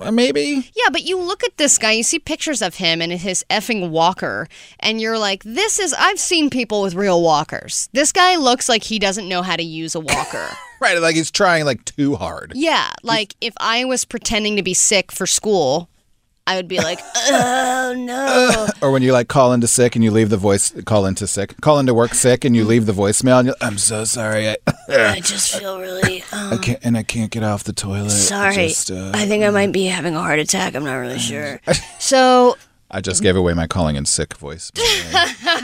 Uh, 0.00 0.10
Maybe. 0.10 0.70
Yeah, 0.74 0.88
but 0.90 1.02
you 1.02 1.18
look 1.18 1.44
at 1.44 1.58
this 1.58 1.76
guy, 1.76 1.92
you 1.92 2.02
see 2.02 2.18
pictures 2.18 2.62
of 2.62 2.76
him 2.76 3.02
and 3.02 3.12
his 3.12 3.44
effing 3.50 3.90
walker, 3.90 4.48
and 4.78 4.98
you're 4.98 5.18
like, 5.18 5.42
this 5.44 5.78
is, 5.78 5.92
I've 5.92 6.18
seen 6.18 6.48
people 6.48 6.80
with 6.80 6.94
real 6.94 7.22
walkers. 7.22 7.90
This 7.92 8.10
guy 8.10 8.36
looks 8.36 8.66
like 8.66 8.82
he 8.84 8.98
doesn't 8.98 9.28
know 9.28 9.42
how 9.42 9.56
to 9.56 9.62
use 9.62 9.94
a 9.94 10.00
walker. 10.00 10.48
Right. 10.90 10.98
Like 10.98 11.14
he's 11.14 11.30
trying 11.30 11.66
like 11.66 11.84
too 11.84 12.16
hard. 12.16 12.52
yeah, 12.54 12.90
like 13.02 13.34
if 13.40 13.52
I 13.60 13.84
was 13.84 14.04
pretending 14.06 14.56
to 14.56 14.62
be 14.62 14.72
sick 14.72 15.12
for 15.12 15.26
school, 15.26 15.90
I 16.46 16.56
would 16.56 16.68
be 16.68 16.78
like, 16.78 16.98
oh 17.16 17.94
no. 17.96 18.66
Or 18.82 18.90
when 18.90 19.02
you 19.02 19.12
like 19.12 19.28
call 19.28 19.52
into 19.52 19.66
sick 19.66 19.94
and 19.94 20.02
you 20.02 20.10
leave 20.10 20.30
the 20.30 20.38
voice, 20.38 20.72
call 20.86 21.04
into 21.04 21.26
sick, 21.26 21.60
call 21.60 21.78
into 21.78 21.92
work 21.92 22.14
sick 22.14 22.46
and 22.46 22.56
you 22.56 22.64
leave 22.64 22.86
the 22.86 22.92
voicemail 22.92 23.40
and 23.40 23.46
you're, 23.48 23.56
I'm 23.60 23.76
so 23.76 24.04
sorry. 24.04 24.48
I, 24.48 24.56
I 24.88 25.20
just 25.20 25.54
feel 25.54 25.78
really, 25.78 26.24
I 26.32 26.52
um, 26.52 26.58
can't, 26.60 26.78
and 26.82 26.96
I 26.96 27.02
can't 27.02 27.30
get 27.30 27.44
off 27.44 27.64
the 27.64 27.74
toilet. 27.74 28.06
I 28.06 28.08
sorry. 28.08 28.68
just, 28.68 28.90
uh, 28.90 29.12
I 29.12 29.26
think 29.26 29.44
I 29.44 29.50
might 29.50 29.72
be 29.72 29.84
having 29.84 30.16
a 30.16 30.20
heart 30.20 30.38
attack. 30.38 30.74
I'm 30.74 30.84
not 30.84 30.96
really 30.96 31.18
sure. 31.18 31.60
So 31.98 32.56
I 32.90 33.00
just 33.02 33.22
gave 33.22 33.36
away 33.36 33.52
my 33.52 33.66
calling 33.66 33.96
in 33.96 34.06
sick 34.06 34.34
voice. 34.34 34.72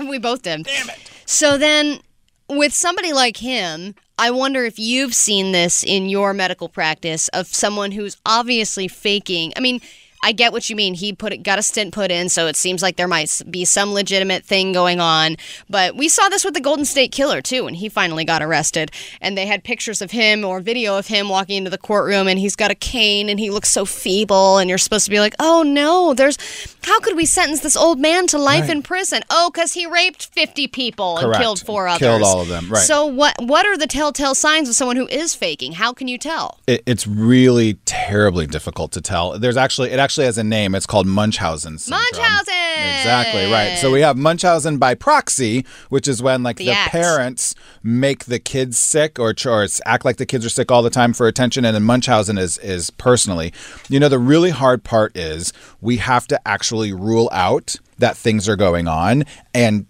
we 0.09 0.19
both 0.19 0.43
did. 0.43 0.65
Damn 0.65 0.91
it. 0.91 1.11
So 1.25 1.57
then, 1.59 2.01
with 2.49 2.73
somebody 2.75 3.13
like 3.13 3.39
him, 3.39 3.95
I 4.19 4.31
wonder 4.31 4.65
if 4.65 4.79
you've 4.79 5.15
seen 5.15 5.53
this 5.53 5.85
in 5.85 6.09
your 6.09 6.33
medical 6.33 6.69
practice 6.71 7.29
of 7.29 7.47
someone 7.49 7.93
who's 7.93 8.17
obviously 8.25 8.89
faking. 8.89 9.53
I 9.57 9.61
mean, 9.61 9.81
I 10.27 10.33
get 10.33 10.53
what 10.53 10.69
you 10.69 10.75
mean. 10.75 10.95
He 10.95 11.13
put 11.13 11.33
it, 11.33 11.45
got 11.45 11.57
a 11.61 11.63
stint 11.63 11.95
put 11.95 12.11
in, 12.11 12.29
so 12.29 12.49
it 12.49 12.57
seems 12.57 12.83
like 12.83 12.97
there 12.97 13.07
might 13.07 13.41
be 13.49 13.65
some 13.65 13.93
legitimate 13.93 14.45
thing 14.45 14.73
going 14.73 14.99
on. 14.99 15.37
But 15.71 15.95
we 15.95 16.09
saw 16.09 16.29
this 16.29 16.45
with 16.45 16.55
the 16.55 16.61
Golden 16.61 16.85
State 16.85 17.13
Killer 17.13 17.41
too, 17.41 17.63
when 17.63 17.75
he 17.75 17.89
finally 17.89 18.25
got 18.25 18.43
arrested, 18.43 18.91
and 19.21 19.39
they 19.39 19.47
had 19.47 19.63
pictures 19.63 20.03
of 20.03 20.11
him 20.11 20.45
or 20.45 20.59
video 20.59 20.99
of 20.99 21.07
him 21.07 21.29
walking 21.29 21.59
into 21.59 21.71
the 21.71 21.79
courtroom, 21.79 22.27
and 22.27 22.41
he's 22.41 22.57
got 22.57 22.73
a 22.73 22.75
cane 22.75 23.29
and 23.29 23.39
he 23.39 23.51
looks 23.51 23.69
so 23.69 23.85
feeble, 23.85 24.59
and 24.59 24.69
you're 24.69 24.79
supposed 24.79 25.05
to 25.05 25.13
be 25.13 25.21
like, 25.21 25.35
oh 25.39 25.63
no, 25.63 26.13
there's 26.13 26.37
how 26.83 26.99
could 26.99 27.15
we 27.17 27.25
sentence 27.25 27.61
this 27.61 27.77
old 27.77 28.01
man 28.01 28.27
to 28.29 28.39
life 28.39 28.63
Right. 28.63 28.71
in 28.71 28.83
prison? 28.83 29.23
Oh, 29.31 29.51
because 29.53 29.75
he 29.75 29.87
raped 29.87 30.27
50 30.35 30.67
people 30.69 31.19
and 31.19 31.35
killed 31.37 31.61
four 31.61 31.87
others. 31.87 32.01
Killed 32.01 32.23
all 32.23 32.41
of 32.41 32.49
them, 32.49 32.69
right. 32.69 32.83
So 32.83 33.07
what? 33.07 33.37
What 33.41 33.65
are 33.65 33.77
the 33.79 33.87
telltale 33.87 34.35
signs 34.35 34.69
of 34.69 34.75
someone 34.75 34.97
who 34.97 35.07
is 35.07 35.35
faking? 35.37 35.73
How 35.75 35.93
can 35.93 36.09
you 36.09 36.19
tell? 36.19 36.59
It, 36.67 36.83
it's 36.87 37.07
really 37.07 37.75
terribly 37.85 38.47
difficult 38.49 38.91
to 38.93 39.01
tell. 39.01 39.39
There's 39.39 39.57
actually 39.57 39.91
it 39.91 39.99
actually 40.01 40.16
has 40.25 40.39
a 40.39 40.45
name. 40.45 40.75
It's 40.75 40.87
called 40.87 41.07
Munchausen 41.07 41.79
syndrome. 41.79 42.03
Munchausen. 42.13 42.55
Exactly 42.99 43.51
right. 43.51 43.77
So 43.79 43.91
we 43.91 44.01
have 44.01 44.17
Munchausen 44.17 44.79
by 44.79 44.95
proxy, 44.95 45.65
which 45.89 46.09
is 46.09 46.23
when 46.23 46.43
like 46.43 46.57
The 46.57 46.67
the, 46.67 46.75
parents 46.87 47.55
make 47.83 48.25
the 48.25 48.39
kids 48.39 48.79
sick 48.79 49.19
or, 49.19 49.35
or 49.47 49.67
act 49.85 50.05
like 50.05 50.17
the 50.17 50.27
kids 50.27 50.45
are 50.45 50.51
sick 50.51 50.71
all 50.71 50.83
the 50.83 50.91
time 50.91 51.13
for 51.13 51.27
attention, 51.27 51.65
and 51.65 51.75
then 51.75 51.83
Munchausen 51.83 52.39
is 52.39 52.59
is 52.59 52.91
personally. 52.91 53.53
You 53.89 54.01
know, 54.01 54.09
the 54.09 54.19
really 54.19 54.51
hard 54.51 54.85
part 54.85 55.17
is 55.17 55.53
we 55.81 55.99
have 55.99 56.27
to 56.29 56.49
actually 56.49 56.93
rule 56.93 57.29
out 57.33 57.77
that 57.99 58.17
things 58.17 58.49
are 58.49 58.57
going 58.57 58.89
on, 58.89 59.25
and 59.55 59.87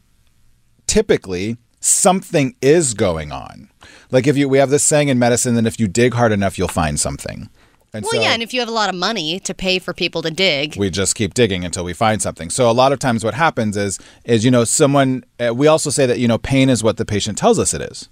typically 0.86 1.56
something 1.80 2.54
is 2.60 2.94
going 2.94 3.32
on. 3.32 3.70
Like 4.10 4.26
if 4.26 4.36
you 4.36 4.48
we 4.48 4.58
have 4.58 4.70
this 4.70 4.84
saying 4.84 5.08
in 5.08 5.18
medicine 5.18 5.54
that 5.54 5.66
if 5.66 5.80
you 5.80 5.88
dig 5.88 6.14
hard 6.14 6.32
enough, 6.32 6.58
you'll 6.58 6.68
find 6.68 6.98
something. 6.98 7.48
And 7.96 8.04
Well, 8.04 8.12
so 8.12 8.20
yeah, 8.20 8.32
and 8.32 8.42
if 8.42 8.52
you 8.52 8.60
have 8.60 8.68
a 8.68 8.72
lot 8.72 8.88
of 8.88 8.94
money 8.94 9.40
to 9.40 9.54
pay 9.54 9.78
for 9.78 9.94
people 9.94 10.22
to 10.22 10.30
dig, 10.30 10.76
we 10.76 10.90
just 10.90 11.14
keep 11.14 11.34
digging 11.34 11.64
until 11.64 11.84
we 11.84 11.94
find 11.94 12.20
something. 12.20 12.50
So 12.50 12.70
a 12.70 12.72
lot 12.72 12.92
of 12.92 12.98
times 12.98 13.24
what 13.24 13.34
happens 13.34 13.76
is 13.76 13.98
is 14.24 14.44
you 14.44 14.50
know 14.50 14.64
someone 14.64 15.24
uh, 15.40 15.54
we 15.54 15.66
also 15.66 15.90
say 15.90 16.04
that 16.06 16.18
you 16.18 16.28
know 16.28 16.38
pain 16.38 16.68
is 16.68 16.84
what 16.84 16.98
the 16.98 17.04
patient 17.04 17.38
tells 17.38 17.58
us 17.58 17.72
it 17.72 17.80
is. 17.80 18.08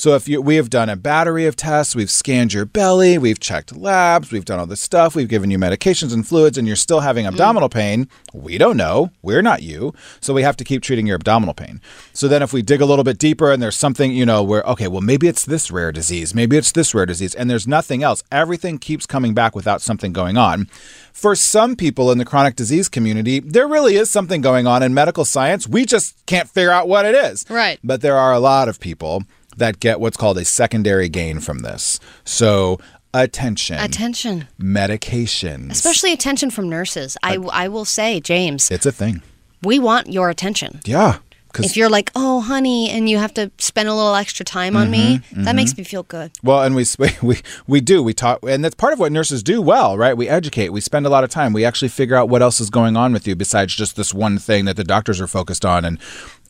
So 0.00 0.14
if 0.14 0.26
you 0.26 0.40
we 0.40 0.56
have 0.56 0.70
done 0.70 0.88
a 0.88 0.96
battery 0.96 1.44
of 1.44 1.56
tests, 1.56 1.94
we've 1.94 2.10
scanned 2.10 2.54
your 2.54 2.64
belly, 2.64 3.18
we've 3.18 3.38
checked 3.38 3.76
labs, 3.76 4.32
we've 4.32 4.46
done 4.46 4.58
all 4.58 4.64
this 4.64 4.80
stuff, 4.80 5.14
we've 5.14 5.28
given 5.28 5.50
you 5.50 5.58
medications 5.58 6.14
and 6.14 6.26
fluids 6.26 6.56
and 6.56 6.66
you're 6.66 6.74
still 6.74 7.00
having 7.00 7.26
mm. 7.26 7.28
abdominal 7.28 7.68
pain, 7.68 8.08
we 8.32 8.56
don't 8.56 8.78
know. 8.78 9.10
We're 9.20 9.42
not 9.42 9.62
you. 9.62 9.92
So 10.22 10.32
we 10.32 10.40
have 10.40 10.56
to 10.56 10.64
keep 10.64 10.82
treating 10.82 11.06
your 11.06 11.16
abdominal 11.16 11.52
pain. 11.52 11.82
So 12.14 12.28
then 12.28 12.42
if 12.42 12.50
we 12.50 12.62
dig 12.62 12.80
a 12.80 12.86
little 12.86 13.04
bit 13.04 13.18
deeper 13.18 13.52
and 13.52 13.62
there's 13.62 13.76
something, 13.76 14.10
you 14.10 14.24
know, 14.24 14.42
where 14.42 14.62
okay, 14.62 14.88
well 14.88 15.02
maybe 15.02 15.28
it's 15.28 15.44
this 15.44 15.70
rare 15.70 15.92
disease, 15.92 16.34
maybe 16.34 16.56
it's 16.56 16.72
this 16.72 16.94
rare 16.94 17.04
disease 17.04 17.34
and 17.34 17.50
there's 17.50 17.68
nothing 17.68 18.02
else. 18.02 18.22
Everything 18.32 18.78
keeps 18.78 19.04
coming 19.04 19.34
back 19.34 19.54
without 19.54 19.82
something 19.82 20.14
going 20.14 20.38
on. 20.38 20.64
For 21.12 21.36
some 21.36 21.76
people 21.76 22.10
in 22.10 22.16
the 22.16 22.24
chronic 22.24 22.56
disease 22.56 22.88
community, 22.88 23.40
there 23.40 23.68
really 23.68 23.96
is 23.96 24.10
something 24.10 24.40
going 24.40 24.66
on 24.66 24.82
in 24.82 24.94
medical 24.94 25.26
science. 25.26 25.68
We 25.68 25.84
just 25.84 26.24
can't 26.24 26.48
figure 26.48 26.70
out 26.70 26.88
what 26.88 27.04
it 27.04 27.14
is. 27.14 27.44
Right. 27.50 27.78
But 27.84 28.00
there 28.00 28.16
are 28.16 28.32
a 28.32 28.40
lot 28.40 28.70
of 28.70 28.80
people 28.80 29.24
that 29.56 29.80
get 29.80 30.00
what's 30.00 30.16
called 30.16 30.38
a 30.38 30.44
secondary 30.44 31.08
gain 31.08 31.40
from 31.40 31.60
this. 31.60 31.98
So 32.24 32.78
attention, 33.12 33.78
Attention. 33.78 34.46
medication 34.58 35.70
Especially 35.70 36.12
attention 36.12 36.50
from 36.50 36.68
nurses. 36.68 37.16
I, 37.22 37.36
I 37.52 37.68
will 37.68 37.84
say, 37.84 38.20
James, 38.20 38.70
it's 38.70 38.86
a 38.86 38.92
thing. 38.92 39.22
we 39.62 39.78
want 39.78 40.12
your 40.12 40.30
attention. 40.30 40.80
Yeah. 40.84 41.18
If 41.58 41.76
you're 41.76 41.90
like, 41.90 42.12
oh, 42.14 42.40
honey, 42.42 42.88
and 42.90 43.08
you 43.10 43.18
have 43.18 43.34
to 43.34 43.50
spend 43.58 43.88
a 43.88 43.92
little 43.94 44.14
extra 44.14 44.44
time 44.44 44.76
on 44.76 44.88
me, 44.88 45.18
Mm-hmm, 45.18 45.42
that 45.42 45.56
makes 45.56 45.76
me 45.76 45.82
feel 45.82 46.04
good. 46.04 46.30
Well, 46.44 46.62
and 46.62 46.76
we 46.76 46.84
we 47.20 47.40
we 47.66 47.80
do 47.80 48.04
we 48.04 48.14
talk, 48.14 48.38
and 48.48 48.64
that's 48.64 48.76
part 48.76 48.92
of 48.92 49.00
what 49.00 49.10
nurses 49.10 49.42
do 49.42 49.60
well, 49.60 49.98
right? 49.98 50.16
We 50.16 50.28
educate, 50.28 50.68
we 50.68 50.80
spend 50.80 51.06
a 51.06 51.08
lot 51.08 51.24
of 51.24 51.30
time, 51.30 51.52
we 51.52 51.64
actually 51.64 51.88
figure 51.88 52.14
out 52.14 52.28
what 52.28 52.40
else 52.40 52.60
is 52.60 52.70
going 52.70 52.96
on 52.96 53.12
with 53.12 53.26
you 53.26 53.34
besides 53.34 53.74
just 53.74 53.96
this 53.96 54.14
one 54.14 54.38
thing 54.38 54.64
that 54.66 54.76
the 54.76 54.84
doctors 54.84 55.20
are 55.20 55.26
focused 55.26 55.64
on. 55.64 55.84
And 55.84 55.98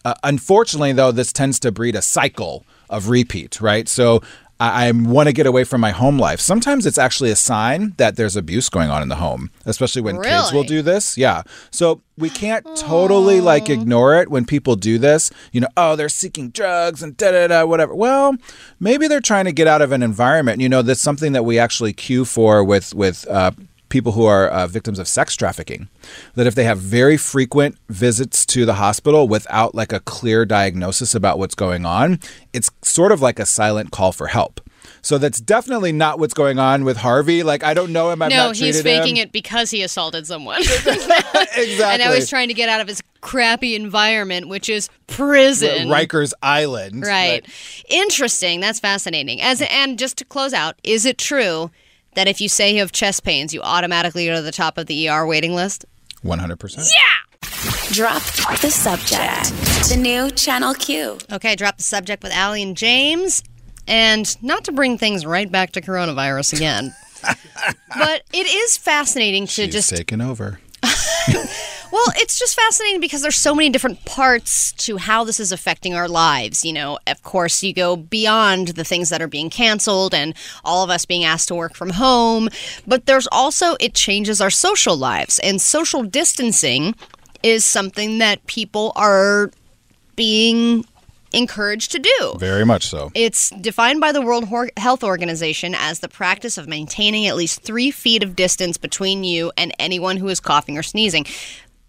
uh, 0.05 0.13
unfortunately, 0.23 0.93
though, 0.93 1.13
this 1.13 1.33
tends 1.33 1.59
to 1.61 1.73
breed 1.73 1.97
a 1.97 2.03
cycle 2.03 2.67
of 2.91 3.09
repeat, 3.09 3.61
right? 3.61 3.89
So. 3.89 4.21
I, 4.61 4.89
I 4.89 4.91
want 4.93 5.27
to 5.27 5.33
get 5.33 5.47
away 5.47 5.65
from 5.65 5.81
my 5.81 5.91
home 5.91 6.19
life. 6.19 6.39
Sometimes 6.39 6.85
it's 6.85 6.99
actually 6.99 7.31
a 7.31 7.37
sign 7.37 7.95
that 7.97 8.17
there's 8.17 8.37
abuse 8.37 8.69
going 8.69 8.91
on 8.91 9.01
in 9.01 9.09
the 9.09 9.17
home, 9.17 9.51
especially 9.65 10.03
when 10.03 10.21
kids 10.21 10.53
will 10.53 10.65
do 10.65 10.83
this. 10.83 11.17
Yeah. 11.17 11.45
So 11.71 12.03
we 12.19 12.29
can't 12.29 12.67
totally 12.77 13.41
like 13.41 13.71
ignore 13.71 14.17
it 14.17 14.31
when 14.31 14.45
people 14.45 14.77
do 14.77 14.99
this. 14.99 15.31
You 15.53 15.63
know, 15.63 15.69
oh, 15.79 15.97
they're 15.97 16.11
seeking 16.11 16.51
drugs 16.51 17.03
and 17.03 17.17
da 17.17 17.33
da 17.33 17.47
da, 17.47 17.65
whatever. 17.65 17.95
Well, 17.95 18.37
maybe 18.79 19.09
they're 19.09 19.21
trying 19.21 19.47
to 19.47 19.53
get 19.53 19.67
out 19.67 19.81
of 19.81 19.93
an 19.93 20.03
environment. 20.03 20.61
You 20.61 20.69
know, 20.69 20.83
that's 20.83 21.01
something 21.01 21.33
that 21.33 21.45
we 21.45 21.59
actually 21.59 21.95
cue 21.95 22.27
for 22.27 22.63
with 22.63 22.95
with 22.95 23.27
uh, 23.29 23.53
people 23.91 24.13
who 24.13 24.25
are 24.25 24.49
uh, 24.49 24.67
victims 24.67 24.99
of 24.99 25.07
sex 25.07 25.37
trafficking. 25.37 25.89
That 26.35 26.47
if 26.47 26.55
they 26.55 26.65
have 26.65 26.79
very 26.79 27.19
frequent 27.19 27.77
visits 27.91 28.47
to 28.47 28.65
the 28.65 28.75
hospital 28.75 29.29
without 29.29 29.75
like 29.75 29.93
a 29.93 30.01
clear 30.01 30.47
diagnosis 30.47 31.15
about 31.15 31.39
what's 31.39 31.55
going 31.55 31.85
on, 31.85 32.19
it's 32.55 32.71
sort 32.83 33.13
of 33.13 33.21
like 33.21 33.39
a 33.39 33.47
silent 33.47 33.91
call 33.91 34.13
for 34.13 34.29
help. 34.29 34.61
So 35.03 35.19
that's 35.19 35.41
definitely 35.41 35.93
not 35.93 36.19
what's 36.19 36.35
going 36.35 36.59
on 36.59 36.85
with 36.85 36.99
Harvey. 36.99 37.43
Like 37.43 37.63
I 37.63 37.75
don't 37.75 37.93
know 37.93 38.11
him. 38.11 38.23
I've 38.23 38.31
no, 38.31 38.53
he's 38.53 38.83
faking 38.83 39.17
him. 39.17 39.25
it 39.25 39.33
because 39.33 39.71
he 39.71 39.83
assaulted 39.83 40.27
someone. 40.27 40.61
exactly. 40.61 41.15
and 41.83 41.99
now 41.99 42.13
he's 42.13 42.29
trying 42.29 42.49
to 42.49 42.55
get 42.55 42.69
out 42.69 42.81
of 42.81 42.89
his 42.89 43.03
crappy 43.21 43.75
environment, 43.75 44.49
which 44.49 44.69
is 44.69 44.89
prison. 45.07 45.89
Rikers 45.89 46.33
Island. 46.43 47.05
Right. 47.05 47.47
Interesting. 47.89 48.61
That's 48.61 48.81
fascinating. 48.81 49.41
As 49.41 49.63
and 49.63 49.99
just 49.99 50.19
to 50.19 50.25
close 50.25 50.53
out, 50.53 50.79
is 50.83 51.07
it 51.07 51.19
true 51.19 51.71
that 52.15 52.29
if 52.29 52.41
you 52.41 52.49
say 52.49 52.73
you 52.73 52.81
have 52.81 52.93
chest 52.93 53.25
pains, 53.25 53.55
you 53.55 53.61
automatically 53.63 54.27
go 54.27 54.35
to 54.37 54.43
the 54.43 54.53
top 54.53 54.79
of 54.79 54.87
the 54.87 55.09
ER 55.09 55.27
waiting 55.27 55.55
list? 55.55 55.85
One 56.23 56.39
hundred 56.39 56.59
percent. 56.59 56.89
Yeah! 56.93 57.49
Drop 57.93 58.23
the 58.61 58.71
subject. 58.71 59.51
The 59.89 59.97
new 59.97 60.31
Channel 60.31 60.75
Q. 60.75 61.19
Okay, 61.33 61.57
drop 61.57 61.77
the 61.79 61.83
subject 61.83 62.23
with 62.23 62.33
Allie 62.33 62.63
and 62.63 62.77
James. 62.77 63.43
And 63.89 64.37
not 64.43 64.65
to 64.65 64.73
bring 64.73 64.99
things 64.99 65.27
right 65.27 65.51
back 65.51 65.73
to 65.73 65.81
coronavirus 65.81 66.53
again, 66.55 66.95
but 67.99 68.23
it 68.33 68.47
is 68.47 68.77
fascinating 68.77 69.47
to 69.47 69.53
She's 69.65 69.73
just 69.73 69.91
taken 69.91 70.21
over. 70.21 70.61
Well, 71.93 72.07
it's 72.17 72.39
just 72.39 72.55
fascinating 72.55 73.01
because 73.01 73.23
there's 73.23 73.37
so 73.37 73.55
many 73.55 73.69
different 73.69 74.05
parts 74.05 74.73
to 74.73 74.97
how 74.97 75.25
this 75.25 75.41
is 75.41 75.51
affecting 75.51 75.95
our 75.95 76.09
lives. 76.09 76.65
You 76.65 76.73
know, 76.73 76.99
of 77.07 77.23
course, 77.23 77.63
you 77.63 77.73
go 77.73 77.97
beyond 77.97 78.69
the 78.69 78.85
things 78.85 79.09
that 79.11 79.21
are 79.21 79.29
being 79.29 79.51
canceled 79.51 80.15
and 80.15 80.35
all 80.65 80.85
of 80.85 80.91
us 80.91 81.05
being 81.05 81.25
asked 81.25 81.49
to 81.49 81.55
work 81.55 81.75
from 81.75 81.91
home, 81.91 82.49
but 82.87 83.07
there's 83.07 83.27
also 83.33 83.77
it 83.81 83.95
changes 83.95 84.41
our 84.41 84.51
social 84.51 84.97
lives. 84.97 85.39
And 85.41 85.61
social 85.61 86.03
distancing 86.03 86.95
is 87.43 87.65
something 87.65 88.19
that 88.19 88.47
people 88.47 88.93
are 88.95 89.51
being 90.15 90.85
encouraged 91.33 91.93
to 91.93 91.99
do. 91.99 92.37
Very 92.39 92.65
much 92.65 92.87
so. 92.87 93.11
It's 93.15 93.51
defined 93.51 94.01
by 94.01 94.13
the 94.13 94.21
World 94.21 94.49
Health 94.77 95.05
Organization 95.05 95.75
as 95.77 96.01
the 96.01 96.09
practice 96.09 96.59
of 96.59 96.69
maintaining 96.69 97.27
at 97.27 97.37
least 97.37 97.63
three 97.63 97.91
feet 97.91 98.23
of 98.23 98.35
distance 98.37 98.77
between 98.77 99.25
you 99.25 99.53
and 99.57 99.73
anyone 99.79 100.17
who 100.17 100.29
is 100.29 100.41
coughing 100.41 100.77
or 100.77 100.83
sneezing. 100.83 101.27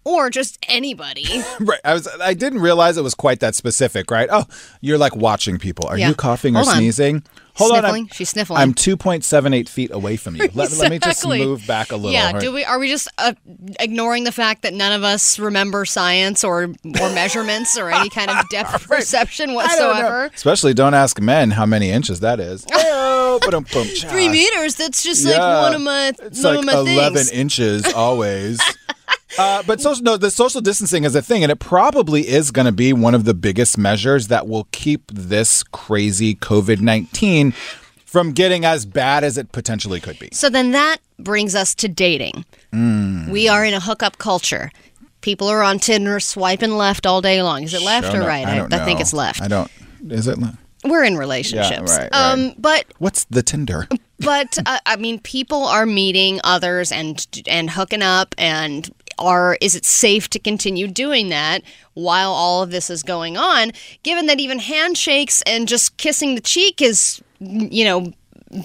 Or 0.04 0.30
just 0.30 0.58
anybody. 0.68 1.24
Right. 1.60 1.80
I 1.84 1.92
was. 1.94 2.08
I 2.20 2.34
didn't 2.34 2.58
realize 2.60 2.96
it 2.96 3.04
was 3.04 3.14
quite 3.14 3.38
that 3.40 3.54
specific. 3.54 4.10
Right. 4.10 4.28
Oh, 4.32 4.44
you're 4.80 4.98
like 4.98 5.14
watching 5.14 5.58
people. 5.58 5.86
Are 5.86 5.96
Yeah. 5.98 6.08
you 6.08 6.14
coughing 6.14 6.56
or 6.56 6.60
on. 6.60 6.64
sneezing? 6.64 7.22
Hold 7.54 7.72
Sniffling. 7.72 7.90
on. 7.92 7.98
I'm, 8.00 8.08
She's 8.08 8.28
sniffling. 8.30 8.58
I'm 8.58 8.72
2.78 8.72 9.68
feet 9.68 9.90
away 9.92 10.16
from 10.16 10.36
you. 10.36 10.48
Let, 10.54 10.72
let 10.72 10.90
me 10.90 10.98
just 10.98 11.26
move 11.28 11.66
back 11.66 11.92
a 11.92 11.96
little. 11.96 12.10
Yeah, 12.10 12.32
right? 12.32 12.40
do 12.40 12.50
we 12.50 12.64
are 12.64 12.78
we 12.78 12.88
just 12.88 13.08
uh, 13.18 13.34
ignoring 13.78 14.24
the 14.24 14.32
fact 14.32 14.62
that 14.62 14.72
none 14.72 14.90
of 14.92 15.04
us 15.04 15.38
remember 15.38 15.84
science 15.84 16.42
or 16.44 16.62
or 16.64 17.10
measurements 17.12 17.76
or 17.78 17.90
any 17.90 18.08
kind 18.08 18.30
of 18.30 18.48
depth 18.50 18.88
perception 18.88 19.48
don't 19.48 19.54
know. 19.56 19.62
whatsoever? 19.62 20.30
Especially 20.34 20.72
don't 20.74 20.94
ask 20.94 21.20
men 21.20 21.50
how 21.50 21.66
many 21.66 21.90
inches 21.90 22.20
that 22.20 22.40
is. 22.40 22.64
Hey-oh, 22.72 23.38
ba-dum-bum, 23.44 23.86
cha. 23.94 24.08
Three 24.08 24.30
meters. 24.30 24.76
That's 24.76 25.02
just 25.02 25.24
Yeah. 25.26 25.38
like 25.38 25.62
one 25.62 25.74
of 25.74 25.80
my 25.82 26.12
It's 26.22 26.42
one 26.42 26.54
like 26.64 26.74
of 26.76 26.86
my 26.86 26.92
11 26.92 27.14
things. 27.18 27.30
inches 27.30 27.92
always. 27.92 28.58
Uh, 29.38 29.62
but 29.66 29.80
social, 29.80 30.04
no, 30.04 30.16
the 30.18 30.30
social 30.30 30.60
distancing 30.60 31.04
is 31.04 31.14
a 31.14 31.22
thing, 31.22 31.42
and 31.42 31.50
it 31.50 31.58
probably 31.58 32.28
is 32.28 32.50
going 32.50 32.66
to 32.66 32.72
be 32.72 32.92
one 32.92 33.14
of 33.14 33.24
the 33.24 33.32
biggest 33.32 33.78
measures 33.78 34.28
that 34.28 34.46
will 34.46 34.68
keep 34.72 35.10
this 35.10 35.62
crazy 35.62 36.34
COVID 36.34 36.80
19 36.80 37.52
from 38.04 38.32
getting 38.32 38.66
as 38.66 38.84
bad 38.84 39.24
as 39.24 39.38
it 39.38 39.50
potentially 39.52 40.00
could 40.00 40.18
be. 40.18 40.28
So 40.32 40.50
then 40.50 40.72
that 40.72 40.98
brings 41.18 41.54
us 41.54 41.74
to 41.76 41.88
dating. 41.88 42.44
Mm. 42.74 43.30
We 43.30 43.48
are 43.48 43.64
in 43.64 43.72
a 43.72 43.80
hookup 43.80 44.18
culture. 44.18 44.70
People 45.22 45.48
are 45.48 45.62
on 45.62 45.78
Tinder 45.78 46.20
swiping 46.20 46.76
left 46.76 47.06
all 47.06 47.22
day 47.22 47.42
long. 47.42 47.62
Is 47.62 47.72
it 47.72 47.80
left 47.80 48.12
Don't 48.12 48.22
or 48.22 48.26
right? 48.26 48.46
I, 48.46 48.56
don't 48.56 48.70
think 48.84 48.98
know. 48.98 49.00
it's 49.00 49.14
left. 49.14 49.40
I 49.40 49.48
don't. 49.48 49.70
Is 50.10 50.26
it? 50.26 50.36
le- 50.36 50.58
We're 50.84 51.04
in 51.04 51.16
relationships. 51.16 51.92
right, 51.92 52.10
right. 52.12 52.14
Um, 52.14 52.54
but 52.58 52.86
What's 52.98 53.24
the 53.24 53.42
Tinder? 53.42 53.86
but 54.18 54.58
uh, 54.66 54.78
I 54.86 54.96
mean, 54.96 55.20
people 55.20 55.64
are 55.64 55.86
meeting 55.86 56.40
others 56.44 56.90
and 56.90 57.24
and 57.46 57.70
hooking 57.70 58.02
up, 58.02 58.34
and 58.38 58.90
are 59.18 59.56
is 59.60 59.74
it 59.74 59.84
safe 59.84 60.28
to 60.30 60.38
continue 60.38 60.88
doing 60.88 61.28
that 61.28 61.62
while 61.94 62.32
all 62.32 62.62
of 62.62 62.70
this 62.70 62.90
is 62.90 63.02
going 63.02 63.36
on? 63.36 63.72
Given 64.02 64.26
that 64.26 64.40
even 64.40 64.58
handshakes 64.58 65.42
and 65.42 65.68
just 65.68 65.96
kissing 65.96 66.34
the 66.34 66.40
cheek 66.40 66.82
is, 66.82 67.22
you 67.40 67.84
know. 67.84 68.12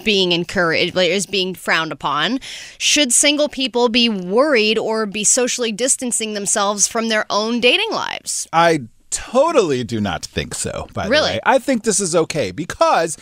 Being 0.04 0.32
encouraged 0.32 0.94
is 0.98 1.24
being 1.24 1.54
frowned 1.54 1.92
upon. 1.92 2.40
Should 2.76 3.10
single 3.10 3.48
people 3.48 3.88
be 3.88 4.10
worried 4.10 4.76
or 4.76 5.06
be 5.06 5.24
socially 5.24 5.72
distancing 5.72 6.34
themselves 6.34 6.86
from 6.86 7.08
their 7.08 7.24
own 7.30 7.58
dating 7.58 7.90
lives? 7.90 8.46
I 8.52 8.82
totally 9.10 9.84
do 9.84 10.00
not 10.00 10.24
think 10.24 10.54
so, 10.54 10.88
by 10.92 11.06
Really? 11.06 11.28
the 11.30 11.34
way. 11.36 11.40
I 11.44 11.58
think 11.58 11.82
this 11.84 12.00
is 12.00 12.14
okay 12.14 12.50
because 12.50 13.16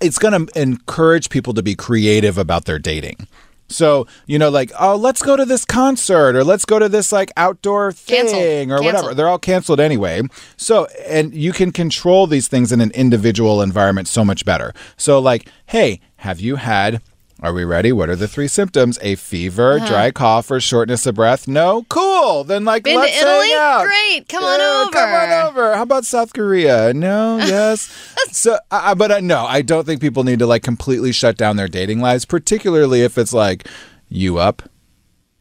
it's 0.00 0.18
going 0.18 0.46
to 0.46 0.60
encourage 0.60 1.30
people 1.30 1.54
to 1.54 1.62
be 1.62 1.74
creative 1.74 2.38
about 2.38 2.64
their 2.66 2.78
dating. 2.78 3.26
So, 3.68 4.06
you 4.26 4.38
know, 4.38 4.48
like, 4.48 4.70
oh, 4.78 4.94
let's 4.94 5.22
go 5.22 5.36
to 5.36 5.44
this 5.44 5.64
concert 5.64 6.36
or 6.36 6.44
let's 6.44 6.64
go 6.64 6.78
to 6.78 6.88
this 6.88 7.10
like 7.10 7.32
outdoor 7.36 7.90
thing 7.92 8.28
Canceled. 8.28 8.70
or 8.70 8.84
whatever. 8.84 9.12
They're 9.14 9.26
all 9.28 9.40
canceled 9.40 9.80
anyway. 9.80 10.22
So, 10.56 10.86
and 11.08 11.34
you 11.34 11.52
can 11.52 11.72
control 11.72 12.28
these 12.28 12.46
things 12.46 12.70
in 12.70 12.80
an 12.80 12.92
individual 12.92 13.60
environment 13.62 14.06
so 14.06 14.24
much 14.24 14.44
better. 14.44 14.72
So, 14.96 15.18
like, 15.18 15.48
hey, 15.66 16.00
have 16.18 16.38
you 16.38 16.56
had. 16.56 17.02
Are 17.42 17.52
we 17.52 17.64
ready? 17.64 17.92
What 17.92 18.08
are 18.08 18.16
the 18.16 18.26
three 18.28 18.48
symptoms? 18.48 18.98
A 19.02 19.14
fever, 19.14 19.74
Uh-huh. 19.74 19.86
dry 19.86 20.10
cough, 20.10 20.50
or 20.50 20.58
shortness 20.58 21.04
of 21.06 21.16
breath? 21.16 21.46
No? 21.46 21.84
Cool. 21.90 22.44
Then, 22.44 22.64
like, 22.64 22.84
Been 22.84 22.96
let's 22.96 23.16
Italy? 23.16 23.48
hang 23.50 23.58
out. 23.58 23.84
Great. 23.84 24.28
Come 24.28 24.42
on 24.42 24.58
Yeah, 24.58 24.88
Come 24.90 25.10
on 25.10 25.30
over. 25.48 25.48
over. 25.68 25.76
How 25.76 25.82
about 25.82 26.06
South 26.06 26.32
Korea? 26.32 26.94
No, 26.94 27.36
yes. 27.40 27.92
so, 28.32 28.58
uh, 28.70 28.94
but 28.94 29.10
uh, 29.10 29.20
no, 29.20 29.44
I 29.44 29.60
don't 29.60 29.84
think 29.84 30.00
people 30.00 30.24
need 30.24 30.38
to 30.38 30.46
like 30.46 30.62
completely 30.62 31.12
shut 31.12 31.36
down 31.36 31.56
their 31.56 31.68
dating 31.68 32.00
lives, 32.00 32.24
particularly 32.24 33.02
if 33.02 33.18
it's 33.18 33.34
like 33.34 33.68
you 34.08 34.38
up, 34.38 34.62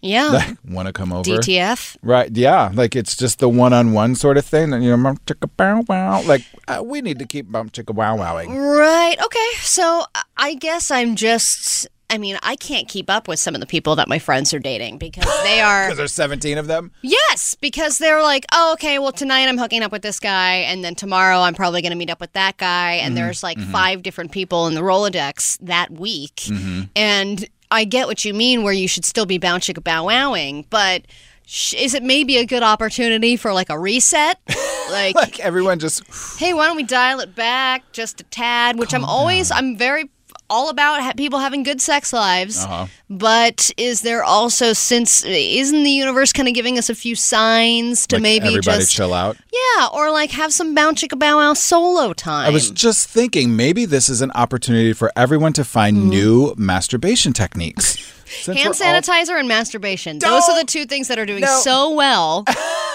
Yeah. 0.06 0.30
like 0.30 0.58
want 0.68 0.88
to 0.88 0.94
come 0.94 1.12
over. 1.12 1.30
DTF. 1.30 1.98
Right, 2.02 2.30
yeah, 2.36 2.72
like 2.74 2.96
it's 2.96 3.18
just 3.18 3.40
the 3.40 3.50
one-on-one 3.50 4.16
sort 4.16 4.38
of 4.38 4.46
thing. 4.46 4.74
And 4.74 4.84
you 4.84 4.96
know, 4.96 5.02
bump 5.02 5.26
chicka 5.26 5.50
bow 5.58 5.84
wow. 5.88 6.22
Like 6.24 6.44
uh, 6.68 6.84
we 6.84 7.02
need 7.02 7.20
to 7.20 7.26
keep 7.26 7.52
bump 7.52 7.74
chicka 7.74 7.94
wow 7.94 8.16
wowing. 8.16 8.56
Right. 8.56 9.18
Okay. 9.20 9.52
So 9.62 10.06
I- 10.14 10.24
I 10.38 10.54
guess 10.54 10.92
I'm 10.92 11.16
just. 11.16 11.88
I 12.08 12.20
mean, 12.20 12.38
I 12.44 12.56
can't 12.56 12.88
keep 12.88 13.10
up 13.10 13.28
with 13.28 13.40
some 13.40 13.56
of 13.56 13.62
the 13.62 13.66
people 13.66 13.96
that 13.96 14.08
my 14.08 14.20
friends 14.20 14.54
are 14.54 14.60
dating 14.60 15.00
because 15.00 15.26
they 15.44 15.60
are. 15.60 15.88
Because 15.88 15.98
there's 15.98 16.14
17 16.14 16.60
of 16.60 16.68
them. 16.68 16.92
yes, 17.02 17.56
because 17.60 17.98
they're 17.98 18.22
like, 18.22 18.46
oh, 18.52 18.74
okay, 18.74 19.00
well, 19.00 19.12
tonight 19.12 19.48
I'm 19.48 19.58
hooking 19.58 19.82
up 19.82 19.92
with 19.92 20.04
this 20.04 20.20
guy, 20.20 20.58
and 20.58 20.84
then 20.84 20.94
tomorrow 20.94 21.40
I'm 21.40 21.56
probably 21.56 21.82
going 21.82 21.94
to 21.94 21.98
meet 21.98 22.12
up 22.12 22.22
with 22.22 22.32
that 22.34 22.58
guy, 22.58 22.94
and 22.94 23.16
mm-hmm, 23.16 23.24
there's 23.24 23.42
like 23.42 23.58
mm-hmm. 23.58 23.72
five 23.72 24.04
different 24.04 24.32
people 24.32 24.68
in 24.68 24.76
the 24.76 24.82
Rolodex 24.82 25.58
that 25.62 25.90
week. 25.90 26.36
Mm-hmm. 26.46 26.82
And 26.96 27.50
I 27.76 27.84
get 27.86 28.08
what 28.08 28.26
you 28.26 28.34
mean, 28.34 28.64
where 28.64 28.74
you 28.74 28.88
should 28.88 29.06
still 29.06 29.26
be 29.26 29.38
bound 29.38 29.64
chicka 29.64 29.84
bow 29.84 30.06
wowing, 30.06 30.66
but. 30.70 31.04
sh- 31.46 31.76
Is 31.78 31.94
it 31.94 32.02
maybe 32.02 32.38
a 32.38 32.46
good 32.46 32.64
opportunity 32.64 33.36
for 33.38 33.54
like 33.54 33.70
a 33.70 33.78
reset? 33.80 34.40
Like, 34.92 35.16
Like 35.16 35.40
everyone 35.40 35.80
just 35.80 36.04
hey, 36.38 36.54
why 36.54 36.68
don't 36.68 36.76
we 36.76 36.84
dial 36.84 37.20
it 37.20 37.34
back 37.34 37.92
just 37.92 38.22
a 38.22 38.24
tad? 38.26 38.78
Which 38.78 38.94
I'm 38.94 39.04
always, 39.04 39.50
I'm 39.52 39.76
very 39.76 40.12
all 40.50 40.70
about 40.70 41.02
ha- 41.02 41.14
people 41.18 41.40
having 41.40 41.64
good 41.64 41.82
sex 41.82 42.14
lives. 42.14 42.64
Uh-huh. 42.64 42.88
But 43.10 43.72
is 43.78 44.02
there 44.02 44.24
also 44.24 44.74
since 44.74 45.24
isn't 45.26 45.84
the 45.84 45.90
universe 45.90 46.32
kind 46.34 46.48
of 46.48 46.54
giving 46.54 46.78
us 46.78 46.90
a 46.90 46.96
few 46.96 47.16
signs 47.16 48.08
to 48.08 48.16
Like, 48.16 48.24
maybe 48.24 48.48
everybody 48.48 48.80
just 48.80 48.92
chill 48.94 49.14
out. 49.14 49.38
yeah, 49.52 49.88
or 49.94 50.12
like 50.12 50.32
have 50.32 50.54
some 50.54 50.74
bow 50.76 50.92
chicka 50.92 51.18
bow 51.18 51.38
wow 51.38 51.54
solo 51.54 52.14
time? 52.14 52.48
I 52.48 52.50
was 52.52 52.72
just 52.72 53.08
thinking 53.10 53.56
maybe 53.56 53.86
this 53.86 54.10
is 54.10 54.22
an 54.22 54.32
opportunity 54.32 54.94
for 54.94 55.12
everyone 55.16 55.54
to 55.54 55.64
find 55.64 55.98
Mm-hmm. 55.98 56.10
new 56.10 56.54
masturbation 56.58 57.32
techniques. 57.34 57.96
Hand 58.46 58.58
we're 58.58 58.66
all- 58.68 58.74
sanitizer 58.74 59.38
and 59.40 59.48
masturbation. 59.48 60.18
Those 60.20 60.50
are 60.50 60.60
the 60.60 60.66
two 60.66 60.86
things 60.86 61.08
that 61.10 61.20
are 61.20 61.26
doing 61.28 61.42
No. 61.42 61.60
so 61.62 61.92
well 61.92 62.44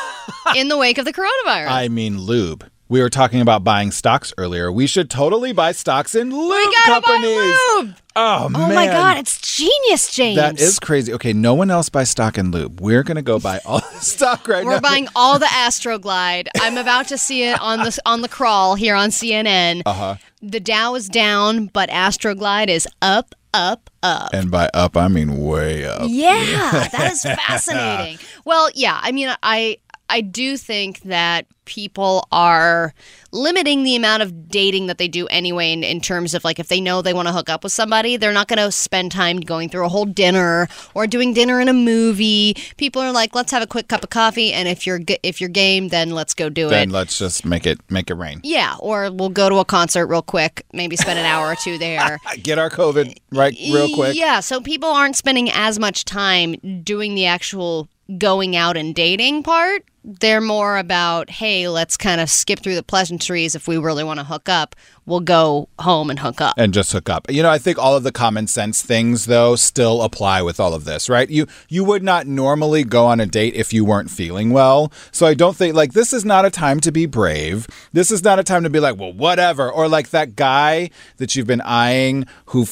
in 0.57 0.69
the 0.69 0.77
wake 0.77 0.99
of 0.99 1.05
the 1.05 1.13
coronavirus. 1.13 1.69
I 1.71 1.89
mean 1.89 2.19
lube. 2.21 2.69
We 2.91 3.01
were 3.01 3.09
talking 3.09 3.41
about 3.41 3.63
buying 3.63 3.93
stocks 3.93 4.35
earlier. 4.37 4.71
We 4.73 4.89
should 4.89 5.09
totally 5.11 5.53
buy 5.53 5.71
stocks 5.71 6.17
in 6.17 6.31
lube 6.31 6.51
we 6.51 6.65
gotta 6.75 7.01
companies. 7.01 7.37
buy 7.37 7.75
lube. 7.79 7.95
Oh, 8.17 8.49
man 8.49 8.63
Oh 8.63 8.67
man. 8.67 8.75
my 8.75 8.87
god, 8.87 9.19
it's 9.19 9.41
genius, 9.57 10.13
James. 10.13 10.37
That 10.37 10.61
is 10.61 10.81
crazy. 10.81 11.13
Okay, 11.15 11.33
no 11.33 11.55
one 11.55 11.71
else 11.71 11.89
buys 11.89 12.11
stock 12.11 12.37
in 12.37 12.51
lube. 12.51 12.81
We're 12.81 13.05
gonna 13.05 13.23
go 13.23 13.39
buy 13.39 13.61
all 13.65 13.79
the 13.93 14.01
stock 14.01 14.49
right 14.49 14.65
now. 14.65 14.71
We're 14.73 14.81
buying 14.81 15.07
all 15.15 15.39
the 15.39 15.47
Astroglide. 15.47 16.49
I'm 16.61 16.77
about 16.77 17.07
to 17.09 17.17
see 17.17 17.45
it 17.45 17.61
on 17.61 17.79
the 17.79 17.97
on 18.05 18.23
the 18.23 18.29
crawl 18.29 18.75
here 18.75 18.97
on 18.97 19.11
CNN. 19.11 19.83
Uh 19.87 19.93
huh. 19.93 20.15
The 20.43 20.59
Dow 20.59 20.97
is 20.97 21.09
down, 21.09 21.67
but 21.67 21.91
Astroglide 21.91 22.69
is 22.69 22.89
up, 23.03 23.37
up, 23.55 23.89
up. 24.03 24.31
And 24.33 24.51
by 24.51 24.69
up, 24.75 24.97
I 24.97 25.07
mean 25.07 25.37
way 25.39 25.85
up. 25.87 26.03
Yeah, 26.07 26.89
that 26.93 27.11
is 27.13 27.23
fascinating. 27.23 28.19
Well, 28.45 28.69
yeah, 28.75 28.99
I 29.01 29.13
mean, 29.13 29.33
I 29.45 29.77
I 30.11 30.21
do 30.21 30.57
think 30.57 31.01
that 31.03 31.47
people 31.67 32.27
are 32.33 32.93
limiting 33.31 33.85
the 33.85 33.95
amount 33.95 34.23
of 34.25 34.49
dating 34.49 34.89
that 34.89 34.99
they 34.99 35.07
do 35.07 35.27
anyway 35.29 35.73
in, 35.73 35.85
in 35.85 36.01
terms 36.01 36.35
of 36.35 36.43
like 36.43 36.59
if 36.59 36.67
they 36.67 36.81
know 36.81 37.01
they 37.01 37.15
want 37.15 37.29
to 37.29 37.33
hook 37.33 37.49
up 37.49 37.63
with 37.63 37.73
somebody 37.73 38.17
they're 38.17 38.33
not 38.33 38.49
going 38.49 38.59
to 38.59 38.73
spend 38.73 39.13
time 39.13 39.39
going 39.39 39.69
through 39.69 39.85
a 39.85 39.89
whole 39.89 40.05
dinner 40.05 40.67
or 40.95 41.07
doing 41.07 41.33
dinner 41.33 41.61
in 41.61 41.69
a 41.69 41.73
movie 41.73 42.57
people 42.77 43.01
are 43.01 43.13
like 43.13 43.37
let's 43.37 43.53
have 43.53 43.63
a 43.63 43.69
quick 43.69 43.87
cup 43.87 44.03
of 44.03 44.11
coffee 44.11 44.53
and 44.53 44.67
if 44.67 44.85
you're 44.85 44.99
if 45.23 45.41
you're 45.41 45.49
game 45.51 45.89
then 45.89 46.11
let's 46.11 46.35
go 46.35 46.49
do 46.49 46.69
Then 46.69 46.73
it 46.73 46.81
then 46.87 46.91
let's 46.91 47.17
just 47.19 47.45
make 47.45 47.67
it 47.67 47.79
make 47.89 48.11
it 48.11 48.15
rain. 48.15 48.41
yeah 48.43 48.75
or 48.81 49.09
we'll 49.13 49.29
go 49.29 49.49
to 49.49 49.57
a 49.59 49.65
concert 49.65 50.09
real 50.09 50.23
quick 50.23 50.67
maybe 50.73 50.97
spend 50.97 51.21
an 51.21 51.25
hour 51.27 51.47
or 51.47 51.55
two 51.57 51.79
there 51.79 52.19
Get 52.43 52.59
our 52.59 52.71
COVID 52.71 53.17
right 53.31 53.55
real 53.73 53.95
quick. 53.95 54.17
yeah, 54.17 54.41
so 54.41 54.61
people 54.61 54.89
aren't 54.89 55.15
spending 55.15 55.51
as 55.53 55.79
much 55.79 56.05
time 56.05 56.55
doing 56.83 57.15
the 57.15 57.27
actual 57.27 57.89
going 58.19 58.57
out 58.57 58.77
and 58.77 58.93
dating 58.95 59.45
part. 59.45 59.85
They're 60.03 60.41
more 60.41 60.79
about, 60.79 61.29
hey, 61.29 61.69
let's 61.69 61.97
kind 61.97 62.21
of 62.21 62.31
skip 62.31 62.61
through 62.61 62.75
the 62.75 62.83
pleasantries. 62.83 63.55
If 63.55 63.69
we 63.69 63.77
really 63.77 64.03
want 64.03 64.19
to 64.19 64.25
hook 64.25 64.49
up, 64.49 64.75
we'll 65.05 65.21
go 65.21 65.69
home 65.79 66.09
and 66.09 66.19
hook 66.19 66.41
up. 66.41 66.55
and 66.57 66.73
just 66.73 66.93
hook 66.93 67.11
up. 67.11 67.31
You 67.31 67.43
know, 67.43 67.51
I 67.51 67.59
think 67.59 67.79
all 67.79 67.95
of 67.97 68.03
the 68.03 68.13
common 68.13 68.47
sense 68.47 68.83
things 68.83 69.27
though 69.27 69.57
still 69.57 70.03
apply 70.03 70.41
with 70.41 70.59
all 70.59 70.73
of 70.73 70.85
this, 70.85 71.11
right? 71.11 71.29
You 71.29 71.47
you 71.69 71.85
would 71.85 72.03
not 72.03 72.27
normally 72.27 72.83
go 72.83 73.07
on 73.07 73.21
a 73.21 73.27
date 73.27 73.55
if 73.55 73.73
you 73.73 73.85
weren't 73.85 74.11
feeling 74.11 74.51
well. 74.51 74.91
So 75.13 75.27
I 75.27 75.35
don't 75.35 75.57
think 75.57 75.75
like 75.75 75.93
this 75.93 76.13
is 76.13 76.25
not 76.25 76.45
a 76.47 76.51
time 76.51 76.81
to 76.81 76.93
be 76.93 77.05
brave. 77.07 77.67
This 77.93 78.11
is 78.11 78.25
not 78.25 78.39
a 78.39 78.45
time 78.45 78.63
to 78.63 78.71
be 78.71 78.81
like, 78.81 78.99
well, 78.99 79.13
whatever, 79.13 79.71
or 79.71 79.87
like 79.87 80.11
that 80.11 80.35
guy 80.35 80.91
that 81.19 81.37
you've 81.37 81.47
been 81.47 81.61
eyeing 81.63 82.25
who 82.47 82.65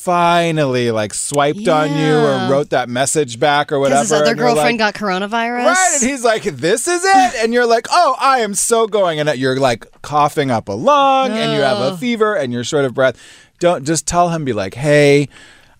finally 0.00 0.90
like 0.90 1.12
swiped 1.12 1.68
on 1.68 1.94
you 1.94 2.16
or 2.16 2.50
wrote 2.50 2.70
that 2.70 2.88
message 2.88 3.38
back 3.38 3.70
or 3.70 3.78
whatever. 3.78 4.00
His 4.00 4.12
other 4.12 4.34
girlfriend 4.34 4.78
like, 4.80 4.94
got 4.94 4.94
coronavirus. 4.94 5.66
Right, 5.66 5.98
and 6.00 6.10
he's 6.10 6.24
like, 6.24 6.42
"This 6.44 6.88
is 6.88 7.04
it," 7.04 7.34
and 7.42 7.52
you're 7.52 7.66
like, 7.66 7.86
"Oh, 7.90 8.16
I 8.18 8.40
am 8.40 8.54
so 8.54 8.86
going," 8.86 9.20
and 9.20 9.28
you're 9.38 9.60
like 9.60 9.86
coughing 10.00 10.50
up 10.50 10.68
a 10.68 10.72
lung, 10.72 11.32
and 11.32 11.52
you 11.52 11.60
have 11.60 11.78
a 11.78 11.96
fever, 11.98 12.34
and 12.34 12.52
you're 12.52 12.64
short 12.64 12.86
of 12.86 12.94
breath. 12.94 13.20
Don't 13.58 13.84
just 13.84 14.06
tell 14.06 14.30
him, 14.30 14.44
be 14.44 14.52
like, 14.52 14.74
"Hey." 14.74 15.28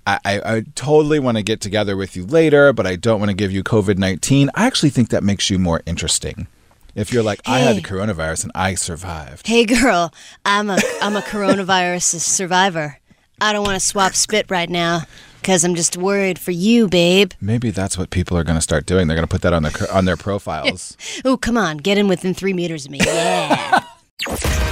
I, 0.06 0.18
I, 0.24 0.56
I 0.56 0.64
totally 0.76 1.18
want 1.18 1.36
to 1.36 1.42
get 1.42 1.60
together 1.60 1.94
with 1.94 2.16
you 2.16 2.24
later, 2.24 2.72
but 2.72 2.86
I 2.86 2.96
don't 2.96 3.20
want 3.20 3.28
to 3.28 3.36
give 3.36 3.52
you 3.52 3.62
COVID 3.62 3.98
19. 3.98 4.48
I 4.54 4.66
actually 4.66 4.88
think 4.88 5.10
that 5.10 5.22
makes 5.22 5.50
you 5.50 5.58
more 5.58 5.82
interesting. 5.84 6.46
If 6.94 7.12
you're 7.12 7.22
like, 7.22 7.42
I 7.46 7.58
had 7.58 7.76
the 7.76 7.82
coronavirus 7.82 8.44
and 8.44 8.52
I 8.54 8.74
survived. 8.74 9.46
Hey, 9.46 9.66
girl, 9.66 10.12
I'm 10.44 10.70
a 10.70 10.78
I'm 11.02 11.16
a 11.16 11.20
coronavirus 11.20 12.18
survivor. 12.20 12.99
I 13.40 13.52
don't 13.52 13.64
want 13.64 13.80
to 13.80 13.84
swap 13.84 14.14
spit 14.14 14.46
right 14.50 14.68
now 14.68 15.02
because 15.40 15.64
I'm 15.64 15.74
just 15.74 15.96
worried 15.96 16.38
for 16.38 16.50
you, 16.50 16.88
babe. 16.88 17.32
Maybe 17.40 17.70
that's 17.70 17.96
what 17.96 18.10
people 18.10 18.36
are 18.36 18.44
going 18.44 18.56
to 18.58 18.62
start 18.62 18.86
doing. 18.86 19.06
They're 19.08 19.16
going 19.16 19.26
to 19.26 19.30
put 19.30 19.42
that 19.42 19.52
on 19.52 19.62
their 19.62 19.72
on 19.92 20.04
their 20.04 20.16
profiles. 20.16 20.96
Oh, 21.24 21.36
come 21.36 21.56
on, 21.56 21.78
get 21.78 21.98
in 21.98 22.08
within 22.08 22.34
three 22.34 22.52
meters 22.52 22.86
of 22.86 22.90
me. 22.92 22.98
Yeah. 23.04 23.82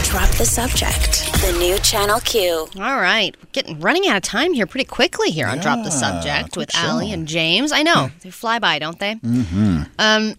Drop 0.04 0.30
the 0.36 0.44
subject. 0.46 1.30
The 1.42 1.56
new 1.58 1.78
Channel 1.78 2.20
Q. 2.20 2.68
All 2.78 2.96
right, 3.00 3.36
we're 3.38 3.48
getting 3.52 3.78
running 3.80 4.06
out 4.08 4.16
of 4.16 4.22
time 4.22 4.52
here 4.52 4.66
pretty 4.66 4.84
quickly 4.86 5.30
here 5.30 5.46
on 5.46 5.58
Drop 5.58 5.84
the 5.84 5.90
Subject 5.90 6.56
with 6.56 6.74
Allie 6.74 7.08
show. 7.08 7.12
and 7.14 7.28
James. 7.28 7.72
I 7.72 7.82
know 7.82 8.10
they 8.22 8.30
fly 8.30 8.58
by, 8.58 8.78
don't 8.78 8.98
they? 8.98 9.14
mm-hmm. 9.16 9.82
Um, 9.98 10.34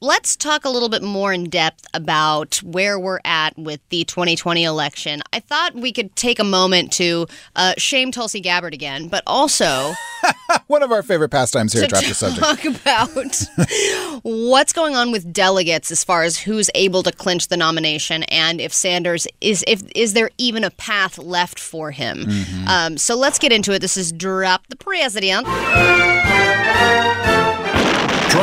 let's 0.00 0.36
talk 0.36 0.64
a 0.64 0.70
little 0.70 0.88
bit 0.88 1.02
more 1.02 1.32
in 1.32 1.44
depth 1.44 1.86
about 1.94 2.56
where 2.62 2.98
we're 2.98 3.20
at 3.24 3.56
with 3.58 3.80
the 3.88 4.04
2020 4.04 4.64
election. 4.64 5.22
I 5.32 5.40
thought 5.40 5.74
we 5.74 5.92
could 5.92 6.14
take 6.16 6.38
a 6.38 6.44
moment 6.44 6.92
to 6.94 7.26
uh, 7.54 7.74
shame 7.78 8.12
Tulsi 8.12 8.40
Gabbard 8.40 8.74
again, 8.74 9.08
but 9.08 9.22
also 9.26 9.92
One 10.66 10.82
of 10.82 10.92
our 10.92 11.02
favorite 11.02 11.28
pastimes 11.28 11.72
here 11.72 11.82
to 11.82 11.88
Drop 11.88 12.04
the 12.04 12.14
Subject. 12.14 12.40
talk 12.40 12.64
about 12.82 14.20
what's 14.22 14.72
going 14.72 14.96
on 14.96 15.12
with 15.12 15.32
delegates 15.32 15.90
as 15.90 16.02
far 16.04 16.22
as 16.22 16.38
who's 16.38 16.70
able 16.74 17.02
to 17.02 17.12
clinch 17.12 17.48
the 17.48 17.56
nomination 17.56 18.22
and 18.24 18.60
if 18.60 18.72
Sanders 18.72 19.26
is 19.40 19.64
if 19.66 19.82
is 19.94 20.12
there 20.14 20.30
even 20.38 20.64
a 20.64 20.70
path 20.70 21.18
left 21.18 21.58
for 21.58 21.90
him. 21.90 22.24
Mm-hmm. 22.24 22.68
Um, 22.68 22.98
so 22.98 23.16
let's 23.16 23.38
get 23.38 23.52
into 23.52 23.72
it. 23.72 23.80
This 23.80 23.96
is 23.96 24.12
drop 24.12 24.66
the 24.68 24.76
president. 24.76 25.46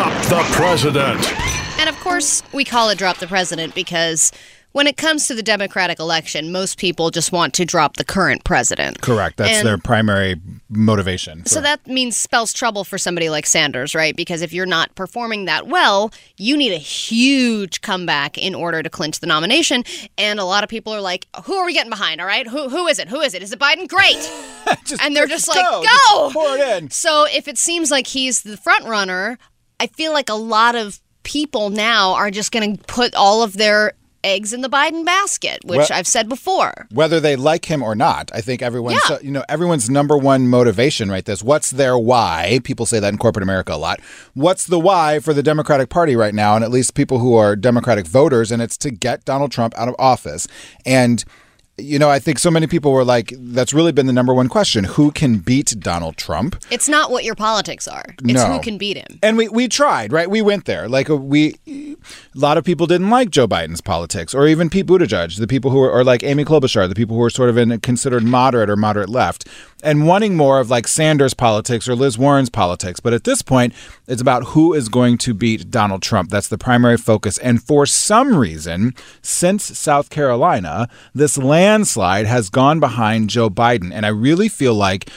Drop 0.04 0.22
the 0.28 0.44
president. 0.52 1.34
And 1.80 1.88
of 1.88 1.98
course, 2.02 2.44
we 2.52 2.66
call 2.66 2.90
it 2.90 2.98
drop 2.98 3.20
the 3.20 3.28
president 3.28 3.74
because 3.74 4.34
when 4.74 4.86
it 4.86 4.98
comes 4.98 5.28
to 5.28 5.34
the 5.34 5.44
Democratic 5.44 5.98
election, 5.98 6.52
most 6.52 6.78
people 6.78 7.10
just 7.10 7.32
want 7.32 7.54
to 7.54 7.64
drop 7.64 7.96
the 7.96 8.04
current 8.04 8.44
president. 8.44 9.00
Correct. 9.00 9.38
That's 9.38 9.60
And- 9.60 9.68
their 9.68 9.78
primary 9.78 10.42
motivation. 10.70 11.46
So 11.46 11.62
that 11.62 11.88
means 11.88 12.18
spells 12.18 12.52
trouble 12.52 12.84
for 12.84 12.98
somebody 12.98 13.30
like 13.30 13.46
Sanders, 13.46 13.96
right? 13.96 14.14
Because 14.14 14.42
if 14.42 14.52
you're 14.52 14.66
not 14.66 14.94
performing 14.96 15.46
that 15.46 15.68
well, 15.68 16.12
you 16.36 16.58
need 16.58 16.74
a 16.74 16.78
huge 16.80 17.80
comeback 17.80 18.38
in 18.38 18.54
order 18.56 18.84
to 18.84 18.90
clinch 18.90 19.22
the 19.22 19.28
nomination. 19.28 19.86
And 20.18 20.38
a 20.38 20.44
lot 20.46 20.66
of 20.66 20.70
people 20.70 20.94
are 20.94 21.02
like, 21.02 21.28
"Who 21.46 21.54
are 21.54 21.66
we 21.66 21.72
getting 21.74 21.92
behind? 21.92 22.20
All 22.20 22.28
right, 22.28 22.46
who 22.48 22.68
who 22.68 22.88
is 22.88 23.00
it? 23.00 23.08
Who 23.08 23.22
is 23.22 23.34
it? 23.34 23.42
Is 23.42 23.54
it 23.54 23.60
Biden? 23.60 23.88
Great!" 23.88 24.18
and 25.02 25.16
they're 25.16 25.28
just 25.28 25.48
like, 25.48 25.64
go. 25.64 25.82
"Go!" 25.84 26.24
Just 26.26 26.34
pour 26.34 26.58
it 26.58 26.78
in. 26.84 26.90
So 26.90 27.26
if 27.32 27.48
it 27.48 27.58
seems 27.58 27.90
like 27.90 28.08
he's 28.08 28.42
the 28.42 28.58
front 28.58 28.86
runner, 28.86 29.38
I 29.80 29.88
feel 29.88 30.14
like 30.14 30.30
a 30.30 30.34
lot 30.36 30.76
of 30.76 31.00
people 31.24 31.70
now 31.70 32.14
are 32.14 32.32
just 32.32 32.52
going 32.52 32.78
to 32.78 32.84
put 32.86 33.16
all 33.16 33.44
of 33.44 33.54
their 33.58 33.94
eggs 34.26 34.54
in 34.54 34.62
the 34.62 34.70
Biden 34.70 35.06
basket, 35.06 35.60
which 35.66 35.78
Well- 35.80 35.88
I've 35.92 36.08
said 36.08 36.30
before. 36.30 36.88
whether 36.94 37.20
they 37.20 37.36
like 37.36 37.66
him 37.66 37.84
or 37.84 37.94
not. 37.94 38.32
I 38.34 38.40
think 38.40 38.62
everyone's 38.62 39.02
Yeah. 39.10 39.18
you 39.22 39.32
know 39.32 39.44
everyone's 39.50 39.90
number 39.90 40.18
one 40.18 40.48
motivation 40.48 41.12
right 41.12 41.26
this 41.26 41.44
what's 41.44 41.72
their 41.72 41.98
why? 41.98 42.62
People 42.64 42.86
say 42.86 43.00
that 43.02 43.10
in 43.12 43.18
corporate 43.18 43.44
America 43.44 43.74
a 43.74 43.76
lot. 43.76 44.00
What's 44.34 44.66
the 44.66 44.80
why 44.80 45.20
for 45.20 45.34
the 45.34 45.44
Democratic 45.44 45.90
Party 45.90 46.16
right 46.16 46.34
now 46.34 46.56
and 46.56 46.64
at 46.64 46.72
least 46.72 46.94
people 46.94 47.20
who 47.20 47.36
are 47.36 47.58
Democratic 47.58 48.08
voters 48.08 48.50
and 48.50 48.62
it's 48.62 48.78
to 48.78 48.92
get 48.92 49.26
Donald 49.26 49.52
Trump 49.52 49.78
out 49.78 49.90
of 49.90 49.96
office. 50.00 50.48
And 50.86 51.26
you 51.78 51.98
know, 51.98 52.10
I 52.10 52.20
think 52.20 52.38
so 52.38 52.52
many 52.52 52.68
people 52.68 52.92
were 52.92 53.04
like 53.04 53.34
that's 53.38 53.74
really 53.74 53.92
been 53.92 54.06
the 54.06 54.14
number 54.14 54.34
one 54.34 54.48
question, 54.48 54.84
who 54.84 55.12
can 55.12 55.38
beat 55.40 55.74
Donald 55.80 56.18
Trump? 56.18 56.56
It's 56.70 56.88
not 56.88 57.10
what 57.10 57.24
your 57.24 57.34
politics 57.36 57.88
are; 57.88 58.04
it's 58.24 58.24
No. 58.24 58.54
who 58.54 58.60
can 58.62 58.78
beat 58.78 58.96
him. 58.98 59.20
And 59.24 59.38
we, 59.38 59.48
we 59.50 59.68
tried, 59.68 60.14
right? 60.14 60.30
We 60.30 60.42
went 60.42 60.66
there. 60.66 60.88
Like 60.88 61.10
uh, 61.10 61.18
we, 61.18 61.56
a 61.68 61.96
lot 62.36 62.58
of 62.58 62.64
people 62.64 62.86
didn't 62.86 63.10
like 63.10 63.32
Joe 63.32 63.48
Biden's 63.48 63.82
politics, 63.82 64.36
or 64.36 64.48
even 64.48 64.70
Pete 64.70 64.86
Buttigieg, 64.86 65.38
the 65.38 65.48
people 65.48 65.72
who 65.72 65.82
are, 65.82 65.92
or 65.92 66.04
like 66.04 66.24
Amy 66.24 66.46
Klobuchar, 66.46 66.88
the 66.88 66.96
people 66.96 67.16
who 67.16 67.24
are 67.24 67.30
sort 67.32 67.50
of 67.50 67.58
in 67.58 67.80
considered 67.80 68.24
moderate 68.24 68.70
or 68.70 68.76
moderate 68.76 69.10
left, 69.10 69.48
and 69.84 70.08
wanting 70.08 70.36
more 70.36 70.60
of 70.60 70.70
like 70.70 70.88
Sanders 70.88 71.34
politics 71.34 71.88
or 71.88 71.96
Liz 71.96 72.18
Warren's 72.18 72.50
politics. 72.50 73.00
But 73.00 73.14
at 73.14 73.24
this 73.24 73.42
point, 73.42 73.74
it's 74.08 74.22
about 74.22 74.44
who 74.46 74.74
is 74.74 74.90
going 74.90 75.18
to 75.20 75.34
beat 75.34 75.70
Donald 75.70 76.02
Trump. 76.02 76.30
That's 76.30 76.48
the 76.48 76.58
primary 76.58 76.98
focus. 76.98 77.38
And 77.38 77.62
for 77.62 77.86
some 77.86 78.36
reason, 78.36 78.94
since 79.22 79.78
South 79.78 80.10
Carolina, 80.10 80.88
this 81.14 81.38
landslide 81.38 82.26
has 82.26 82.50
gone 82.50 82.80
behind 82.80 83.30
Joe 83.30 83.50
Biden, 83.50 83.92
and 83.94 84.06
I 84.06 84.10
really 84.10 84.50
feel 84.50 84.74
like 84.74 85.10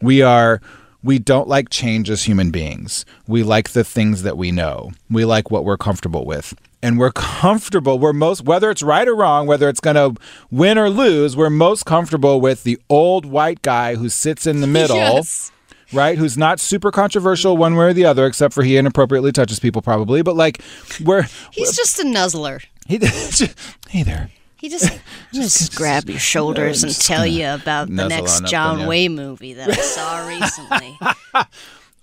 we 0.00 0.22
are 0.22 0.60
we 1.02 1.18
don't 1.18 1.48
like 1.48 1.70
change 1.70 2.10
as 2.10 2.24
human 2.24 2.50
beings. 2.50 3.06
We 3.26 3.42
like 3.42 3.70
the 3.70 3.84
things 3.84 4.22
that 4.22 4.36
we 4.36 4.52
know. 4.52 4.92
We 5.08 5.24
like 5.24 5.50
what 5.50 5.64
we're 5.64 5.78
comfortable 5.78 6.26
with. 6.26 6.54
And 6.82 6.98
we're 6.98 7.12
comfortable, 7.12 7.98
we're 7.98 8.14
most, 8.14 8.42
whether 8.44 8.70
it's 8.70 8.82
right 8.82 9.06
or 9.06 9.14
wrong, 9.14 9.46
whether 9.46 9.68
it's 9.68 9.80
going 9.80 9.96
to 9.96 10.14
win 10.50 10.78
or 10.78 10.88
lose, 10.88 11.36
we're 11.36 11.50
most 11.50 11.84
comfortable 11.84 12.40
with 12.40 12.64
the 12.64 12.78
old 12.88 13.26
white 13.26 13.60
guy 13.60 13.96
who 13.96 14.08
sits 14.08 14.46
in 14.46 14.62
the 14.62 14.66
middle, 14.78 14.96
Yes. 14.96 15.52
right? 15.92 16.16
Who's 16.16 16.38
not 16.38 16.58
super 16.58 16.90
controversial 16.90 17.58
one 17.58 17.76
way 17.76 17.86
or 17.86 17.92
the 17.92 18.06
other, 18.06 18.24
except 18.24 18.54
for 18.54 18.62
he 18.62 18.78
inappropriately 18.78 19.30
touches 19.30 19.60
people, 19.60 19.82
probably. 19.82 20.22
But 20.22 20.36
like, 20.36 20.62
we're, 21.04 21.26
He's 21.50 21.76
just 21.76 21.98
a 21.98 22.04
nuzzler. 22.04 22.62
he, 22.86 22.96
hey 23.90 24.02
there. 24.02 24.30
He 24.56 24.68
just 24.70 24.90
just 25.34 25.74
grab 25.74 26.08
your 26.08 26.18
shoulders 26.18 26.82
and 26.82 26.94
tell 26.94 27.26
you 27.26 27.46
about 27.48 27.88
the 27.88 28.08
next 28.08 28.44
John. 28.44 28.86
Wayne 28.86 29.14
movie 29.14 29.52
that 29.54 29.70
I 29.70 29.74
saw 29.74 30.26
recently. 30.28 30.98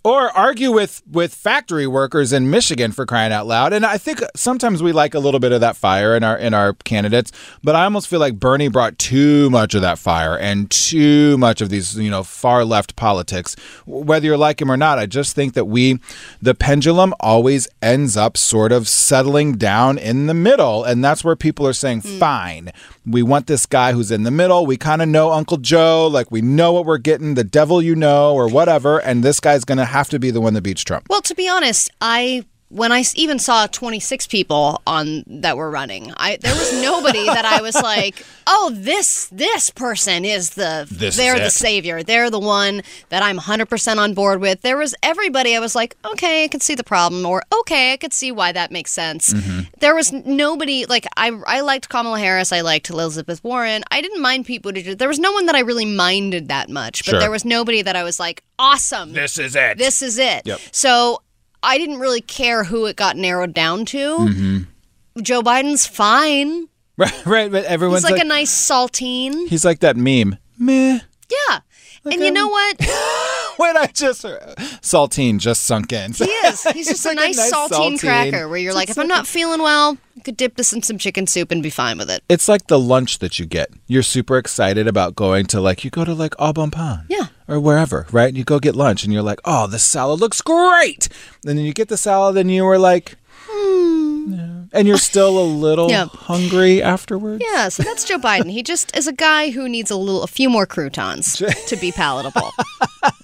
Or 0.07 0.31
argue 0.37 0.71
with 0.71 1.03
with 1.11 1.35
factory 1.35 1.85
workers 1.85 2.31
in 2.31 2.49
Michigan 2.49 2.93
for 2.93 3.05
crying 3.05 3.33
out 3.33 3.45
loud. 3.45 3.73
And 3.73 3.85
I 3.85 3.97
think 3.97 4.21
sometimes 4.37 4.81
we 4.81 4.93
like 4.93 5.13
a 5.13 5.19
little 5.19 5.41
bit 5.41 5.51
of 5.51 5.59
that 5.59 5.75
fire 5.75 6.15
in 6.15 6.23
our 6.23 6.37
in 6.37 6.53
our 6.53 6.71
candidates, 6.85 7.33
but 7.61 7.75
I 7.75 7.83
almost 7.83 8.07
feel 8.07 8.21
like 8.21 8.39
Bernie 8.39 8.69
brought 8.69 8.97
too 8.97 9.49
much 9.49 9.75
of 9.75 9.81
that 9.81 9.99
fire 9.99 10.37
and 10.37 10.71
too 10.71 11.37
much 11.37 11.59
of 11.59 11.69
these, 11.69 11.97
you 11.97 12.09
know, 12.09 12.23
far 12.23 12.63
left 12.63 12.95
politics. 12.95 13.57
Whether 13.85 14.27
you 14.27 14.37
like 14.37 14.61
him 14.61 14.71
or 14.71 14.77
not, 14.77 14.97
I 14.97 15.07
just 15.07 15.35
think 15.35 15.55
that 15.55 15.65
we 15.65 15.99
the 16.41 16.55
pendulum 16.55 17.13
always 17.19 17.67
ends 17.81 18.15
up 18.15 18.37
sort 18.37 18.71
of 18.71 18.87
settling 18.87 19.57
down 19.57 19.97
in 19.97 20.27
the 20.27 20.33
middle, 20.33 20.85
and 20.85 21.03
that's 21.03 21.21
where 21.21 21.35
people 21.35 21.67
are 21.67 21.73
saying, 21.73 22.03
hmm. 22.03 22.17
"Fine, 22.17 22.71
we 23.05 23.23
want 23.23 23.47
this 23.47 23.65
guy 23.65 23.91
who's 23.91 24.11
in 24.11 24.23
the 24.23 24.31
middle. 24.31 24.65
We 24.65 24.77
kind 24.77 25.01
of 25.01 25.09
know 25.09 25.31
Uncle 25.31 25.57
Joe, 25.57 26.07
like 26.07 26.31
we 26.31 26.41
know 26.41 26.71
what 26.71 26.85
we're 26.85 26.97
getting, 26.97 27.33
the 27.33 27.43
devil 27.43 27.81
you 27.81 27.93
know, 27.93 28.33
or 28.33 28.47
whatever, 28.47 28.99
and 28.99 29.21
this 29.21 29.41
guy's 29.41 29.65
going 29.65 29.79
to 29.79 29.96
have 29.97 30.09
to 30.09 30.19
be 30.19 30.31
the 30.31 30.41
one 30.41 30.53
that 30.53 30.61
beats 30.61 30.83
Trump." 30.83 31.07
Well, 31.09 31.21
to 31.21 31.35
be 31.35 31.47
honest, 31.49 31.89
I 32.01 32.45
when 32.69 32.91
I 32.91 33.03
even 33.15 33.39
saw 33.39 33.65
26 33.67 34.27
people 34.27 34.81
on 34.85 35.23
that 35.27 35.55
were 35.55 35.69
running, 35.71 36.11
I 36.17 36.37
there 36.37 36.53
was 36.53 36.73
nobody 36.81 37.25
that 37.25 37.45
I 37.45 37.61
was 37.61 37.75
like, 37.75 38.25
"Oh, 38.47 38.71
this 38.73 39.27
this 39.31 39.69
person 39.69 40.25
is 40.25 40.51
the 40.51 40.85
This 40.91 41.15
they're 41.15 41.39
the 41.39 41.45
it. 41.45 41.51
savior. 41.51 42.03
They're 42.03 42.29
the 42.29 42.39
one 42.39 42.81
that 43.09 43.23
I'm 43.23 43.37
100% 43.39 43.97
on 43.97 44.13
board 44.13 44.41
with." 44.41 44.61
There 44.63 44.75
was 44.77 44.93
everybody 45.01 45.55
I 45.55 45.59
was 45.59 45.75
like, 45.75 45.95
"Okay, 46.05 46.43
I 46.43 46.47
could 46.49 46.61
see 46.61 46.75
the 46.75 46.83
problem," 46.83 47.25
or 47.25 47.41
"Okay, 47.61 47.93
I 47.93 47.97
could 47.97 48.11
see 48.13 48.31
why 48.33 48.51
that 48.51 48.69
makes 48.71 48.91
sense." 48.91 49.33
Mm-hmm. 49.33 49.59
There 49.79 49.95
was 49.95 50.11
nobody 50.11 50.85
like 50.85 51.07
I 51.15 51.31
I 51.47 51.61
liked 51.61 51.87
Kamala 51.87 52.19
Harris, 52.19 52.51
I 52.51 52.61
liked 52.61 52.89
Elizabeth 52.89 53.41
Warren. 53.45 53.83
I 53.91 54.01
didn't 54.01 54.21
mind 54.21 54.45
Pete 54.45 54.61
Buttigieg. 54.63 54.97
There 54.97 55.07
was 55.07 55.19
no 55.19 55.31
one 55.31 55.45
that 55.45 55.55
I 55.55 55.61
really 55.61 55.85
minded 55.85 56.49
that 56.49 56.69
much, 56.69 57.05
but 57.05 57.11
Sure. 57.11 57.19
there 57.21 57.31
was 57.31 57.45
nobody 57.45 57.81
that 57.81 57.95
I 57.95 58.03
was 58.03 58.19
like, 58.19 58.43
"Awesome." 58.59 59.13
This 59.13 59.37
is 59.37 59.55
it. 59.55 59.77
This 59.77 60.01
is 60.01 60.17
it. 60.17 60.41
Yep. 60.45 60.59
So 60.71 61.21
I 61.63 61.77
didn't 61.77 61.99
really 61.99 62.21
care 62.21 62.63
who 62.63 62.85
it 62.85 62.95
got 62.95 63.17
narrowed 63.17 63.53
down 63.53 63.85
to. 63.85 63.97
Mm-hmm. 63.97 65.21
Joe 65.21 65.41
Biden's 65.41 65.85
fine. 65.85 66.67
Right, 66.99 67.25
right, 67.27 67.51
but 67.51 67.63
everyone's 67.65 68.01
He's 68.01 68.05
like, 68.05 68.13
like, 68.17 68.25
a 68.25 68.27
nice 68.27 68.51
saltine. 68.51 69.47
he's 69.49 69.63
like 69.63 69.81
that 69.81 69.95
meme. 69.95 70.35
Meh. 70.57 70.99
Yeah. 71.29 71.59
and 72.05 72.21
you 72.23 72.31
know 72.31 72.47
what? 72.47 72.77
When 73.57 73.75
I 73.75 73.87
just 73.87 74.23
uh, 74.23 74.37
saltine 74.81 75.39
just 75.39 75.63
sunk 75.63 75.91
in. 75.91 76.13
He 76.13 76.25
is. 76.25 76.63
He's 76.73 76.87
just 76.87 77.05
a 77.05 77.09
like 77.09 77.17
a 77.17 77.21
nice, 77.21 77.37
nice 77.37 77.53
saltine, 77.53 77.93
saltine. 77.93 77.99
cracker 77.99 78.47
where 78.47 78.57
you're 78.57 78.73
like, 78.73 78.89
if 78.91 78.97
I'm 78.99 79.07
not 79.07 79.25
feeling 79.25 79.61
well, 79.63 79.97
I 80.15 80.19
could 80.21 80.37
dip 80.37 80.57
this 80.57 80.73
in 80.73 80.83
some 80.83 80.97
chicken 80.99 81.25
soup 81.25 81.51
and 81.51 81.63
be 81.63 81.71
fine 81.71 81.97
with 81.97 82.09
it. 82.09 82.23
It's 82.29 82.47
like 82.47 82.67
the 82.67 82.79
lunch 82.79 83.17
that 83.19 83.39
you 83.39 83.45
get. 83.47 83.69
You're 83.87 84.03
super 84.03 84.37
excited 84.37 84.87
about 84.87 85.15
going 85.15 85.47
to 85.47 85.59
like 85.61 85.83
you 85.83 85.89
go 85.89 86.05
to 86.05 86.13
like 86.13 86.35
Au 86.39 86.53
Bon 86.53 86.69
Pain. 86.69 87.05
Yeah. 87.09 87.27
Or 87.47 87.59
wherever, 87.59 88.05
right? 88.11 88.35
You 88.35 88.43
go 88.43 88.59
get 88.59 88.75
lunch 88.75 89.03
and 89.03 89.13
you're 89.13 89.23
like, 89.23 89.39
oh, 89.45 89.67
the 89.67 89.79
salad 89.79 90.19
looks 90.19 90.41
great. 90.41 91.07
And 91.45 91.57
then 91.57 91.65
you 91.65 91.73
get 91.73 91.87
the 91.87 91.97
salad 91.97 92.37
and 92.37 92.51
you 92.51 92.65
were 92.65 92.77
like, 92.77 93.15
hmm. 93.47 94.56
And 94.73 94.87
you're 94.87 94.97
still 94.97 95.39
a 95.39 95.43
little 95.43 95.89
Yeah. 95.97 96.05
hungry 96.11 96.81
afterwards. 96.83 97.43
Yeah, 97.45 97.69
so 97.69 97.83
that's 97.83 98.03
Joe 98.05 98.17
Biden. 98.17 98.51
He 98.51 98.63
just 98.63 98.95
is 98.95 99.07
a 99.07 99.13
guy 99.13 99.49
who 99.51 99.67
needs 99.69 99.89
a 99.91 99.95
little, 99.95 100.23
a 100.23 100.27
few 100.27 100.49
more 100.49 100.65
croutons 100.65 101.37
to 101.67 101.75
be 101.77 101.91
palatable. 101.91 102.51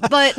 but 0.10 0.38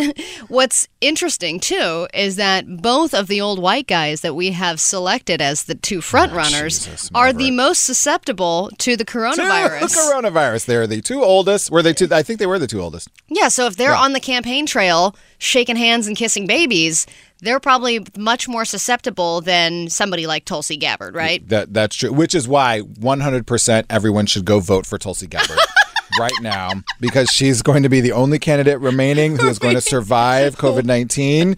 what's 0.49 0.89
interesting 1.01 1.61
too 1.61 2.07
is 2.15 2.37
that 2.37 2.81
both 2.83 3.15
of 3.15 3.27
the 3.27 3.41
old 3.41 3.59
white 3.61 3.87
guys 3.87 4.21
that 4.23 4.35
we 4.35 4.51
have 4.53 4.81
selected 4.81 5.41
as 5.41 5.65
the 5.65 5.75
two 5.75 6.01
front 6.01 6.33
runners 6.33 6.87
Oh, 6.87 6.91
Jesus, 6.91 7.11
are 7.15 7.33
the 7.33 7.51
most 7.51 7.83
susceptible 7.83 8.71
to 8.79 8.97
the 8.97 9.05
coronavirus. 9.05 9.95
coronavirus. 9.97 10.67
They're 10.67 10.87
the 10.87 11.01
two 11.01 11.23
oldest. 11.23 11.71
Were 11.71 11.83
they 11.83 11.93
two? 11.93 12.09
I 12.11 12.23
think 12.23 12.39
they 12.39 12.47
were 12.47 12.59
the 12.59 12.67
two 12.67 12.81
oldest. 12.81 13.09
Yeah, 13.29 13.49
so 13.49 13.67
if 13.67 13.77
they're 13.77 13.95
on 13.95 14.13
the 14.13 14.21
campaign 14.21 14.67
trail 14.67 15.15
shaking 15.39 15.77
hands 15.77 16.07
and 16.07 16.17
kissing 16.17 16.47
babies, 16.47 17.07
they're 17.41 17.61
probably 17.61 18.05
much 18.17 18.49
more 18.49 18.65
susceptible 18.65 19.41
than 19.43 19.89
somebody 19.91 20.27
like 20.27 20.45
Tulsi 20.47 20.77
Gabbard, 20.77 20.94
right? 21.01 21.47
That 21.49 21.73
that's 21.73 21.97
true. 21.97 22.13
Which 22.13 22.35
is 22.35 22.49
why 22.49 22.81
100% 22.81 23.85
everyone 23.91 24.27
should 24.27 24.45
go 24.45 24.61
vote 24.61 24.87
for 24.87 24.99
Tulsi 24.99 25.27
Gabbard 25.27 25.59
right 26.19 26.33
now 26.41 26.71
because 27.01 27.31
she's 27.31 27.63
going 27.63 27.83
to 27.83 27.89
be 27.89 28.01
the 28.01 28.13
only 28.13 28.39
candidate 28.39 28.81
remaining 28.81 29.37
who 29.37 29.49
is 29.49 29.59
going 29.59 29.75
to 29.75 29.81
survive 29.81 30.57
COVID 30.57 30.85
19. 30.85 31.57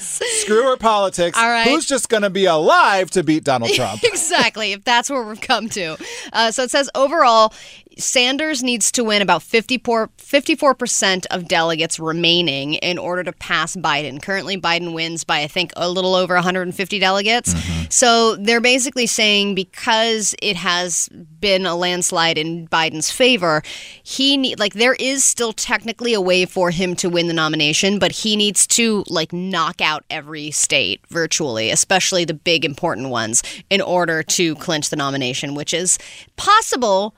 Screw 0.00 0.62
her 0.64 0.76
politics. 0.76 1.36
All 1.38 1.48
right. 1.48 1.66
Who's 1.66 1.86
just 1.86 2.08
going 2.08 2.22
to 2.22 2.30
be 2.30 2.46
alive 2.46 3.10
to 3.12 3.22
beat 3.22 3.44
Donald 3.44 3.72
Trump? 3.72 4.00
exactly, 4.04 4.72
if 4.72 4.84
that's 4.84 5.10
where 5.10 5.22
we've 5.22 5.40
come 5.40 5.68
to. 5.70 5.96
Uh, 6.32 6.50
so 6.50 6.62
it 6.62 6.70
says 6.70 6.90
overall, 6.94 7.52
Sanders 7.98 8.62
needs 8.62 8.90
to 8.92 9.04
win 9.04 9.22
about 9.22 9.42
54, 9.42 10.08
54% 10.18 11.26
of 11.30 11.48
delegates 11.48 11.98
remaining 11.98 12.74
in 12.74 12.98
order 12.98 13.24
to 13.24 13.32
pass 13.32 13.76
Biden. 13.76 14.20
Currently, 14.20 14.60
Biden 14.60 14.94
wins 14.94 15.24
by, 15.24 15.40
I 15.40 15.46
think, 15.46 15.72
a 15.76 15.88
little 15.88 16.14
over 16.14 16.34
150 16.34 16.98
delegates. 16.98 17.54
Mm-hmm. 17.54 17.84
So 17.90 18.36
they're 18.36 18.60
basically 18.60 19.06
saying 19.06 19.54
because 19.54 20.34
it 20.42 20.56
has 20.56 21.08
been 21.40 21.66
a 21.66 21.76
landslide 21.76 22.38
in 22.38 22.66
Biden's 22.68 23.10
favor, 23.10 23.62
he 24.02 24.36
need 24.36 24.58
like 24.58 24.74
there 24.74 24.94
is 24.94 25.24
still 25.24 25.52
technically 25.52 26.14
a 26.14 26.20
way 26.20 26.46
for 26.46 26.70
him 26.70 26.96
to 26.96 27.08
win 27.08 27.28
the 27.28 27.34
nomination, 27.34 27.98
but 27.98 28.12
he 28.12 28.36
needs 28.36 28.66
to 28.68 29.04
like 29.08 29.32
knock 29.32 29.80
out 29.80 30.04
every 30.10 30.50
state 30.50 31.00
virtually, 31.08 31.70
especially 31.70 32.24
the 32.24 32.34
big 32.34 32.64
important 32.64 33.10
ones, 33.10 33.42
in 33.70 33.80
order 33.80 34.22
to 34.22 34.54
clinch 34.56 34.90
the 34.90 34.96
nomination, 34.96 35.54
which 35.54 35.74
is 35.74 35.98
possible, 36.36 37.14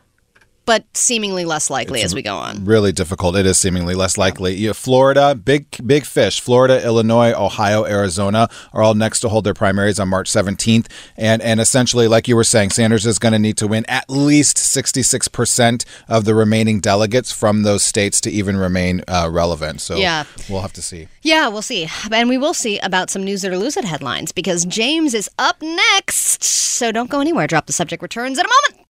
but 0.66 0.84
seemingly 0.94 1.44
less 1.44 1.70
likely 1.70 2.02
as 2.02 2.14
we 2.14 2.20
go 2.22 2.36
on. 2.36 2.64
really 2.64 2.92
difficult. 2.92 3.36
It 3.36 3.46
is 3.46 3.56
seemingly 3.58 3.94
less 3.94 4.18
likely. 4.18 4.54
You 4.54 4.74
Florida, 4.74 5.34
big 5.34 5.64
big 5.86 6.04
fish. 6.04 6.40
Florida, 6.40 6.84
Illinois, 6.84 7.32
Ohio, 7.32 7.86
Arizona 7.86 8.48
are 8.74 8.82
all 8.82 8.94
next 8.94 9.20
to 9.20 9.28
hold 9.28 9.44
their 9.44 9.54
primaries 9.54 9.98
on 9.98 10.08
March 10.08 10.30
17th, 10.30 10.86
and 11.16 11.40
and 11.40 11.60
essentially, 11.60 12.08
like 12.08 12.28
you 12.28 12.36
were 12.36 12.44
saying, 12.44 12.70
Sanders 12.70 13.06
is 13.06 13.18
going 13.18 13.32
to 13.32 13.38
need 13.38 13.56
to 13.56 13.66
win 13.66 13.84
at 13.88 14.10
least 14.10 14.58
66 14.58 15.28
percent 15.28 15.84
of 16.08 16.24
the 16.24 16.34
remaining 16.34 16.80
delegates 16.80 17.32
from 17.32 17.62
those 17.62 17.82
states 17.82 18.20
to 18.22 18.30
even 18.30 18.56
remain 18.56 19.02
uh, 19.08 19.28
relevant. 19.30 19.80
So 19.80 19.96
Yeah. 19.96 20.24
we'll 20.50 20.60
have 20.62 20.72
to 20.74 20.82
see. 20.82 21.08
Yeah, 21.22 21.48
we'll 21.48 21.62
see. 21.62 21.88
And 22.10 22.28
we 22.28 22.38
will 22.38 22.54
see 22.54 22.78
about 22.80 23.10
some 23.10 23.22
news 23.24 23.42
that 23.42 23.52
or 23.52 23.58
lose 23.58 23.76
it 23.76 23.84
headlines 23.84 24.32
because 24.32 24.64
James 24.64 25.14
is 25.14 25.30
up 25.38 25.62
next. 25.62 26.42
So 26.44 26.92
don't 26.92 27.08
go 27.10 27.20
anywhere. 27.20 27.46
Drop 27.46 27.66
the 27.66 27.72
subject 27.72 28.02
returns 28.02 28.38
in 28.38 28.44
a 28.44 28.48
moment. 28.48 28.85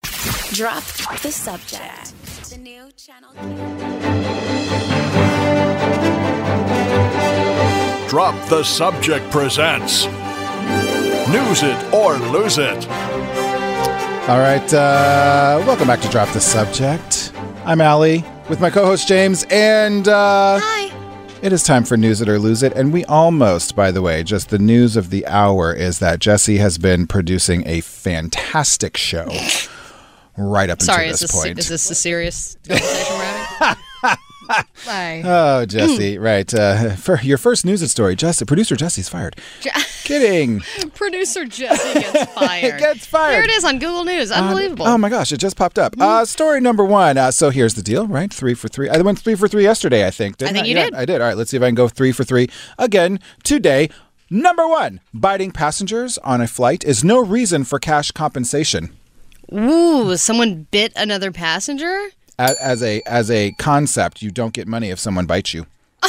Drop 0.53 0.83
the 1.21 1.31
subject. 1.31 2.13
The 2.49 2.57
new 2.57 2.89
channel. 2.95 3.31
Drop 8.07 8.49
the 8.49 8.63
Subject 8.63 9.29
presents 9.31 10.05
News 11.27 11.63
It 11.63 11.93
or 11.93 12.17
Lose 12.17 12.57
It. 12.59 12.87
All 14.29 14.39
right, 14.39 14.73
uh, 14.73 15.63
welcome 15.65 15.87
back 15.87 16.01
to 16.01 16.09
Drop 16.09 16.29
the 16.29 16.39
Subject. 16.41 17.33
I'm 17.65 17.81
Allie 17.81 18.23
with 18.47 18.61
my 18.61 18.69
co-host 18.69 19.07
James, 19.07 19.45
and 19.49 20.07
uh, 20.07 20.59
Hi. 20.61 20.91
It 21.41 21.51
is 21.51 21.63
time 21.63 21.83
for 21.83 21.97
News 21.97 22.21
It 22.21 22.29
or 22.29 22.39
Lose 22.39 22.63
It. 22.63 22.73
And 22.73 22.93
we 22.93 23.05
almost, 23.05 23.75
by 23.75 23.91
the 23.91 24.01
way, 24.01 24.23
just 24.23 24.49
the 24.49 24.57
news 24.57 24.95
of 24.95 25.09
the 25.09 25.27
hour 25.27 25.73
is 25.73 25.99
that 25.99 26.19
Jesse 26.19 26.57
has 26.57 26.77
been 26.77 27.05
producing 27.07 27.67
a 27.67 27.81
fantastic 27.81 28.97
show 28.97 29.27
right 30.37 30.69
up 30.69 30.81
Sorry, 30.81 31.03
until 31.09 31.13
is 31.15 31.19
this 31.21 31.31
this, 31.31 31.41
point. 31.43 31.59
is 31.59 31.69
this 31.69 31.89
a 31.89 31.95
serious 31.95 32.57
conversation 32.67 33.15
we're 33.17 33.23
having? 33.23 33.83
Bye. 34.85 35.23
Oh, 35.25 35.65
Jesse, 35.65 36.17
right. 36.19 36.53
Uh, 36.53 36.91
for 36.95 37.19
your 37.21 37.39
first 37.39 37.65
news 37.65 37.81
it 37.81 37.89
story, 37.89 38.15
Jesse, 38.15 38.45
producer 38.45 38.75
Jesse's 38.75 39.09
fired. 39.09 39.35
Kidding. 40.03 40.59
Producer 40.93 41.45
Jesse 41.45 41.99
gets 41.99 42.31
fired. 42.33 42.79
Gets 42.79 43.07
fired. 43.07 43.31
There 43.33 43.43
it 43.43 43.49
is 43.49 43.65
on 43.65 43.79
Google 43.79 44.03
News. 44.03 44.29
Unbelievable. 44.31 44.85
Oh 44.85 44.99
my 44.99 45.09
gosh, 45.09 45.31
it 45.31 45.37
just 45.37 45.57
popped 45.57 45.79
up. 45.79 45.95
Uh, 45.99 46.25
story 46.25 46.61
number 46.61 46.85
one. 46.85 47.17
Uh, 47.17 47.31
so 47.31 47.49
here's 47.49 47.73
the 47.73 47.81
deal, 47.81 48.05
right? 48.05 48.31
Three 48.31 48.53
for 48.53 48.67
three. 48.67 48.87
I 48.87 48.99
went 49.01 49.17
three 49.17 49.33
for 49.33 49.47
three 49.47 49.63
yesterday, 49.63 50.05
I 50.05 50.11
think. 50.11 50.37
Didn't 50.37 50.51
I 50.51 50.53
think 50.53 50.67
you 50.67 50.75
Yeah, 50.75 50.85
did. 50.85 50.93
I 50.93 51.05
did. 51.05 51.21
All 51.21 51.27
right, 51.27 51.37
let's 51.37 51.49
see 51.49 51.57
if 51.57 51.63
I 51.63 51.67
can 51.67 51.75
go 51.75 51.87
three 51.87 52.11
for 52.11 52.23
three 52.23 52.47
again 52.77 53.19
today. 53.43 53.89
Number 54.29 54.67
one, 54.67 55.01
biting 55.11 55.51
passengers 55.51 56.19
on 56.19 56.39
a 56.41 56.47
flight 56.47 56.83
is 56.83 57.03
no 57.03 57.19
reason 57.19 57.63
for 57.63 57.79
cash 57.79 58.11
compensation. 58.11 58.95
Ooh, 59.53 60.15
someone 60.17 60.67
bit 60.71 60.93
another 60.95 61.31
passenger? 61.31 62.09
A- 62.39 62.55
As 62.61 62.81
a 62.83 63.01
as 63.05 63.29
a 63.31 63.51
concept, 63.53 64.21
you 64.21 64.31
don't 64.31 64.53
get 64.53 64.67
money 64.67 64.89
if 64.89 64.99
someone 64.99 65.25
bites 65.25 65.53
you. 65.53 65.65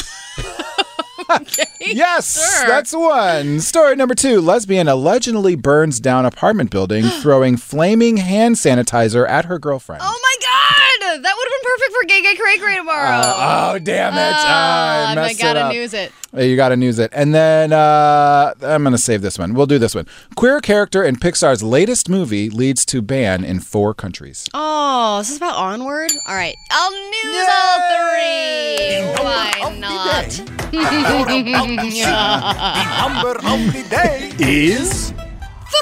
Yes, 1.81 2.35
Sure. 2.61 2.69
that's 2.69 2.93
one. 2.95 3.61
Story 3.61 3.95
number 3.97 4.15
two 4.15 4.41
lesbian 4.41 4.89
allegedly 4.89 5.55
burns 5.55 6.01
down 6.01 6.25
apartment 6.27 6.71
building 6.71 7.05
throwing 7.05 7.57
flaming 7.57 8.17
hand 8.19 8.57
sanitizer 8.57 9.29
at 9.29 9.45
her 9.45 9.59
girlfriend. 9.59 10.03
Oh 10.05 10.19
my 10.23 10.37
god! 10.41 10.86
Would 11.23 11.49
have 11.49 11.63
been 11.63 11.65
perfect 11.65 11.93
for 12.01 12.07
Gay 12.07 12.23
Gay 12.23 12.37
Cray 12.37 12.59
Cray 12.59 12.77
tomorrow. 12.77 13.09
Uh, 13.09 13.73
oh, 13.75 13.79
damn 13.79 14.13
it. 14.15 14.35
Ah, 14.37 15.15
I 15.17 15.21
I 15.23 15.33
gotta 15.35 15.61
it 15.61 15.63
up. 15.63 15.73
news 15.73 15.95
it. 15.95 16.13
Uh, 16.37 16.41
You 16.43 16.57
gotta 16.57 16.77
news 16.77 16.99
it. 16.99 17.11
And 17.15 17.35
then 17.35 17.73
uh, 17.73 18.53
I'm 18.63 18.83
gonna 18.85 18.99
save 18.99 19.23
this 19.23 19.39
one. 19.39 19.55
We'll 19.55 19.67
do 19.67 19.79
this 19.79 19.95
one. 19.95 20.07
Queer 20.37 20.61
character 20.61 21.03
in 21.05 21.17
Pixar's 21.17 21.63
latest 21.63 22.09
movie 22.09 22.51
leads 22.51 22.85
to 22.87 23.01
ban 23.03 23.45
in 23.45 23.61
four 23.61 23.95
countries. 23.95 24.47
Oh, 24.55 25.21
is 25.21 25.29
this 25.29 25.37
about 25.39 25.55
Onward? 25.57 26.11
All 26.27 26.35
right. 26.35 26.57
I'll 26.71 26.91
news 26.91 27.47
all 27.51 27.79
three. 27.95 29.05
Why 29.25 29.53
not? 29.79 30.31
The 30.73 30.83
number 33.01 33.33
of 33.39 33.59
the 33.73 33.83
day 33.89 34.33
is 34.39 35.13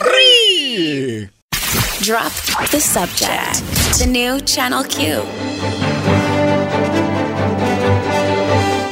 three. 0.00 1.28
Drop 2.02 2.32
the 2.70 2.80
subject. 2.80 3.62
The 3.98 4.06
new 4.06 4.40
Channel 4.40 4.82
Q. 4.84 5.22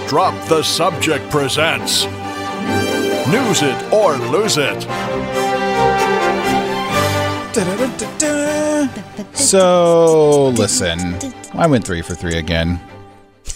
Drop 0.09 0.49
the 0.49 0.63
Subject 0.63 1.29
presents 1.31 2.05
News 3.29 3.63
It 3.63 3.93
or 3.93 4.17
Lose 4.17 4.57
It. 4.57 4.83
So 9.35 10.49
listen, 10.51 11.17
I 11.55 11.67
went 11.67 11.85
three 11.85 12.03
for 12.03 12.15
three 12.15 12.37
again. 12.37 12.81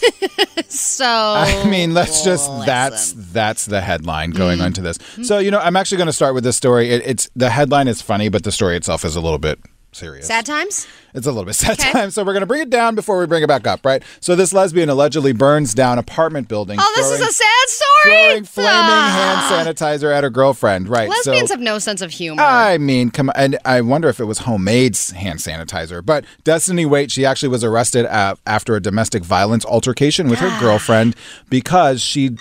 So 0.69 1.05
I 1.05 1.67
mean, 1.69 1.93
let's 1.93 2.23
just 2.23 2.49
that's 2.65 3.13
that's 3.13 3.65
the 3.65 3.81
headline 3.81 4.31
going 4.31 4.57
mm-hmm. 4.57 4.65
on 4.65 4.73
to 4.73 4.81
this. 4.81 4.99
So 5.23 5.39
you 5.39 5.51
know, 5.51 5.59
I'm 5.59 5.75
actually 5.75 5.97
going 5.97 6.07
to 6.07 6.13
start 6.13 6.33
with 6.33 6.43
this 6.43 6.57
story. 6.57 6.89
It, 6.89 7.03
it's 7.05 7.29
the 7.35 7.49
headline 7.49 7.87
is 7.87 8.01
funny, 8.01 8.29
but 8.29 8.43
the 8.43 8.51
story 8.51 8.75
itself 8.75 9.05
is 9.05 9.15
a 9.15 9.21
little 9.21 9.37
bit 9.37 9.59
serious. 9.97 10.27
sad 10.27 10.45
times. 10.45 10.87
It's 11.13 11.25
a 11.25 11.31
little 11.31 11.45
bit 11.45 11.53
sad 11.55 11.79
Okay. 11.79 11.91
time. 11.91 12.11
So 12.11 12.23
we're 12.23 12.33
going 12.33 12.41
to 12.41 12.45
bring 12.47 12.61
it 12.61 12.69
down 12.69 12.93
before 12.95 13.19
we 13.19 13.25
bring 13.25 13.41
it 13.43 13.47
back 13.47 13.65
up, 13.65 13.83
right? 13.85 14.03
So 14.19 14.35
this 14.35 14.53
lesbian 14.53 14.89
allegedly 14.89 15.33
burns 15.33 15.73
down 15.73 15.97
apartment 15.97 16.47
building. 16.47 16.77
Oh, 16.79 16.93
this 16.95 17.09
is 17.11 17.19
a 17.21 17.31
sad 17.31 17.67
story. 17.67 17.87
throwing 18.15 18.43
flaming 18.43 18.71
Ah. 18.73 19.43
hand 19.49 19.77
sanitizer 19.77 20.13
at 20.15 20.23
her 20.23 20.29
girlfriend, 20.29 20.87
right? 20.87 21.09
Lesbians 21.09 21.49
so, 21.49 21.53
have 21.55 21.61
no 21.61 21.79
sense 21.79 22.01
of 22.01 22.11
humor. 22.11 22.43
I 22.43 22.77
mean, 22.77 23.09
come 23.09 23.29
on. 23.29 23.35
And 23.35 23.57
I 23.65 23.81
wonder 23.81 24.07
if 24.09 24.19
it 24.19 24.25
was 24.25 24.39
homemade 24.39 24.95
hand 25.15 25.39
sanitizer. 25.39 26.05
But 26.05 26.25
Destiny 26.43 26.85
Waite, 26.85 27.11
she 27.11 27.25
actually 27.25 27.49
was 27.49 27.63
arrested 27.63 28.05
uh, 28.05 28.35
after 28.45 28.75
a 28.75 28.79
domestic 28.81 29.23
violence 29.23 29.65
altercation 29.65 30.29
with 30.29 30.39
her 30.39 30.55
girlfriend 30.59 31.15
because 31.49 32.01
she 32.01 32.37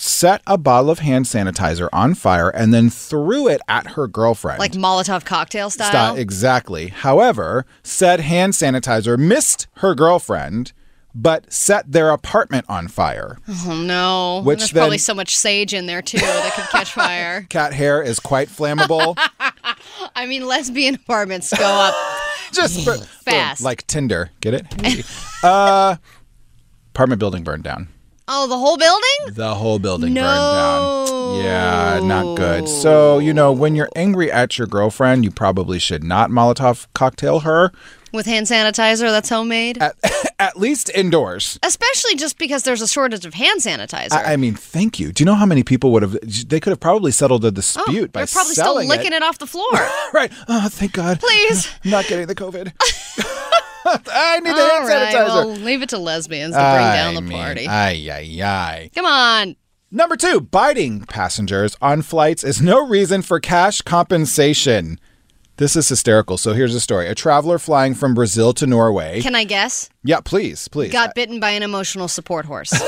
set 0.00 0.40
a 0.46 0.56
bottle 0.56 0.90
of 0.90 1.00
hand 1.00 1.24
sanitizer 1.24 1.88
on 1.92 2.14
fire 2.14 2.48
and 2.50 2.72
then 2.72 2.88
threw 2.88 3.48
it 3.48 3.60
at 3.66 3.88
her 3.88 4.06
girlfriend. 4.06 4.60
like 4.60 4.72
Molotov 4.72 5.24
cocktail 5.24 5.70
style. 5.70 5.88
Style- 5.90 6.16
exactly. 6.16 6.88
However, 6.88 7.66
said 7.82 8.20
hand 8.20 8.52
sanitizer 8.52 9.18
missed 9.18 9.66
her 9.78 9.96
girlfriend, 9.96 10.72
but 11.14 11.52
set 11.52 11.90
their 11.90 12.10
apartment 12.10 12.64
on 12.68 12.86
fire. 12.86 13.38
Oh 13.48 13.74
no! 13.84 14.36
And 14.38 14.46
Which 14.46 14.58
There's 14.60 14.72
probably 14.72 14.98
so 14.98 15.14
much 15.14 15.36
sage 15.36 15.74
in 15.74 15.86
there 15.86 16.00
too 16.02 16.18
that 16.18 16.52
could 16.54 16.68
catch 16.70 16.92
fire. 16.92 17.42
Cat 17.48 17.72
hair 17.72 18.00
is 18.00 18.20
quite 18.20 18.48
flammable. 18.48 19.18
I 20.14 20.26
mean, 20.26 20.46
lesbian 20.46 20.94
apartments 20.94 21.52
go 21.56 21.64
up 21.66 21.94
Just 22.52 22.88
Fast. 23.24 23.62
like 23.62 23.84
Tinder. 23.88 24.30
Get 24.40 24.54
it? 24.54 25.06
Uh, 25.42 25.96
apartment 26.94 27.18
building 27.18 27.42
burned 27.42 27.64
down. 27.64 27.88
Oh, 28.30 28.46
the 28.46 28.58
whole 28.58 28.76
building? 28.76 29.34
The 29.34 29.54
whole 29.54 29.78
building 29.78 30.12
No. 30.12 30.20
burned 30.22 31.38
down. 31.38 31.44
Yeah, 31.44 32.00
not 32.06 32.36
good. 32.36 32.68
So, 32.68 33.18
you 33.18 33.32
know, 33.32 33.52
when 33.52 33.74
you're 33.74 33.88
angry 33.96 34.30
at 34.30 34.58
your 34.58 34.66
girlfriend, 34.66 35.24
you 35.24 35.30
probably 35.30 35.78
should 35.78 36.04
not 36.04 36.30
Molotov 36.30 36.86
cocktail 36.94 37.40
her, 37.40 37.72
With 38.12 38.26
hand 38.26 38.46
sanitizer 38.46 39.10
that's 39.10 39.28
homemade? 39.30 39.78
at 40.38 40.56
least 40.58 40.90
indoors. 40.94 41.58
Especially 41.62 42.16
just 42.16 42.38
because 42.38 42.62
there's 42.64 42.82
a 42.82 42.88
shortage 42.88 43.24
of 43.24 43.32
hand 43.34 43.60
sanitizer. 43.60 44.12
I, 44.12 44.34
I 44.34 44.36
mean, 44.36 44.54
thank 44.54 44.98
you. 45.00 45.10
Do 45.12 45.22
you 45.22 45.26
know 45.26 45.34
how 45.34 45.46
many 45.46 45.62
people 45.62 45.90
would 45.92 46.02
have? 46.02 46.18
They 46.22 46.60
could 46.60 46.70
have 46.70 46.80
probably 46.80 47.12
settled 47.12 47.44
a 47.44 47.48
oh, 47.48 47.50
dispute 47.50 48.12
by 48.12 48.20
they're 48.20 48.26
probably 48.26 48.54
still 48.54 48.74
licking 48.86 49.12
it. 49.12 49.22
off 49.22 49.38
the 49.38 49.46
floor. 49.46 49.72
right. 50.12 50.30
Oh, 50.48 50.68
thank 50.70 50.92
God. 50.92 51.20
Please. 51.20 51.68
I'm 51.84 51.90
not 51.90 52.06
getting 52.06 52.26
the 52.26 52.34
COVID. 52.34 52.72
I 54.10 54.40
need 54.40 54.50
the 54.50 54.68
hand 54.68 54.88
right, 54.88 55.14
sanitizer. 55.14 55.26
well, 55.26 55.48
leave 55.48 55.82
it 55.82 55.88
to 55.90 55.98
lesbians 55.98 56.54
to 56.54 56.60
bring 56.60 56.84
down 56.84 57.14
the 57.14 57.22
mean, 57.22 57.38
party. 57.38 57.66
Ay, 57.66 58.08
ay, 58.10 58.42
ay. 58.42 58.90
Come 58.94 59.06
on. 59.06 59.56
Number 59.90 60.16
two, 60.16 60.40
biting 60.40 61.04
passengers 61.04 61.76
on 61.80 62.02
flights 62.02 62.44
is 62.44 62.60
no 62.60 62.86
reason 62.86 63.22
for 63.22 63.40
cash 63.40 63.80
compensation. 63.80 65.00
This 65.58 65.74
is 65.74 65.88
hysterical. 65.88 66.38
So 66.38 66.52
here's 66.52 66.74
a 66.74 66.80
story. 66.80 67.08
A 67.08 67.16
traveler 67.16 67.58
flying 67.58 67.94
from 67.94 68.14
Brazil 68.14 68.52
to 68.54 68.66
Norway. 68.66 69.20
Can 69.20 69.34
I 69.34 69.42
guess? 69.44 69.90
yeah, 70.04 70.20
please, 70.20 70.68
please. 70.68 70.92
Got 70.92 71.16
bitten 71.16 71.40
by 71.40 71.50
an 71.50 71.64
emotional 71.64 72.06
support 72.06 72.46
horse. 72.46 72.72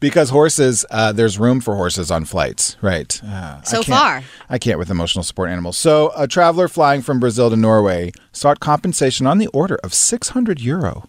because 0.00 0.30
horses, 0.30 0.86
uh, 0.90 1.12
there's 1.12 1.38
room 1.38 1.60
for 1.60 1.76
horses 1.76 2.10
on 2.10 2.24
flights, 2.24 2.76
right? 2.80 3.22
Uh, 3.22 3.60
So 3.62 3.82
can't- 3.82 3.98
far. 3.98 4.22
I 4.48 4.56
can't 4.58 4.78
with 4.78 4.90
emotional 4.90 5.22
support 5.24 5.50
animals. 5.50 5.76
So 5.76 6.10
a 6.16 6.26
traveler 6.26 6.68
flying 6.68 7.02
from 7.02 7.20
Brazil 7.20 7.50
to 7.50 7.56
Norway 7.56 8.12
sought 8.32 8.58
compensation 8.58 9.26
on 9.26 9.36
the 9.36 9.48
order 9.48 9.76
of 9.84 9.92
600 9.92 10.58
euro. 10.60 11.06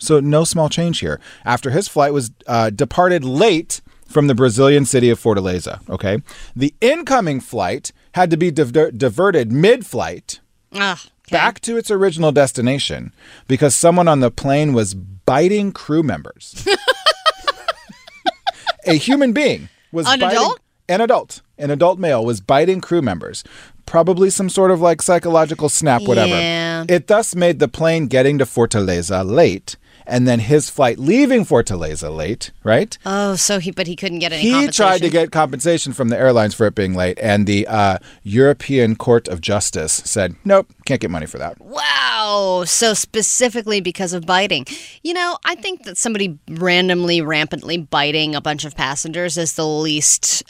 So 0.00 0.20
no 0.20 0.44
small 0.44 0.70
change 0.70 1.00
here. 1.00 1.20
After 1.44 1.70
his 1.70 1.86
flight 1.86 2.14
was 2.14 2.30
uh, 2.46 2.70
departed 2.70 3.24
late 3.24 3.82
from 4.06 4.26
the 4.26 4.34
Brazilian 4.34 4.86
city 4.86 5.10
of 5.10 5.20
Fortaleza. 5.20 5.86
Okay, 5.90 6.22
the 6.54 6.72
incoming 6.80 7.40
flight 7.40 7.92
had 8.16 8.30
to 8.30 8.36
be 8.38 8.50
diver- 8.50 8.90
diverted 8.90 9.52
mid-flight 9.52 10.40
ah, 10.72 10.92
Ugh. 10.92 11.10
back 11.30 11.60
to 11.60 11.76
its 11.76 11.90
original 11.90 12.32
destination 12.32 13.12
because 13.46 13.74
someone 13.74 14.08
on 14.08 14.20
the 14.20 14.30
plane 14.30 14.72
was 14.72 14.94
biting 14.94 15.70
crew 15.70 16.02
members. 16.02 16.66
a 18.86 18.94
human 18.94 19.34
being 19.34 19.68
was 19.92 20.06
An 20.06 20.20
biting, 20.20 20.38
adult? 20.38 20.60
An 20.88 21.00
adult, 21.02 21.42
an 21.58 21.70
adult 21.70 21.98
male 21.98 22.24
was 22.24 22.40
biting 22.40 22.80
crew 22.80 23.02
members. 23.02 23.44
Probably 23.84 24.30
some 24.30 24.48
sort 24.48 24.70
of 24.70 24.80
like 24.80 25.02
psychological 25.02 25.68
snap, 25.68 26.00
whatever. 26.02 26.28
Yeah. 26.28 26.86
It 26.88 27.08
thus 27.08 27.34
made 27.34 27.58
the 27.58 27.68
plane 27.68 28.06
getting 28.06 28.38
to 28.38 28.46
Fortaleza 28.46 29.28
late, 29.28 29.76
and 30.06 30.26
then 30.26 30.40
his 30.40 30.70
flight 30.70 30.98
leaving 30.98 31.44
Fortaleza 31.44 32.14
late. 32.14 32.52
Right? 32.62 32.96
Oh, 33.06 33.36
so 33.36 33.58
he, 33.58 33.70
but 33.70 33.86
he 33.86 33.96
couldn't 33.96 34.20
get 34.20 34.32
any 34.32 34.42
He 34.42 34.68
tried 34.68 34.98
to 35.02 35.10
get 35.10 35.32
compensation 35.32 35.92
from 35.92 36.08
the 36.08 36.18
airlines 36.18 36.54
for 36.54 36.66
it 36.66 36.74
being 36.74 36.94
late, 36.94 37.18
and 37.20 37.46
the 37.46 37.66
uh, 37.66 37.98
European 38.22 38.96
Court 38.96 39.28
of 39.28 39.40
Justice 39.40 39.92
said, 39.92 40.36
"Nope, 40.44 40.72
can't 40.84 41.00
get 41.00 41.10
money 41.10 41.26
for 41.26 41.38
that." 41.38 41.60
Wow. 41.60 42.64
So 42.66 42.94
specifically 42.94 43.80
because 43.80 44.12
of 44.12 44.26
biting. 44.26 44.66
You 45.02 45.14
know, 45.14 45.38
I 45.44 45.54
think 45.54 45.84
that 45.84 45.96
somebody 45.96 46.38
randomly, 46.48 47.20
rampantly 47.20 47.78
biting 47.78 48.34
a 48.34 48.40
bunch 48.40 48.64
of 48.64 48.74
passengers 48.76 49.36
is 49.36 49.54
the 49.54 49.66
least 49.66 50.42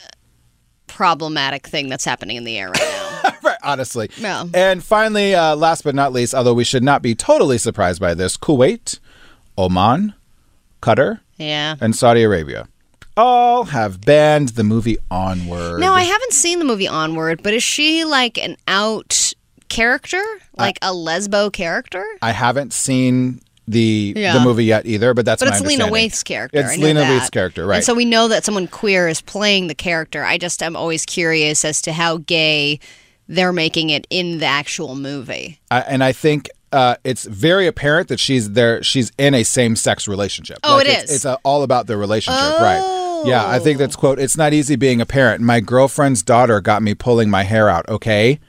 problematic 0.87 1.67
thing 1.67 1.89
that's 1.89 2.05
happening 2.05 2.37
in 2.37 2.43
the 2.43 2.57
air 2.57 2.69
right 2.69 2.79
now. 3.23 3.31
right, 3.43 3.57
honestly. 3.63 4.09
No. 4.19 4.49
And 4.53 4.83
finally, 4.83 5.35
uh, 5.35 5.55
last 5.55 5.83
but 5.83 5.93
not 5.93 6.13
least, 6.13 6.33
although 6.33 6.53
we 6.53 6.63
should 6.63 6.83
not 6.83 7.01
be 7.01 7.13
totally 7.13 7.57
surprised 7.57 8.01
by 8.01 8.13
this, 8.13 8.37
Kuwait, 8.37 8.99
Oman, 9.57 10.13
Qatar, 10.81 11.19
yeah. 11.37 11.75
and 11.81 11.95
Saudi 11.95 12.23
Arabia 12.23 12.67
all 13.15 13.63
have 13.65 14.01
banned 14.01 14.49
the 14.49 14.63
movie 14.63 14.97
Onward. 15.09 15.79
No, 15.79 15.93
I 15.93 16.03
haven't 16.03 16.33
seen 16.33 16.59
the 16.59 16.65
movie 16.65 16.87
Onward, 16.87 17.41
but 17.41 17.53
is 17.53 17.63
she 17.63 18.05
like 18.05 18.37
an 18.37 18.55
out 18.67 19.33
character? 19.69 20.21
Like 20.55 20.77
a 20.81 20.91
lesbo 20.91 21.51
character? 21.51 22.05
I 22.21 22.31
haven't 22.31 22.73
seen 22.73 23.41
the 23.67 24.13
Yeah. 24.15 24.33
the 24.33 24.39
movie 24.39 24.65
yet 24.65 24.85
either, 24.85 25.13
but 25.13 25.25
that's 25.25 25.43
But 25.43 25.49
it's 25.53 25.61
Lena. 25.61 25.87
Waithe's 25.87 26.23
character. 26.23 26.59
It's 26.59 26.77
Lena 26.77 27.01
that. 27.01 27.11
Waithe's 27.21 27.29
character, 27.29 27.65
right? 27.65 27.77
And 27.77 27.85
so 27.85 27.93
we 27.93 28.05
know 28.05 28.27
that 28.27 28.45
someone 28.45 28.67
queer 28.67 29.07
is 29.07 29.19
playing 29.21 29.67
the 29.67 29.75
character. 29.75 30.23
I 30.23 30.37
just 30.37 30.63
am 30.63 30.75
always 30.75 31.05
curious 31.05 31.65
as 31.65 31.81
to 31.81 31.93
how 31.93 32.17
gay 32.17 32.79
they're 33.27 33.51
making 33.51 33.89
it 33.89 34.07
in 34.09 34.37
the 34.37 34.45
actual 34.45 34.95
movie. 34.95 35.59
I, 35.69 35.81
and 35.81 36.03
I 36.03 36.13
think 36.13 36.49
uh, 36.71 36.95
it's 37.03 37.25
very 37.25 37.67
apparent 37.67 38.07
that 38.09 38.19
she's 38.19 38.51
there. 38.51 38.83
She's 38.83 39.11
in 39.17 39.33
a 39.33 39.43
same-sex 39.43 40.07
relationship. 40.07 40.59
Oh, 40.63 40.79
it 40.79 40.87
it's, 40.87 41.03
is? 41.05 41.15
It's 41.17 41.25
uh, 41.25 41.37
all 41.43 41.63
about 41.63 41.87
the 41.87 41.97
relationship, 41.97 42.59
right? 42.59 43.23
Yeah, 43.25 43.47
I 43.47 43.59
think 43.59 43.77
that's 43.77 43.95
quote. 43.95 44.19
It's 44.19 44.37
not 44.37 44.53
easy 44.53 44.75
being 44.75 45.01
a 45.01 45.05
parent. 45.05 45.41
My 45.41 45.59
girlfriend's 45.59 46.21
daughter 46.23 46.61
got 46.61 46.81
me 46.81 46.93
pulling 46.93 47.29
my 47.29 47.43
hair 47.43 47.69
out. 47.69 47.87
Okay, 47.89 48.39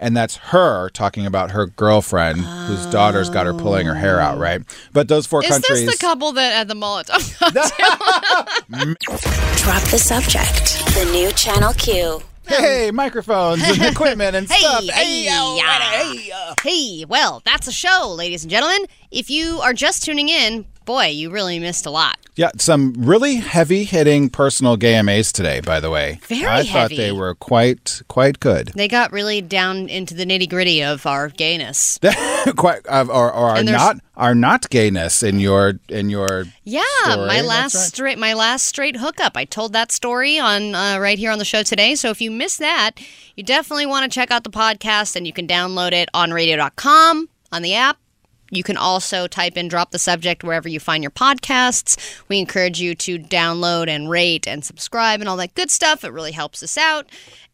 and 0.00 0.16
that's 0.16 0.36
her 0.36 0.88
talking 0.90 1.26
about 1.26 1.52
her 1.52 1.66
girlfriend 1.66 2.40
whose 2.40 2.86
daughter's 2.86 3.30
got 3.30 3.46
her 3.46 3.54
pulling 3.54 3.86
her 3.86 3.94
hair 3.94 4.20
out. 4.20 4.38
Right? 4.38 4.62
But 4.92 5.08
those 5.08 5.26
four 5.26 5.44
Is 5.44 5.50
countries. 5.50 5.86
this 5.86 5.98
the 5.98 6.06
couple 6.06 6.32
that 6.32 6.54
had 6.54 6.68
the 6.68 6.74
Molotov 6.74 7.38
cocktail? 7.38 7.64
Drop 9.56 9.82
the 9.90 9.98
subject. 9.98 10.84
The 10.94 11.08
new 11.12 11.30
Channel 11.32 11.72
Q. 11.74 12.20
hey, 12.46 12.90
microphones 12.90 13.62
and 13.62 13.82
equipment 13.82 14.36
and 14.36 14.48
stuff. 14.50 14.84
Hey, 14.84 15.24
hey, 15.24 15.58
hey, 15.58 16.30
hey, 16.62 17.04
well, 17.06 17.42
that's 17.44 17.66
a 17.68 17.72
show, 17.72 18.14
ladies 18.16 18.42
and 18.44 18.50
gentlemen. 18.50 18.86
If 19.10 19.30
you 19.30 19.60
are 19.60 19.72
just 19.72 20.04
tuning 20.04 20.28
in, 20.28 20.64
boy, 20.86 21.06
you 21.08 21.28
really 21.30 21.58
missed 21.58 21.84
a 21.84 21.90
lot. 21.90 22.16
Yeah, 22.36 22.50
some 22.58 22.92
really 22.96 23.36
heavy 23.36 23.84
hitting 23.84 24.28
personal 24.28 24.76
GMAs 24.76 25.32
today, 25.32 25.60
by 25.60 25.80
the 25.80 25.88
way. 25.90 26.18
Very 26.24 26.46
I 26.46 26.64
thought 26.64 26.90
they 26.90 27.10
were 27.10 27.34
quite 27.34 28.02
quite 28.08 28.40
good. 28.40 28.68
They 28.74 28.88
got 28.88 29.10
really 29.10 29.40
down 29.40 29.88
into 29.88 30.14
the 30.14 30.24
nitty 30.26 30.48
gritty 30.50 30.82
of 30.82 31.06
our 31.06 31.30
gayness. 31.30 31.98
quite 32.56 32.80
uh, 32.88 33.06
or, 33.08 33.32
or 33.32 33.50
are 33.56 33.64
not 33.64 33.96
are 34.16 34.34
not 34.34 34.68
gayness 34.68 35.22
in 35.22 35.40
your 35.40 35.74
in 35.88 36.10
your 36.10 36.44
Yeah, 36.62 36.82
story. 37.04 37.26
my 37.26 37.40
last 37.40 37.74
right. 37.74 37.84
straight 37.84 38.18
my 38.18 38.34
last 38.34 38.66
straight 38.66 38.96
hookup. 38.96 39.34
I 39.36 39.46
told 39.46 39.72
that 39.72 39.90
story 39.90 40.38
on 40.38 40.74
uh, 40.74 40.98
right 40.98 41.18
here 41.18 41.30
on 41.32 41.38
the 41.38 41.44
show 41.46 41.62
today. 41.62 41.94
So 41.94 42.10
if 42.10 42.20
you 42.20 42.30
missed 42.30 42.58
that, 42.58 42.92
you 43.34 43.44
definitely 43.44 43.86
want 43.86 44.10
to 44.10 44.14
check 44.14 44.30
out 44.30 44.44
the 44.44 44.50
podcast, 44.50 45.16
and 45.16 45.26
you 45.26 45.32
can 45.32 45.46
download 45.46 45.92
it 45.92 46.10
on 46.12 46.32
Radio.com 46.32 47.30
on 47.50 47.62
the 47.62 47.72
app. 47.74 47.96
You 48.50 48.62
can 48.62 48.76
also 48.76 49.26
type 49.26 49.56
in 49.56 49.68
"drop 49.68 49.90
the 49.90 49.98
subject" 49.98 50.44
wherever 50.44 50.68
you 50.68 50.80
find 50.80 51.02
your 51.02 51.10
podcasts. 51.10 52.20
We 52.28 52.38
encourage 52.38 52.80
you 52.80 52.94
to 52.94 53.18
download 53.18 53.88
and 53.88 54.08
rate 54.08 54.46
and 54.46 54.64
subscribe 54.64 55.20
and 55.20 55.28
all 55.28 55.36
that 55.38 55.54
good 55.54 55.70
stuff. 55.70 56.04
It 56.04 56.12
really 56.12 56.32
helps 56.32 56.62
us 56.62 56.78
out. 56.78 57.06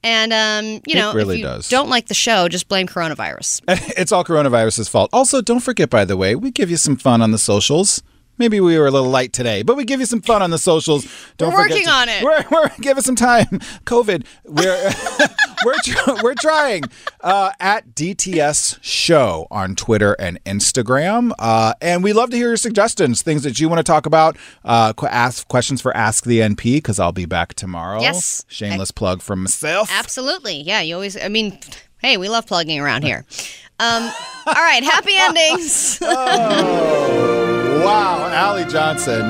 And 0.04 0.32
um, 0.32 0.82
you 0.86 0.94
know, 0.94 1.12
really 1.12 1.36
if 1.36 1.38
you 1.38 1.44
does. 1.44 1.68
don't 1.68 1.88
like 1.88 2.08
the 2.08 2.14
show, 2.14 2.48
just 2.48 2.68
blame 2.68 2.86
coronavirus. 2.86 3.62
it's 3.96 4.12
all 4.12 4.24
coronavirus's 4.24 4.88
fault. 4.88 5.10
Also, 5.12 5.40
don't 5.40 5.60
forget, 5.60 5.90
by 5.90 6.04
the 6.04 6.16
way, 6.16 6.34
we 6.34 6.50
give 6.50 6.70
you 6.70 6.76
some 6.76 6.96
fun 6.96 7.22
on 7.22 7.30
the 7.30 7.38
socials. 7.38 8.02
Maybe 8.42 8.58
we 8.58 8.76
were 8.76 8.88
a 8.88 8.90
little 8.90 9.08
light 9.08 9.32
today, 9.32 9.62
but 9.62 9.76
we 9.76 9.84
give 9.84 10.00
you 10.00 10.06
some 10.06 10.20
fun 10.20 10.42
on 10.42 10.50
the 10.50 10.58
socials. 10.58 11.06
Don't 11.36 11.52
We're 11.52 11.58
working 11.60 11.84
to- 11.84 11.90
on 11.90 12.08
it. 12.08 12.24
We're, 12.24 12.44
we're 12.50 12.70
give 12.80 12.98
us 12.98 13.04
some 13.04 13.14
time. 13.14 13.46
COVID. 13.84 14.26
We're 14.44 14.90
we're 15.64 15.78
tr- 15.84 16.24
we're 16.24 16.34
trying 16.34 16.82
uh, 17.20 17.52
at 17.60 17.94
DTS 17.94 18.80
Show 18.82 19.46
on 19.48 19.76
Twitter 19.76 20.14
and 20.14 20.42
Instagram, 20.42 21.30
uh, 21.38 21.74
and 21.80 22.02
we 22.02 22.12
love 22.12 22.30
to 22.30 22.36
hear 22.36 22.48
your 22.48 22.56
suggestions, 22.56 23.22
things 23.22 23.44
that 23.44 23.60
you 23.60 23.68
want 23.68 23.78
to 23.78 23.84
talk 23.84 24.06
about. 24.06 24.36
Uh, 24.64 24.92
ask 25.08 25.46
questions 25.46 25.80
for 25.80 25.96
Ask 25.96 26.24
the 26.24 26.40
NP 26.40 26.78
because 26.78 26.98
I'll 26.98 27.12
be 27.12 27.26
back 27.26 27.54
tomorrow. 27.54 28.00
Yes. 28.00 28.44
Shameless 28.48 28.90
plug 28.90 29.22
from 29.22 29.44
myself. 29.44 29.88
Absolutely. 29.92 30.62
Yeah, 30.62 30.80
you 30.80 30.96
always, 30.96 31.16
I 31.16 31.28
mean, 31.28 31.60
hey, 31.98 32.16
we 32.16 32.28
love 32.28 32.44
plugging 32.48 32.80
around 32.80 33.02
here. 33.04 33.24
Um, 33.78 34.02
all 34.46 34.52
right, 34.54 34.82
happy 34.82 35.12
endings. 35.14 36.00
Oh, 36.14 37.51
wow, 37.84 38.28
Allie 38.32 38.64
Johnson. 38.64 39.20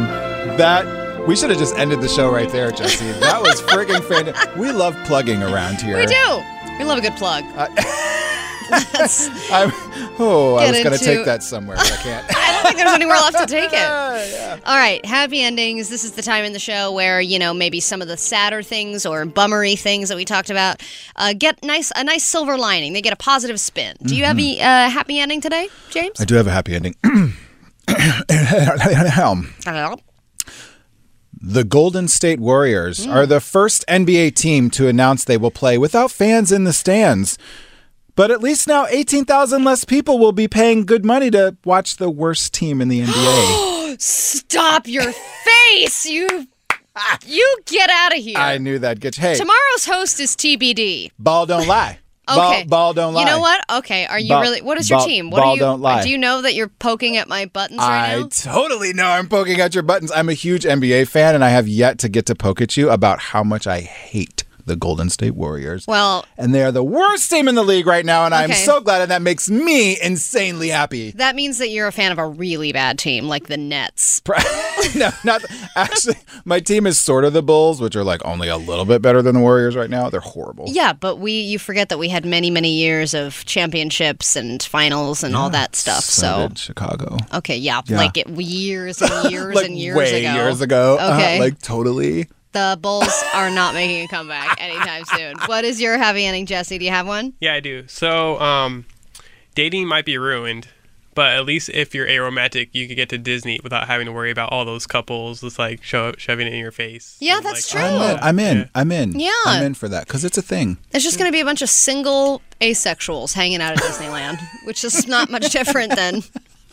That 0.56 1.26
we 1.26 1.36
should 1.36 1.50
have 1.50 1.58
just 1.58 1.76
ended 1.76 2.00
the 2.00 2.08
show 2.08 2.30
right 2.30 2.50
there, 2.50 2.70
Jesse. 2.70 3.10
That 3.20 3.40
was 3.40 3.60
friggin' 3.62 4.02
fantastic. 4.04 4.56
We 4.56 4.72
love 4.72 4.96
plugging 5.04 5.42
around 5.42 5.80
here. 5.80 5.96
we 5.96 6.06
do. 6.06 6.42
We 6.78 6.84
love 6.84 6.98
a 6.98 7.00
good 7.00 7.16
plug. 7.16 7.44
Let's- 8.70 9.28
I'm, 9.52 9.70
oh, 10.18 10.56
I 10.58 10.70
was 10.70 10.82
going 10.82 10.84
to 10.84 10.92
into- 10.92 11.04
take 11.04 11.24
that 11.26 11.42
somewhere, 11.42 11.76
but 11.76 11.92
I 11.92 11.96
can't. 11.96 12.26
I 12.34 12.52
don't 12.54 12.62
think 12.64 12.76
there's 12.78 12.92
anywhere 12.92 13.16
left 13.16 13.38
to 13.38 13.46
take 13.46 13.70
it. 13.72 14.60
All 14.66 14.76
right, 14.76 15.04
happy 15.04 15.42
endings. 15.42 15.88
This 15.90 16.04
is 16.04 16.12
the 16.12 16.22
time 16.22 16.44
in 16.44 16.52
the 16.54 16.58
show 16.58 16.90
where 16.92 17.20
you 17.20 17.38
know 17.38 17.52
maybe 17.52 17.80
some 17.80 18.00
of 18.00 18.08
the 18.08 18.16
sadder 18.16 18.62
things 18.62 19.04
or 19.04 19.24
bummery 19.26 19.76
things 19.76 20.08
that 20.08 20.16
we 20.16 20.24
talked 20.24 20.48
about 20.50 20.82
uh, 21.16 21.34
get 21.34 21.62
nice 21.62 21.92
a 21.94 22.02
nice 22.04 22.24
silver 22.24 22.56
lining. 22.56 22.94
They 22.94 23.02
get 23.02 23.12
a 23.12 23.16
positive 23.16 23.60
spin. 23.60 23.96
Do 24.02 24.16
you 24.16 24.24
have 24.24 24.38
a 24.38 24.60
uh, 24.60 24.88
happy 24.88 25.18
ending 25.18 25.40
today, 25.40 25.68
James? 25.90 26.20
I 26.20 26.24
do 26.24 26.34
have 26.36 26.46
a 26.46 26.52
happy 26.52 26.74
ending. 26.74 26.94
The 31.44 31.64
Golden 31.64 32.08
State 32.08 32.38
Warriors 32.40 33.04
Hmm. 33.04 33.10
are 33.10 33.26
the 33.26 33.40
first 33.40 33.84
NBA 33.88 34.30
team 34.30 34.70
to 34.70 34.88
announce 34.88 35.24
they 35.24 35.36
will 35.36 35.50
play 35.50 35.76
without 35.78 36.10
fans 36.10 36.52
in 36.52 36.64
the 36.64 36.72
stands. 36.72 37.36
But 38.14 38.30
at 38.30 38.42
least 38.42 38.68
now 38.68 38.86
18,000 38.88 39.64
less 39.64 39.84
people 39.84 40.18
will 40.18 40.32
be 40.32 40.46
paying 40.46 40.84
good 40.84 41.04
money 41.04 41.30
to 41.30 41.56
watch 41.64 41.96
the 41.96 42.10
worst 42.10 42.52
team 42.52 42.80
in 42.80 42.88
the 42.88 43.00
NBA. 43.00 43.96
Stop 44.00 44.86
your 44.86 45.12
face, 45.12 46.04
you. 46.06 46.46
You 47.26 47.56
get 47.64 47.88
out 47.88 48.12
of 48.12 48.22
here. 48.22 48.36
I 48.36 48.58
knew 48.58 48.78
that'd 48.78 49.00
get. 49.00 49.14
Hey, 49.16 49.34
Tomorrow's 49.34 49.86
host 49.86 50.20
is 50.20 50.36
TBD. 50.36 51.10
ball 51.18 51.46
don't 51.46 51.66
lie. 51.66 51.98
Ball, 52.26 52.52
Okay. 52.52 52.64
ball 52.64 52.92
don't 52.94 53.14
lie. 53.14 53.20
You 53.20 53.26
know 53.26 53.40
what? 53.40 53.64
Okay. 53.78 54.06
Are 54.06 54.18
you 54.18 54.28
Ball- 54.28 54.42
really? 54.42 54.62
What 54.62 54.78
is 54.78 54.88
your 54.88 55.00
ball- 55.00 55.06
team? 55.08 55.30
What 55.30 55.40
ball 55.40 55.50
are 55.50 55.54
you? 55.54 55.60
don't 55.60 55.74
uh, 55.80 55.82
lie. 55.82 56.02
Do 56.02 56.08
you 56.08 56.18
know 56.18 56.42
that 56.42 56.54
you're 56.54 56.68
poking 56.68 57.16
at 57.16 57.28
my 57.28 57.46
buttons 57.46 57.80
right 57.80 58.12
I 58.14 58.20
now? 58.20 58.28
totally 58.30 58.92
know 58.92 59.08
I'm 59.08 59.28
poking 59.28 59.60
at 59.60 59.74
your 59.74 59.82
buttons. 59.82 60.12
I'm 60.14 60.28
a 60.28 60.34
huge 60.34 60.62
NBA 60.64 61.08
fan, 61.08 61.34
and 61.34 61.44
I 61.44 61.48
have 61.48 61.66
yet 61.66 61.98
to 61.98 62.08
get 62.08 62.26
to 62.26 62.34
poke 62.36 62.60
at 62.60 62.76
you 62.76 62.90
about 62.90 63.18
how 63.18 63.42
much 63.42 63.66
I 63.66 63.80
hate 63.80 64.44
the 64.66 64.76
Golden 64.76 65.10
State 65.10 65.34
Warriors. 65.34 65.86
Well, 65.86 66.24
and 66.36 66.54
they 66.54 66.62
are 66.62 66.72
the 66.72 66.84
worst 66.84 67.30
team 67.30 67.48
in 67.48 67.54
the 67.54 67.62
league 67.64 67.86
right 67.86 68.04
now, 68.04 68.24
and 68.24 68.34
I'm 68.34 68.52
so 68.52 68.80
glad, 68.80 69.02
and 69.02 69.10
that 69.10 69.22
makes 69.22 69.48
me 69.50 70.00
insanely 70.00 70.68
happy. 70.68 71.10
that 71.12 71.34
means 71.36 71.58
that 71.58 71.68
you're 71.70 71.88
a 71.88 71.92
fan 71.92 72.12
of 72.12 72.18
a 72.18 72.26
really 72.26 72.72
bad 72.72 72.98
team, 72.98 73.28
like 73.28 73.46
the 73.48 73.56
Nets. 73.56 74.20
no, 74.96 75.10
not 75.24 75.42
actually. 75.76 76.16
My 76.44 76.60
team 76.60 76.86
is 76.86 76.98
sort 77.00 77.24
of 77.24 77.32
the 77.32 77.42
Bulls, 77.42 77.80
which 77.80 77.94
are 77.96 78.04
like 78.04 78.24
only 78.24 78.48
a 78.48 78.56
little 78.56 78.84
bit 78.84 79.02
better 79.02 79.22
than 79.22 79.34
the 79.34 79.40
Warriors 79.40 79.76
right 79.76 79.90
now. 79.90 80.10
They're 80.10 80.20
horrible. 80.20 80.64
Yeah, 80.68 80.92
but 80.92 81.16
we 81.16 81.32
you 81.40 81.58
forget 81.58 81.88
that 81.90 81.98
we 81.98 82.08
had 82.08 82.24
many 82.24 82.50
many 82.50 82.72
years 82.72 83.14
of 83.14 83.44
championships 83.44 84.36
and 84.36 84.62
finals 84.62 85.22
and 85.22 85.36
all 85.36 85.50
that 85.50 85.76
stuff. 85.76 86.04
So 86.04 86.48
So 86.48 86.54
Chicago. 86.56 87.16
okay, 87.34 87.56
yeah, 87.56 87.80
Yeah. 87.86 87.96
like 87.96 88.16
it 88.16 88.28
years 88.28 89.00
and 89.02 89.30
years 89.30 89.54
like 89.54 89.66
and 89.66 89.78
years 89.78 89.96
way 89.96 90.24
ago. 90.24 90.34
years 90.34 90.60
ago. 90.60 90.96
Uh-huh, 90.98 91.12
Okay, 91.16 91.40
like 91.40 91.58
totally. 91.60 92.28
The 92.52 92.78
Bulls 92.80 93.24
are 93.34 93.50
not 93.50 93.74
making 93.74 94.04
a 94.04 94.08
comeback 94.08 94.56
anytime 94.60 95.04
soon. 95.04 95.36
What 95.46 95.64
is 95.64 95.80
your 95.80 95.98
happy 95.98 96.24
ending, 96.24 96.46
Jesse? 96.46 96.78
Do 96.78 96.84
you 96.84 96.90
have 96.90 97.06
one? 97.06 97.34
Yeah, 97.40 97.54
I 97.54 97.60
do. 97.60 97.86
So, 97.88 98.40
um, 98.40 98.84
dating 99.54 99.86
might 99.86 100.04
be 100.04 100.18
ruined, 100.18 100.68
but 101.14 101.32
at 101.32 101.44
least 101.44 101.68
if 101.70 101.94
you're 101.94 102.06
aromantic, 102.06 102.70
you 102.72 102.88
could 102.88 102.96
get 102.96 103.08
to 103.10 103.18
Disney 103.18 103.60
without 103.62 103.86
having 103.86 104.06
to 104.06 104.12
worry 104.12 104.30
about 104.30 104.50
all 104.52 104.64
those 104.64 104.86
couples 104.86 105.40
just 105.40 105.58
like 105.58 105.82
sho- 105.82 106.14
shoving 106.16 106.46
it 106.46 106.52
in 106.52 106.58
your 106.58 106.72
face. 106.72 107.16
Yeah, 107.20 107.40
that's 107.40 107.68
true. 107.70 107.80
I'm 107.80 108.00
in. 108.10 108.18
I'm 108.22 108.38
in. 108.38 108.70
I'm 108.74 108.92
in. 108.92 109.20
Yeah. 109.20 109.30
I'm 109.46 109.62
in 109.64 109.74
for 109.74 109.88
that 109.88 110.06
because 110.06 110.24
it's 110.24 110.38
a 110.38 110.42
thing. 110.42 110.78
It's 110.92 111.04
just 111.04 111.18
going 111.18 111.28
to 111.28 111.32
be 111.32 111.40
a 111.40 111.44
bunch 111.44 111.62
of 111.62 111.68
single 111.68 112.40
asexuals 112.60 113.34
hanging 113.34 113.60
out 113.60 113.72
at 113.72 113.78
Disneyland, 113.78 114.38
which 114.64 114.84
is 114.84 115.06
not 115.06 115.30
much 115.30 115.50
different 115.50 115.94
than 115.96 116.22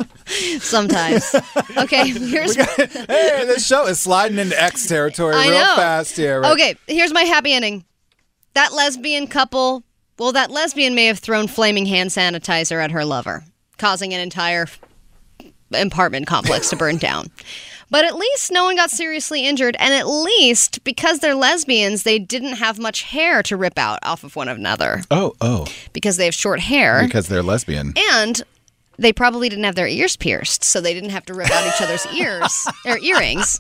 sometimes. 0.60 1.34
Okay, 1.78 2.08
here's 2.10 2.56
hey, 2.56 3.46
this 3.46 3.66
show 3.66 3.86
is 3.88 4.00
sliding 4.00 4.38
into 4.40 4.62
X 4.62 4.88
territory 4.88 5.36
I 5.36 5.44
real 5.50 5.54
know. 5.60 5.76
fast 5.76 6.16
here. 6.16 6.42
right? 6.42 6.52
Okay, 6.54 6.76
here's 6.88 7.14
my 7.14 7.24
happy 7.24 7.54
ending. 7.54 7.84
That 8.54 8.74
lesbian 8.74 9.28
couple, 9.28 9.84
well, 10.18 10.32
that 10.34 10.52
lesbian 10.52 10.96
may 10.96 11.06
have 11.06 11.20
thrown 11.20 11.48
flaming 11.48 11.86
hand 11.86 12.10
sanitizer 12.10 12.84
at 12.84 12.92
her 12.92 13.06
lover, 13.06 13.44
causing 13.78 14.14
an 14.14 14.20
entire 14.20 14.68
apartment 15.74 16.28
complex 16.28 16.70
to 16.72 16.76
burn 16.76 16.98
down. 16.98 17.30
But 17.92 18.06
at 18.06 18.16
least 18.16 18.52
no 18.52 18.66
one 18.66 18.76
got 18.76 18.92
seriously 18.92 19.48
injured, 19.48 19.76
and 19.80 19.94
at 19.96 20.08
least 20.08 20.84
because 20.84 21.20
they're 21.20 21.34
lesbians, 21.34 22.04
they 22.04 22.20
didn't 22.20 22.54
have 22.58 22.78
much 22.78 23.02
hair 23.02 23.42
to 23.44 23.58
rip 23.58 23.80
out 23.80 23.98
off 24.04 24.24
of 24.24 24.36
one 24.36 24.48
another 24.48 25.02
Oh, 25.10 25.34
oh, 25.42 25.66
because 25.92 26.18
they 26.18 26.26
have 26.26 26.36
short 26.36 26.60
hair. 26.60 27.02
because 27.04 27.28
they're 27.30 27.42
lesbian. 27.42 27.94
And 28.14 28.44
they 29.00 29.14
probably 29.14 29.50
didn't 29.50 29.64
have 29.64 29.76
their 29.76 29.88
ears 29.88 30.16
pierced, 30.16 30.64
so 30.64 30.82
they 30.82 30.94
didn't 30.94 31.12
have 31.12 31.26
to 31.26 31.34
rip 31.34 31.50
out 31.52 31.68
each 31.68 31.82
other's 31.82 32.06
ears 32.14 32.68
or 32.86 33.00
earrings. 33.00 33.60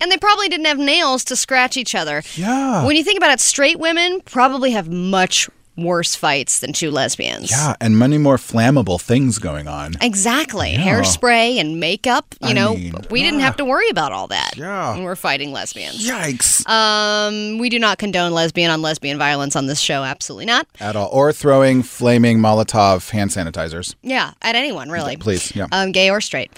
And 0.00 0.10
they 0.10 0.16
probably 0.16 0.48
didn't 0.48 0.66
have 0.66 0.78
nails 0.78 1.24
to 1.24 1.36
scratch 1.36 1.76
each 1.76 1.94
other. 1.94 2.22
Yeah. 2.34 2.86
When 2.86 2.96
you 2.96 3.04
think 3.04 3.18
about 3.18 3.32
it, 3.32 3.40
straight 3.40 3.78
women 3.78 4.20
probably 4.24 4.70
have 4.70 4.88
much 4.88 5.50
worse 5.76 6.14
fights 6.14 6.60
than 6.60 6.72
two 6.72 6.90
lesbians. 6.90 7.50
Yeah, 7.50 7.74
and 7.80 7.98
many 7.98 8.18
more 8.18 8.36
flammable 8.36 9.00
things 9.00 9.38
going 9.38 9.66
on. 9.68 9.94
Exactly. 10.02 10.72
Yeah. 10.72 10.84
Hairspray 11.00 11.58
and 11.58 11.80
makeup, 11.80 12.34
you 12.42 12.48
I 12.50 12.52
know, 12.52 12.74
mean, 12.74 12.94
we 13.10 13.22
didn't 13.22 13.40
have 13.40 13.56
to 13.56 13.64
worry 13.64 13.88
about 13.88 14.12
all 14.12 14.26
that 14.28 14.56
Yeah. 14.56 14.94
when 14.94 15.04
we're 15.04 15.16
fighting 15.16 15.52
lesbians. 15.52 16.06
Yikes. 16.06 16.68
Um, 16.68 17.58
we 17.58 17.68
do 17.70 17.78
not 17.78 17.98
condone 17.98 18.32
lesbian 18.32 18.70
on 18.70 18.82
lesbian 18.82 19.16
violence 19.18 19.56
on 19.56 19.66
this 19.66 19.80
show. 19.80 20.02
Absolutely 20.04 20.46
not. 20.46 20.66
At 20.80 20.96
all. 20.96 21.08
Or 21.12 21.32
throwing 21.32 21.82
flaming 21.82 22.38
Molotov 22.38 23.08
hand 23.10 23.30
sanitizers. 23.30 23.94
Yeah, 24.02 24.32
at 24.42 24.56
anyone, 24.56 24.90
really. 24.90 25.16
Please. 25.16 25.54
Yeah. 25.56 25.66
um, 25.72 25.92
gay 25.92 26.10
or 26.10 26.20
straight. 26.20 26.50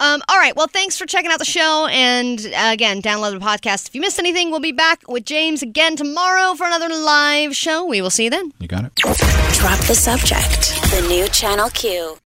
Um, 0.00 0.22
all 0.28 0.38
right. 0.38 0.56
Well, 0.56 0.66
thanks 0.66 0.98
for 0.98 1.06
checking 1.06 1.30
out 1.30 1.38
the 1.38 1.44
show. 1.44 1.86
And 1.90 2.40
uh, 2.40 2.70
again, 2.72 3.02
download 3.02 3.38
the 3.38 3.44
podcast. 3.44 3.88
If 3.88 3.94
you 3.94 4.00
missed 4.00 4.18
anything, 4.18 4.50
we'll 4.50 4.60
be 4.60 4.72
back 4.72 5.06
with 5.08 5.24
James 5.26 5.62
again 5.62 5.94
tomorrow 5.94 6.54
for 6.54 6.66
another 6.66 6.88
live 6.88 7.54
show. 7.54 7.84
We 7.84 8.00
will 8.00 8.10
see 8.10 8.24
you 8.24 8.30
then. 8.30 8.52
You 8.58 8.66
got 8.66 8.84
it. 8.84 8.94
Drop 8.96 9.78
the 9.86 9.94
subject. 9.94 10.72
The 10.90 11.06
new 11.08 11.28
Channel 11.28 11.68
Q. 11.70 12.20